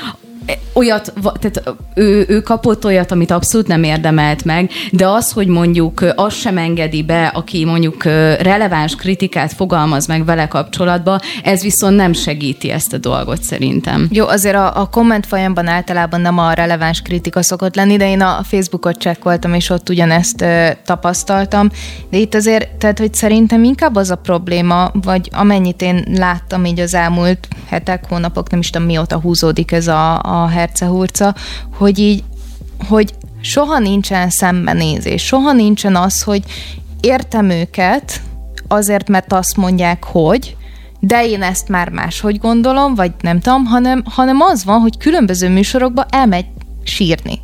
olyat, 0.73 1.13
tehát 1.23 1.75
ő, 1.95 2.25
ő 2.29 2.41
kapott 2.41 2.85
olyat, 2.85 3.13
amit 3.13 3.31
abszolút 3.31 3.67
nem 3.67 3.83
érdemelt 3.83 4.45
meg, 4.45 4.71
de 4.91 5.09
az, 5.09 5.33
hogy 5.33 5.47
mondjuk 5.47 6.05
az 6.15 6.35
sem 6.35 6.59
engedi 6.59 7.03
be, 7.03 7.27
aki 7.27 7.65
mondjuk 7.65 8.05
releváns 8.41 8.95
kritikát 8.95 9.53
fogalmaz 9.53 10.07
meg 10.07 10.25
vele 10.25 10.49
kapcsolatban, 10.49 11.21
ez 11.43 11.63
viszont 11.63 11.97
nem 11.97 12.13
segíti 12.13 12.71
ezt 12.71 12.93
a 12.93 12.99
dolgot 12.99 13.43
szerintem. 13.43 14.09
Jó, 14.11 14.27
azért 14.27 14.57
a, 14.57 14.81
a 14.81 14.89
komment 14.89 15.27
folyamban 15.27 15.67
általában 15.67 16.21
nem 16.21 16.39
a 16.39 16.53
releváns 16.53 17.03
kritika 17.03 17.43
szokott 17.43 17.75
lenni, 17.75 17.97
de 17.97 18.09
én 18.09 18.21
a 18.21 18.41
Facebookot 18.43 18.99
csekkoltam, 18.99 19.55
és 19.55 19.71
ott 19.71 19.89
ugyanezt 19.89 20.41
ö, 20.41 20.69
tapasztaltam, 20.85 21.69
de 22.11 22.19
itt 22.19 22.35
azért, 22.35 22.69
tehát 22.77 22.99
hogy 22.99 23.15
szerintem 23.15 23.65
inkább 23.65 23.97
az 23.97 24.11
a 24.11 24.17
probléma, 24.17 24.91
vagy 24.93 25.29
amennyit 25.33 25.83
én 25.83 26.05
láttam 26.17 26.65
így 26.65 26.81
az 26.81 26.95
elmúlt 26.95 27.49
hetek, 27.69 28.05
hónapok, 28.09 28.51
nem 28.51 28.61
is 28.61 28.71
tudom 28.71 28.87
mióta 28.87 29.21
húzódik 29.21 29.73
ez 29.73 29.89
a, 29.89 30.23
a 30.23 30.40
hercehurca, 30.47 31.35
hogy 31.75 31.99
így, 31.99 32.25
hogy 32.89 33.15
soha 33.41 33.79
nincsen 33.79 34.31
szembenézés, 34.31 35.25
soha 35.25 35.53
nincsen 35.53 35.97
az, 35.97 36.23
hogy 36.23 36.43
értem 37.01 37.51
őket, 37.51 38.21
azért, 38.69 39.09
mert 39.09 39.33
azt 39.33 39.57
mondják, 39.57 40.05
hogy, 40.05 40.57
de 41.01 41.27
én 41.27 41.43
ezt 41.43 41.69
már 41.69 41.89
máshogy 41.89 42.39
gondolom, 42.39 42.95
vagy 42.95 43.13
nem 43.21 43.41
tudom, 43.41 43.65
hanem, 43.65 44.03
hanem 44.05 44.41
az 44.41 44.65
van, 44.65 44.81
hogy 44.81 44.97
különböző 44.97 45.49
műsorokba 45.49 46.07
elmegy 46.11 46.47
sírni. 46.83 47.41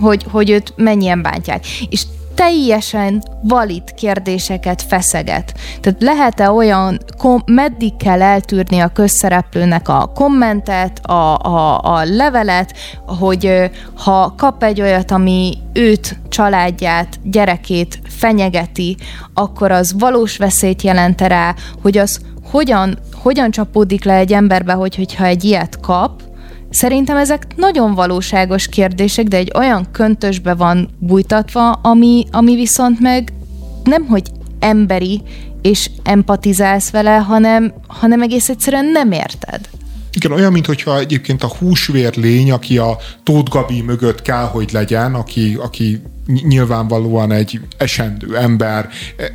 Hogy, 0.00 0.24
hogy 0.30 0.50
őt 0.50 0.72
mennyien 0.76 1.22
bántják. 1.22 1.66
És 1.88 2.02
teljesen 2.38 3.22
valid 3.42 3.94
kérdéseket 3.94 4.82
feszeget. 4.82 5.54
Tehát 5.80 6.02
lehet-e 6.02 6.50
olyan, 6.50 6.98
kom- 7.16 7.48
meddig 7.48 7.96
kell 7.96 8.22
eltűrni 8.22 8.78
a 8.78 8.88
közszereplőnek 8.88 9.88
a 9.88 10.10
kommentet, 10.14 11.06
a, 11.06 11.38
a, 11.38 11.80
a 11.82 12.04
levelet, 12.04 12.74
hogy 13.06 13.70
ha 13.94 14.34
kap 14.36 14.62
egy 14.62 14.80
olyat, 14.80 15.10
ami 15.10 15.58
őt, 15.72 16.18
családját, 16.28 17.18
gyerekét 17.22 18.00
fenyegeti, 18.08 18.96
akkor 19.34 19.72
az 19.72 19.94
valós 19.98 20.36
veszélyt 20.36 20.82
jelent 20.82 21.20
rá, 21.20 21.54
hogy 21.82 21.98
az 21.98 22.20
hogyan, 22.50 22.98
hogyan 23.22 23.50
csapódik 23.50 24.04
le 24.04 24.14
egy 24.14 24.32
emberbe, 24.32 24.72
hogy, 24.72 24.96
hogyha 24.96 25.24
egy 25.24 25.44
ilyet 25.44 25.80
kap, 25.80 26.22
Szerintem 26.78 27.16
ezek 27.16 27.46
nagyon 27.56 27.94
valóságos 27.94 28.68
kérdések, 28.68 29.26
de 29.26 29.36
egy 29.36 29.52
olyan 29.54 29.90
köntösbe 29.92 30.54
van 30.54 30.88
bújtatva, 30.98 31.70
ami, 31.70 32.26
ami 32.30 32.54
viszont 32.54 33.00
meg 33.00 33.32
nem, 33.84 34.06
hogy 34.06 34.22
emberi, 34.58 35.22
és 35.62 35.90
empatizálsz 36.02 36.90
vele, 36.90 37.16
hanem, 37.16 37.72
hanem 37.86 38.22
egész 38.22 38.48
egyszerűen 38.48 38.84
nem 38.84 39.12
érted. 39.12 39.68
Igen, 40.12 40.32
olyan, 40.32 40.52
mintha 40.52 40.98
egyébként 40.98 41.42
a 41.42 41.52
húsvér 41.58 42.16
lény, 42.16 42.52
aki 42.52 42.78
a 42.78 42.96
Tóth 43.22 43.50
Gabi 43.50 43.82
mögött 43.82 44.22
kell, 44.22 44.44
hogy 44.44 44.68
legyen, 44.72 45.14
aki, 45.14 45.56
aki 45.60 46.02
nyilvánvalóan 46.32 47.32
egy 47.32 47.60
esendő 47.76 48.36
ember, 48.36 48.88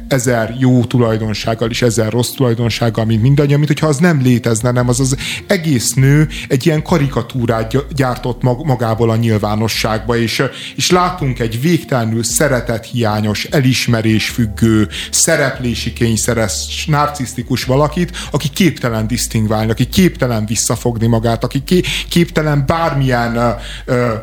ezer 0.08 0.56
jó 0.60 0.84
tulajdonsággal 0.84 1.70
és 1.70 1.82
ezer 1.82 2.12
rossz 2.12 2.32
tulajdonsággal, 2.32 3.06
mint 3.06 3.22
mindannyian, 3.22 3.58
mint 3.58 3.72
hogyha 3.72 3.88
az 3.88 3.98
nem 3.98 4.22
létezne, 4.22 4.72
nem 4.72 4.90
az 4.90 5.00
az 5.00 5.18
egész 5.48 5.94
nő 5.94 6.28
egy 6.48 6.66
ilyen 6.66 6.84
karikatúrát 6.84 7.94
gyártott 7.96 8.42
magából 8.42 9.10
a 9.10 9.16
nyilvánosságba, 9.16 10.18
és, 10.18 10.44
és 10.76 10.92
látunk 10.92 11.40
egy 11.40 11.62
végtelenül 11.62 12.24
szeretethiányos, 12.24 13.44
elismerésfüggő, 13.44 14.88
szereplési 15.12 15.94
kényszeres, 15.94 16.86
narcisztikus 16.88 17.64
valakit, 17.64 18.12
aki 18.32 18.50
képtelen 18.50 19.08
disztingválni, 19.08 19.72
aki 19.72 19.88
képtelen 19.88 20.46
visszafogni 20.46 21.08
magát, 21.08 21.44
aki 21.44 21.64
képtelen 22.10 22.64
bármilyen 22.66 23.38
uh, 23.38 23.96
uh, 23.96 24.14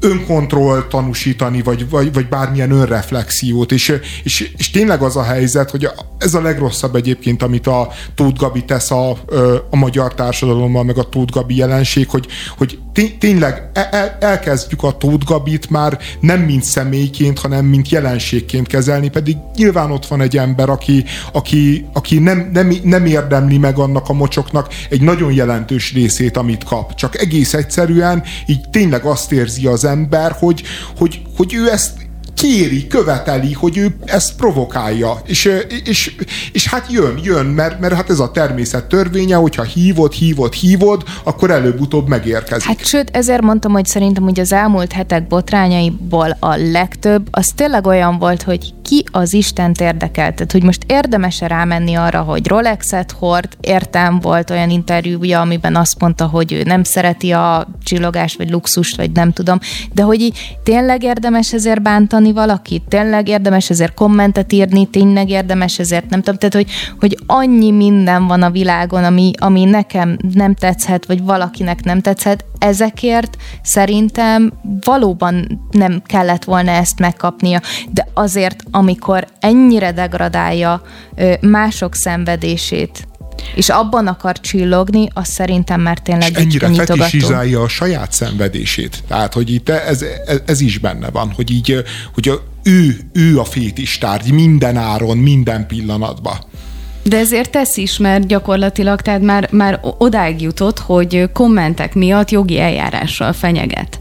önkontroll 0.00 0.86
tanúsítani, 0.88 1.62
vagy, 1.62 1.90
vagy, 1.90 2.12
vagy 2.12 2.28
bármilyen 2.28 2.70
önreflexiót, 2.70 3.72
és, 3.72 4.00
és, 4.22 4.52
és 4.56 4.70
tényleg 4.70 5.02
az 5.02 5.16
a 5.16 5.22
helyzet, 5.22 5.70
hogy 5.70 5.88
ez 6.18 6.34
a 6.34 6.40
legrosszabb 6.40 6.94
egyébként, 6.94 7.42
amit 7.42 7.66
a 7.66 7.88
Tóth 8.14 8.40
Gabi 8.40 8.64
tesz 8.64 8.90
a, 8.90 9.10
a 9.70 9.76
magyar 9.76 10.14
társadalommal, 10.14 10.84
meg 10.84 10.98
a 10.98 11.08
Tóth 11.08 11.32
Gabi 11.32 11.56
jelenség, 11.56 12.08
hogy, 12.08 12.26
hogy 12.56 12.78
tényleg 13.18 13.70
el, 13.72 14.16
elkezdjük 14.20 14.82
a 14.82 14.96
Tóth 14.96 15.24
Gabit 15.24 15.70
már 15.70 15.98
nem 16.20 16.40
mint 16.40 16.64
személyként, 16.64 17.38
hanem 17.38 17.64
mint 17.64 17.88
jelenségként 17.88 18.66
kezelni, 18.66 19.08
pedig 19.08 19.36
nyilván 19.56 19.90
ott 19.90 20.06
van 20.06 20.20
egy 20.20 20.36
ember, 20.36 20.68
aki, 20.68 21.04
aki, 21.32 21.86
aki 21.92 22.18
nem, 22.18 22.50
nem, 22.52 22.72
nem 22.82 23.06
érdemli 23.06 23.58
meg 23.58 23.78
annak 23.78 24.08
a 24.08 24.12
mocsoknak 24.12 24.74
egy 24.90 25.00
nagyon 25.00 25.32
jelentős 25.32 25.92
részét, 25.92 26.36
amit 26.36 26.64
kap. 26.64 26.94
Csak 26.94 27.20
egész 27.20 27.54
egyszerűen 27.54 28.22
így 28.46 28.70
tényleg 28.70 29.04
azt 29.04 29.32
érzi 29.32 29.66
az 29.66 29.84
ember, 29.84 30.36
hogy, 30.38 30.62
hogy, 30.96 31.22
hogy 31.36 31.54
ő 31.54 31.70
ezt 31.70 32.07
kéri, 32.40 32.86
követeli, 32.86 33.52
hogy 33.52 33.76
ő 33.76 33.96
ezt 34.04 34.36
provokálja. 34.36 35.20
És, 35.26 35.50
és, 35.84 36.16
és 36.52 36.68
hát 36.68 36.86
jön, 36.90 37.20
jön, 37.22 37.46
mert, 37.46 37.80
mert 37.80 37.94
hát 37.94 38.10
ez 38.10 38.18
a 38.18 38.30
természet 38.30 38.84
törvénye, 38.84 39.36
hogyha 39.36 39.62
hívod, 39.62 40.12
hívod, 40.12 40.52
hívod, 40.52 41.02
akkor 41.24 41.50
előbb-utóbb 41.50 42.08
megérkezik. 42.08 42.66
Hát 42.66 42.86
sőt, 42.86 43.10
ezért 43.16 43.42
mondtam, 43.42 43.72
hogy 43.72 43.86
szerintem 43.86 44.22
hogy 44.22 44.40
az 44.40 44.52
elmúlt 44.52 44.92
hetek 44.92 45.26
botrányaiból 45.26 46.36
a 46.40 46.56
legtöbb, 46.56 47.28
az 47.30 47.52
tényleg 47.54 47.86
olyan 47.86 48.18
volt, 48.18 48.42
hogy 48.42 48.74
ki 48.82 49.04
az 49.10 49.32
Istent 49.32 49.80
érdekelt. 49.80 50.34
Tehát, 50.34 50.52
hogy 50.52 50.62
most 50.62 50.84
érdemes 50.86 51.40
rámenni 51.40 51.94
arra, 51.94 52.20
hogy 52.20 52.46
Rolexet 52.46 53.12
hord, 53.12 53.48
értem, 53.60 54.20
volt 54.20 54.50
olyan 54.50 54.70
interjúja, 54.70 55.40
amiben 55.40 55.76
azt 55.76 56.00
mondta, 56.00 56.26
hogy 56.26 56.52
ő 56.52 56.62
nem 56.62 56.82
szereti 56.82 57.32
a 57.32 57.68
csillogás, 57.82 58.36
vagy 58.36 58.50
luxust, 58.50 58.96
vagy 58.96 59.10
nem 59.10 59.32
tudom, 59.32 59.58
de 59.92 60.02
hogy 60.02 60.20
így 60.20 60.58
tényleg 60.62 61.02
érdemes 61.02 61.52
ezért 61.52 61.82
bántani 61.82 62.27
valakit, 62.32 62.82
tényleg 62.88 63.28
érdemes 63.28 63.70
ezért 63.70 63.94
kommentet 63.94 64.52
írni, 64.52 64.86
tényleg 64.86 65.30
érdemes 65.30 65.78
ezért, 65.78 66.10
nem 66.10 66.22
tudom, 66.22 66.38
tehát, 66.38 66.54
hogy, 66.54 66.70
hogy 67.00 67.18
annyi 67.26 67.70
minden 67.70 68.26
van 68.26 68.42
a 68.42 68.50
világon, 68.50 69.04
ami, 69.04 69.30
ami 69.40 69.64
nekem 69.64 70.16
nem 70.34 70.54
tetszhet, 70.54 71.06
vagy 71.06 71.22
valakinek 71.22 71.84
nem 71.84 72.00
tetszhet, 72.00 72.44
ezekért 72.58 73.36
szerintem 73.62 74.52
valóban 74.84 75.60
nem 75.70 76.02
kellett 76.06 76.44
volna 76.44 76.70
ezt 76.70 76.98
megkapnia, 76.98 77.60
de 77.90 78.08
azért, 78.14 78.62
amikor 78.70 79.26
ennyire 79.40 79.92
degradálja 79.92 80.82
mások 81.40 81.94
szenvedését, 81.94 83.08
és 83.54 83.68
abban 83.68 84.06
akar 84.06 84.40
csillogni, 84.40 85.08
az 85.14 85.28
szerintem 85.28 85.80
már 85.80 85.98
tényleg 85.98 86.30
és 86.30 86.36
ennyire 86.36 86.72
fetisizálja 86.72 87.62
a 87.62 87.68
saját 87.68 88.12
szenvedését. 88.12 89.02
Tehát, 89.08 89.32
hogy 89.32 89.50
itt 89.50 89.68
ez, 89.68 90.02
ez, 90.26 90.40
ez 90.46 90.60
is 90.60 90.78
benne 90.78 91.10
van, 91.10 91.32
hogy 91.36 91.50
így, 91.50 91.84
hogy 92.14 92.28
a, 92.28 92.42
ő, 92.62 92.96
ő 93.12 93.38
a 93.38 93.44
fétistárgy 93.44 94.32
minden 94.32 94.76
áron, 94.76 95.18
minden 95.18 95.66
pillanatban. 95.66 96.36
De 97.02 97.16
ezért 97.16 97.50
tesz 97.50 97.76
is, 97.76 97.98
mert 97.98 98.26
gyakorlatilag 98.26 99.00
tehát 99.00 99.20
már, 99.20 99.48
már 99.52 99.80
odáig 99.82 100.40
jutott, 100.40 100.78
hogy 100.78 101.30
kommentek 101.32 101.94
miatt 101.94 102.30
jogi 102.30 102.58
eljárással 102.60 103.32
fenyeget. 103.32 103.98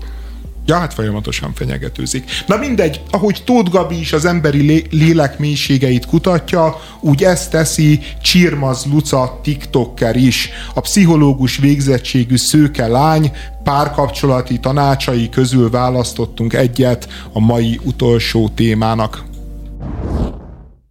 Ja, 0.70 0.78
hát 0.78 0.94
folyamatosan 0.94 1.54
fenyegetőzik. 1.54 2.30
Na 2.48 2.58
mindegy, 2.58 3.02
ahogy 3.12 3.42
Tóth 3.46 3.72
Gabi 3.72 4.00
is 4.00 4.14
az 4.14 4.26
emberi 4.26 4.62
lé- 4.62 4.88
lélek 4.92 5.40
mélységeit 5.40 6.06
kutatja, 6.06 6.82
úgy 7.00 7.24
ezt 7.24 7.52
teszi 7.52 8.00
Csirmaz 8.22 8.86
Luca 8.86 9.40
TikToker 9.44 10.16
is. 10.16 10.50
A 10.74 10.80
pszichológus 10.80 11.58
végzettségű 11.58 12.38
szőke 12.38 12.88
lány 12.88 13.32
párkapcsolati 13.64 14.60
tanácsai 14.60 15.30
közül 15.30 15.70
választottunk 15.70 16.54
egyet 16.54 17.08
a 17.34 17.40
mai 17.40 17.80
utolsó 17.84 18.50
témának. 18.50 19.37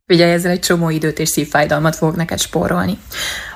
Ugye 0.09 0.27
ezzel 0.27 0.51
egy 0.51 0.61
csomó 0.61 0.91
időt 0.91 1.19
és 1.19 1.29
szívfájdalmat 1.29 1.97
fog 1.97 2.17
neked 2.17 2.41
spórolni. 2.41 2.99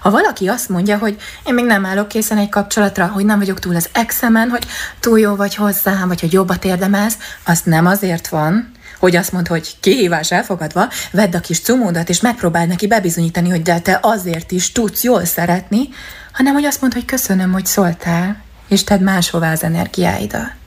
Ha 0.01 0.11
valaki 0.11 0.49
azt 0.49 0.69
mondja, 0.69 0.99
hogy 0.99 1.17
én 1.47 1.55
még 1.55 1.65
nem 1.65 1.85
állok 1.85 2.09
készen 2.09 2.39
egy 2.39 2.49
kapcsolatra, 2.49 3.07
hogy 3.07 3.25
nem 3.25 3.39
vagyok 3.39 3.59
túl 3.59 3.77
az 3.77 3.89
exemen, 3.93 4.49
hogy 4.49 4.67
túl 5.01 5.19
jó 5.21 5.35
vagy 5.35 5.55
hozzám, 5.55 6.09
vagy 6.09 6.21
hogy 6.21 6.33
jobbat 6.33 6.65
érdemelsz, 6.65 7.17
azt 7.45 7.67
nem 7.67 7.87
azért 7.87 8.29
van, 8.29 8.71
hogy 8.99 9.17
azt 9.17 9.33
mond, 9.33 9.47
hogy 9.47 9.77
kihívás 9.81 10.33
elfogadva, 10.33 10.89
vedd 11.11 11.37
a 11.37 11.41
kis 11.41 11.61
cumódat, 11.61 12.09
és 12.09 12.21
megpróbáld 12.21 12.69
neki 12.69 12.87
bebizonyítani, 12.87 13.49
hogy 13.49 13.63
de 13.63 13.81
te 13.81 13.99
azért 14.03 14.51
is 14.51 14.73
tudsz 14.73 15.03
jól 15.03 15.25
szeretni, 15.25 15.89
hanem 16.33 16.53
hogy 16.55 16.65
azt 16.65 16.81
mond, 16.81 16.93
hogy 16.93 17.05
köszönöm, 17.05 17.53
hogy 17.53 17.67
szóltál, 17.67 18.43
és 18.69 18.85
tedd 18.85 19.03
máshová 19.03 19.53
az 19.53 19.63
energiáidat. 19.63 20.60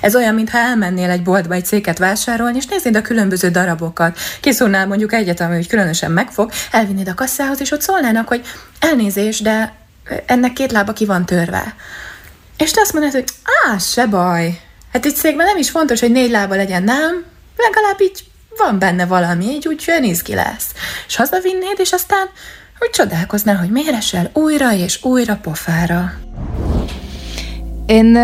Ez 0.00 0.16
olyan, 0.16 0.34
mintha 0.34 0.58
elmennél 0.58 1.10
egy 1.10 1.22
boltba 1.22 1.54
egy 1.54 1.64
céket 1.64 1.98
vásárolni, 1.98 2.56
és 2.56 2.66
néznéd 2.66 2.96
a 2.96 3.02
különböző 3.02 3.48
darabokat. 3.48 4.18
Kiszúrnál 4.40 4.86
mondjuk 4.86 5.12
egyet, 5.12 5.40
ami 5.40 5.56
úgy 5.56 5.68
különösen 5.68 6.10
megfog, 6.10 6.50
elvinnéd 6.70 7.08
a 7.08 7.14
kasszához, 7.14 7.60
és 7.60 7.70
ott 7.70 7.82
szólnának, 7.82 8.28
hogy 8.28 8.46
elnézés, 8.80 9.40
de 9.40 9.72
ennek 10.26 10.52
két 10.52 10.72
lába 10.72 10.92
ki 10.92 11.04
van 11.04 11.26
törve. 11.26 11.74
És 12.56 12.70
te 12.70 12.80
azt 12.80 12.92
mondod, 12.92 13.12
hogy 13.12 13.24
á, 13.66 13.78
se 13.78 14.06
baj. 14.06 14.60
Hát 14.92 15.06
egy 15.06 15.16
cégben 15.16 15.46
nem 15.46 15.56
is 15.56 15.70
fontos, 15.70 16.00
hogy 16.00 16.10
négy 16.10 16.30
lába 16.30 16.54
legyen, 16.56 16.82
nem? 16.82 17.24
Legalább 17.56 18.00
így 18.00 18.24
van 18.56 18.78
benne 18.78 19.06
valami, 19.06 19.44
így 19.44 19.68
úgy 19.68 19.92
néz 20.00 20.22
ki 20.22 20.34
lesz. 20.34 20.66
És 21.06 21.16
hazavinnéd, 21.16 21.76
és 21.76 21.92
aztán 21.92 22.28
úgy 22.80 22.90
csodálkoznál, 22.90 23.56
hogy 23.56 23.70
miért 23.70 23.94
esel 23.94 24.30
újra 24.32 24.72
és 24.72 25.04
újra 25.04 25.38
pofára. 25.42 26.12
Én 27.90 28.16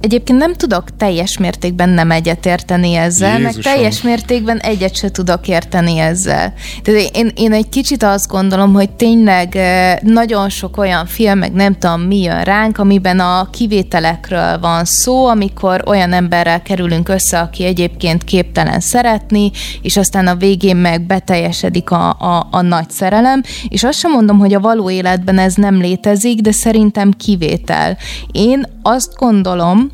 egyébként 0.00 0.38
nem 0.38 0.54
tudok 0.54 0.96
teljes 0.96 1.38
mértékben 1.38 1.88
nem 1.88 2.10
egyetérteni 2.10 2.94
ezzel, 2.94 3.38
Jézusom. 3.38 3.60
meg 3.64 3.74
teljes 3.74 4.02
mértékben 4.02 4.58
egyet 4.58 4.96
se 4.96 5.10
tudok 5.10 5.48
érteni 5.48 5.98
ezzel. 5.98 6.52
Tehát 6.82 7.16
én, 7.16 7.32
én 7.34 7.52
egy 7.52 7.68
kicsit 7.68 8.02
azt 8.02 8.28
gondolom, 8.28 8.72
hogy 8.72 8.90
tényleg 8.90 9.58
nagyon 10.02 10.48
sok 10.48 10.76
olyan 10.76 11.06
film, 11.06 11.38
meg 11.38 11.52
nem 11.52 11.78
tudom 11.78 12.00
mi 12.00 12.22
jön 12.22 12.42
ránk, 12.42 12.78
amiben 12.78 13.20
a 13.20 13.48
kivételekről 13.50 14.58
van 14.58 14.84
szó, 14.84 15.26
amikor 15.26 15.82
olyan 15.86 16.12
emberrel 16.12 16.62
kerülünk 16.62 17.08
össze, 17.08 17.40
aki 17.40 17.64
egyébként 17.64 18.24
képtelen 18.24 18.80
szeretni, 18.80 19.50
és 19.82 19.96
aztán 19.96 20.26
a 20.26 20.34
végén 20.34 20.76
meg 20.76 21.02
beteljesedik 21.02 21.90
a, 21.90 22.08
a, 22.08 22.48
a 22.50 22.60
nagy 22.60 22.90
szerelem, 22.90 23.42
és 23.68 23.84
azt 23.84 23.98
sem 23.98 24.10
mondom, 24.10 24.38
hogy 24.38 24.54
a 24.54 24.60
való 24.60 24.90
életben 24.90 25.38
ez 25.38 25.54
nem 25.54 25.80
létezik, 25.80 26.40
de 26.40 26.52
szerintem 26.52 27.10
kivétel. 27.10 27.96
Én 28.32 28.66
azt 28.88 29.16
gondolom, 29.16 29.90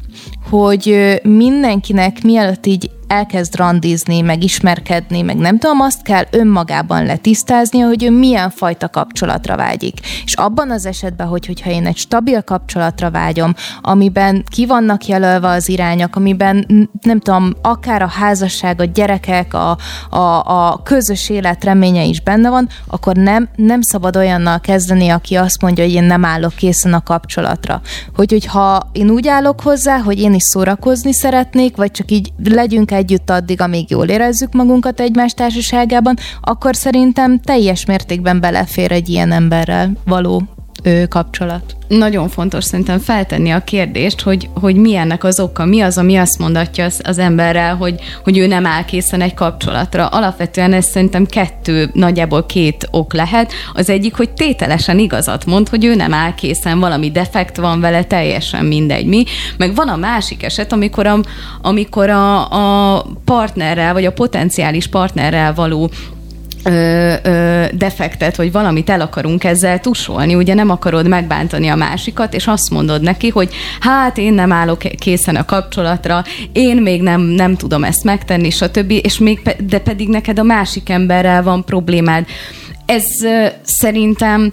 hogy 0.51 1.21
mindenkinek 1.23 2.23
mielőtt 2.23 2.67
így 2.67 2.91
elkezd 3.07 3.57
randizni, 3.57 4.21
meg 4.21 4.43
ismerkedni, 4.43 5.23
meg 5.23 5.37
nem 5.37 5.59
tudom, 5.59 5.81
azt 5.81 6.03
kell 6.03 6.25
önmagában 6.31 7.05
letisztázni, 7.05 7.79
hogy 7.79 8.05
ő 8.05 8.11
milyen 8.11 8.51
fajta 8.51 8.89
kapcsolatra 8.89 9.57
vágyik. 9.57 10.01
És 10.25 10.35
abban 10.35 10.71
az 10.71 10.87
esetben, 10.87 11.27
hogy, 11.27 11.47
hogyha 11.47 11.71
én 11.71 11.87
egy 11.87 11.97
stabil 11.97 12.43
kapcsolatra 12.43 13.11
vágyom, 13.11 13.55
amiben 13.81 14.45
ki 14.51 14.67
vannak 14.67 15.07
jelölve 15.07 15.49
az 15.49 15.69
irányok, 15.69 16.17
amiben 16.17 16.89
nem 17.01 17.21
tudom, 17.21 17.53
akár 17.63 18.03
a 18.03 18.07
házasság, 18.07 18.81
a 18.81 18.85
gyerekek, 18.85 19.55
a, 19.55 19.79
a, 20.11 20.43
a 20.47 20.83
közös 20.83 21.29
élet 21.29 21.65
reménye 21.65 22.05
is 22.05 22.21
benne 22.21 22.51
van, 22.51 22.69
akkor 22.87 23.17
nem, 23.17 23.49
nem 23.57 23.83
szabad 23.83 24.17
olyannal 24.17 24.61
kezdeni, 24.61 25.09
aki 25.09 25.35
azt 25.35 25.63
mondja, 25.63 25.85
hogy 25.85 25.93
én 25.93 26.05
nem 26.05 26.25
állok 26.25 26.55
készen 26.55 26.95
a 26.95 27.03
kapcsolatra. 27.03 27.81
Hogy, 28.15 28.31
hogyha 28.31 28.89
én 28.93 29.11
úgy 29.11 29.29
állok 29.29 29.61
hozzá, 29.61 29.99
hogy 29.99 30.21
én 30.21 30.35
is 30.35 30.43
szórakozni 30.43 31.13
szeretnék, 31.13 31.77
vagy 31.77 31.91
csak 31.91 32.11
így 32.11 32.33
legyünk 32.45 32.93
együtt 33.05 33.31
addig, 33.31 33.61
amíg 33.61 33.91
jól 33.91 34.09
érezzük 34.09 34.53
magunkat 34.53 35.01
egymás 35.01 35.33
társaságában, 35.33 36.17
akkor 36.41 36.77
szerintem 36.77 37.41
teljes 37.41 37.85
mértékben 37.85 38.41
belefér 38.41 38.93
egy 38.93 39.09
ilyen 39.09 39.33
emberrel 39.33 39.93
való 40.05 40.43
ő, 40.85 41.07
kapcsolat. 41.07 41.77
Nagyon 41.89 42.29
fontos 42.29 42.65
szerintem 42.65 42.99
feltenni 42.99 43.51
a 43.51 43.65
kérdést, 43.65 44.21
hogy, 44.21 44.49
hogy 44.55 44.77
mi 44.77 44.97
ennek 44.97 45.25
az 45.25 45.41
oka, 45.41 45.65
mi 45.65 45.81
az, 45.81 45.99
ami 45.99 46.17
azt 46.17 46.39
mondatja 46.39 46.85
az, 46.85 47.01
az 47.05 47.19
emberrel, 47.19 47.77
hogy, 47.77 48.01
hogy 48.25 48.39
ő 48.39 48.47
nem 48.47 48.67
áll 48.67 48.85
készen 48.85 49.21
egy 49.21 49.35
kapcsolatra. 49.35 50.07
Alapvetően 50.07 50.73
ez 50.73 50.87
szerintem 50.87 51.27
kettő, 51.27 51.91
nagyjából 51.93 52.47
két 52.47 52.89
ok 52.91 53.13
lehet. 53.13 53.53
Az 53.75 53.89
egyik, 53.89 54.17
hogy 54.17 54.31
tételesen 54.31 54.99
igazat 54.99 55.47
mond, 55.47 55.69
hogy 55.69 55.85
ő 55.85 55.95
nem 55.95 56.15
áll 56.15 56.35
készen, 56.35 56.79
valami 56.79 57.11
defekt 57.11 57.57
van 57.57 57.81
vele, 57.81 58.05
teljesen 58.05 58.65
mindegy 58.65 59.07
mi. 59.07 59.25
Meg 59.57 59.75
van 59.75 59.89
a 59.89 59.97
másik 59.97 60.43
eset, 60.43 60.73
amikor 60.73 61.07
a, 61.07 61.19
amikor 61.63 62.11
a, 62.11 62.51
a 62.97 63.05
partnerrel, 63.25 63.93
vagy 63.93 64.05
a 64.05 64.13
potenciális 64.13 64.87
partnerrel 64.87 65.55
való 65.55 65.91
ö, 66.65 67.13
ö, 67.23 67.65
defektet, 67.73 68.37
vagy 68.37 68.53
valamit 68.53 68.91
el 68.91 69.01
akarunk 69.01 69.45
ezzel 69.45 69.81
tusolni, 69.81 70.35
ugye 70.35 70.55
nem 70.55 70.71
akarod 70.71 71.09
megbántani 71.09 71.69
a 71.69 71.75
másikat, 71.75 72.35
és 72.35 72.47
azt 72.47 72.71
mondod 72.71 73.03
neki, 73.03 73.29
hogy 73.29 73.55
hát 73.81 74.19
én 74.19 74.33
nem 74.33 74.53
állok 74.53 74.79
készen 74.99 75.37
a 75.37 75.45
kapcsolatra, 75.45 76.25
én 76.53 76.77
még 76.77 77.03
nem, 77.03 77.21
nem 77.21 77.57
tudom 77.57 77.85
ezt 77.85 78.05
megtenni, 78.05 78.51
stb., 78.51 78.91
és 78.91 79.19
még, 79.19 79.57
de 79.59 79.79
pedig 79.79 80.09
neked 80.09 80.39
a 80.39 80.43
másik 80.43 80.89
emberrel 80.89 81.43
van 81.43 81.65
problémád. 81.65 82.27
Ez 82.87 83.05
ö, 83.23 83.47
szerintem 83.63 84.51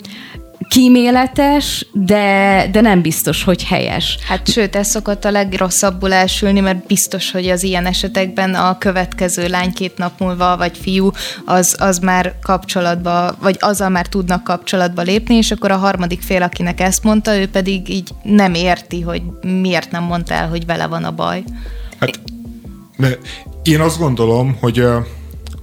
kíméletes, 0.72 1.86
de, 1.92 2.68
de 2.72 2.82
nem 2.82 3.02
biztos, 3.02 3.44
hogy 3.44 3.64
helyes. 3.64 4.18
Hát 4.28 4.52
sőt, 4.52 4.76
ez 4.76 4.88
szokott 4.88 5.26
a 5.26 5.32
legrosszabbul 5.32 6.14
elsülni, 6.14 6.60
mert 6.60 6.86
biztos, 6.86 7.32
hogy 7.32 7.50
az 7.50 7.64
ilyen 7.64 7.86
esetekben 7.86 8.54
a 8.54 8.78
következő 8.78 9.48
lány 9.48 9.74
két 9.74 9.98
nap 9.98 10.20
múlva, 10.20 10.58
vagy 10.58 10.78
fiú, 10.78 11.12
az, 11.46 11.76
az 11.80 12.00
már 12.00 12.36
kapcsolatba, 12.42 13.36
vagy 13.42 13.58
azzal 13.60 13.90
már 13.90 14.08
tudnak 14.08 14.44
kapcsolatba 14.44 15.02
lépni, 15.02 15.36
és 15.36 15.52
akkor 15.52 15.72
a 15.72 15.78
harmadik 15.78 16.22
fél, 16.22 16.42
akinek 16.42 16.80
ezt 16.80 17.04
mondta, 17.04 17.38
ő 17.38 17.48
pedig 17.48 17.90
így 17.90 18.10
nem 18.24 18.54
érti, 18.54 19.02
hogy 19.02 19.22
miért 19.42 19.92
nem 19.92 20.04
mondta 20.04 20.34
el, 20.34 20.50
hogy 20.50 20.66
vele 20.66 20.88
van 20.88 21.04
a 21.04 21.12
baj. 21.12 21.44
Hát, 22.00 22.20
én 23.64 23.80
azt 23.80 23.98
gondolom, 23.98 24.58
hogy 24.60 24.84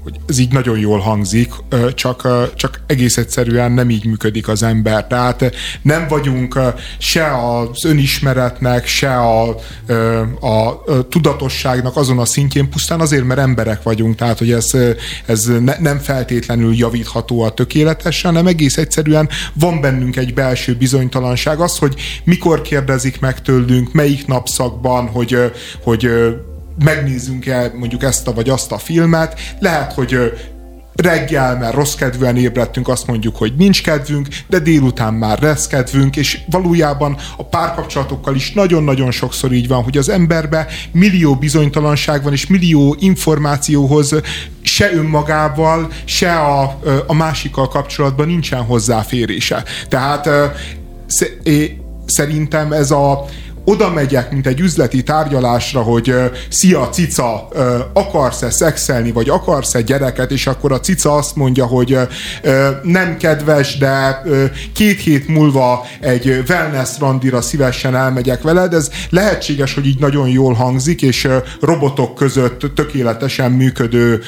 hogy 0.09 0.21
ez 0.29 0.39
így 0.39 0.53
nagyon 0.53 0.79
jól 0.79 0.99
hangzik, 0.99 1.53
csak, 1.95 2.29
csak 2.55 2.81
egész 2.87 3.17
egyszerűen 3.17 3.73
nem 3.73 3.91
így 3.91 4.05
működik 4.05 4.49
az 4.49 4.63
ember. 4.63 5.07
Tehát 5.07 5.55
nem 5.83 6.07
vagyunk 6.09 6.61
se 6.99 7.27
az 7.27 7.85
önismeretnek, 7.85 8.87
se 8.87 9.17
a, 9.17 9.49
a, 10.41 10.85
tudatosságnak 11.09 11.97
azon 11.97 12.19
a 12.19 12.25
szintjén, 12.25 12.69
pusztán 12.69 13.01
azért, 13.01 13.25
mert 13.25 13.41
emberek 13.41 13.83
vagyunk, 13.83 14.15
tehát 14.15 14.39
hogy 14.39 14.53
ez, 14.53 14.71
ez 15.27 15.45
ne, 15.45 15.77
nem 15.79 15.99
feltétlenül 15.99 16.75
javítható 16.75 17.43
a 17.43 17.55
tökéletesen, 17.55 18.31
hanem 18.31 18.47
egész 18.47 18.77
egyszerűen 18.77 19.29
van 19.53 19.81
bennünk 19.81 20.17
egy 20.17 20.35
belső 20.35 20.75
bizonytalanság. 20.75 21.61
Az, 21.61 21.79
hogy 21.79 21.95
mikor 22.25 22.63
kérdezik 22.63 23.21
meg 23.21 23.43
tőlünk, 23.43 23.93
melyik 23.93 24.27
napszakban, 24.27 25.07
hogy, 25.07 25.37
hogy 25.83 26.11
megnézzünk 26.85 27.47
el 27.47 27.73
mondjuk 27.77 28.03
ezt 28.03 28.29
a 28.29 28.33
vagy 28.33 28.49
azt 28.49 28.73
a 28.73 28.79
filmet, 28.79 29.41
lehet, 29.59 29.93
hogy 29.93 30.33
reggel, 31.03 31.59
mert 31.59 31.75
rossz 31.75 31.95
kedvűen 31.95 32.37
ébredtünk, 32.37 32.89
azt 32.89 33.07
mondjuk, 33.07 33.37
hogy 33.37 33.53
nincs 33.57 33.83
kedvünk, 33.83 34.29
de 34.47 34.59
délután 34.59 35.15
már 35.15 35.43
lesz 35.43 35.67
kedvünk, 35.67 36.17
és 36.17 36.41
valójában 36.51 37.17
a 37.37 37.45
párkapcsolatokkal 37.45 38.35
is 38.35 38.53
nagyon-nagyon 38.53 39.11
sokszor 39.11 39.53
így 39.53 39.69
van, 39.69 39.83
hogy 39.83 39.99
az 39.99 40.09
emberbe 40.09 40.67
millió 40.93 41.35
bizonytalanság 41.35 42.23
van, 42.23 42.33
és 42.33 42.47
millió 42.47 42.97
információhoz 42.99 44.15
se 44.63 44.93
önmagával, 44.93 45.89
se 46.05 46.33
a, 46.35 46.79
a 47.07 47.15
másikkal 47.15 47.69
kapcsolatban 47.69 48.27
nincsen 48.27 48.63
hozzáférése. 48.63 49.65
Tehát 49.89 50.29
szerintem 52.07 52.73
ez 52.73 52.91
a 52.91 53.25
oda 53.69 53.93
megyek, 53.93 54.31
mint 54.33 54.47
egy 54.47 54.61
üzleti 54.61 55.03
tárgyalásra, 55.03 55.81
hogy 55.81 56.15
szia 56.49 56.89
cica, 56.89 57.49
akarsz-e 57.93 58.51
szexelni, 58.51 59.13
vagy 59.13 59.29
akarsz-e 59.29 59.81
gyereket, 59.81 60.31
és 60.31 60.47
akkor 60.47 60.73
a 60.73 60.81
cica 60.81 61.15
azt 61.15 61.37
mondja, 61.37 61.67
hogy 61.67 61.99
nem 62.83 63.17
kedves, 63.17 63.79
de 63.79 64.23
két 64.75 65.01
hét 65.01 65.29
múlva 65.29 65.87
egy 66.01 66.43
wellness 66.49 66.99
randira 66.99 67.41
szívesen 67.41 67.97
elmegyek 67.97 68.43
veled, 68.43 68.75
ez 68.75 68.91
lehetséges, 69.11 69.75
hogy 69.75 69.87
így 69.87 69.99
nagyon 69.99 70.29
jól 70.29 70.53
hangzik, 70.53 71.03
és 71.03 71.29
robotok 71.61 72.15
között 72.15 72.75
tökéletesen 72.75 73.53
működő 73.53 74.21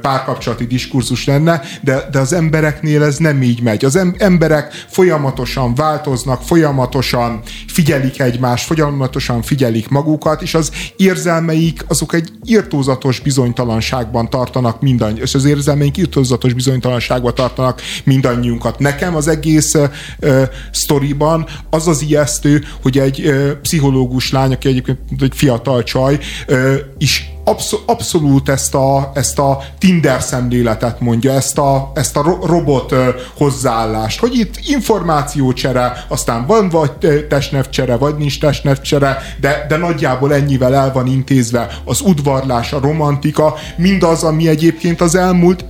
párkapcsolati 0.00 0.66
diskurzus 0.66 1.26
lenne, 1.26 1.62
de, 1.80 2.08
de 2.10 2.18
az 2.18 2.32
embereknél 2.32 3.02
ez 3.02 3.16
nem 3.16 3.42
így 3.42 3.62
megy. 3.62 3.84
Az 3.84 3.98
emberek 4.18 4.84
folyamatosan 4.88 5.74
változnak, 5.74 6.42
folyamatosan 6.42 7.40
figyelik 7.66 8.20
egymást, 8.20 8.64
folyamatosan 8.64 8.86
folyamatosan 8.88 9.42
figyelik 9.42 9.88
magukat, 9.88 10.42
és 10.42 10.54
az 10.54 10.70
érzelmeik 10.96 11.84
azok 11.88 12.14
egy 12.14 12.30
irtózatos 12.44 13.20
bizonytalanságban 13.20 14.30
tartanak 14.30 14.80
mindannyi, 14.80 15.20
és 15.20 15.34
az 15.34 15.44
érzelmeink 15.44 15.96
irtózatos 15.96 16.52
bizonytalanságban 16.52 17.34
tartanak 17.34 17.80
mindannyiunkat. 18.04 18.78
Nekem 18.78 19.16
az 19.16 19.28
egész 19.28 19.74
uh, 19.74 19.88
sztoriban 20.72 21.46
az 21.70 21.88
az 21.88 22.02
ijesztő, 22.02 22.64
hogy 22.82 22.98
egy 22.98 23.20
uh, 23.26 23.50
pszichológus 23.50 24.32
lány, 24.32 24.52
aki 24.52 24.68
egyébként 24.68 24.98
egy 25.20 25.32
fiatal 25.34 25.82
csaj, 25.82 26.18
uh, 26.48 26.74
is 26.98 27.30
abszol, 27.48 27.80
abszolút 27.86 28.48
ezt 28.48 28.74
a, 28.74 29.10
ezt 29.14 29.38
a 29.38 29.62
Tinder 29.78 30.22
szemléletet 30.22 31.00
mondja, 31.00 31.32
ezt 31.32 31.58
a, 31.58 31.90
ezt 31.94 32.16
a 32.16 32.38
robot 32.46 32.94
hozzáállást, 33.36 34.20
hogy 34.20 34.38
itt 34.38 34.54
információcsere, 34.66 36.04
aztán 36.08 36.46
van 36.46 36.68
vagy 36.68 36.92
testnevcsere, 37.28 37.96
vagy 37.96 38.16
nincs 38.16 38.40
testnevcsere, 38.40 39.18
de, 39.40 39.66
de 39.68 39.76
nagyjából 39.76 40.34
ennyivel 40.34 40.74
el 40.74 40.92
van 40.92 41.06
intézve 41.06 41.68
az 41.84 42.00
udvarlás, 42.00 42.72
a 42.72 42.80
romantika, 42.80 43.54
mindaz, 43.76 44.22
ami 44.22 44.48
egyébként 44.48 45.00
az 45.00 45.14
elmúlt 45.14 45.64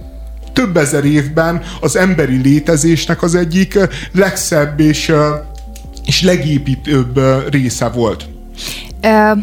több 0.53 0.77
ezer 0.77 1.05
évben 1.05 1.63
az 1.81 1.97
emberi 1.97 2.37
létezésnek 2.37 3.23
az 3.23 3.35
egyik 3.35 3.79
legszebb 4.13 4.81
és, 4.81 5.13
és 6.05 6.23
legépítőbb 6.23 7.21
része 7.51 7.89
volt. 7.89 8.29
Uh 9.03 9.39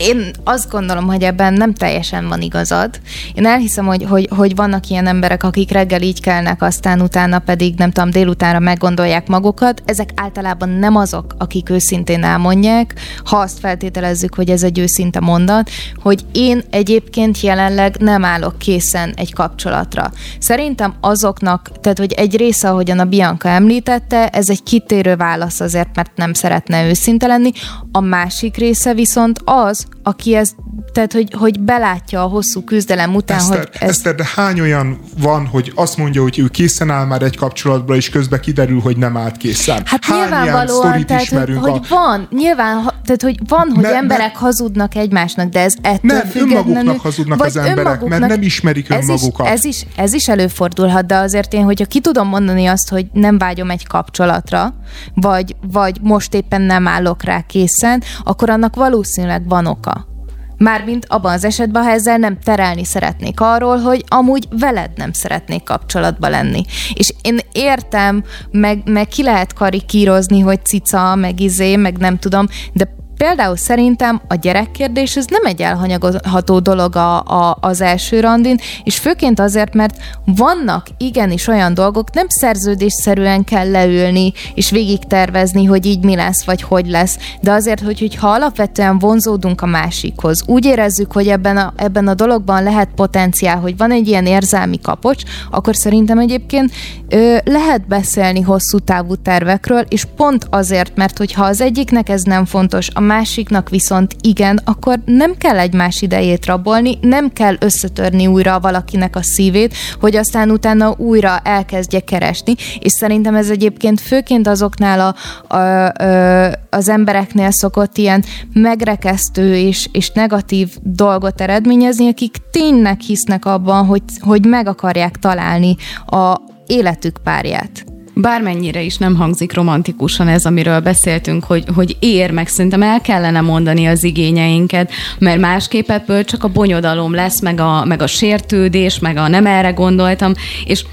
én 0.00 0.30
azt 0.44 0.70
gondolom, 0.70 1.06
hogy 1.06 1.22
ebben 1.22 1.52
nem 1.52 1.74
teljesen 1.74 2.28
van 2.28 2.40
igazad. 2.40 3.00
Én 3.34 3.46
elhiszem, 3.46 3.86
hogy, 3.86 4.04
hogy, 4.08 4.28
hogy 4.36 4.54
vannak 4.54 4.88
ilyen 4.88 5.06
emberek, 5.06 5.42
akik 5.42 5.70
reggel 5.70 6.02
így 6.02 6.20
kelnek, 6.20 6.62
aztán 6.62 7.00
utána 7.00 7.38
pedig, 7.38 7.74
nem 7.74 7.90
tudom, 7.90 8.10
délutánra 8.10 8.58
meggondolják 8.58 9.28
magukat. 9.28 9.82
Ezek 9.84 10.10
általában 10.14 10.68
nem 10.68 10.96
azok, 10.96 11.34
akik 11.38 11.70
őszintén 11.70 12.24
elmondják, 12.24 12.94
ha 13.24 13.36
azt 13.36 13.58
feltételezzük, 13.58 14.34
hogy 14.34 14.50
ez 14.50 14.62
egy 14.62 14.78
őszinte 14.78 15.20
mondat, 15.20 15.70
hogy 16.02 16.24
én 16.32 16.62
egyébként 16.70 17.40
jelenleg 17.40 17.96
nem 17.98 18.24
állok 18.24 18.58
készen 18.58 19.12
egy 19.16 19.32
kapcsolatra. 19.32 20.10
Szerintem 20.38 20.94
azoknak, 21.00 21.70
tehát 21.80 21.98
hogy 21.98 22.12
egy 22.12 22.36
része, 22.36 22.70
ahogyan 22.70 22.98
a 22.98 23.04
Bianca 23.04 23.48
említette, 23.48 24.28
ez 24.28 24.50
egy 24.50 24.62
kitérő 24.62 25.16
válasz 25.16 25.60
azért, 25.60 25.96
mert 25.96 26.16
nem 26.16 26.32
szeretne 26.32 26.88
őszinte 26.88 27.26
lenni. 27.26 27.50
A 27.92 28.00
másik 28.00 28.56
része 28.56 28.94
viszont 28.94 29.40
az, 29.44 29.86
aki 30.02 30.34
ezt, 30.34 30.54
tehát 30.92 31.12
hogy, 31.12 31.34
hogy 31.38 31.60
belátja 31.60 32.22
a 32.22 32.26
hosszú 32.26 32.64
küzdelem 32.64 33.14
után, 33.14 33.38
Eszter, 33.38 33.58
hogy 33.58 33.68
ez... 33.72 33.88
Eszter, 33.88 34.14
de 34.14 34.24
hány 34.34 34.60
olyan 34.60 34.98
van, 35.18 35.46
hogy 35.46 35.72
azt 35.74 35.96
mondja, 35.96 36.22
hogy 36.22 36.38
ő 36.38 36.48
készen 36.48 36.90
áll 36.90 37.04
már 37.06 37.22
egy 37.22 37.36
kapcsolatba, 37.36 37.96
és 37.96 38.10
közben 38.10 38.40
kiderül, 38.40 38.80
hogy 38.80 38.96
nem 38.96 39.16
állt 39.16 39.36
készen? 39.36 39.82
Hát 39.84 40.04
hány 40.04 40.18
nyilvánvalóan, 40.18 41.06
tehát, 41.06 41.28
hogy, 41.28 41.56
a... 41.56 41.58
hogy 41.58 41.88
van, 41.88 42.28
nyilván, 42.30 42.82
tehát 43.04 43.22
hogy 43.22 43.38
van, 43.48 43.70
hogy 43.74 43.82
ne, 43.82 43.94
emberek 43.94 44.32
ne, 44.32 44.38
hazudnak 44.38 44.94
egymásnak, 44.94 45.48
de 45.48 45.60
ez 45.60 45.74
ettől 45.82 46.12
nem, 46.12 46.26
függetlenül... 46.26 46.56
önmaguknak 46.56 47.00
hazudnak 47.00 47.44
az 47.44 47.56
emberek, 47.56 48.04
mert 48.04 48.28
nem 48.28 48.42
ismerik 48.42 48.90
önmagukat. 48.90 49.46
Ez 49.46 49.64
is, 49.64 49.80
ez, 49.80 49.86
is, 49.86 49.96
ez 49.96 50.12
is 50.12 50.28
előfordulhat, 50.28 51.06
de 51.06 51.16
azért 51.16 51.52
én, 51.52 51.64
hogyha 51.64 51.84
ki 51.84 52.00
tudom 52.00 52.28
mondani 52.28 52.66
azt, 52.66 52.88
hogy 52.88 53.06
nem 53.12 53.38
vágyom 53.38 53.70
egy 53.70 53.86
kapcsolatra, 53.86 54.74
vagy, 55.14 55.56
vagy 55.72 55.96
most 56.00 56.34
éppen 56.34 56.62
nem 56.62 56.86
állok 56.86 57.22
rá 57.22 57.40
készen, 57.40 58.02
akkor 58.24 58.50
annak 58.50 58.76
valószínűleg 58.76 59.48
van 59.48 59.66
oka. 59.80 60.08
Mármint 60.56 61.06
abban 61.08 61.32
az 61.32 61.44
esetben, 61.44 61.82
ha 61.82 61.90
ezzel 61.90 62.16
nem 62.16 62.38
terelni 62.38 62.84
szeretnék 62.84 63.40
arról, 63.40 63.78
hogy 63.78 64.04
amúgy 64.08 64.48
veled 64.50 64.90
nem 64.96 65.12
szeretnék 65.12 65.62
kapcsolatba 65.62 66.28
lenni. 66.28 66.62
És 66.94 67.14
én 67.22 67.38
értem, 67.52 68.24
meg, 68.50 68.82
meg 68.84 69.08
ki 69.08 69.22
lehet 69.22 69.52
karikírozni, 69.52 70.40
hogy 70.40 70.64
cica, 70.64 71.14
meg 71.14 71.40
izé, 71.40 71.76
meg 71.76 71.98
nem 71.98 72.18
tudom, 72.18 72.46
de 72.72 72.98
Például 73.26 73.56
szerintem 73.56 74.20
a 74.28 74.34
gyerekkérdés 74.34 75.16
ez 75.16 75.24
nem 75.26 75.44
egy 75.44 75.62
elhanyagolható 75.62 76.58
dolog 76.58 76.96
a, 76.96 77.20
a, 77.20 77.58
az 77.60 77.80
első 77.80 78.20
randin, 78.20 78.58
és 78.84 78.98
főként 78.98 79.40
azért, 79.40 79.74
mert 79.74 79.96
vannak 80.24 80.86
igenis 80.98 81.46
olyan 81.46 81.74
dolgok, 81.74 82.12
nem 82.12 82.26
szerződésszerűen 82.28 83.44
kell 83.44 83.70
leülni 83.70 84.32
és 84.54 84.70
végig 84.70 84.98
tervezni, 84.98 85.64
hogy 85.64 85.86
így 85.86 86.04
mi 86.04 86.14
lesz, 86.16 86.44
vagy 86.44 86.62
hogy 86.62 86.86
lesz, 86.88 87.18
de 87.40 87.52
azért, 87.52 87.80
hogy, 87.80 87.98
hogy 87.98 88.14
ha 88.14 88.28
alapvetően 88.28 88.98
vonzódunk 88.98 89.60
a 89.60 89.66
másikhoz, 89.66 90.42
úgy 90.46 90.64
érezzük, 90.64 91.12
hogy 91.12 91.28
ebben 91.28 91.56
a, 91.56 91.72
ebben 91.76 92.08
a 92.08 92.14
dologban 92.14 92.62
lehet 92.62 92.88
potenciál, 92.94 93.58
hogy 93.58 93.76
van 93.76 93.90
egy 93.90 94.08
ilyen 94.08 94.26
érzelmi 94.26 94.80
kapocs, 94.80 95.22
akkor 95.50 95.76
szerintem 95.76 96.18
egyébként 96.18 96.72
ö, 97.08 97.36
lehet 97.44 97.86
beszélni 97.86 98.40
hosszú 98.40 98.78
távú 98.78 99.14
tervekről, 99.14 99.84
és 99.88 100.04
pont 100.16 100.46
azért, 100.50 100.96
mert 100.96 101.18
hogyha 101.18 101.44
az 101.44 101.60
egyiknek 101.60 102.08
ez 102.08 102.22
nem 102.22 102.44
fontos, 102.44 102.88
a 102.94 103.08
másiknak 103.10 103.68
viszont 103.68 104.16
igen, 104.20 104.60
akkor 104.64 104.98
nem 105.04 105.34
kell 105.38 105.58
egymás 105.58 106.02
idejét 106.02 106.46
rabolni, 106.46 106.98
nem 107.00 107.32
kell 107.32 107.56
összetörni 107.60 108.26
újra 108.26 108.60
valakinek 108.60 109.16
a 109.16 109.22
szívét, 109.22 109.74
hogy 110.00 110.16
aztán 110.16 110.50
utána 110.50 110.94
újra 110.96 111.38
elkezdje 111.38 112.00
keresni, 112.00 112.54
és 112.78 112.92
szerintem 112.92 113.34
ez 113.34 113.50
egyébként 113.50 114.00
főként 114.00 114.46
azoknál 114.46 115.00
a, 115.00 115.14
a, 115.54 115.58
a, 115.58 116.58
az 116.70 116.88
embereknél 116.88 117.50
szokott 117.50 117.96
ilyen 117.98 118.24
megrekesztő 118.52 119.56
és, 119.56 119.88
és 119.92 120.10
negatív 120.10 120.68
dolgot 120.82 121.40
eredményezni, 121.40 122.08
akik 122.08 122.36
tényleg 122.50 123.00
hisznek 123.00 123.44
abban, 123.44 123.86
hogy, 123.86 124.02
hogy 124.20 124.46
meg 124.46 124.68
akarják 124.68 125.16
találni 125.16 125.76
a 126.06 126.40
életük 126.66 127.18
párját 127.24 127.84
bármennyire 128.20 128.82
is 128.82 128.96
nem 128.96 129.14
hangzik 129.14 129.54
romantikusan 129.54 130.28
ez, 130.28 130.44
amiről 130.44 130.80
beszéltünk, 130.80 131.44
hogy, 131.44 131.64
hogy 131.74 131.96
ér, 131.98 132.30
meg 132.30 132.48
szerintem 132.48 132.82
el 132.82 133.00
kellene 133.00 133.40
mondani 133.40 133.86
az 133.86 134.04
igényeinket, 134.04 134.90
mert 135.18 135.40
másképp 135.40 135.90
ebből 135.90 136.24
csak 136.24 136.44
a 136.44 136.48
bonyodalom 136.48 137.14
lesz, 137.14 137.40
meg 137.40 137.60
a, 137.60 137.84
meg 137.84 138.02
a 138.02 138.06
sértődés, 138.06 138.98
meg 138.98 139.16
a 139.16 139.28
nem 139.28 139.46
erre 139.46 139.70
gondoltam, 139.70 140.32
és 140.64 140.84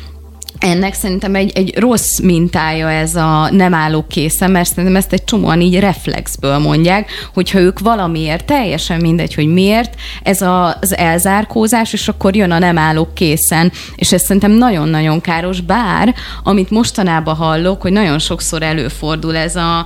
ennek 0.59 0.93
szerintem 0.93 1.35
egy, 1.35 1.51
egy 1.55 1.77
rossz 1.77 2.19
mintája 2.19 2.91
ez 2.91 3.15
a 3.15 3.49
nem 3.51 3.73
álló 3.73 4.05
készen, 4.07 4.51
mert 4.51 4.69
szerintem 4.69 4.95
ezt 4.95 5.13
egy 5.13 5.23
csomóan 5.23 5.61
így 5.61 5.79
reflexből 5.79 6.57
mondják, 6.57 7.11
hogyha 7.34 7.59
ők 7.59 7.79
valamiért, 7.79 8.45
teljesen 8.45 9.01
mindegy, 9.01 9.34
hogy 9.34 9.47
miért, 9.47 9.95
ez 10.23 10.41
az 10.41 10.97
elzárkózás, 10.97 11.93
és 11.93 12.07
akkor 12.07 12.35
jön 12.35 12.51
a 12.51 12.59
nem 12.59 12.77
álló 12.77 13.07
készen, 13.13 13.71
és 13.95 14.11
ez 14.11 14.21
szerintem 14.21 14.51
nagyon-nagyon 14.51 15.21
káros, 15.21 15.61
bár 15.61 16.15
amit 16.43 16.69
mostanában 16.69 17.35
hallok, 17.35 17.81
hogy 17.81 17.91
nagyon 17.91 18.19
sokszor 18.19 18.63
előfordul 18.63 19.35
ez 19.35 19.55
a 19.55 19.85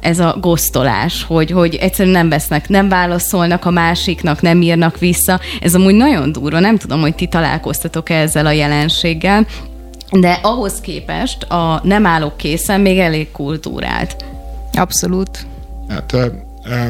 ez 0.00 0.18
a 0.18 0.36
gosztolás, 0.40 1.24
hogy, 1.24 1.50
hogy 1.50 1.74
egyszerűen 1.74 2.14
nem 2.14 2.28
vesznek, 2.28 2.68
nem 2.68 2.88
válaszolnak 2.88 3.64
a 3.64 3.70
másiknak, 3.70 4.40
nem 4.40 4.62
írnak 4.62 4.98
vissza. 4.98 5.40
Ez 5.60 5.74
amúgy 5.74 5.94
nagyon 5.94 6.32
durva, 6.32 6.58
nem 6.58 6.76
tudom, 6.76 7.00
hogy 7.00 7.14
ti 7.14 7.26
találkoztatok 7.26 8.10
-e 8.10 8.14
ezzel 8.14 8.46
a 8.46 8.50
jelenséggel, 8.50 9.46
de 10.10 10.32
ahhoz 10.42 10.80
képest 10.80 11.42
a 11.42 11.80
nem 11.84 12.06
állok 12.06 12.36
készen 12.36 12.80
még 12.80 12.98
elég 12.98 13.30
kultúrált. 13.30 14.24
Abszolút. 14.72 15.46
Hát 15.88 16.16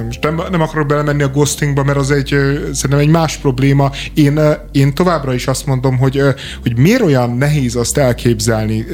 most 0.05 0.23
nem, 0.23 0.43
nem 0.51 0.61
akarok 0.61 0.87
belemenni 0.87 1.23
a 1.23 1.29
ghostingba, 1.29 1.85
mert 1.85 1.99
az 1.99 2.11
egy, 2.11 2.27
szerintem 2.73 2.99
egy 2.99 3.09
más 3.09 3.37
probléma. 3.37 3.91
Én, 4.15 4.41
én 4.73 4.95
továbbra 4.95 5.35
is 5.35 5.47
azt 5.47 5.67
mondom, 5.67 5.99
hogy, 5.99 6.23
hogy 6.63 6.79
miért 6.79 7.01
olyan 7.01 7.37
nehéz 7.37 7.77
azt 7.77 7.99
elképzelni, 7.99 8.85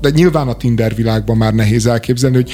de 0.00 0.10
nyilván 0.10 0.48
a 0.48 0.56
Tinder 0.56 0.94
világban 0.94 1.36
már 1.36 1.54
nehéz 1.54 1.86
elképzelni, 1.86 2.36
hogy 2.36 2.52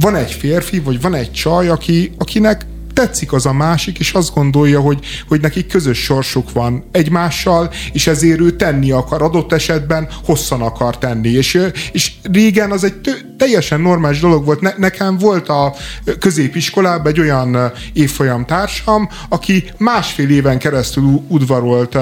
van 0.00 0.14
egy 0.14 0.32
férfi, 0.32 0.80
vagy 0.80 1.00
van 1.00 1.14
egy 1.14 1.32
csaj, 1.32 1.68
aki, 1.68 2.12
akinek 2.18 2.66
tetszik 2.94 3.32
az 3.32 3.46
a 3.46 3.52
másik, 3.52 3.98
és 3.98 4.12
azt 4.12 4.34
gondolja, 4.34 4.80
hogy, 4.80 4.98
hogy 5.28 5.40
nekik 5.40 5.66
közös 5.66 5.98
sorsuk 5.98 6.52
van 6.52 6.84
egymással, 6.92 7.70
és 7.92 8.06
ezért 8.06 8.40
ő 8.40 8.56
tenni 8.56 8.90
akar, 8.90 9.22
adott 9.22 9.52
esetben 9.52 10.08
hosszan 10.24 10.60
akar 10.60 10.98
tenni. 10.98 11.28
És, 11.28 11.60
és 11.92 12.12
régen 12.22 12.70
az 12.70 12.84
egy 12.84 13.00
teljesen 13.36 13.80
normális 13.80 14.20
dolog 14.20 14.44
volt. 14.44 14.60
Ne, 14.60 14.72
nekem 14.76 15.18
volt 15.18 15.48
a 15.48 15.74
középiskolában 16.18 17.12
egy 17.12 17.20
olyan 17.20 17.72
évfolyam 17.92 18.44
társam, 18.44 19.08
aki 19.28 19.64
másfél 19.78 20.30
éven 20.30 20.58
keresztül 20.58 21.22
udvarolt 21.28 21.98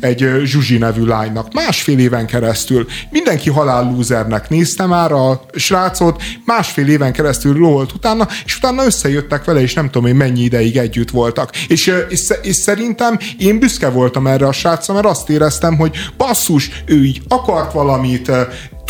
egy 0.00 0.30
Zsuzsi 0.44 0.78
nevű 0.78 1.04
lánynak. 1.04 1.52
Másfél 1.52 1.98
éven 1.98 2.26
keresztül. 2.26 2.86
Mindenki 3.10 3.50
halál 3.50 3.84
lúzernek 3.84 4.48
nézte 4.48 4.86
már 4.86 5.12
a 5.12 5.40
srácot, 5.54 6.22
másfél 6.44 6.88
éven 6.88 7.12
keresztül 7.12 7.58
loholt 7.58 7.92
utána, 7.92 8.28
és 8.44 8.56
utána 8.56 8.84
összejöttek 8.84 9.44
vele, 9.44 9.60
és 9.60 9.74
nem 9.74 9.90
tudom 9.90 10.08
én 10.08 10.16
mennyi 10.16 10.40
ideig 10.40 10.76
együtt 10.76 11.10
voltak. 11.10 11.56
És, 11.56 11.92
és, 12.08 12.32
és 12.42 12.56
szerintem 12.56 13.18
én 13.38 13.58
büszke 13.58 13.88
voltam 13.88 14.26
erre 14.26 14.46
a 14.46 14.52
srácra, 14.52 14.94
mert 14.94 15.06
azt 15.06 15.30
éreztem, 15.30 15.76
hogy 15.76 15.96
basszus, 16.16 16.70
ő 16.86 17.04
így 17.04 17.22
akart 17.28 17.72
valamit, 17.72 18.30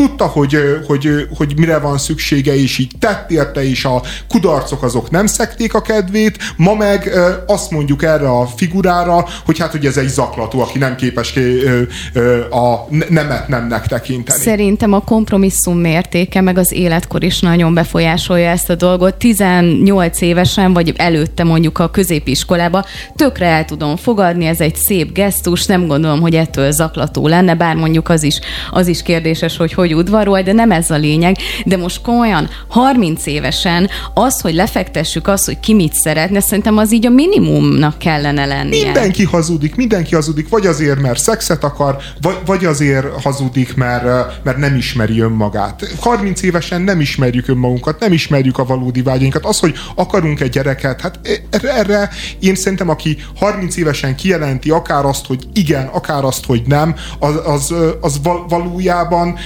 tudta, 0.01 0.27
hogy, 0.27 0.57
hogy, 0.87 1.27
hogy 1.37 1.53
mire 1.57 1.79
van 1.79 1.99
szüksége, 1.99 2.57
és 2.57 2.79
így 2.79 2.93
tett 2.99 3.31
érte, 3.31 3.69
és 3.69 3.85
a 3.85 4.03
kudarcok 4.29 4.83
azok 4.83 5.11
nem 5.11 5.27
szekték 5.27 5.75
a 5.75 5.83
kedvét, 5.83 6.39
ma 6.57 6.75
meg 6.75 7.11
azt 7.47 7.71
mondjuk 7.71 8.03
erre 8.03 8.29
a 8.29 8.47
figurára, 8.57 9.27
hogy 9.45 9.59
hát, 9.59 9.71
hogy 9.71 9.87
ez 9.87 9.97
egy 9.97 10.09
zaklató, 10.09 10.61
aki 10.61 10.79
nem 10.79 10.97
képes 10.97 11.35
a 12.51 12.95
nemet 13.09 13.49
nemnek 13.49 13.87
tekinteni. 13.87 14.41
Szerintem 14.41 14.93
a 14.93 15.01
kompromisszum 15.01 15.79
mértéke, 15.79 16.41
meg 16.41 16.59
az 16.59 16.73
életkor 16.73 17.23
is 17.25 17.41
nagyon 17.41 17.75
befolyásolja 17.75 18.51
ezt 18.51 18.71
a 18.71 18.75
dolgot. 18.75 19.15
18 19.15 20.21
évesen, 20.21 20.73
vagy 20.73 20.93
előtte 20.97 21.45
mondjuk 21.45 21.79
a 21.79 21.91
középiskolába, 21.91 22.85
tökre 23.17 23.47
el 23.47 23.65
tudom 23.65 23.97
fogadni, 23.97 24.47
ez 24.47 24.61
egy 24.61 24.77
szép 24.77 25.13
gesztus, 25.13 25.67
nem 25.67 25.87
gondolom, 25.87 26.21
hogy 26.21 26.35
ettől 26.35 26.71
zaklató 26.71 27.29
lenne, 27.29 27.55
bár 27.55 27.77
mondjuk 27.77 28.09
az 28.09 28.23
is, 28.23 28.39
az 28.71 28.87
is 28.87 29.03
kérdéses, 29.03 29.57
hogy 29.57 29.73
hogy 29.73 29.90
hogy 29.91 29.99
udvarol, 29.99 30.43
de 30.43 30.53
nem 30.53 30.71
ez 30.71 30.91
a 30.91 30.97
lényeg. 30.97 31.37
De 31.65 31.77
most 31.77 32.01
komolyan 32.01 32.49
30 32.69 33.27
évesen 33.27 33.89
az, 34.15 34.41
hogy 34.41 34.55
lefektessük 34.55 35.29
azt, 35.29 35.45
hogy 35.45 35.61
ki 35.61 35.75
mit 35.75 35.95
szeretne, 35.95 36.41
szerintem 36.41 36.77
az 36.77 36.93
így 36.93 37.07
a 37.07 37.11
minimumnak 37.11 37.99
kellene 37.99 38.47
lennie. 38.47 38.85
Mindenki 38.85 39.25
hazudik, 39.25 39.75
mindenki 39.75 40.15
hazudik, 40.15 40.49
vagy 40.49 40.67
azért, 40.67 41.01
mert 41.01 41.19
szexet 41.19 41.65
akar, 41.65 41.97
vagy, 42.21 42.37
vagy 42.47 42.65
azért 42.65 43.23
hazudik, 43.23 43.75
mert, 43.75 44.05
mert 44.45 44.57
nem 44.57 44.77
ismeri 44.77 45.21
önmagát. 45.21 45.87
30 46.01 46.43
évesen 46.43 46.83
nem 46.83 47.01
ismerjük 47.01 47.49
önmagunkat, 47.49 48.01
nem 48.01 48.13
ismerjük 48.13 48.59
a 48.59 48.65
valódi 48.65 49.03
vágyainkat. 49.03 49.45
Az, 49.45 49.59
hogy 49.59 49.75
akarunk 49.95 50.41
egy 50.41 50.51
gyereket, 50.51 51.01
hát 51.01 51.21
erre, 51.51 51.75
erre 51.75 52.11
én 52.41 52.55
szerintem, 52.55 52.89
aki 52.89 53.17
30 53.37 53.77
évesen 53.77 54.17
kijelenti 54.17 54.71
akár 54.71 55.05
azt, 55.05 55.27
hogy 55.27 55.45
igen, 55.53 55.87
akár 55.87 56.25
azt, 56.25 56.47
hogy 56.47 56.63
nem, 56.67 56.95
az, 57.19 57.35
az, 57.45 57.75
az 58.01 58.21
valójában 58.49 59.39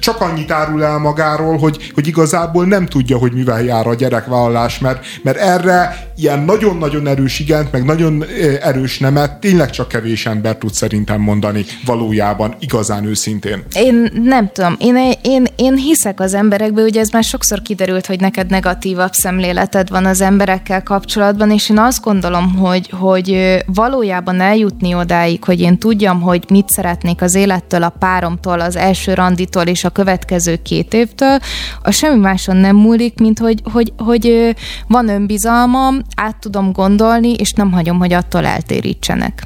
csak 0.00 0.20
annyit 0.20 0.50
árul 0.50 0.84
el 0.84 0.98
magáról, 0.98 1.58
hogy, 1.58 1.90
hogy 1.94 2.06
igazából 2.06 2.64
nem 2.64 2.86
tudja, 2.86 3.16
hogy 3.16 3.32
mivel 3.32 3.62
jár 3.62 3.86
a 3.86 3.94
gyerekvállalás, 3.94 4.78
mert, 4.78 5.04
mert 5.22 5.36
erre 5.36 6.10
ilyen 6.16 6.38
nagyon-nagyon 6.38 7.06
erős 7.06 7.38
igent, 7.38 7.72
meg 7.72 7.84
nagyon 7.84 8.24
erős 8.60 8.98
nemet 8.98 9.40
tényleg 9.40 9.70
csak 9.70 9.88
kevés 9.88 10.26
ember 10.26 10.56
tud 10.56 10.72
szerintem 10.72 11.20
mondani 11.20 11.64
valójában, 11.84 12.54
igazán 12.58 13.04
őszintén. 13.04 13.64
Én 13.72 14.10
nem 14.22 14.50
tudom, 14.52 14.76
én, 14.78 15.12
én, 15.22 15.46
én 15.56 15.76
hiszek 15.76 16.20
az 16.20 16.34
emberekbe, 16.34 16.82
ugye 16.82 17.00
ez 17.00 17.10
már 17.10 17.24
sokszor 17.24 17.62
kiderült, 17.62 18.06
hogy 18.06 18.20
neked 18.20 18.50
negatívabb 18.50 19.12
szemléleted 19.12 19.88
van 19.88 20.06
az 20.06 20.20
emberekkel 20.20 20.82
kapcsolatban, 20.82 21.50
és 21.50 21.70
én 21.70 21.78
azt 21.78 22.02
gondolom, 22.02 22.54
hogy, 22.54 22.90
hogy 22.90 23.58
valójában 23.66 24.40
eljutni 24.40 24.94
odáig, 24.94 25.44
hogy 25.44 25.60
én 25.60 25.78
tudjam, 25.78 26.20
hogy 26.20 26.44
mit 26.48 26.68
szeretnék 26.68 27.22
az 27.22 27.34
élettől, 27.34 27.82
a 27.82 27.94
páromtól, 27.98 28.60
az 28.60 28.76
első 28.76 29.14
randitól 29.14 29.66
és 29.72 29.84
a 29.84 29.90
következő 29.90 30.56
két 30.62 30.94
évtől, 30.94 31.38
a 31.82 31.90
semmi 31.90 32.20
máson 32.20 32.56
nem 32.56 32.76
múlik, 32.76 33.18
mint 33.18 33.38
hogy, 33.38 33.62
hogy, 33.72 33.92
hogy 33.96 34.54
van 34.88 35.08
önbizalmam, 35.08 36.02
át 36.16 36.36
tudom 36.36 36.72
gondolni, 36.72 37.32
és 37.32 37.52
nem 37.52 37.72
hagyom, 37.72 37.98
hogy 37.98 38.12
attól 38.12 38.46
eltérítsenek. 38.46 39.42